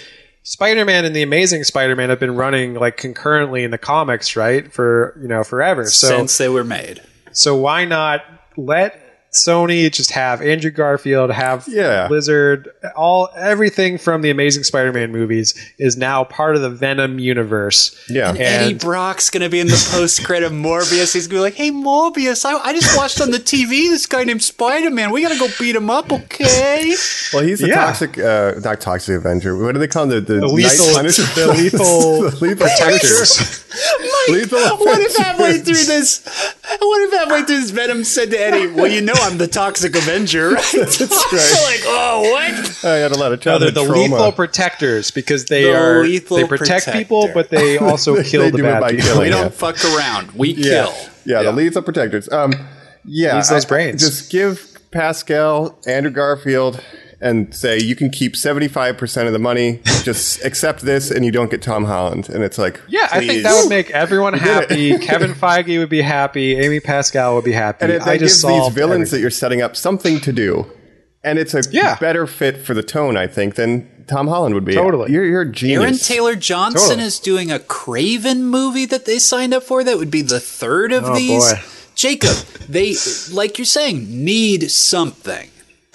Spider-Man 0.47 1.05
and 1.05 1.17
the 1.17 1.23
Amazing 1.23 1.65
Spider-Man 1.65 2.09
have 2.09 2.21
been 2.21 2.37
running 2.37 2.75
like 2.75 2.97
concurrently 2.97 3.65
in 3.65 3.73
the 3.73 3.79
comics, 3.79 4.37
right? 4.37 4.73
For 4.73 5.19
you 5.21 5.27
know 5.27 5.43
forever. 5.43 5.87
So 5.87 6.07
since 6.07 6.39
they 6.39 6.49
were 6.49 6.63
made. 6.63 7.03
so 7.33 7.57
why 7.57 7.85
not 7.85 8.25
let 8.57 9.06
Sony 9.33 9.93
just 9.93 10.13
have 10.13 10.41
Andrew 10.41 10.71
Garfield, 10.71 11.31
have 11.31 11.67
Yeah. 11.69 12.09
Lizard, 12.11 12.71
all 12.97 13.29
everything 13.37 13.99
from 13.99 14.23
the 14.23 14.31
Amazing 14.31 14.63
Spider-Man 14.65 15.13
movies 15.13 15.53
is 15.79 15.97
now 15.97 16.25
part 16.25 16.57
of 16.57 16.63
the 16.63 16.71
Venom 16.71 17.19
universe. 17.19 17.95
Yeah. 18.09 18.31
Eddie 18.31 18.71
And 18.73 18.81
Brock's 18.81 19.29
gonna 19.29 19.51
be 19.51 19.61
in 19.61 19.67
the 19.67 19.89
post 19.93 20.25
credit 20.25 20.47
of 20.47 20.53
Morbius. 20.67 21.13
He's 21.13 21.27
gonna 21.27 21.39
be 21.39 21.41
like, 21.43 21.55
"Hey 21.55 21.71
Morbius, 21.71 22.47
I, 22.47 22.55
I 22.57 22.73
just 22.73 22.97
watched 22.97 23.21
on 23.21 23.31
the 23.31 23.39
TV 23.39 23.91
this 23.91 24.07
guy 24.07 24.25
named 24.25 24.43
Spider 24.43 24.91
Man. 24.91 25.11
We 25.11 25.21
gotta 25.23 25.39
go 25.39 25.49
beat 25.59 25.77
him 25.77 25.91
up, 25.91 26.11
okay?" 26.11 26.95
Well, 27.35 27.43
he's 27.43 27.59
the 27.61 27.69
Yeah. 27.69 27.75
toxic, 27.87 28.19
uh, 28.19 28.53
not 28.65 28.81
toxic 28.81 29.17
Avenger. 29.17 29.57
What 29.63 29.73
do 29.73 29.79
they 29.81 29.89
call 29.89 30.05
him? 30.05 30.11
The, 30.11 30.21
the, 30.23 30.35
the 30.41 30.47
lethal, 30.49 30.95
Punisher? 30.95 31.23
the 31.35 31.49
lethal 31.53 32.23
The 32.31 32.37
lethal 32.41 32.67
protectors. 32.69 33.63
Lethal 34.29 34.59
what 34.79 35.01
if 35.01 35.15
Avenger. 35.15 35.23
halfway 35.23 35.59
through 35.59 35.75
this, 35.85 36.25
what 36.81 37.03
if 37.03 37.13
halfway 37.13 37.43
through 37.45 37.61
this 37.61 37.71
Venom 37.71 38.03
said 38.05 38.31
to 38.31 38.37
Eddie, 38.37 38.67
"Well, 38.69 38.87
you 38.91 39.01
know 39.03 39.13
I'm 39.27 39.39
the 39.39 39.49
Toxic 39.49 39.95
Avenger." 39.97 40.51
Right? 40.51 40.65
That's 40.73 41.01
right. 41.01 41.11
like, 41.65 41.83
oh, 41.85 42.31
what? 42.33 42.85
I 42.85 42.97
had 42.97 43.13
a 43.13 43.19
lot 43.19 43.33
of 43.33 43.45
No, 43.45 43.59
they're 43.59 43.71
the 43.71 43.85
trauma. 43.85 44.03
lethal 44.03 44.33
protectors 44.33 45.11
because 45.11 45.47
they 45.47 45.65
The 45.65 45.75
are 45.77 46.03
lethal 46.03 46.37
they 46.39 46.45
protect 46.45 46.85
protector. 46.87 46.93
people, 46.93 47.31
but 47.35 47.51
they 47.51 47.79
also 47.79 48.23
kill 48.23 48.43
They 48.45 48.51
the 48.51 48.59
do 48.59 48.65
it 48.65 48.71
bad 48.71 48.81
by 48.81 48.91
people. 48.93 49.07
killing. 49.07 49.21
We 49.21 49.27
yeah. 49.35 49.43
don't 49.43 49.55
fuck 49.55 49.85
around. 49.85 50.33
We 50.33 50.51
yeah. 50.55 50.85
kill. 50.85 50.95
Yeah, 51.25 51.43
the 51.43 51.53
lethal 51.53 51.83
protectors. 51.83 52.29
Um, 52.31 52.55
yeah, 53.05 53.37
Use 53.37 53.49
those 53.49 53.65
I- 53.65 53.69
brains. 53.69 54.01
Just 54.03 54.31
give 54.31 54.79
Pascal, 54.93 55.79
Andrew 55.87 56.11
Garfield, 56.13 56.83
and 57.21 57.55
say 57.55 57.79
you 57.79 57.97
can 57.97 58.11
keep 58.11 58.37
seventy 58.37 58.69
five 58.69 58.97
percent 58.99 59.27
of 59.27 59.33
the 59.33 59.39
money. 59.39 59.81
Just 60.03 60.45
accept 60.45 60.83
this, 60.83 61.11
and 61.11 61.25
you 61.25 61.31
don't 61.33 61.51
get 61.51 61.63
Tom 61.63 61.85
Holland. 61.85 62.29
And 62.29 62.43
it's 62.45 62.59
like, 62.59 62.81
Yeah, 62.89 63.09
I 63.11 63.27
think 63.27 63.43
that 63.43 63.55
would 63.61 63.69
make 63.71 63.91
everyone 63.91 64.35
happy. 64.35 64.99
Kevin 65.07 65.33
Feige 65.33 65.79
would 65.79 65.89
be 65.89 66.03
happy. 66.03 66.57
Amy 66.57 66.81
Pascal 66.81 67.35
would 67.37 67.45
be 67.45 67.53
happy. 67.53 67.79
And 67.85 67.93
it 67.93 68.03
I 68.03 68.13
that 68.13 68.19
just 68.21 68.43
gives 68.43 68.53
these 68.67 68.75
villains 68.75 68.93
everything. 69.09 69.11
that 69.17 69.21
you're 69.21 69.31
setting 69.31 69.63
up 69.63 69.77
something 69.77 70.21
to 70.21 70.33
do. 70.33 70.67
And 71.25 71.39
it's 71.41 71.55
a 71.55 71.63
Yeah. 71.73 71.97
better 71.99 72.27
fit 72.27 72.59
for 72.59 72.73
the 72.75 72.85
tone, 72.85 73.17
I 73.17 73.27
think, 73.27 73.57
than 73.57 73.89
Tom 74.07 74.29
Holland 74.29 74.55
would 74.55 74.65
be. 74.65 74.75
Totally. 74.75 75.11
You're, 75.11 75.25
you're 75.25 75.41
a 75.41 75.51
genius. 75.51 75.81
Aaron 75.83 75.97
Taylor 75.99 76.37
Johnson 76.37 76.89
Totally. 76.91 77.07
is 77.07 77.19
doing 77.19 77.51
a 77.51 77.59
Kraven 77.59 78.43
movie 78.43 78.87
that 78.87 79.07
they 79.07 79.19
signed 79.19 79.53
up 79.53 79.65
for. 79.65 79.83
That 79.83 79.97
would 79.99 80.11
be 80.13 80.23
the 80.23 80.39
third 80.39 80.93
of 80.93 81.05
Oh, 81.07 81.15
these. 81.17 81.43
boy. 81.53 81.61
Jacob, 81.97 82.37
they 82.69 82.95
like 83.33 83.59
you're 83.59 83.65
saying 83.65 84.07
need 84.25 84.71
something. 84.71 85.49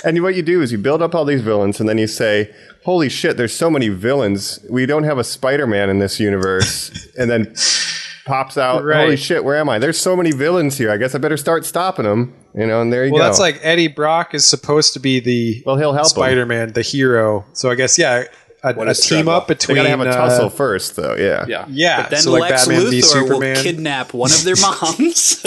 And 0.04 0.22
what 0.24 0.36
you 0.36 0.42
do 0.42 0.62
is 0.62 0.72
you 0.72 0.78
build 0.78 1.02
up 1.02 1.14
all 1.16 1.26
these 1.26 1.42
villains, 1.42 1.80
and 1.80 1.88
then 1.88 1.98
you 1.98 2.08
say, 2.08 2.54
"Holy 2.86 3.10
shit! 3.10 3.38
There's 3.38 3.54
so 3.56 3.70
many 3.70 3.90
villains. 3.90 4.60
We 4.70 4.86
don't 4.86 5.04
have 5.04 5.18
a 5.18 5.24
Spider-Man 5.24 5.90
in 5.90 6.00
this 6.00 6.20
universe." 6.20 6.92
and 7.18 7.30
then 7.30 7.54
pops 8.26 8.58
out, 8.58 8.84
Right. 8.84 9.02
"Holy 9.02 9.18
shit! 9.18 9.44
Where 9.44 9.58
am 9.58 9.70
I? 9.70 9.80
There's 9.80 10.00
so 10.00 10.16
many 10.16 10.32
villains 10.32 10.78
here. 10.78 10.92
I 10.92 10.98
guess 10.98 11.14
I 11.16 11.18
better 11.18 11.38
start 11.38 11.66
stopping 11.66 12.06
them." 12.06 12.34
You 12.54 12.68
know, 12.68 12.82
and 12.82 12.92
there 12.92 13.06
you 13.06 13.14
Well, 13.14 13.22
go. 13.22 13.26
that's 13.28 13.40
like 13.40 13.60
Eddie 13.64 13.88
Brock 13.88 14.34
is 14.34 14.46
supposed 14.46 14.94
to 14.94 15.00
be 15.00 15.20
the 15.22 15.64
Well, 15.66 15.78
he'll 15.78 15.94
help 15.94 16.08
Spider-Man, 16.08 16.74
the 16.74 16.82
hero. 16.82 17.46
So 17.54 17.70
I 17.70 17.76
guess 17.76 17.98
yeah, 17.98 18.26
a, 18.64 18.70
a, 18.70 18.80
a 18.82 18.86
team 18.88 18.94
struggle. 18.94 19.30
up 19.34 19.48
they 19.48 19.54
between 19.54 19.76
gotta 19.78 19.90
have 19.90 20.02
a 20.02 20.10
uh, 20.10 20.14
tussle 20.14 20.50
first, 20.50 20.96
though. 20.98 21.16
Yeah. 21.16 21.46
Yeah, 21.48 21.66
yeah. 21.70 22.02
But 22.02 22.10
then 22.12 22.20
so 22.22 22.32
like 22.34 22.52
Lex 22.52 22.68
Batman 22.68 22.92
Luthor 22.92 23.04
Superman. 23.04 23.56
will 23.56 23.64
kidnap 23.64 24.14
one 24.14 24.32
of 24.32 24.44
their 24.44 24.56
moms. 24.62 25.42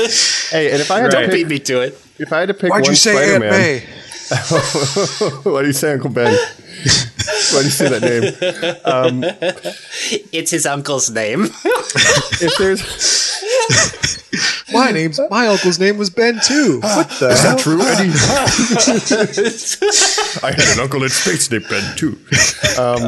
Hey, 0.51 0.71
and 0.73 0.81
if 0.81 0.91
I 0.91 1.01
had 1.01 1.11
Don't 1.11 1.25
to 1.25 1.31
beat 1.31 1.47
me 1.49 1.59
to 1.59 1.81
it. 1.83 2.01
if 2.19 2.33
I 2.33 2.41
had 2.41 2.49
to 2.49 2.55
pick 2.55 2.71
Why'd 2.71 2.83
one 2.83 2.91
you 2.93 2.97
say 2.97 3.13
Spider-Man, 3.15 3.83
May? 4.31 4.37
what 5.51 5.61
do 5.63 5.67
you 5.67 5.73
say, 5.73 5.93
Uncle 5.93 6.11
Ben? 6.11 6.33
Why 6.33 7.59
do 7.61 7.65
you 7.65 7.71
say 7.71 7.89
that 7.89 8.03
name? 8.03 8.35
It's 10.33 10.51
his 10.51 10.67
uncle's 10.67 11.11
name. 11.11 11.45
If 12.41 12.57
there's 12.59 12.83
My 14.73 14.91
name's 14.91 15.21
my 15.31 15.47
uncle's 15.47 15.79
name 15.79 15.97
was 15.97 16.11
Ben 16.11 16.41
too. 16.45 16.81
What 16.83 17.09
the 17.21 17.37
hell? 17.37 17.57
true, 17.57 17.81
Eddie. 17.81 18.11
I 20.43 20.51
had 20.51 20.75
an 20.77 20.81
uncle 20.83 21.03
in 21.05 21.09
space 21.11 21.49
named 21.51 21.67
Ben 21.69 21.97
too. 21.97 22.19
Um, 22.79 23.03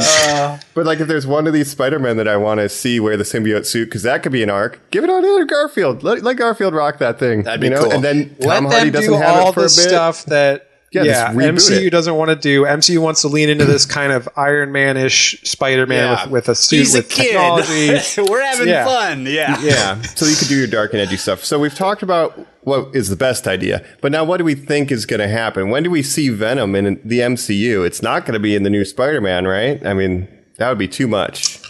but 0.75 0.87
like, 0.87 1.01
if 1.01 1.09
there's 1.09 1.27
one 1.27 1.47
of 1.49 1.53
these 1.53 1.69
Spider-Men 1.71 2.17
that 2.19 2.29
I 2.29 2.37
want 2.37 2.61
to 2.61 2.69
see 2.69 3.01
wear 3.01 3.17
the 3.17 3.25
symbiote 3.25 3.67
suit, 3.67 3.87
because 3.87 4.05
that 4.05 4.23
could 4.23 4.31
be 4.33 4.43
an 4.45 4.51
arc. 4.51 4.79
Give 4.91 5.03
it 5.03 5.11
on 5.11 5.23
to 5.23 5.45
Garfield. 5.47 6.05
Let, 6.05 6.23
let 6.23 6.37
Garfield 6.37 6.75
rock 6.75 6.99
that 6.99 7.19
thing. 7.19 7.43
That'd 7.43 7.61
be 7.61 7.67
you 7.67 7.73
know? 7.75 7.83
cool. 7.83 7.93
And 7.93 8.05
then 8.05 8.37
Let 8.39 8.55
Tom 8.55 8.64
them 8.64 8.73
Hardy 8.73 8.91
doesn't 8.91 9.12
do 9.12 9.19
have 9.19 9.37
all 9.37 9.49
it 9.51 9.55
for 9.55 9.61
the 9.61 9.67
a 9.67 9.69
bit. 9.69 9.89
stuff 9.89 10.25
that 10.27 10.66
Yeah, 10.93 11.03
yeah, 11.03 11.32
just 11.53 11.70
MCU 11.70 11.87
it. 11.87 11.91
doesn't 11.91 12.14
want 12.14 12.30
to 12.30 12.37
do. 12.37 12.62
MCU 12.62 12.99
wants 12.99 13.20
to 13.22 13.28
lean 13.28 13.49
into 13.49 13.64
this 13.64 13.84
kind 13.99 14.12
of 14.12 14.28
Iron 14.37 14.72
Man-ish 14.72 15.43
Spider-Man 15.43 15.99
Yeah. 15.99 16.22
with, 16.24 16.32
with 16.32 16.49
a 16.49 16.55
suit 16.55 16.76
He's 16.78 16.95
a 16.95 16.99
with 16.99 17.09
technology. 17.11 17.89
We're 18.22 18.43
having 18.43 18.68
Yeah. 18.68 18.84
fun. 18.84 19.26
Yeah. 19.26 19.61
yeah, 19.61 20.01
so 20.03 20.24
you 20.26 20.37
could 20.37 20.49
do 20.49 20.57
your 20.57 20.68
dark 20.68 20.93
and 20.93 21.01
edgy 21.03 21.16
stuff. 21.16 21.45
So 21.45 21.59
we've 21.59 21.74
talked 21.74 22.03
about 22.03 22.39
what 22.62 22.95
is 22.95 23.09
the 23.11 23.16
best 23.16 23.47
idea, 23.47 23.84
but 24.01 24.11
now 24.12 24.24
what 24.24 24.39
do 24.39 24.45
we 24.45 24.55
think 24.55 24.91
is 24.93 25.07
going 25.07 25.20
to 25.20 25.28
happen? 25.28 25.70
When 25.70 25.82
do 25.82 25.91
we 25.91 26.03
see 26.03 26.28
Venom 26.30 26.74
in 26.74 27.01
the 27.05 27.18
MCU? 27.20 27.84
It's 27.84 28.01
not 28.03 28.24
going 28.24 28.34
to 28.34 28.41
be 28.41 28.55
in 28.55 28.62
the 28.62 28.70
new 28.70 28.84
Spider-Man, 28.84 29.47
right? 29.47 29.84
I 29.84 29.93
mean, 29.93 30.28
that 30.59 30.68
would 30.68 30.78
be 30.78 30.89
too 30.89 31.09
much. 31.09 31.61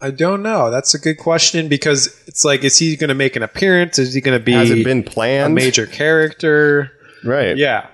I 0.00 0.12
don't 0.12 0.42
know. 0.44 0.70
That's 0.70 0.94
a 0.94 0.98
good 0.98 1.18
question 1.18 1.66
because 1.68 2.06
it's 2.28 2.44
like, 2.44 2.62
is 2.62 2.78
he 2.78 2.94
going 2.96 3.08
to 3.08 3.14
make 3.14 3.34
an 3.34 3.42
appearance? 3.42 3.98
Is 3.98 4.14
he 4.14 4.20
going 4.20 4.38
to 4.38 4.42
be 4.44 4.52
Has 4.52 4.70
it 4.70 4.84
been 4.84 5.00
a 5.00 5.02
planned? 5.02 5.54
major 5.56 5.86
character? 5.86 6.92
right. 7.24 7.56
Yeah, 7.56 7.88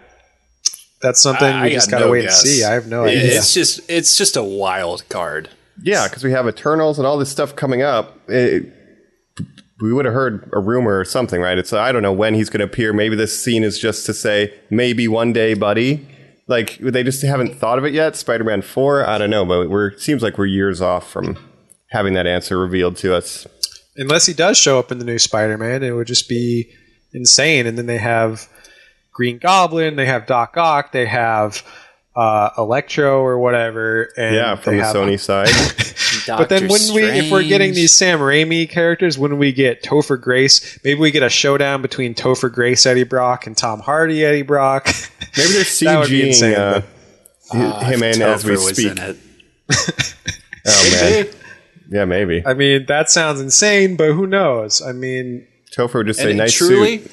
that's 1.05 1.21
something 1.23 1.47
I 1.47 1.65
we 1.65 1.71
just 1.71 1.89
got 1.91 1.99
got 1.99 2.01
to 2.01 2.05
no 2.07 2.11
wait 2.13 2.23
guess. 2.23 2.43
and 2.43 2.51
see. 2.51 2.65
I 2.65 2.73
have 2.73 2.87
no 2.89 3.05
It- 3.05 3.11
idea. 3.19 3.37
It's 3.37 3.55
just 3.55 3.81
it's 3.89 4.17
just 4.19 4.37
a 4.37 4.43
wild 4.43 5.09
card. 5.09 5.49
Yeah, 5.83 6.09
because 6.09 6.25
we 6.25 6.33
have 6.33 6.49
Eternals 6.49 6.99
and 6.99 7.07
all 7.07 7.17
this 7.19 7.31
stuff 7.31 7.55
coming 7.55 7.83
up. 7.83 8.19
It- 8.29 8.67
we 9.81 9.93
would 9.93 10.05
have 10.05 10.15
heard 10.15 10.49
a 10.53 10.61
rumor 10.61 10.99
or 10.99 11.05
something, 11.05 11.41
right? 11.41 11.59
It's 11.59 11.73
I 11.73 11.93
don't 11.93 12.03
know 12.03 12.13
when 12.13 12.35
he's 12.35 12.49
going 12.49 12.61
to 12.61 12.65
appear. 12.65 12.93
Maybe 12.93 13.17
this 13.17 13.39
scene 13.39 13.65
is 13.65 13.79
just 13.79 14.07
to 14.07 14.15
say 14.15 14.55
maybe 14.71 15.09
one 15.09 15.33
day, 15.33 15.55
buddy. 15.55 16.07
Like 16.47 16.79
they 16.79 17.03
just 17.03 17.23
haven't 17.23 17.57
thought 17.57 17.79
of 17.79 17.85
it 17.85 17.93
yet. 17.93 18.17
Spider-Man 18.17 18.63
Four, 18.63 19.07
I 19.09 19.19
don't 19.19 19.31
know, 19.31 19.45
but 19.45 19.69
we're 19.71 19.97
seems 19.99 20.23
like 20.23 20.39
we're 20.39 20.47
years 20.47 20.81
off 20.81 21.11
from 21.11 21.37
having 21.91 22.15
that 22.15 22.27
answer 22.27 22.59
revealed 22.59 22.97
to 22.99 23.15
us. 23.15 23.47
unless 23.97 24.27
he 24.27 24.33
does 24.35 24.59
show 24.59 24.79
up 24.79 24.91
in 24.93 24.99
the 24.99 25.05
new 25.05 25.19
Spider-Man, 25.19 25.83
it 25.83 25.93
would 25.93 26.07
just 26.09 26.29
be 26.29 26.71
insane. 27.13 27.67
And 27.67 27.77
then 27.79 27.87
they 27.87 27.99
have 27.99 28.49
Green 29.15 29.39
Goblin, 29.39 29.97
they 29.97 30.05
have 30.07 30.27
Doc 30.27 30.57
Ock, 30.59 30.93
they 30.93 31.07
have 31.07 31.63
uh, 32.15 32.51
Electro 32.59 33.21
or 33.23 33.39
whatever. 33.39 34.11
And 34.19 34.35
Yeah, 34.35 34.57
from 34.57 34.73
they 34.75 34.79
the 34.81 34.85
have- 34.85 34.95
Sony 34.97 35.19
side. 35.19 35.49
But 36.27 36.49
then 36.49 36.69
wouldn't 36.69 36.93
we, 36.95 37.03
if 37.05 37.31
we're 37.31 37.43
getting 37.43 37.73
these 37.75 37.93
Sam 37.93 38.19
Raimi 38.19 38.69
characters, 38.71 39.19
wouldn't 39.19 39.41
we 39.41 39.53
get 39.53 39.83
Topher 39.83 40.21
Grace? 40.21 40.79
Maybe 40.85 41.01
we 41.01 41.11
get 41.11 41.23
a 41.23 41.29
showdown 41.29 41.81
between 41.83 42.15
Topher 42.15 42.53
Grace, 42.53 42.85
Eddie 42.87 43.05
Brock, 43.05 43.47
and 43.47 43.57
Tom 43.57 43.81
Hardy, 43.81 44.25
Eddie 44.25 44.43
Brock. 44.43 44.87
Maybe 45.37 45.53
they're 45.53 45.65
That 45.81 45.99
would 46.01 46.09
be 46.11 46.23
CGing 46.23 46.27
insane, 46.29 46.55
uh, 46.55 46.83
but- 47.53 47.83
him 47.87 48.03
in 48.03 48.23
as 48.23 48.45
we 48.45 48.57
speak. 48.57 48.93
in 48.93 48.99
it. 48.99 49.17
Oh 50.67 50.91
man, 50.93 51.27
yeah, 51.91 52.05
maybe. 52.07 52.43
I 52.47 52.55
mean, 52.55 52.87
that 52.87 53.11
sounds 53.11 53.39
insane, 53.41 53.97
but 53.97 54.13
who 54.13 54.27
knows? 54.27 54.81
I 54.81 54.93
mean, 54.93 55.47
Topher 55.77 55.95
would 55.95 56.07
just 56.07 56.21
say, 56.21 56.33
"Nice 56.33 56.55
truly, 56.55 56.99
suit." 56.99 57.11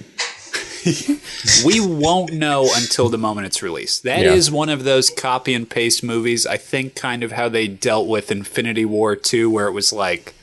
we 1.65 1.79
won't 1.79 2.33
know 2.33 2.69
until 2.75 3.09
the 3.09 3.17
moment 3.17 3.47
it's 3.47 3.61
released. 3.61 4.03
That 4.03 4.25
is 4.25 4.49
Yeah. 4.49 4.55
one 4.55 4.69
of 4.69 4.83
those 4.83 5.09
copy 5.09 5.53
and 5.53 5.69
paste 5.69 6.03
movies. 6.03 6.45
I 6.45 6.57
think 6.57 6.95
kind 6.95 7.23
of 7.23 7.31
how 7.33 7.49
they 7.49 7.67
dealt 7.67 8.07
with 8.07 8.31
Infinity 8.31 8.85
War 8.85 9.15
2, 9.15 9.49
where 9.49 9.67
it 9.67 9.71
was 9.73 9.91
like, 9.93 10.33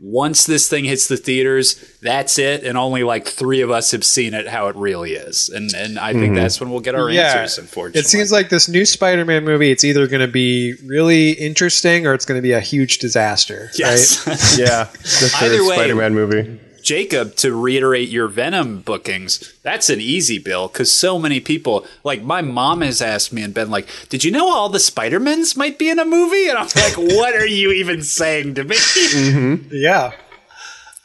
once 0.00 0.46
this 0.46 0.68
thing 0.68 0.84
hits 0.84 1.08
the 1.08 1.16
theaters, 1.16 1.74
that's 2.00 2.38
it, 2.38 2.62
and 2.62 2.78
only 2.78 3.02
like 3.02 3.26
three 3.26 3.60
of 3.60 3.70
us 3.70 3.90
have 3.90 4.04
seen 4.04 4.32
it 4.32 4.46
how 4.46 4.68
it 4.68 4.76
really 4.76 5.14
is. 5.14 5.48
And 5.48 5.74
and 5.74 5.98
I 5.98 6.12
think 6.12 6.26
mm-hmm. 6.26 6.34
that's 6.36 6.60
when 6.60 6.70
we'll 6.70 6.78
get 6.78 6.94
our 6.94 7.10
yeah, 7.10 7.32
answers, 7.40 7.58
unfortunately. 7.58 8.00
it 8.02 8.06
seems 8.06 8.30
like 8.30 8.48
this 8.48 8.68
new 8.68 8.84
Spider-Man 8.84 9.44
movie. 9.44 9.72
It's 9.72 9.82
either 9.82 10.06
going 10.06 10.20
to 10.24 10.32
be 10.32 10.74
really 10.86 11.32
interesting 11.32 12.06
or 12.06 12.14
it's 12.14 12.24
going 12.24 12.38
to 12.38 12.42
be 12.42 12.52
a 12.52 12.60
huge 12.60 12.98
disaster. 12.98 13.70
yes. 13.76 14.24
Right? 14.26 14.38
Yeah, 14.58 14.84
the 14.84 15.32
Either 15.40 15.56
third 15.56 15.68
way- 15.68 15.74
Spider-Man 15.74 16.14
movie. 16.14 16.60
Jacob, 16.82 17.34
to 17.36 17.54
reiterate 17.54 18.08
your 18.08 18.28
Venom 18.28 18.80
bookings, 18.80 19.52
that's 19.62 19.90
an 19.90 20.00
easy 20.00 20.38
bill 20.38 20.68
because 20.68 20.90
so 20.92 21.18
many 21.18 21.40
people, 21.40 21.86
like 22.04 22.22
my 22.22 22.40
mom 22.42 22.80
has 22.80 23.00
asked 23.02 23.32
me 23.32 23.42
and 23.42 23.52
been 23.54 23.70
like, 23.70 23.88
Did 24.08 24.24
you 24.24 24.30
know 24.30 24.50
all 24.50 24.68
the 24.68 24.80
Spider-Mans 24.80 25.56
might 25.56 25.78
be 25.78 25.88
in 25.90 25.98
a 25.98 26.04
movie? 26.04 26.48
And 26.48 26.58
I'm 26.58 26.66
like, 26.76 26.96
What 26.96 27.34
are 27.34 27.46
you 27.46 27.72
even 27.72 28.02
saying 28.02 28.54
to 28.54 28.64
me? 28.64 28.76
Yeah, 29.70 30.12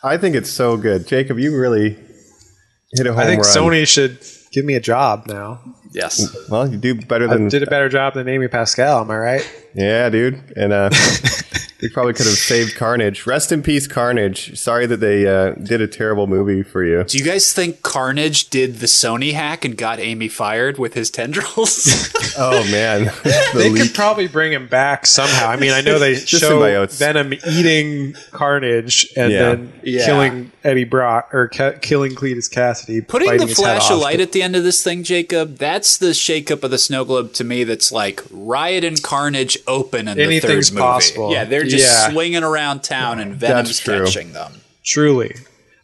I 0.03 0.17
think 0.17 0.35
it's 0.35 0.49
so 0.49 0.77
good, 0.77 1.07
Jacob. 1.07 1.39
You 1.39 1.57
really 1.57 1.97
hit 2.93 3.05
a 3.07 3.09
home 3.09 3.17
run. 3.17 3.25
I 3.27 3.29
think 3.29 3.43
run. 3.43 3.55
Sony 3.55 3.87
should 3.87 4.19
give 4.51 4.65
me 4.65 4.75
a 4.75 4.79
job 4.81 5.25
now. 5.27 5.59
yes. 5.93 6.35
Well, 6.49 6.69
you 6.69 6.77
do 6.77 6.95
better 6.95 7.27
I 7.29 7.33
than 7.35 7.47
did 7.49 7.63
a 7.63 7.67
better 7.67 7.89
job 7.89 8.13
than 8.13 8.27
Amy 8.27 8.47
Pascal. 8.47 9.01
Am 9.01 9.09
I 9.11 9.17
right? 9.17 9.65
Yeah, 9.73 10.09
dude. 10.09 10.53
And 10.55 10.71
uh, 10.73 10.89
we 11.83 11.89
probably 11.89 12.13
could 12.13 12.25
have 12.25 12.35
saved 12.37 12.75
Carnage. 12.75 13.27
Rest 13.27 13.51
in 13.51 13.61
peace, 13.61 13.85
Carnage. 13.87 14.57
Sorry 14.57 14.85
that 14.85 14.97
they 15.01 15.27
uh, 15.27 15.51
did 15.51 15.81
a 15.81 15.87
terrible 15.87 16.27
movie 16.27 16.63
for 16.63 16.83
you. 16.83 17.03
Do 17.03 17.17
you 17.17 17.23
guys 17.25 17.51
think 17.53 17.81
Carnage 17.83 18.49
did 18.49 18.77
the 18.77 18.85
Sony 18.87 19.33
hack 19.33 19.65
and 19.65 19.77
got 19.77 19.99
Amy 19.99 20.29
fired 20.29 20.77
with 20.79 20.93
his 20.93 21.11
tendrils? 21.11 22.09
Oh 22.35 22.63
man, 22.71 23.03
the 23.23 23.49
They 23.53 23.69
leak. 23.69 23.83
could 23.83 23.93
probably 23.93 24.27
bring 24.27 24.53
him 24.53 24.67
back 24.67 25.05
somehow. 25.05 25.49
I 25.49 25.55
mean, 25.55 25.71
I 25.71 25.81
know 25.81 25.99
they 25.99 26.15
show 26.25 26.39
symbiotes. 26.61 26.97
Venom 26.97 27.31
eating 27.47 28.15
Carnage 28.31 29.07
and 29.15 29.31
Yeah. 29.31 29.39
then 29.55 29.73
Yeah. 29.83 30.05
killing 30.05 30.51
Eddie 30.63 30.83
Brock 30.85 31.33
or 31.33 31.47
ca- 31.49 31.73
killing 31.81 32.13
Cletus 32.15 32.49
Kasady. 32.51 33.05
Putting 33.07 33.37
the 33.37 33.47
his 33.47 33.55
flash 33.57 33.89
of 33.89 33.97
off. 33.97 34.03
light 34.03 34.19
at 34.21 34.31
the 34.31 34.41
end 34.41 34.55
of 34.55 34.63
this 34.63 34.81
thing, 34.83 35.03
Jacob, 35.03 35.57
that's 35.57 35.97
the 35.97 36.07
shakeup 36.11 36.63
of 36.63 36.71
the 36.71 36.77
snow 36.77 37.03
globe 37.05 37.33
to 37.33 37.43
me. 37.43 37.63
That's 37.63 37.91
like 37.91 38.21
Riot 38.31 38.83
and 38.83 39.01
Carnage 39.03 39.57
open 39.67 40.07
in 40.07 40.19
Anything's 40.19 40.41
the 40.41 40.47
third 40.47 40.73
movie. 40.75 40.81
possible. 40.81 41.31
Yeah, 41.33 41.45
they're 41.45 41.63
just 41.65 41.85
Yeah. 41.85 42.11
swinging 42.11 42.43
around 42.43 42.83
town 42.83 43.19
and 43.19 43.35
Venom's 43.35 43.81
That's 43.83 44.11
catching 44.13 44.33
them. 44.33 44.53
Truly. 44.83 45.35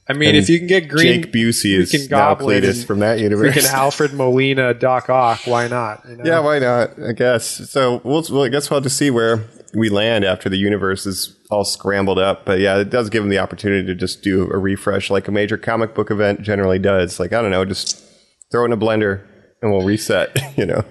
I 0.08 0.14
mean, 0.14 0.30
And 0.30 0.38
if 0.38 0.50
you 0.50 0.58
can 0.58 0.68
get 0.68 0.88
Green 0.88 1.22
Jake 1.22 1.32
Busey 1.32 1.78
is 1.78 1.92
freaking 1.94 2.10
now 2.10 2.34
Goblin 2.34 2.64
Cletus 2.64 2.78
and 2.80 2.86
from 2.88 3.00
that 3.00 3.20
universe. 3.20 3.54
freaking 3.56 3.72
Alfred 3.72 4.14
Molina, 4.14 4.74
Doc 4.74 5.08
Ock, 5.10 5.42
why 5.46 5.68
not? 5.68 6.04
you 6.10 6.16
know? 6.18 6.24
Yeah, 6.26 6.40
why 6.40 6.58
not? 6.58 6.94
I 7.08 7.12
guess. 7.12 7.46
So 7.70 8.02
we'll, 8.04 8.26
well, 8.32 8.44
I 8.44 8.50
guess 8.50 8.70
we'll 8.72 8.78
have 8.80 8.84
to 8.86 8.90
see 8.90 9.12
where 9.12 9.44
we 9.74 9.90
land 9.90 10.26
after 10.26 10.50
the 10.50 10.58
universe 10.58 11.06
is 11.06 11.38
all 11.50 11.64
scrambled 11.64 12.20
up. 12.20 12.46
But 12.46 12.60
yeah, 12.60 12.78
it 12.78 12.90
does 12.90 13.10
give 13.10 13.24
them 13.24 13.30
the 13.30 13.40
opportunity 13.40 13.86
to 13.88 13.96
just 13.96 14.22
do 14.22 14.50
a 14.52 14.58
refresh 14.58 15.10
like 15.10 15.28
a 15.28 15.32
major 15.32 15.58
comic 15.58 15.94
book 15.94 16.12
event 16.12 16.42
generally 16.42 16.80
does. 16.80 17.20
Like, 17.20 17.34
I 17.34 17.42
don't 17.42 17.52
know, 17.52 17.66
just 17.66 18.04
throw 18.52 18.64
it 18.64 18.66
in 18.66 18.74
a 18.74 18.78
blender 18.78 19.26
and 19.62 19.72
we'll 19.72 19.86
reset, 19.86 20.38
you 20.58 20.66
know? 20.66 20.84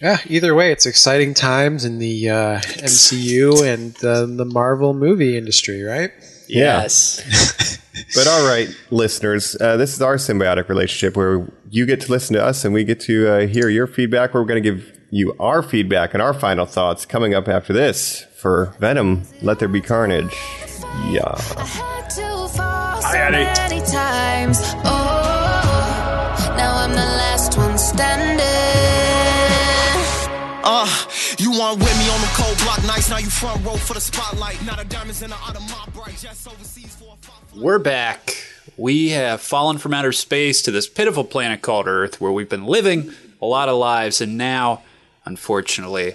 Yeah, 0.00 0.18
either 0.26 0.54
way, 0.54 0.70
it's 0.70 0.86
exciting 0.86 1.32
times 1.32 1.84
in 1.84 1.98
the 1.98 2.28
uh, 2.28 2.60
MCU 2.60 3.66
and 3.66 3.96
uh, 4.04 4.26
the 4.26 4.44
Marvel 4.44 4.92
movie 4.92 5.36
industry, 5.36 5.82
right? 5.82 6.10
Yeah. 6.48 6.82
Yes. 6.82 7.78
But 8.14 8.26
all 8.26 8.46
right, 8.46 8.68
listeners, 8.90 9.56
uh, 9.60 9.76
this 9.76 9.92
is 9.92 10.02
our 10.02 10.16
symbiotic 10.16 10.68
relationship 10.68 11.16
where 11.16 11.48
you 11.70 11.86
get 11.86 12.00
to 12.02 12.10
listen 12.10 12.34
to 12.34 12.44
us 12.44 12.64
and 12.64 12.74
we 12.74 12.84
get 12.84 13.00
to 13.00 13.28
uh, 13.28 13.46
hear 13.46 13.68
your 13.68 13.86
feedback. 13.86 14.34
We're 14.34 14.44
going 14.44 14.62
to 14.62 14.70
give 14.70 14.98
you 15.14 15.34
our 15.38 15.62
feedback 15.62 16.12
and 16.12 16.20
our 16.20 16.34
final 16.34 16.66
thoughts 16.66 17.06
coming 17.06 17.34
up 17.34 17.46
after 17.46 17.72
this 17.72 18.26
for 18.34 18.74
Venom, 18.80 19.22
Let 19.42 19.60
There 19.60 19.68
Be 19.68 19.80
Carnage. 19.80 20.34
Yeah. 21.08 21.22
I 21.56 21.64
had 21.64 22.10
to 22.10 22.48
fall 22.48 23.00
so 23.00 23.30
many 23.30 23.80
times. 23.86 24.58
Oh, 24.84 26.54
now 26.56 26.78
I'm 26.78 26.90
the 26.90 26.96
last 26.96 27.56
one 27.56 27.78
standing. 27.78 28.44
Uh, 30.66 30.88
you 31.38 31.52
weren't 31.52 31.78
with 31.78 31.98
me 31.98 32.10
on 32.10 32.20
them 32.20 32.30
cold 32.34 32.58
block 32.58 32.84
nights. 32.84 33.08
Now 33.08 33.18
you 33.18 33.30
front 33.30 33.64
row 33.64 33.76
for 33.76 33.94
the 33.94 34.00
spotlight. 34.00 34.64
Now 34.64 34.74
the 34.76 34.84
diamonds 34.84 35.22
in 35.22 35.30
the 35.30 35.36
out 35.36 35.54
of 35.54 35.62
my 35.62 35.86
bright. 35.94 36.18
Just 36.18 36.48
overseas 36.48 36.96
for 36.96 37.14
a 37.14 37.24
five. 37.24 37.62
We're 37.62 37.78
back. 37.78 38.34
We 38.76 39.10
have 39.10 39.40
fallen 39.40 39.78
from 39.78 39.94
outer 39.94 40.10
space 40.10 40.62
to 40.62 40.72
this 40.72 40.88
pitiful 40.88 41.22
planet 41.22 41.62
called 41.62 41.86
Earth 41.86 42.20
where 42.20 42.32
we've 42.32 42.48
been 42.48 42.66
living 42.66 43.12
a 43.40 43.46
lot 43.46 43.68
of 43.68 43.76
lives, 43.76 44.20
and 44.20 44.38
now, 44.38 44.82
unfortunately, 45.24 46.14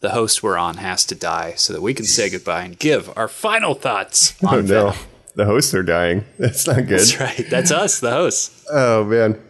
the 0.00 0.10
host 0.10 0.42
we're 0.42 0.58
on 0.58 0.76
has 0.76 1.04
to 1.06 1.14
die 1.14 1.54
so 1.56 1.72
that 1.72 1.82
we 1.82 1.94
can 1.94 2.04
say 2.04 2.28
goodbye 2.30 2.62
and 2.62 2.78
give 2.78 3.10
our 3.16 3.28
final 3.28 3.74
thoughts 3.74 4.34
on 4.42 4.54
Oh 4.54 4.60
no, 4.60 4.90
Venom. 4.90 4.94
the 5.34 5.44
hosts 5.46 5.74
are 5.74 5.82
dying. 5.82 6.24
That's 6.38 6.66
not 6.66 6.86
good. 6.86 7.00
That's 7.00 7.20
right. 7.20 7.46
That's 7.50 7.70
us, 7.70 8.00
the 8.00 8.10
hosts. 8.10 8.64
Oh 8.70 9.04
man. 9.04 9.40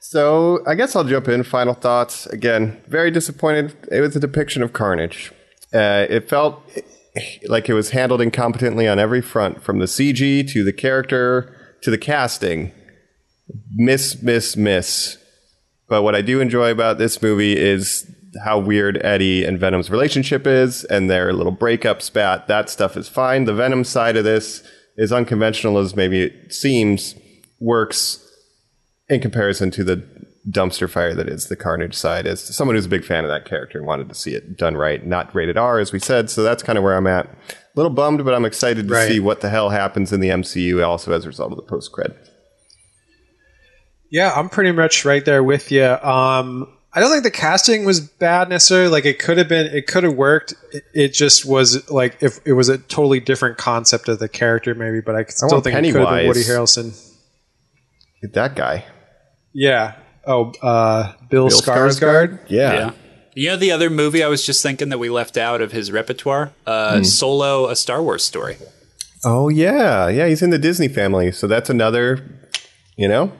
So 0.00 0.60
I 0.66 0.74
guess 0.76 0.94
I'll 0.94 1.04
jump 1.04 1.28
in. 1.28 1.42
Final 1.42 1.74
thoughts. 1.74 2.26
Again, 2.26 2.80
very 2.86 3.10
disappointed. 3.10 3.74
It 3.90 4.00
was 4.00 4.14
a 4.14 4.20
depiction 4.20 4.62
of 4.62 4.72
carnage. 4.72 5.32
Uh, 5.74 6.06
it 6.08 6.28
felt 6.28 6.62
like 7.48 7.68
it 7.68 7.74
was 7.74 7.90
handled 7.90 8.20
incompetently 8.20 8.90
on 8.90 8.98
every 9.00 9.20
front, 9.20 9.62
from 9.64 9.80
the 9.80 9.86
CG 9.86 10.48
to 10.52 10.62
the 10.62 10.72
character 10.72 11.52
to 11.82 11.90
the 11.90 11.98
casting. 11.98 12.70
Miss, 13.74 14.22
miss, 14.22 14.56
miss. 14.56 15.18
But 15.88 16.02
what 16.02 16.14
I 16.14 16.22
do 16.22 16.40
enjoy 16.40 16.70
about 16.70 16.98
this 16.98 17.20
movie 17.22 17.56
is 17.56 18.10
how 18.44 18.58
weird 18.58 19.00
Eddie 19.04 19.44
and 19.44 19.58
Venom's 19.58 19.90
relationship 19.90 20.46
is 20.46 20.84
and 20.84 21.08
their 21.10 21.32
little 21.32 21.52
breakup 21.52 22.02
spat. 22.02 22.46
That 22.48 22.68
stuff 22.70 22.96
is 22.96 23.08
fine. 23.08 23.44
The 23.44 23.54
Venom 23.54 23.84
side 23.84 24.16
of 24.16 24.24
this 24.24 24.62
is 24.96 25.12
unconventional 25.12 25.78
as 25.78 25.94
maybe 25.96 26.22
it 26.22 26.52
seems, 26.54 27.14
works 27.60 28.22
in 29.08 29.20
comparison 29.20 29.70
to 29.72 29.84
the 29.84 30.06
dumpster 30.50 30.88
fire 30.88 31.14
that 31.14 31.28
is 31.28 31.48
the 31.48 31.56
Carnage 31.56 31.94
side. 31.94 32.26
As 32.26 32.40
someone 32.40 32.76
who's 32.76 32.86
a 32.86 32.90
big 32.90 33.04
fan 33.04 33.24
of 33.24 33.30
that 33.30 33.44
character 33.44 33.78
and 33.78 33.86
wanted 33.86 34.08
to 34.08 34.14
see 34.14 34.32
it 34.34 34.56
done 34.56 34.76
right, 34.76 35.04
not 35.04 35.34
rated 35.34 35.56
R, 35.58 35.78
as 35.78 35.92
we 35.92 35.98
said. 35.98 36.30
So 36.30 36.42
that's 36.42 36.62
kind 36.62 36.78
of 36.78 36.84
where 36.84 36.96
I'm 36.96 37.06
at. 37.06 37.26
A 37.26 37.32
little 37.74 37.90
bummed, 37.92 38.24
but 38.24 38.32
I'm 38.34 38.44
excited 38.44 38.88
to 38.88 38.94
Right. 38.94 39.08
see 39.08 39.20
what 39.20 39.40
the 39.40 39.50
hell 39.50 39.70
happens 39.70 40.12
in 40.12 40.20
the 40.20 40.28
MCU 40.30 40.84
also 40.86 41.12
as 41.12 41.24
a 41.24 41.28
result 41.28 41.50
of 41.52 41.56
the 41.56 41.62
post 41.64 41.92
cred. 41.92 42.14
Yeah, 44.10 44.32
I'm 44.34 44.48
pretty 44.48 44.72
much 44.72 45.04
right 45.04 45.24
there 45.24 45.42
with 45.42 45.72
you. 45.72 45.84
Um, 45.84 46.72
I 46.96 47.00
don't 47.00 47.10
think 47.10 47.24
the 47.24 47.30
casting 47.30 47.84
was 47.84 48.00
bad 48.00 48.48
necessarily. 48.48 48.88
Like 48.88 49.04
it 49.04 49.18
could 49.18 49.36
have 49.36 49.48
been, 49.48 49.66
it 49.66 49.86
could 49.86 50.02
have 50.02 50.14
worked. 50.14 50.54
It, 50.72 50.84
it 50.94 51.08
just 51.12 51.44
was 51.44 51.88
like 51.90 52.22
if 52.22 52.40
it 52.46 52.54
was 52.54 52.70
a 52.70 52.78
totally 52.78 53.20
different 53.20 53.58
concept 53.58 54.08
of 54.08 54.18
the 54.18 54.30
character, 54.30 54.74
maybe. 54.74 55.02
But 55.02 55.14
I 55.14 55.24
still 55.24 55.50
want 55.50 55.64
think 55.64 55.76
it 55.76 55.92
could 55.92 56.00
have 56.00 56.08
been 56.08 56.26
Woody 56.26 56.42
Pennywise. 56.42 56.74
Harrelson. 56.76 57.12
That 58.32 58.56
guy. 58.56 58.86
Yeah. 59.52 59.96
Oh, 60.26 60.52
uh, 60.62 61.12
Bill, 61.28 61.48
Bill 61.48 61.60
Skarsgård. 61.60 62.40
Yeah. 62.48 62.72
Yeah. 62.72 62.90
You 63.34 63.50
know 63.50 63.56
the 63.58 63.70
other 63.70 63.90
movie 63.90 64.24
I 64.24 64.28
was 64.28 64.46
just 64.46 64.62
thinking 64.62 64.88
that 64.88 64.98
we 64.98 65.10
left 65.10 65.36
out 65.36 65.60
of 65.60 65.72
his 65.72 65.92
repertoire? 65.92 66.54
Uh, 66.66 67.02
Solo, 67.02 67.68
a 67.68 67.76
Star 67.76 68.02
Wars 68.02 68.24
story. 68.24 68.56
Oh 69.22 69.50
yeah, 69.50 70.08
yeah. 70.08 70.26
He's 70.28 70.40
in 70.40 70.48
the 70.48 70.58
Disney 70.58 70.88
family, 70.88 71.30
so 71.30 71.46
that's 71.46 71.68
another. 71.68 72.24
You 72.96 73.08
know, 73.08 73.32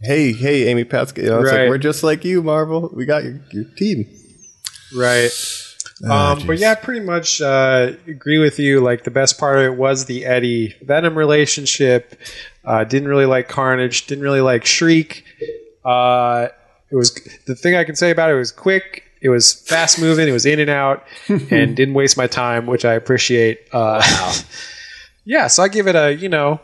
hey, 0.00 0.32
hey, 0.32 0.68
Amy 0.68 0.84
Pascal. 0.84 1.24
You 1.24 1.30
know, 1.30 1.40
it's 1.40 1.50
Right. 1.52 1.60
like 1.62 1.68
we're 1.70 1.78
just 1.78 2.02
like 2.02 2.24
you, 2.24 2.42
Marvel. 2.42 2.90
We 2.94 3.04
got 3.04 3.24
your, 3.24 3.40
your 3.52 3.64
team. 3.76 4.08
Right. 4.96 5.30
um, 6.08 6.46
but 6.46 6.58
yeah, 6.58 6.74
pretty 6.76 7.00
much 7.00 7.40
uh, 7.40 7.92
agree 8.06 8.38
with 8.38 8.58
you. 8.58 8.80
Like 8.80 9.04
the 9.04 9.10
best 9.10 9.38
part 9.38 9.58
of 9.58 9.64
it 9.64 9.76
was 9.76 10.04
the 10.06 10.24
Eddie 10.24 10.74
Venom 10.82 11.16
relationship. 11.18 12.18
Uh, 12.64 12.84
didn't 12.84 13.08
really 13.08 13.26
like 13.26 13.48
Carnage. 13.48 14.06
Didn't 14.06 14.22
really 14.24 14.40
like 14.40 14.64
Shriek. 14.64 15.24
Uh, 15.84 16.48
it 16.90 16.96
was 16.96 17.12
the 17.46 17.54
thing 17.54 17.74
I 17.74 17.84
can 17.84 17.96
say 17.96 18.10
about 18.10 18.30
it 18.30 18.34
was 18.34 18.52
quick. 18.52 19.04
It 19.20 19.30
was 19.30 19.52
fast 19.52 20.00
moving. 20.00 20.28
It 20.28 20.32
was 20.32 20.46
in 20.46 20.60
and 20.60 20.70
out, 20.70 21.04
and 21.28 21.74
didn't 21.76 21.94
waste 21.94 22.16
my 22.16 22.26
time, 22.28 22.66
which 22.66 22.84
I 22.84 22.94
appreciate. 22.94 23.60
Uh, 23.72 24.00
Yeah, 25.24 25.48
so 25.48 25.62
I 25.62 25.68
give 25.68 25.86
it 25.88 25.94
a 25.94 26.14
you 26.14 26.30
know 26.30 26.58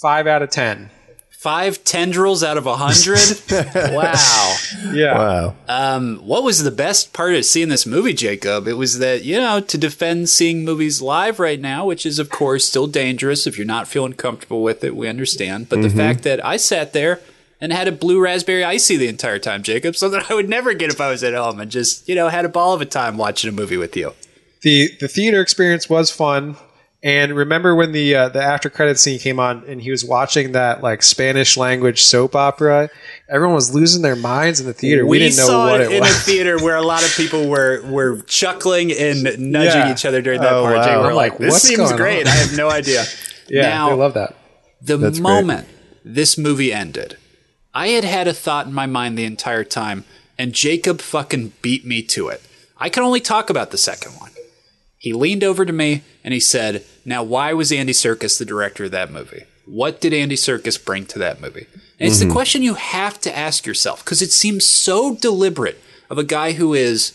five 0.00 0.26
out 0.26 0.42
of 0.42 0.50
ten. 0.50 0.90
Five 1.38 1.84
tendrils 1.84 2.42
out 2.42 2.56
of 2.56 2.66
a 2.66 2.76
hundred. 2.76 3.20
wow. 3.94 4.56
Yeah. 4.92 5.14
Wow. 5.16 5.56
Um, 5.68 6.16
what 6.18 6.42
was 6.42 6.64
the 6.64 6.70
best 6.72 7.12
part 7.12 7.34
of 7.34 7.44
seeing 7.44 7.68
this 7.68 7.86
movie, 7.86 8.14
Jacob? 8.14 8.66
It 8.66 8.72
was 8.72 8.98
that 8.98 9.22
you 9.24 9.38
know 9.38 9.60
to 9.60 9.78
defend 9.78 10.28
seeing 10.28 10.64
movies 10.64 11.00
live 11.00 11.38
right 11.38 11.60
now, 11.60 11.86
which 11.86 12.04
is 12.04 12.18
of 12.18 12.30
course 12.30 12.64
still 12.64 12.86
dangerous 12.88 13.46
if 13.46 13.56
you're 13.58 13.66
not 13.66 13.86
feeling 13.86 14.14
comfortable 14.14 14.62
with 14.62 14.82
it. 14.82 14.96
We 14.96 15.08
understand, 15.08 15.68
but 15.68 15.82
the 15.82 15.90
fact 15.90 16.22
that 16.24 16.44
I 16.44 16.56
sat 16.56 16.92
there 16.92 17.20
and 17.60 17.72
had 17.72 17.86
a 17.86 17.92
blue 17.92 18.20
raspberry 18.20 18.64
icy 18.64 18.96
the 18.96 19.06
entire 19.08 19.38
time, 19.38 19.62
Jacob, 19.62 19.94
something 19.94 20.22
I 20.28 20.34
would 20.34 20.48
never 20.48 20.74
get 20.74 20.90
if 20.90 21.00
I 21.00 21.10
was 21.10 21.22
at 21.22 21.34
home, 21.34 21.60
and 21.60 21.70
just 21.70 22.08
you 22.08 22.14
know 22.14 22.28
had 22.28 22.44
a 22.44 22.48
ball 22.48 22.72
of 22.74 22.80
a 22.80 22.86
time 22.86 23.18
watching 23.18 23.48
a 23.50 23.52
movie 23.52 23.76
with 23.76 23.94
you. 23.96 24.14
the 24.62 24.90
the 25.00 25.06
theater 25.06 25.40
experience 25.42 25.88
was 25.88 26.10
fun. 26.10 26.56
And 27.02 27.34
remember 27.36 27.74
when 27.74 27.92
the 27.92 28.14
uh, 28.14 28.28
the 28.30 28.42
after 28.42 28.68
credit 28.70 28.98
scene 28.98 29.18
came 29.18 29.38
on 29.38 29.64
and 29.68 29.80
he 29.80 29.90
was 29.90 30.04
watching 30.04 30.52
that 30.52 30.82
like 30.82 31.02
Spanish 31.02 31.56
language 31.56 32.02
soap 32.02 32.34
opera? 32.34 32.88
Everyone 33.28 33.54
was 33.54 33.74
losing 33.74 34.02
their 34.02 34.16
minds 34.16 34.60
in 34.60 34.66
the 34.66 34.72
theater. 34.72 35.06
We, 35.06 35.18
didn't 35.18 35.36
know 35.36 35.46
saw 35.46 35.66
what 35.70 35.80
it, 35.82 35.92
it 35.92 35.96
in 35.98 36.02
a 36.02 36.06
theater 36.06 36.58
where 36.58 36.74
a 36.74 36.82
lot 36.82 37.04
of 37.04 37.14
people 37.14 37.48
were 37.48 37.82
were 37.86 38.22
chuckling 38.22 38.92
and 38.92 39.22
nudging 39.22 39.80
Yeah. 39.82 39.92
each 39.92 40.04
other 40.04 40.20
during 40.22 40.40
that 40.40 40.52
Oh, 40.52 40.62
part. 40.62 40.76
wow. 40.78 40.84
Jay, 40.84 40.96
we're 40.96 41.12
like, 41.14 41.32
like, 41.32 41.38
this 41.38 41.52
what's 41.52 41.64
seems 41.68 41.92
great. 41.92 42.22
on? 42.26 42.28
I 42.28 42.36
have 42.36 42.56
no 42.56 42.70
idea. 42.70 43.04
yeah, 43.48 43.68
now- 43.68 43.90
I 43.90 43.94
love 43.94 44.14
that. 44.14 44.34
The 44.80 44.96
That's 44.96 45.18
great. 45.18 45.22
moment 45.22 45.68
this 46.04 46.36
movie 46.38 46.72
ended, 46.72 47.18
I 47.74 47.88
had 47.88 48.04
had 48.04 48.26
a 48.26 48.32
thought 48.32 48.66
in 48.66 48.72
my 48.72 48.86
mind 48.86 49.16
the 49.18 49.24
entire 49.24 49.64
time, 49.64 50.04
and 50.38 50.52
Jacob 50.52 51.00
fucking 51.00 51.52
beat 51.62 51.84
me 51.84 52.02
to 52.02 52.28
it. 52.28 52.42
I 52.78 52.88
can 52.88 53.02
only 53.02 53.20
talk 53.20 53.48
about 53.50 53.70
the 53.70 53.78
second 53.78 54.12
one. 54.12 54.30
He 54.98 55.12
leaned 55.12 55.44
over 55.44 55.64
to 55.64 55.72
me 55.72 56.02
and 56.24 56.32
he 56.32 56.40
said, 56.40 56.84
Now, 57.04 57.22
why 57.22 57.52
was 57.52 57.72
Andy 57.72 57.92
Serkis 57.92 58.38
the 58.38 58.44
director 58.44 58.84
of 58.84 58.90
that 58.92 59.10
movie? 59.10 59.44
What 59.66 60.00
did 60.00 60.14
Andy 60.14 60.36
Serkis 60.36 60.82
bring 60.82 61.06
to 61.06 61.18
that 61.18 61.40
movie? 61.40 61.66
And 61.98 62.08
it's 62.08 62.18
the 62.18 62.26
mm-hmm. 62.26 62.32
question 62.32 62.62
you 62.62 62.74
have 62.74 63.20
to 63.22 63.36
ask 63.36 63.66
yourself 63.66 64.04
because 64.04 64.22
it 64.22 64.30
seems 64.30 64.66
so 64.66 65.16
deliberate 65.16 65.80
of 66.10 66.18
a 66.18 66.24
guy 66.24 66.52
who 66.52 66.74
is 66.74 67.12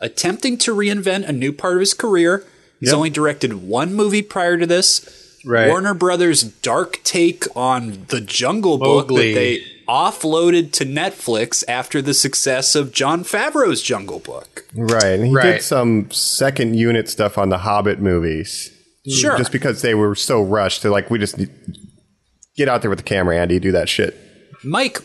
attempting 0.00 0.58
to 0.58 0.74
reinvent 0.74 1.28
a 1.28 1.32
new 1.32 1.52
part 1.52 1.74
of 1.74 1.80
his 1.80 1.94
career. 1.94 2.44
He's 2.80 2.92
only 2.92 3.08
directed 3.08 3.66
one 3.66 3.94
movie 3.94 4.20
prior 4.20 4.58
to 4.58 4.66
this. 4.66 5.23
Right. 5.44 5.68
Warner 5.68 5.94
Brothers' 5.94 6.42
dark 6.42 7.00
take 7.04 7.44
on 7.56 8.06
the 8.08 8.20
Jungle 8.20 8.78
Book 8.78 9.08
Mowgli. 9.10 9.34
that 9.34 9.38
they 9.40 9.62
offloaded 9.86 10.72
to 10.72 10.86
Netflix 10.86 11.62
after 11.68 12.00
the 12.00 12.14
success 12.14 12.74
of 12.74 12.92
Jon 12.92 13.22
Favreau's 13.24 13.82
Jungle 13.82 14.20
Book. 14.20 14.64
Right. 14.74 15.04
And 15.04 15.26
he 15.26 15.32
Right. 15.34 15.52
did 15.54 15.62
some 15.62 16.10
second 16.10 16.74
unit 16.78 17.08
stuff 17.10 17.36
on 17.36 17.50
the 17.50 17.58
Hobbit 17.58 18.00
movies. 18.00 18.70
Sure. 19.06 19.36
Just 19.36 19.52
because 19.52 19.82
they 19.82 19.94
were 19.94 20.14
so 20.14 20.42
rushed. 20.42 20.82
They're 20.82 20.90
like, 20.90 21.10
we 21.10 21.18
just 21.18 21.36
need, 21.36 21.50
get 22.56 22.68
out 22.70 22.80
there 22.80 22.88
with 22.88 23.00
the 23.00 23.04
camera, 23.04 23.36
Andy, 23.36 23.58
do 23.60 23.70
that 23.72 23.90
shit. 23.90 24.16
Mike, 24.62 24.98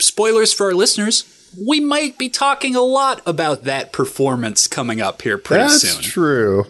spoilers 0.00 0.52
for 0.52 0.66
our 0.66 0.74
listeners. 0.74 1.24
We 1.64 1.78
might 1.80 2.18
be 2.18 2.28
talking 2.28 2.74
a 2.74 2.80
lot 2.82 3.22
about 3.26 3.62
that 3.64 3.92
performance 3.92 4.66
coming 4.66 5.00
up 5.00 5.22
here 5.22 5.38
pretty 5.38 5.64
That's 5.64 5.80
soon. 5.88 6.02
true. 6.02 6.64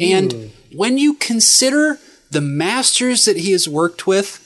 And 0.00 0.52
when 0.74 0.96
you 0.98 1.14
consider 1.14 1.98
the 2.36 2.42
masters 2.42 3.24
that 3.24 3.38
he 3.38 3.52
has 3.52 3.66
worked 3.66 4.06
with 4.06 4.42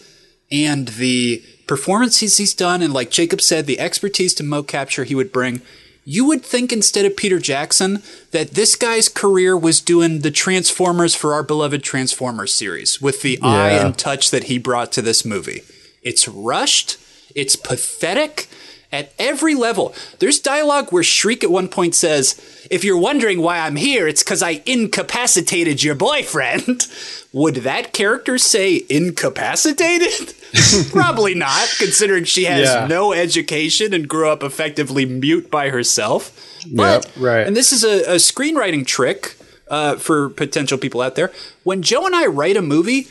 and 0.49 0.87
the 0.87 1.43
performances 1.67 2.37
he's 2.37 2.55
done, 2.55 2.83
and 2.83 2.95
like 2.95 3.11
Jacob 3.11 3.41
said, 3.41 3.67
the 3.67 3.81
expertise 3.81 4.33
to 4.35 4.45
mo 4.45 4.63
capture 4.63 5.03
he 5.03 5.17
would 5.17 5.33
bring, 5.33 5.61
you 6.05 6.25
would 6.25 6.45
think 6.45 6.73
instead 6.73 7.05
of 7.05 7.17
Peter 7.17 7.41
Jackson 7.41 8.01
that 8.31 8.53
this 8.53 8.77
guy's 8.77 9.09
career 9.09 9.57
was 9.57 9.81
doing 9.81 10.21
the 10.21 10.31
Transformers 10.31 11.17
for 11.17 11.35
our 11.35 11.43
beloved 11.43 11.83
Transformers 11.83 12.55
series 12.55 13.03
with 13.03 13.23
the 13.23 13.41
eye 13.43 13.71
and 13.71 13.99
touch 13.99 14.31
that 14.31 14.45
he 14.45 14.57
brought 14.57 14.93
to 14.93 15.03
this 15.03 15.25
movie. 15.25 15.63
It's 16.01 16.29
rushed, 16.29 16.97
it's 17.35 17.57
pathetic 17.57 18.49
at 18.93 19.13
every 19.19 19.55
level. 19.55 19.95
There's 20.19 20.41
dialogue 20.41 20.91
where 20.91 21.03
Shriek 21.03 21.45
at 21.45 21.51
one 21.51 21.69
point 21.69 21.95
says, 21.95 22.35
If 22.71 22.83
you're 22.85 22.99
wondering 22.99 23.41
why 23.41 23.59
I'm 23.61 23.77
here, 23.77 24.09
it's 24.09 24.23
because 24.23 24.43
I 24.43 24.63
incapacitated 24.67 25.83
your 25.85 25.95
boyfriend. 25.95 26.87
Would 27.33 27.57
that 27.57 27.93
character 27.93 28.39
say 28.39 28.83
incapacitated? 28.91 30.35
Probably 30.91 31.35
not, 31.35 31.69
considering 31.79 32.25
she 32.25 32.45
has 32.45 32.69
Yeah. 32.69 32.87
no 32.89 33.13
education 33.13 33.95
and 33.95 34.09
grew 34.09 34.29
up 34.29 34.43
effectively 34.43 35.07
mute 35.07 35.51
by 35.51 35.71
herself. 35.71 36.33
But, 36.75 37.05
Yep. 37.07 37.13
Right. 37.17 37.47
and 37.47 37.57
this 37.57 37.73
is 37.73 37.85
a, 37.85 38.03
a 38.13 38.17
screenwriting 38.17 38.87
trick 38.87 39.37
uh, 39.69 39.97
for 39.97 40.29
potential 40.31 40.77
people 40.79 41.01
out 41.01 41.15
there. 41.15 41.31
When 41.63 41.83
Joe 41.83 42.05
and 42.07 42.15
I 42.17 42.27
write 42.27 42.57
a 42.57 42.63
movie, 42.63 43.07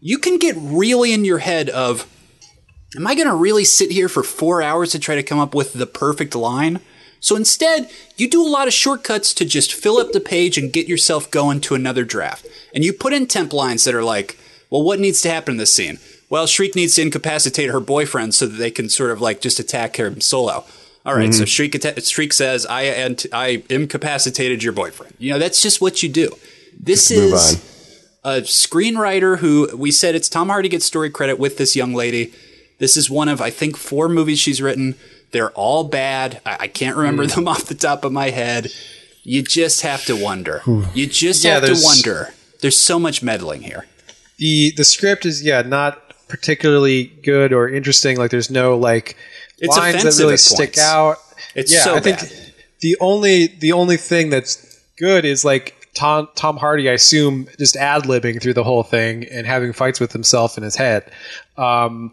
you 0.00 0.18
can 0.18 0.38
get 0.38 0.56
really 0.58 1.12
in 1.12 1.24
your 1.24 1.38
head 1.38 1.68
of, 1.70 2.06
am 2.96 3.06
I 3.06 3.14
going 3.14 3.28
to 3.28 3.34
really 3.34 3.64
sit 3.64 3.90
here 3.90 4.08
for 4.08 4.22
four 4.22 4.62
hours 4.62 4.92
to 4.92 4.98
try 4.98 5.14
to 5.14 5.22
come 5.22 5.38
up 5.38 5.54
with 5.54 5.72
the 5.72 5.86
perfect 5.86 6.34
line? 6.34 6.80
So 7.20 7.36
instead, 7.36 7.88
you 8.16 8.28
do 8.28 8.44
a 8.44 8.48
lot 8.48 8.66
of 8.66 8.74
shortcuts 8.74 9.32
to 9.34 9.44
just 9.44 9.72
fill 9.72 9.98
up 9.98 10.12
the 10.12 10.20
page 10.20 10.58
and 10.58 10.72
get 10.72 10.88
yourself 10.88 11.30
going 11.30 11.60
to 11.62 11.74
another 11.74 12.04
draft. 12.04 12.46
And 12.74 12.84
you 12.84 12.92
put 12.92 13.12
in 13.12 13.26
temp 13.26 13.52
lines 13.52 13.84
that 13.84 13.94
are 13.94 14.02
like, 14.02 14.36
well, 14.70 14.82
what 14.82 14.98
needs 14.98 15.22
to 15.22 15.30
happen 15.30 15.52
in 15.52 15.58
this 15.58 15.72
scene? 15.72 15.98
Well, 16.28 16.46
Shriek 16.46 16.74
needs 16.74 16.94
to 16.96 17.02
incapacitate 17.02 17.70
her 17.70 17.78
boyfriend 17.78 18.34
so 18.34 18.46
that 18.46 18.56
they 18.56 18.70
can 18.70 18.88
sort 18.88 19.10
of 19.10 19.20
like 19.20 19.40
just 19.40 19.60
attack 19.60 19.96
him 19.96 20.20
solo. 20.20 20.64
All 21.04 21.14
right, 21.16 21.34
so 21.34 21.44
Shriek, 21.44 21.74
atta- 21.74 22.00
Shriek 22.00 22.32
says, 22.32 22.64
I, 22.64 22.82
ant- 22.84 23.26
I 23.32 23.64
incapacitated 23.68 24.62
your 24.62 24.72
boyfriend. 24.72 25.14
You 25.18 25.32
know, 25.32 25.38
that's 25.38 25.60
just 25.60 25.80
what 25.80 26.02
you 26.02 26.08
do. 26.08 26.30
This 26.78 27.10
is 27.10 27.60
a 28.24 28.40
screenwriter 28.42 29.38
who 29.38 29.68
we 29.76 29.90
said 29.90 30.14
it's 30.14 30.28
Tom 30.28 30.48
Hardy 30.48 30.68
gets 30.68 30.84
story 30.84 31.10
credit 31.10 31.38
with 31.38 31.58
this 31.58 31.74
young 31.74 31.92
lady. 31.92 32.32
This 32.82 32.96
is 32.96 33.08
one 33.08 33.28
of 33.28 33.40
I 33.40 33.50
think 33.50 33.76
four 33.76 34.08
movies 34.08 34.40
she's 34.40 34.60
written. 34.60 34.96
They're 35.30 35.52
all 35.52 35.84
bad. 35.84 36.40
I, 36.44 36.56
I 36.62 36.66
can't 36.66 36.96
remember 36.96 37.26
them 37.28 37.46
off 37.52 37.66
the 37.66 37.76
top 37.76 38.04
of 38.04 38.10
my 38.10 38.30
head. 38.30 38.72
You 39.22 39.42
just 39.44 39.82
have 39.82 40.04
to 40.06 40.16
wonder. 40.20 40.62
You 40.94 41.06
just 41.06 41.44
Yeah, 41.44 41.60
have 41.60 41.64
to 41.66 41.80
wonder. 41.80 42.34
There's 42.60 42.76
so 42.76 42.98
much 42.98 43.22
meddling 43.22 43.62
here. 43.62 43.86
the 44.38 44.72
the 44.76 44.82
script 44.84 45.24
is 45.24 45.44
yeah 45.44 45.62
not 45.62 46.02
particularly 46.26 47.04
good 47.22 47.52
or 47.52 47.68
interesting. 47.68 48.16
Like 48.18 48.32
there's 48.32 48.50
no 48.50 48.76
like 48.76 49.16
It's 49.58 49.76
lines 49.76 50.02
that 50.02 50.20
really 50.20 50.36
stick 50.36 50.76
out. 50.76 51.18
It's 51.54 51.72
yeah, 51.72 51.84
so 51.84 51.94
I 51.94 52.00
think 52.00 52.18
bad. 52.18 52.32
the 52.80 52.96
only 53.00 53.46
the 53.46 53.70
only 53.72 53.96
thing 53.96 54.28
that's 54.30 54.80
good 54.98 55.24
is 55.24 55.44
like 55.44 55.76
Tom 55.94 56.28
Tom 56.34 56.56
Hardy. 56.56 56.90
I 56.90 56.94
assume 56.94 57.46
just 57.60 57.76
ad 57.76 58.02
libbing 58.04 58.42
through 58.42 58.54
the 58.54 58.64
whole 58.64 58.82
thing 58.82 59.24
and 59.30 59.46
having 59.46 59.72
fights 59.72 60.00
with 60.00 60.12
himself 60.12 60.56
in 60.58 60.64
his 60.64 60.74
head. 60.74 61.10
Um, 61.56 62.10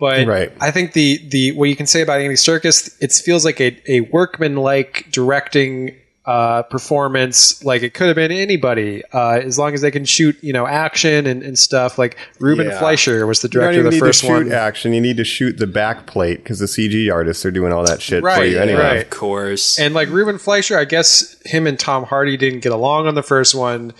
but 0.00 0.26
Right. 0.26 0.50
I 0.60 0.70
think 0.72 0.94
the 0.94 1.18
the 1.28 1.52
what 1.52 1.68
you 1.68 1.76
can 1.76 1.86
say 1.86 2.00
about 2.00 2.20
Andy 2.20 2.34
Serkis, 2.34 2.96
it 3.00 3.12
feels 3.12 3.44
like 3.44 3.60
a, 3.60 3.78
a 3.86 4.00
workman 4.00 4.56
like 4.56 5.06
directing 5.12 5.94
uh, 6.26 6.62
performance. 6.64 7.64
Like 7.64 7.82
it 7.82 7.94
could 7.94 8.06
have 8.06 8.14
been 8.14 8.30
anybody, 8.30 9.02
uh, 9.12 9.40
as 9.42 9.58
long 9.58 9.74
as 9.74 9.80
they 9.80 9.90
can 9.90 10.04
shoot, 10.04 10.36
you 10.42 10.52
know, 10.52 10.66
action 10.66 11.26
and, 11.26 11.42
and 11.42 11.58
stuff. 11.58 11.98
Like 11.98 12.16
Ruben 12.38 12.66
Yeah. 12.68 12.78
Fleischer 12.78 13.26
was 13.26 13.40
the 13.42 13.48
You 13.48 13.52
don't 13.52 13.62
director 13.62 13.78
even 13.80 13.86
of 13.86 13.90
the 13.92 13.96
need 13.96 14.00
first 14.06 14.20
to 14.20 14.26
shoot 14.26 14.32
one. 14.32 14.52
action. 14.52 14.92
You 14.92 15.00
need 15.00 15.16
to 15.16 15.24
shoot 15.24 15.56
the 15.58 15.66
back 15.66 16.06
plate 16.06 16.36
because 16.38 16.58
the 16.58 16.66
CG 16.66 17.12
artists 17.12 17.44
are 17.46 17.50
doing 17.50 17.72
all 17.72 17.84
that 17.86 18.00
shit 18.02 18.20
for 18.20 18.26
Right, 18.26 18.50
you 18.52 18.58
anyway. 18.60 18.80
right. 18.80 19.02
Of 19.02 19.10
course. 19.10 19.78
And 19.78 19.94
like 19.94 20.08
Ruben 20.10 20.38
Fleischer, 20.38 20.78
I 20.78 20.84
guess 20.84 21.34
him 21.46 21.66
and 21.66 21.78
Tom 21.78 22.04
Hardy 22.04 22.36
didn't 22.36 22.60
get 22.60 22.72
along 22.72 23.06
on 23.08 23.14
the 23.14 23.22
first 23.24 23.54
one. 23.54 23.92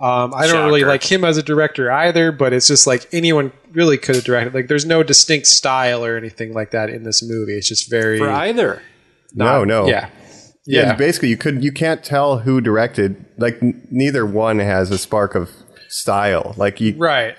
Um, 0.00 0.32
I 0.34 0.46
don't 0.46 0.64
really 0.64 0.82
like 0.84 1.02
him 1.04 1.24
as 1.24 1.36
a 1.36 1.42
director 1.42 1.92
either, 1.92 2.32
but 2.32 2.54
it's 2.54 2.66
just 2.66 2.86
like 2.86 3.06
anyone 3.12 3.52
really 3.72 3.98
could 3.98 4.14
have 4.14 4.24
directed. 4.24 4.54
Like, 4.54 4.66
there's 4.68 4.86
no 4.86 5.02
distinct 5.02 5.46
style 5.46 6.02
or 6.04 6.16
anything 6.16 6.54
like 6.54 6.70
that 6.70 6.88
in 6.88 7.02
this 7.02 7.22
movie. 7.22 7.52
It's 7.52 7.68
just 7.68 7.90
very 7.90 8.18
for 8.18 8.30
either. 8.30 8.80
No, 9.34 9.62
no. 9.62 9.86
yeah, 9.86 10.08
Yeah, 10.64 10.82
yeah. 10.82 10.88
and 10.90 10.98
basically 10.98 11.28
you 11.28 11.36
could 11.36 11.62
you 11.62 11.70
can't 11.70 12.02
tell 12.02 12.38
who 12.38 12.60
directed. 12.62 13.24
Like 13.36 13.62
n- 13.62 13.86
neither 13.90 14.24
one 14.24 14.58
has 14.58 14.90
a 14.90 14.96
spark 14.98 15.34
of 15.34 15.50
style. 15.88 16.54
Like 16.56 16.80
you, 16.80 16.94
right. 16.96 17.30
it 17.30 17.36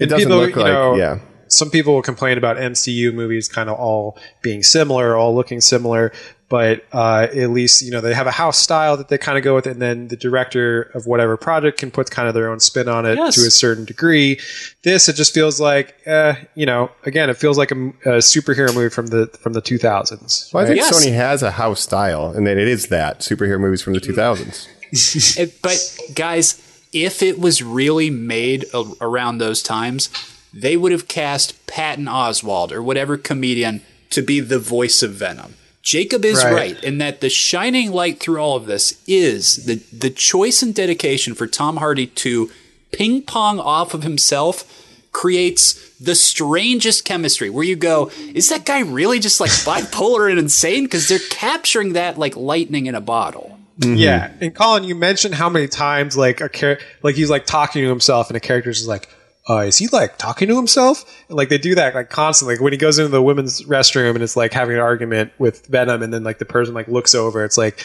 And 0.00 0.10
doesn't 0.10 0.28
people, 0.28 0.38
look 0.38 0.56
you 0.56 0.62
like 0.62 0.72
know, 0.72 0.96
yeah. 0.96 1.20
Some 1.50 1.70
people 1.70 1.94
will 1.94 2.02
complain 2.02 2.38
about 2.38 2.56
MCU 2.56 3.12
movies 3.12 3.48
kind 3.48 3.68
of 3.68 3.78
all 3.78 4.16
being 4.42 4.62
similar, 4.62 5.16
all 5.16 5.34
looking 5.34 5.60
similar, 5.60 6.12
but 6.48 6.84
uh, 6.92 7.28
at 7.32 7.50
least 7.50 7.82
you 7.82 7.90
know 7.90 8.00
they 8.00 8.14
have 8.14 8.26
a 8.26 8.32
house 8.32 8.58
style 8.58 8.96
that 8.96 9.08
they 9.08 9.18
kind 9.18 9.36
of 9.38 9.44
go 9.44 9.54
with, 9.54 9.66
and 9.66 9.80
then 9.80 10.08
the 10.08 10.16
director 10.16 10.82
of 10.94 11.06
whatever 11.06 11.36
project 11.36 11.78
can 11.78 11.90
put 11.90 12.10
kind 12.10 12.26
of 12.28 12.34
their 12.34 12.50
own 12.50 12.58
spin 12.60 12.88
on 12.88 13.04
it 13.06 13.16
Yes. 13.16 13.34
to 13.36 13.42
a 13.46 13.50
certain 13.50 13.84
degree. 13.84 14.38
This 14.82 15.08
it 15.08 15.14
just 15.16 15.32
feels 15.34 15.60
like, 15.60 15.94
uh, 16.06 16.34
you 16.54 16.66
know, 16.66 16.90
again, 17.04 17.30
it 17.30 17.36
feels 17.36 17.56
like 17.58 17.70
a 17.70 17.74
superhero 17.74 18.74
movie 18.74 18.88
from 18.88 19.08
the 19.08 19.26
from 19.40 19.52
the 19.52 19.62
2000s. 19.62 20.52
Well, 20.52 20.64
I 20.64 20.66
think 20.66 20.78
Yes. 20.78 20.92
Sony 20.92 21.12
has 21.14 21.42
a 21.42 21.52
house 21.52 21.80
style, 21.80 22.32
and 22.34 22.46
that 22.46 22.56
it 22.58 22.68
is 22.68 22.86
that 22.88 23.20
superhero 23.20 23.60
movies 23.60 23.82
from 23.82 23.92
the 23.94 24.00
2000s. 24.00 24.66
It- 25.38 25.62
but 25.62 25.96
guys, 26.14 26.60
if 26.92 27.22
it 27.22 27.38
was 27.38 27.62
really 27.62 28.10
made 28.10 28.64
a- 28.74 28.92
around 29.00 29.38
those 29.38 29.62
times, 29.62 30.10
they 30.52 30.76
would 30.76 30.92
have 30.92 31.08
cast 31.08 31.66
Patton 31.66 32.06
Oswalt 32.06 32.72
or 32.72 32.82
whatever 32.82 33.16
comedian 33.16 33.82
to 34.10 34.22
be 34.22 34.40
the 34.40 34.58
voice 34.58 35.02
of 35.02 35.12
Venom. 35.12 35.54
Jacob 35.82 36.24
is 36.24 36.42
Right. 36.44 36.52
right. 36.52 36.84
in 36.84 36.98
that 36.98 37.20
the 37.20 37.30
shining 37.30 37.90
light 37.90 38.20
through 38.20 38.38
all 38.40 38.56
of 38.56 38.66
this 38.66 38.94
is 39.06 39.64
the 39.64 39.76
the 39.96 40.10
choice 40.10 40.62
and 40.62 40.74
dedication 40.74 41.34
for 41.34 41.46
Tom 41.46 41.78
Hardy 41.78 42.06
to 42.06 42.50
ping 42.92 43.22
pong 43.22 43.58
off 43.58 43.94
of 43.94 44.02
himself 44.02 44.64
creates 45.12 45.74
the 45.98 46.14
strangest 46.14 47.04
chemistry 47.04 47.50
where 47.50 47.64
you 47.64 47.76
go, 47.76 48.10
is 48.34 48.48
that 48.48 48.64
guy 48.64 48.80
really 48.80 49.18
just 49.18 49.40
like 49.40 49.50
bipolar 49.64 50.30
and 50.30 50.38
insane? 50.38 50.84
Because 50.84 51.08
they're 51.08 51.18
capturing 51.30 51.94
that 51.94 52.18
like 52.18 52.36
lightning 52.36 52.86
in 52.86 52.94
a 52.94 53.00
bottle. 53.00 53.58
Mm-hmm. 53.80 53.94
Yeah, 53.96 54.30
and 54.40 54.54
Colin, 54.54 54.84
you 54.84 54.94
mentioned 54.94 55.34
how 55.34 55.48
many 55.48 55.66
times 55.66 56.16
like 56.16 56.40
a 56.42 56.48
char- 56.50 56.78
like 57.02 57.14
he's 57.14 57.30
like 57.30 57.46
talking 57.46 57.82
to 57.82 57.88
himself, 57.88 58.28
and 58.28 58.36
a 58.36 58.40
character's 58.40 58.78
just 58.78 58.88
like, 58.88 59.08
uh, 59.48 59.58
is 59.58 59.78
he 59.78 59.88
like 59.88 60.18
talking 60.18 60.48
to 60.48 60.56
himself? 60.56 61.04
And 61.28 61.36
like 61.36 61.48
they 61.48 61.58
do 61.58 61.74
that 61.74 61.94
like 61.94 62.10
constantly. 62.10 62.54
Like 62.54 62.62
when 62.62 62.72
he 62.72 62.78
goes 62.78 62.98
into 62.98 63.08
the 63.08 63.22
women's 63.22 63.62
restroom 63.62 64.14
and 64.14 64.22
it's 64.22 64.36
like 64.36 64.52
having 64.52 64.76
an 64.76 64.80
argument 64.80 65.32
with 65.38 65.66
Venom, 65.66 66.02
and 66.02 66.12
then 66.12 66.24
like 66.24 66.38
the 66.38 66.44
person 66.44 66.74
like 66.74 66.88
looks 66.88 67.14
over. 67.14 67.44
It's 67.44 67.56
like 67.58 67.84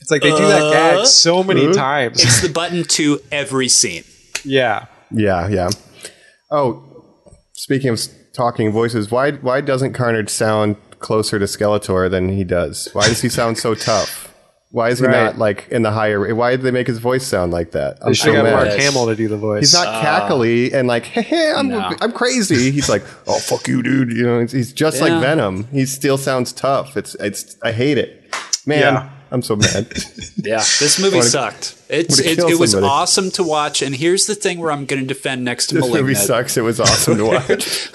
it's 0.00 0.10
like 0.10 0.22
they 0.22 0.30
do 0.30 0.46
that 0.46 0.72
gag 0.72 1.06
so 1.06 1.42
many 1.42 1.72
times. 1.72 2.22
It's 2.22 2.42
the 2.42 2.48
button 2.52 2.84
to 2.84 3.20
every 3.30 3.68
scene. 3.68 4.04
yeah, 4.44 4.86
Yeah, 5.10 5.48
yeah. 5.48 5.70
Oh, 6.50 6.82
speaking 7.52 7.90
of 7.90 8.00
talking 8.32 8.72
voices, 8.72 9.10
why 9.10 9.32
why 9.32 9.60
doesn't 9.60 9.92
Carnage 9.92 10.30
sound 10.30 10.76
closer 10.98 11.38
to 11.38 11.44
Skeletor 11.44 12.10
than 12.10 12.28
he 12.28 12.44
does? 12.44 12.88
Why 12.92 13.06
does 13.08 13.22
he 13.22 13.28
sound 13.28 13.58
so 13.58 13.74
tough? 13.74 14.27
Why 14.70 14.90
is 14.90 14.98
he 14.98 15.06
Right. 15.06 15.24
not 15.24 15.38
like 15.38 15.66
in 15.70 15.82
the 15.82 15.90
higher? 15.90 16.34
Why 16.34 16.50
did 16.50 16.62
they 16.62 16.70
make 16.70 16.86
his 16.86 16.98
voice 16.98 17.26
sound 17.26 17.52
like 17.52 17.70
that? 17.72 17.98
I'm 18.02 18.08
they 18.08 18.14
should 18.14 18.34
have 18.34 18.44
got 18.44 18.52
Mark. 18.66 18.78
Hamill 18.78 19.06
to 19.06 19.16
do 19.16 19.26
the 19.26 19.38
voice. 19.38 19.60
He's 19.60 19.72
not 19.72 19.86
ah. 19.86 20.28
cackly 20.28 20.74
and 20.74 20.86
like, 20.86 21.04
hey, 21.04 21.22
hey, 21.32 21.52
I'm 21.56 21.68
No. 21.68 21.94
I'm 22.00 22.12
crazy. 22.12 22.70
He's 22.70 22.88
like, 22.88 23.02
oh 23.26 23.38
fuck 23.38 23.66
you, 23.66 23.82
dude. 23.82 24.12
You 24.14 24.24
know, 24.24 24.40
he's, 24.40 24.52
he's 24.52 24.72
just 24.72 24.98
Yeah. 24.98 25.04
like 25.04 25.22
Venom. 25.22 25.64
He 25.72 25.86
still 25.86 26.18
sounds 26.18 26.52
tough. 26.52 26.96
It's 26.98 27.14
it's 27.14 27.56
I 27.62 27.72
hate 27.72 27.96
it, 27.98 28.30
man. 28.66 28.78
Yeah. 28.94 29.10
I'm 29.30 29.42
so 29.42 29.56
mad. 29.56 29.92
Yeah, 30.40 30.58
this 30.58 31.00
movie 31.00 31.16
Wanna- 31.16 31.28
sucked. 31.28 31.74
It's 31.88 32.18
it, 32.20 32.38
it 32.38 32.58
was 32.58 32.74
awesome 32.74 33.30
to 33.32 33.42
watch, 33.42 33.82
and 33.82 33.94
here's 33.94 34.26
the 34.26 34.34
thing 34.34 34.58
where 34.60 34.70
I'm 34.70 34.86
going 34.86 35.02
to 35.02 35.06
defend 35.06 35.44
next 35.44 35.66
to 35.68 35.74
this 35.74 35.82
movie 35.84 35.94
Malignant. 36.02 36.26
sucks. 36.26 36.56
It 36.56 36.60
was 36.62 36.78
awesome 36.80 37.16
to 37.16 37.24
watch. 37.32 37.90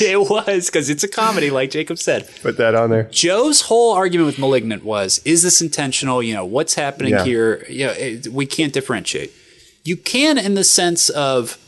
it 0.00 0.18
was 0.28 0.66
because 0.66 0.90
it's 0.90 1.04
a 1.04 1.08
comedy, 1.08 1.50
like 1.50 1.70
Jacob 1.70 1.98
said. 1.98 2.28
Put 2.42 2.56
that 2.56 2.74
on 2.74 2.90
there. 2.90 3.04
Joe's 3.04 3.62
whole 3.62 3.92
argument 3.94 4.26
with 4.26 4.38
Malignant 4.38 4.84
was: 4.84 5.20
Is 5.24 5.42
this 5.42 5.62
intentional? 5.62 6.22
You 6.22 6.34
know, 6.34 6.44
what's 6.44 6.74
happening 6.74 7.12
Yeah. 7.12 7.24
here? 7.24 7.64
You 7.68 7.86
know, 7.86 7.92
it, 7.92 8.28
we 8.28 8.44
can't 8.44 8.72
differentiate. 8.72 9.30
You 9.84 9.96
can, 9.96 10.36
in 10.38 10.54
the 10.54 10.64
sense 10.64 11.08
of 11.10 11.58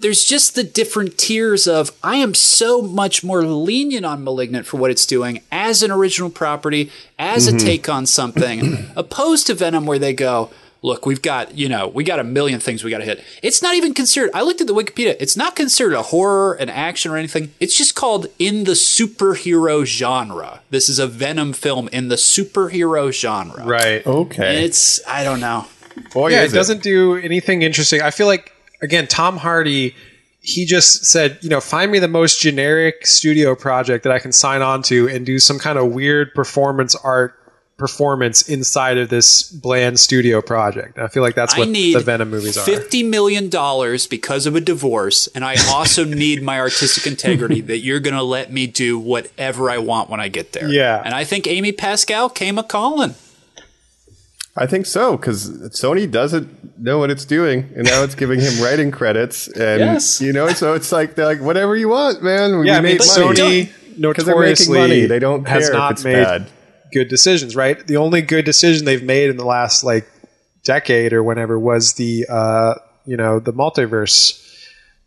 there's 0.00 0.24
just 0.24 0.54
the 0.54 0.64
different 0.64 1.18
tiers 1.18 1.68
of 1.68 1.92
I 2.02 2.16
am 2.16 2.34
so 2.34 2.82
much 2.82 3.22
more 3.22 3.44
lenient 3.44 4.06
on 4.06 4.24
Malignant 4.24 4.66
for 4.66 4.78
what 4.78 4.90
it's 4.90 5.06
doing 5.06 5.42
as 5.52 5.82
an 5.82 5.90
original 5.90 6.30
property, 6.30 6.90
as 7.18 7.46
a 7.46 7.52
mm-hmm. 7.52 7.66
take 7.66 7.88
on 7.88 8.06
something, 8.06 8.90
opposed 8.96 9.46
to 9.48 9.54
Venom 9.54 9.86
where 9.86 9.98
they 9.98 10.12
go, 10.12 10.50
look, 10.82 11.04
we've 11.04 11.20
got, 11.20 11.56
you 11.56 11.68
know, 11.68 11.88
we 11.88 12.02
got 12.02 12.18
a 12.18 12.24
million 12.24 12.58
things 12.58 12.82
we 12.82 12.90
got 12.90 12.98
to 12.98 13.04
hit. 13.04 13.22
It's 13.42 13.62
not 13.62 13.74
even 13.74 13.92
considered, 13.92 14.30
I 14.32 14.42
looked 14.42 14.62
at 14.62 14.66
the 14.66 14.74
Wikipedia, 14.74 15.16
it's 15.20 15.36
not 15.36 15.54
considered 15.54 15.94
a 15.94 16.02
horror, 16.02 16.54
an 16.54 16.70
action, 16.70 17.12
or 17.12 17.16
anything. 17.16 17.52
It's 17.60 17.76
just 17.76 17.94
called 17.94 18.26
in 18.38 18.64
the 18.64 18.72
superhero 18.72 19.84
genre. 19.84 20.60
This 20.70 20.88
is 20.88 20.98
a 20.98 21.06
Venom 21.06 21.52
film 21.52 21.88
in 21.88 22.08
the 22.08 22.16
superhero 22.16 23.12
genre. 23.12 23.64
right. 23.64 24.06
Okay. 24.06 24.56
And 24.56 24.64
it's, 24.64 25.06
I 25.06 25.24
don't 25.24 25.40
know. 25.40 25.66
Boy, 26.14 26.30
yeah, 26.30 26.44
is 26.44 26.52
it 26.52 26.56
doesn't 26.56 26.82
do 26.82 27.16
anything 27.16 27.62
interesting. 27.62 28.00
I 28.00 28.10
feel 28.10 28.26
like 28.26 28.54
again, 28.82 29.06
Tom 29.06 29.36
Hardy, 29.36 29.94
he 30.40 30.64
just 30.64 31.04
said, 31.04 31.38
you 31.42 31.50
know, 31.50 31.60
find 31.60 31.92
me 31.92 31.98
the 31.98 32.08
most 32.08 32.40
generic 32.40 33.06
studio 33.06 33.54
project 33.54 34.04
that 34.04 34.12
I 34.12 34.18
can 34.18 34.32
sign 34.32 34.62
on 34.62 34.82
to 34.84 35.08
and 35.08 35.26
do 35.26 35.38
some 35.38 35.58
kind 35.58 35.78
of 35.78 35.92
weird 35.92 36.34
performance 36.34 36.94
art 36.96 37.36
performance 37.80 38.46
inside 38.46 38.98
of 38.98 39.08
this 39.08 39.50
bland 39.50 39.98
studio 39.98 40.42
project. 40.42 40.96
And 40.96 41.04
I 41.04 41.08
feel 41.08 41.22
like 41.22 41.34
that's 41.34 41.56
what 41.56 41.68
need 41.68 41.96
the 41.96 42.00
Venom 42.00 42.30
movies 42.30 42.58
are. 42.58 42.64
Fifty 42.64 43.02
million 43.02 43.48
dollars 43.48 44.06
because 44.06 44.46
of 44.46 44.54
a 44.54 44.60
divorce, 44.60 45.26
and 45.28 45.44
I 45.44 45.56
also 45.70 46.04
need 46.24 46.42
my 46.42 46.60
artistic 46.60 47.06
integrity 47.06 47.62
that 47.62 47.78
you're 47.78 47.98
going 47.98 48.14
to 48.14 48.22
let 48.22 48.52
me 48.52 48.66
do 48.66 48.98
whatever 48.98 49.70
I 49.70 49.78
want 49.78 50.10
when 50.10 50.20
I 50.20 50.28
get 50.28 50.52
there. 50.52 50.68
Yeah. 50.68 51.02
and 51.02 51.14
I 51.14 51.24
think 51.24 51.46
Amy 51.46 51.72
Pascal 51.72 52.28
came 52.28 52.58
a 52.58 52.62
calling. 52.62 53.14
I 54.56 54.66
think 54.66 54.84
so 54.86 55.16
because 55.16 55.48
Sony 55.70 56.10
doesn't 56.10 56.78
know 56.82 56.98
what 56.98 57.10
it's 57.10 57.24
doing, 57.24 57.70
and 57.76 57.84
now 57.84 58.02
it's 58.02 58.14
giving 58.14 58.40
him 58.40 58.60
writing 58.62 58.90
credits, 58.90 59.46
and 59.48 59.80
Yes. 59.80 60.20
you 60.20 60.32
know, 60.32 60.48
so 60.48 60.74
it's 60.74 60.90
like 60.92 61.14
they're 61.14 61.26
like 61.26 61.40
whatever 61.40 61.76
you 61.76 61.88
want, 61.88 62.22
man. 62.22 62.58
We 62.58 62.66
yeah, 62.66 62.78
I 62.78 62.80
mean, 62.80 62.98
made 62.98 63.00
money. 63.00 63.36
Sony 63.36 63.66
'Cause 64.14 64.24
they're 64.24 64.34
notoriously 64.34 64.78
money. 64.78 65.06
They 65.06 65.18
don't 65.18 65.46
has 65.46 65.64
care 65.64 65.70
if 65.70 65.78
not 65.78 65.92
it's 65.92 66.04
made 66.04 66.14
bad. 66.24 66.46
good 66.92 67.08
decisions, 67.08 67.54
right? 67.54 67.86
The 67.86 67.96
only 67.96 68.22
good 68.22 68.44
decision 68.44 68.84
they've 68.86 69.02
made 69.02 69.30
in 69.30 69.36
the 69.36 69.44
last 69.46 69.84
like 69.84 70.06
decade 70.64 71.12
or 71.12 71.22
whenever 71.22 71.58
was 71.58 71.94
the 71.94 72.26
uh, 72.28 72.74
you 73.06 73.16
know 73.16 73.38
the 73.38 73.52
multiverse. 73.52 74.36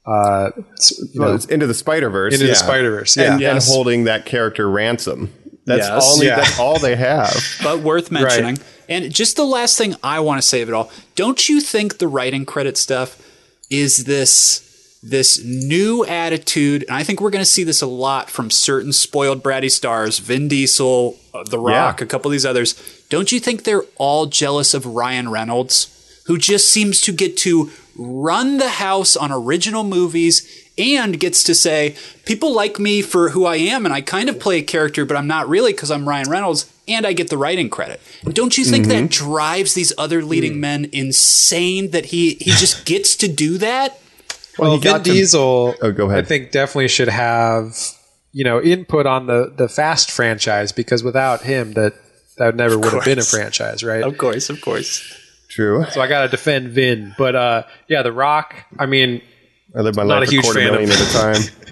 Uh, 0.06 0.52
you 0.56 1.20
Well, 1.20 1.30
know, 1.30 1.36
it's 1.36 1.46
into 1.46 1.66
the 1.68 1.74
Spider 1.74 2.10
Verse, 2.10 2.34
Into 2.34 2.46
the 2.48 2.56
Spider-Verse, 2.56 3.16
yeah. 3.16 3.36
and, 3.36 3.42
and 3.44 3.64
holding 3.64 4.04
that 4.04 4.26
character 4.26 4.70
ransom. 4.70 5.32
That's 5.66 5.88
Yes. 5.88 6.04
all. 6.04 6.24
Yeah. 6.24 6.36
That's 6.38 6.60
all 6.60 6.78
they 6.80 6.96
have. 6.98 7.34
but 7.64 7.80
worth 7.80 8.12
mentioning. 8.12 8.58
And 8.90 9.14
just 9.14 9.36
the 9.36 9.46
last 9.46 9.78
thing 9.78 9.96
I 10.04 10.20
want 10.20 10.42
to 10.42 10.48
say 10.48 10.62
of 10.62 10.70
it 10.70 10.74
all, 10.74 10.92
don't 11.16 11.48
you 11.50 11.62
think 11.62 11.98
the 11.98 12.08
writing 12.08 12.46
credit 12.46 12.78
stuff 12.78 13.22
is 13.70 14.06
this 14.06 14.70
this 15.06 15.44
new 15.44 16.06
attitude? 16.06 16.86
And 16.88 16.96
I 16.96 17.04
think 17.04 17.20
we're 17.20 17.30
going 17.30 17.44
to 17.44 17.50
see 17.50 17.64
this 17.66 17.82
a 17.82 17.88
lot 17.88 18.30
from 18.30 18.50
certain 18.50 18.94
spoiled 18.94 19.44
bratty 19.44 19.70
stars, 19.70 20.20
Vin 20.20 20.48
Diesel, 20.48 21.18
uh, 21.34 21.44
The 21.44 21.60
Rock, 21.60 22.00
Yeah. 22.00 22.06
a 22.06 22.08
couple 22.08 22.30
of 22.30 22.32
these 22.32 22.46
others. 22.46 22.76
Don't 23.10 23.32
you 23.32 23.40
think 23.42 23.64
they're 23.64 23.84
all 23.98 24.28
jealous 24.28 24.74
of 24.74 24.86
Ryan 24.86 25.30
Reynolds, 25.30 25.88
who 26.28 26.38
just 26.38 26.70
seems 26.70 27.02
to 27.02 27.12
get 27.12 27.36
to 27.38 27.70
run 27.98 28.58
the 28.60 28.70
house 28.70 29.16
on 29.18 29.32
original 29.32 29.84
movies? 29.84 30.48
And 30.76 31.20
gets 31.20 31.44
to 31.44 31.54
say, 31.54 31.96
people 32.26 32.52
like 32.52 32.80
me 32.80 33.04
for 33.04 33.30
who 33.30 33.46
I 33.46 33.58
am, 33.58 33.86
and 33.86 33.94
I 33.94 34.02
kind 34.02 34.28
of 34.28 34.40
play 34.40 34.58
a 34.58 34.64
character, 34.64 35.06
but 35.06 35.16
I'm 35.16 35.28
not 35.28 35.48
really 35.48 35.72
because 35.72 35.92
I'm 35.92 36.10
Ryan 36.10 36.32
Reynolds, 36.32 36.66
and 36.88 37.06
I 37.06 37.14
get 37.14 37.30
the 37.30 37.38
writing 37.38 37.70
credit. 37.70 38.00
Don't 38.26 38.58
you 38.58 38.66
think 38.66 38.88
that 38.88 39.10
drives 39.10 39.74
these 39.74 39.94
other 39.98 40.24
leading 40.24 40.60
men 40.60 40.90
insane 40.92 41.92
that 41.92 42.06
he 42.08 42.36
he 42.36 42.52
just 42.52 42.86
gets 42.86 43.16
to 43.18 43.28
do 43.28 43.58
that? 43.60 44.00
well, 44.60 44.74
he 44.74 44.78
Vin 44.80 44.92
got 44.92 45.06
to- 45.06 45.12
Diesel, 45.12 45.76
Oh, 45.82 45.92
go 45.92 46.08
ahead. 46.10 46.26
I 46.26 46.28
think 46.28 46.52
definitely 46.52 46.88
should 46.90 47.08
have 47.10 47.76
you 48.32 48.44
know 48.44 48.62
input 48.62 49.06
on 49.06 49.28
the 49.28 49.54
the 49.56 49.68
Fast 49.70 50.12
franchise 50.12 50.72
because 50.72 51.04
without 51.04 51.42
him, 51.42 51.74
that 51.74 51.94
that 52.38 52.56
never 52.56 52.78
would 52.80 52.94
have 52.94 53.06
been 53.06 53.20
a 53.20 53.24
franchise, 53.24 53.84
right? 53.84 54.04
Of 54.04 54.18
course, 54.18 54.50
of 54.50 54.60
course. 54.62 55.20
True. 55.50 55.86
So 55.92 56.02
I 56.02 56.08
got 56.08 56.24
to 56.24 56.28
defend 56.30 56.70
Vin, 56.70 57.14
but 57.18 57.36
uh, 57.36 57.64
yeah, 57.88 58.02
The 58.02 58.12
Rock. 58.12 58.56
I 58.80 58.88
mean, 58.88 59.22
I 59.76 59.82
live 59.82 59.96
my 59.96 60.02
Not 60.04 60.22
life 60.22 60.30
a 60.30 60.32
a 60.32 60.34
huge 60.42 60.46
fan 60.48 60.68
of- 60.68 60.72
million 60.74 60.90
at 60.92 61.00
a 61.00 61.14
time. 61.14 61.42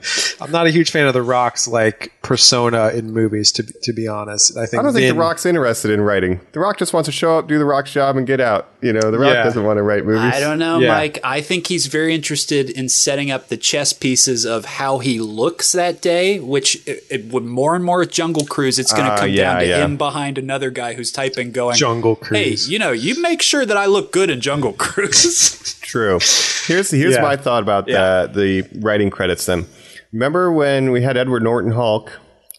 I'm 0.42 0.52
not 0.52 0.68
a 0.68 0.70
huge 0.72 0.92
fan 0.92 1.06
of 1.08 1.14
The 1.14 1.22
Rock's 1.22 1.68
like 1.68 2.12
persona 2.22 2.90
in 2.90 3.12
movies. 3.12 3.52
To 3.54 3.64
to 3.64 3.94
be 3.94 4.08
honest, 4.08 4.58
I 4.58 4.66
think 4.66 4.80
I 4.80 4.84
don't 4.84 4.94
think 4.94 5.14
The 5.14 5.20
Rock's 5.20 5.46
interested 5.46 5.92
in 5.92 6.02
writing. 6.02 6.40
The 6.54 6.60
Rock 6.60 6.78
just 6.78 6.94
wants 6.94 7.08
to 7.08 7.12
show 7.12 7.38
up, 7.38 7.48
do 7.48 7.58
The 7.58 7.66
Rock's 7.66 7.92
job, 7.94 8.18
and 8.18 8.26
get 8.26 8.40
out. 8.40 8.68
You 8.82 8.94
know, 8.94 9.12
The 9.12 9.20
Rock 9.20 9.34
Yeah. 9.34 9.44
doesn't 9.44 9.64
want 9.64 9.78
to 9.78 9.84
write 9.84 10.06
movies. 10.06 10.34
I 10.34 10.40
don't 10.40 10.58
know, 10.60 10.80
Yeah. 10.80 10.88
Mike. 10.90 11.20
I 11.24 11.42
think 11.42 11.68
he's 11.68 11.86
very 11.88 12.16
interested 12.16 12.70
in 12.70 12.90
setting 12.90 13.30
up 13.32 13.50
the 13.50 13.58
chess 13.58 13.94
pieces 13.94 14.46
of 14.46 14.66
how 14.66 15.00
he 15.00 15.20
looks 15.20 15.72
that 15.74 16.02
day, 16.02 16.40
which 16.40 16.76
it, 16.88 17.04
it 17.10 17.26
would 17.32 17.44
more 17.44 17.76
and 17.76 17.84
more 17.86 18.00
with 18.00 18.12
Jungle 18.12 18.46
Cruise, 18.46 18.80
it's 18.80 18.92
going 18.94 19.06
to 19.06 19.12
Uh, 19.14 19.18
come 19.20 19.30
yeah, 19.30 19.44
down 19.54 19.60
to 19.62 19.68
yeah. 19.68 19.86
him 19.86 19.98
behind 19.98 20.38
another 20.38 20.70
guy 20.72 20.94
who's 20.94 21.12
typing, 21.12 21.52
going, 21.52 21.76
Jungle 21.76 22.16
Hey, 22.16 22.46
Cruise. 22.50 22.70
you 22.70 22.80
know, 22.80 22.92
you 22.92 23.22
make 23.22 23.42
sure 23.42 23.66
that 23.66 23.78
I 23.78 23.86
look 23.86 24.12
good 24.12 24.30
in 24.30 24.42
Jungle 24.42 24.74
Cruise. 24.74 25.76
True. 25.82 26.20
Here's 26.68 26.90
here's 26.92 27.16
Yeah. 27.16 27.22
my 27.22 27.36
thought 27.36 27.62
about 27.64 27.88
Yeah. 27.88 28.26
the, 28.26 28.64
the 28.64 28.80
writing 28.80 29.10
credits. 29.10 29.46
Then, 29.46 29.66
remember 30.14 30.52
when 30.52 30.92
we 30.92 31.02
had 31.02 31.18
Edward 31.18 31.44
Norton 31.44 31.72
Hulk, 31.72 32.12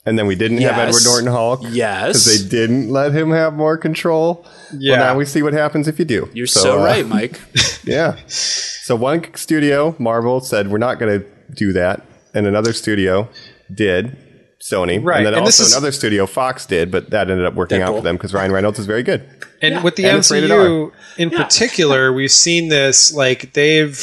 and 0.04 0.18
then 0.18 0.26
we 0.26 0.34
didn't 0.34 0.58
have 0.58 0.78
Edward 0.78 1.02
Norton 1.04 1.28
Hulk? 1.28 1.60
Yes. 1.70 2.06
because 2.24 2.48
they 2.48 2.48
didn't 2.56 2.88
let 2.90 3.12
him 3.12 3.30
have 3.30 3.54
more 3.54 3.76
control. 3.78 4.44
Yeah. 4.76 4.96
Well, 4.98 5.12
now 5.12 5.18
we 5.18 5.24
see 5.24 5.42
what 5.42 5.52
happens 5.52 5.86
if 5.88 5.98
you 5.98 6.04
do. 6.04 6.28
You're 6.32 6.46
so, 6.46 6.80
uh, 6.80 6.84
right, 6.84 7.06
Mike. 7.06 7.40
Yeah. 7.84 8.16
So 8.28 8.94
one 8.94 9.34
studio, 9.34 9.96
Marvel, 9.98 10.38
said 10.40 10.68
we're 10.70 10.78
not 10.78 11.00
going 11.00 11.20
to 11.20 11.26
do 11.54 11.72
that, 11.72 12.06
and 12.34 12.46
another 12.46 12.72
studio 12.72 13.28
did. 13.74 14.16
Sony, 14.62 15.04
Right, 15.04 15.16
and 15.18 15.26
then 15.26 15.34
and 15.34 15.44
this 15.44 15.58
also 15.58 15.64
is- 15.64 15.72
another 15.72 15.90
studio, 15.90 16.24
Fox, 16.24 16.66
did, 16.66 16.92
but 16.92 17.10
that 17.10 17.28
ended 17.28 17.44
up 17.44 17.54
working 17.54 17.82
out 17.82 17.96
for 17.96 18.00
them 18.00 18.14
because 18.16 18.32
Ryan 18.32 18.52
Reynolds 18.52 18.78
is 18.78 18.86
very 18.86 19.02
good. 19.02 19.28
And 19.60 19.82
with 19.82 19.96
the 19.96 20.04
And 20.04 20.18
MCU 20.20 20.92
in 21.18 21.30
particular, 21.30 22.12
we've 22.12 22.30
seen 22.30 22.68
this 22.68 23.12
like 23.12 23.52
they've 23.54 23.98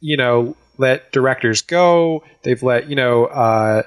you 0.00 0.18
know 0.18 0.54
let 0.82 1.12
directors 1.12 1.62
go. 1.62 2.24
They've 2.42 2.62
let 2.62 2.90
you 2.90 2.96
know 2.96 3.26
uh, 3.26 3.84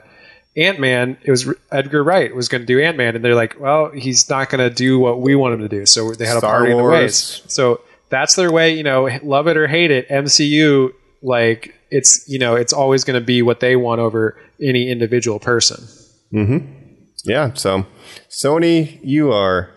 Ant 0.58 0.80
Man. 0.80 1.18
It 1.24 1.30
was 1.30 1.54
Edgar 1.72 2.04
Wright 2.04 2.34
was 2.34 2.48
going 2.48 2.62
to 2.62 2.66
do 2.66 2.82
Ant 2.82 2.98
Man, 2.98 3.16
and 3.16 3.24
they're 3.24 3.36
like, 3.36 3.60
well, 3.60 3.92
he's 3.92 4.28
not 4.30 4.50
going 4.50 4.68
to 4.68 4.74
do 4.74 4.98
what 4.98 5.20
we 5.20 5.36
want 5.36 5.54
him 5.56 5.60
to 5.60 5.70
do. 5.70 5.86
So 5.86 6.14
they 6.14 6.26
had 6.26 6.38
Star 6.38 6.56
a 6.56 6.58
party 6.60 6.72
in 6.72 6.78
the 6.78 6.84
ways. 6.84 7.44
So 7.48 7.82
that's 8.10 8.36
their 8.36 8.52
way. 8.52 8.74
You 8.74 8.84
know, 8.84 9.10
love 9.22 9.48
it 9.48 9.58
or 9.58 9.68
hate 9.68 9.92
it, 9.92 10.08
MCU 10.10 10.92
like 11.22 11.76
it's 11.92 12.28
you 12.28 12.40
know 12.40 12.56
it's 12.56 12.74
always 12.74 13.04
going 13.04 13.20
to 13.20 13.26
be 13.26 13.42
what 13.42 13.60
they 13.60 13.76
want 13.76 14.00
over 14.00 14.40
any 14.62 14.90
individual 14.90 15.40
person. 15.40 15.86
Yeah, 17.26 17.54
so 17.54 17.86
Sony, 18.30 19.00
you 19.04 19.32
are 19.32 19.72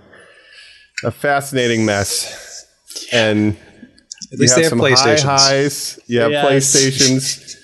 a 1.04 1.10
fascinating 1.10 1.84
mess. 1.84 2.66
And 3.12 3.56
At 4.32 4.38
least 4.38 4.56
they 4.56 4.62
have 4.62 4.70
some 4.70 4.78
PlayStations. 4.80 5.22
high 5.22 5.38
highs. 5.38 5.98
You 6.06 6.20
have 6.20 6.30
Yes. 6.30 6.44
PlayStations. 6.76 7.54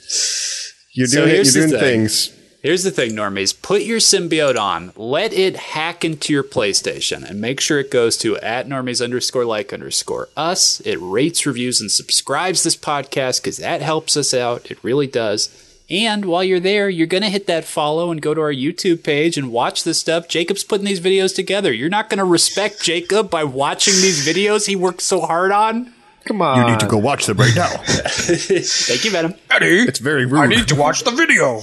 You're 0.93 1.07
So 1.09 1.17
doing 1.19 1.29
it. 1.31 1.35
here's 1.35 1.55
You're 1.57 1.67
doing 1.67 1.81
thing. 1.81 1.91
things. 2.01 2.31
Here's 2.63 2.83
the 2.83 2.91
thing, 2.91 3.11
normies. 3.13 3.55
Put 3.61 3.83
your 3.83 3.99
symbiote 3.99 4.59
on. 4.59 4.93
Let 4.97 5.35
it 5.35 5.55
hack 5.57 6.03
into 6.03 6.33
your 6.33 6.43
PlayStation 6.45 7.23
and 7.29 7.39
make 7.39 7.61
sure 7.61 7.79
it 7.79 7.91
goes 7.91 8.17
to 8.19 8.39
at 8.39 8.67
normies 8.69 9.05
underscore 9.05 9.45
like 9.45 9.73
underscore 9.75 10.31
us. 10.35 10.81
It 10.81 10.97
rates, 11.01 11.45
reviews, 11.45 11.81
and 11.83 11.91
subscribes 11.91 12.63
this 12.63 12.77
podcast 12.77 13.43
because 13.43 13.59
that 13.59 13.83
helps 13.83 14.17
us 14.17 14.33
out. 14.33 14.71
It 14.71 14.83
really 14.83 15.07
does. 15.07 15.51
And 15.91 16.25
while 16.25 16.43
you're 16.43 16.59
there, 16.61 16.89
you're 16.89 17.07
going 17.07 17.23
to 17.23 17.29
hit 17.29 17.47
that 17.49 17.67
follow 17.67 18.11
and 18.11 18.23
go 18.23 18.33
to 18.33 18.41
our 18.41 18.53
YouTube 18.55 19.03
page 19.05 19.37
and 19.37 19.53
watch 19.53 19.85
this 19.85 19.99
stuff. 19.99 20.27
Jacob's 20.29 20.65
putting 20.65 20.87
these 20.87 21.01
videos 21.01 21.35
together. 21.35 21.71
You're 21.71 21.91
not 21.91 22.09
going 22.09 22.17
to 22.19 22.25
respect 22.25 22.83
Jacob 22.83 23.29
by 23.29 23.45
watching 23.45 23.93
these 23.95 24.27
videos 24.27 24.67
he 24.67 24.77
worked 24.77 25.03
so 25.03 25.21
hard 25.21 25.53
on. 25.53 25.93
Come 26.27 26.41
on. 26.41 26.59
You 26.59 26.71
need 26.71 26.81
to 26.81 26.87
go 26.87 26.97
watch 26.97 27.27
them 27.27 27.37
right 27.37 27.55
now. 27.55 27.69
Thank 27.85 29.05
you, 29.05 29.11
Venom. 29.11 29.35
it's 29.51 29.99
very 29.99 30.25
rude. 30.25 30.41
I 30.41 30.47
need 30.47 30.69
to 30.69 30.75
watch 30.75 31.05
the 31.05 31.11
video. 31.11 31.61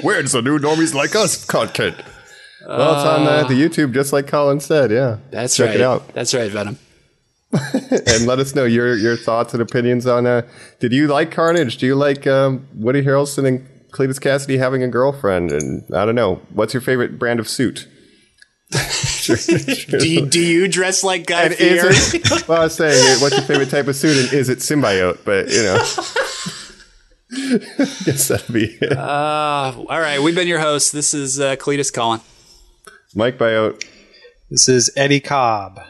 Where's 0.02 0.32
the 0.32 0.42
new 0.42 0.58
normies 0.58 0.94
like 0.94 1.16
us 1.16 1.44
content? 1.44 1.96
Well, 2.66 2.94
it's 2.94 3.04
on 3.04 3.26
uh, 3.26 3.44
the 3.48 3.54
YouTube, 3.54 3.94
just 3.94 4.12
like 4.12 4.26
Colin 4.26 4.60
said. 4.60 4.90
Yeah, 4.90 5.18
That's 5.30 5.56
check 5.56 5.68
right. 5.68 5.76
it 5.76 5.82
out 5.82 6.12
That's 6.14 6.34
right, 6.34 6.50
Venom. 6.50 6.78
and 7.52 8.26
let 8.26 8.38
us 8.40 8.54
know 8.54 8.64
your 8.64 8.96
your 8.96 9.16
thoughts 9.16 9.54
and 9.54 9.62
opinions 9.62 10.06
on. 10.06 10.26
Uh, 10.26 10.42
did 10.80 10.92
you 10.92 11.06
like 11.06 11.30
Carnage? 11.30 11.78
Do 11.78 11.86
you 11.86 11.94
like 11.94 12.26
um, 12.26 12.66
Woody 12.74 13.02
Harrelson 13.02 13.46
and 13.46 13.66
Cletus 13.92 14.18
Kasady 14.20 14.58
having 14.58 14.82
a 14.82 14.88
girlfriend? 14.88 15.52
And 15.52 15.84
I 15.94 16.04
don't 16.04 16.16
know, 16.16 16.42
what's 16.50 16.74
your 16.74 16.80
favorite 16.80 17.18
brand 17.18 17.38
of 17.40 17.48
suit? 17.48 17.86
Do 18.70 20.08
you, 20.08 20.26
do 20.26 20.40
you 20.40 20.68
dress 20.68 21.02
like 21.04 21.26
Guy 21.26 21.42
And 21.44 21.52
is 21.54 22.10
Fieri? 22.10 22.22
it, 22.22 22.48
well, 22.48 22.60
I 22.60 22.64
was 22.64 22.74
saying, 22.74 23.20
what's 23.20 23.36
your 23.36 23.44
favorite 23.44 23.70
type 23.70 23.86
of 23.88 23.96
suit, 23.96 24.24
and 24.24 24.32
is 24.32 24.48
it 24.48 24.58
symbiote? 24.58 25.24
But 25.24 25.48
you 25.50 25.62
know, 25.62 25.76
guess 28.04 28.28
that'd 28.28 28.52
be 28.52 28.76
it. 28.80 28.92
Uh, 28.92 29.72
all 29.88 30.00
right, 30.00 30.20
we've 30.20 30.34
been 30.34 30.48
your 30.48 30.60
hosts. 30.60 30.90
This 30.90 31.14
is 31.14 31.40
uh, 31.40 31.56
Cletus 31.56 31.92
Collin. 31.92 32.20
Mike 33.14 33.38
Biote. 33.38 33.84
This 34.50 34.68
is 34.68 34.90
Eddie 34.96 35.20
Cobb. 35.20 35.80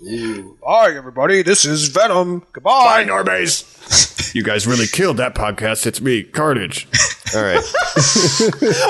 Hi, 0.00 0.94
everybody. 0.96 1.42
This 1.42 1.64
is 1.64 1.88
Venom. 1.88 2.46
Goodbye. 2.52 3.04
normies. 3.04 4.34
you 4.34 4.44
guys 4.44 4.66
really 4.66 4.86
killed 4.86 5.16
that 5.16 5.34
podcast. 5.34 5.86
It's 5.86 6.00
me, 6.00 6.22
Carnage. 6.22 6.86
All 7.34 7.42
right, 7.42 7.60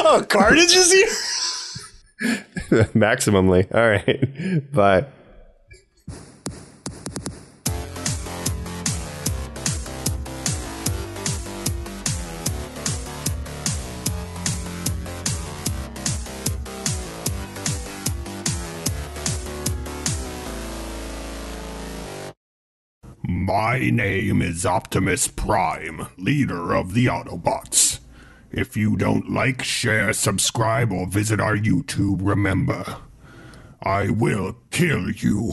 Oh, 0.04 0.24
Carnage 0.28 0.74
is 0.74 0.92
here. 0.92 1.08
maximumly. 2.94 3.72
All 3.74 3.88
right, 3.88 4.72
bye. 4.72 5.06
My 23.22 23.78
name 23.78 24.42
is 24.42 24.66
Optimus 24.66 25.28
Prime, 25.28 26.08
leader 26.16 26.74
of 26.74 26.94
the 26.94 27.06
Autobots. 27.06 27.87
If 28.50 28.76
you 28.76 28.96
don't 28.96 29.30
like, 29.30 29.62
share, 29.62 30.12
subscribe, 30.12 30.92
or 30.92 31.06
visit 31.06 31.40
our 31.40 31.56
YouTube, 31.56 32.18
remember, 32.22 32.96
I 33.82 34.10
will 34.10 34.56
kill 34.70 35.10
you. 35.10 35.52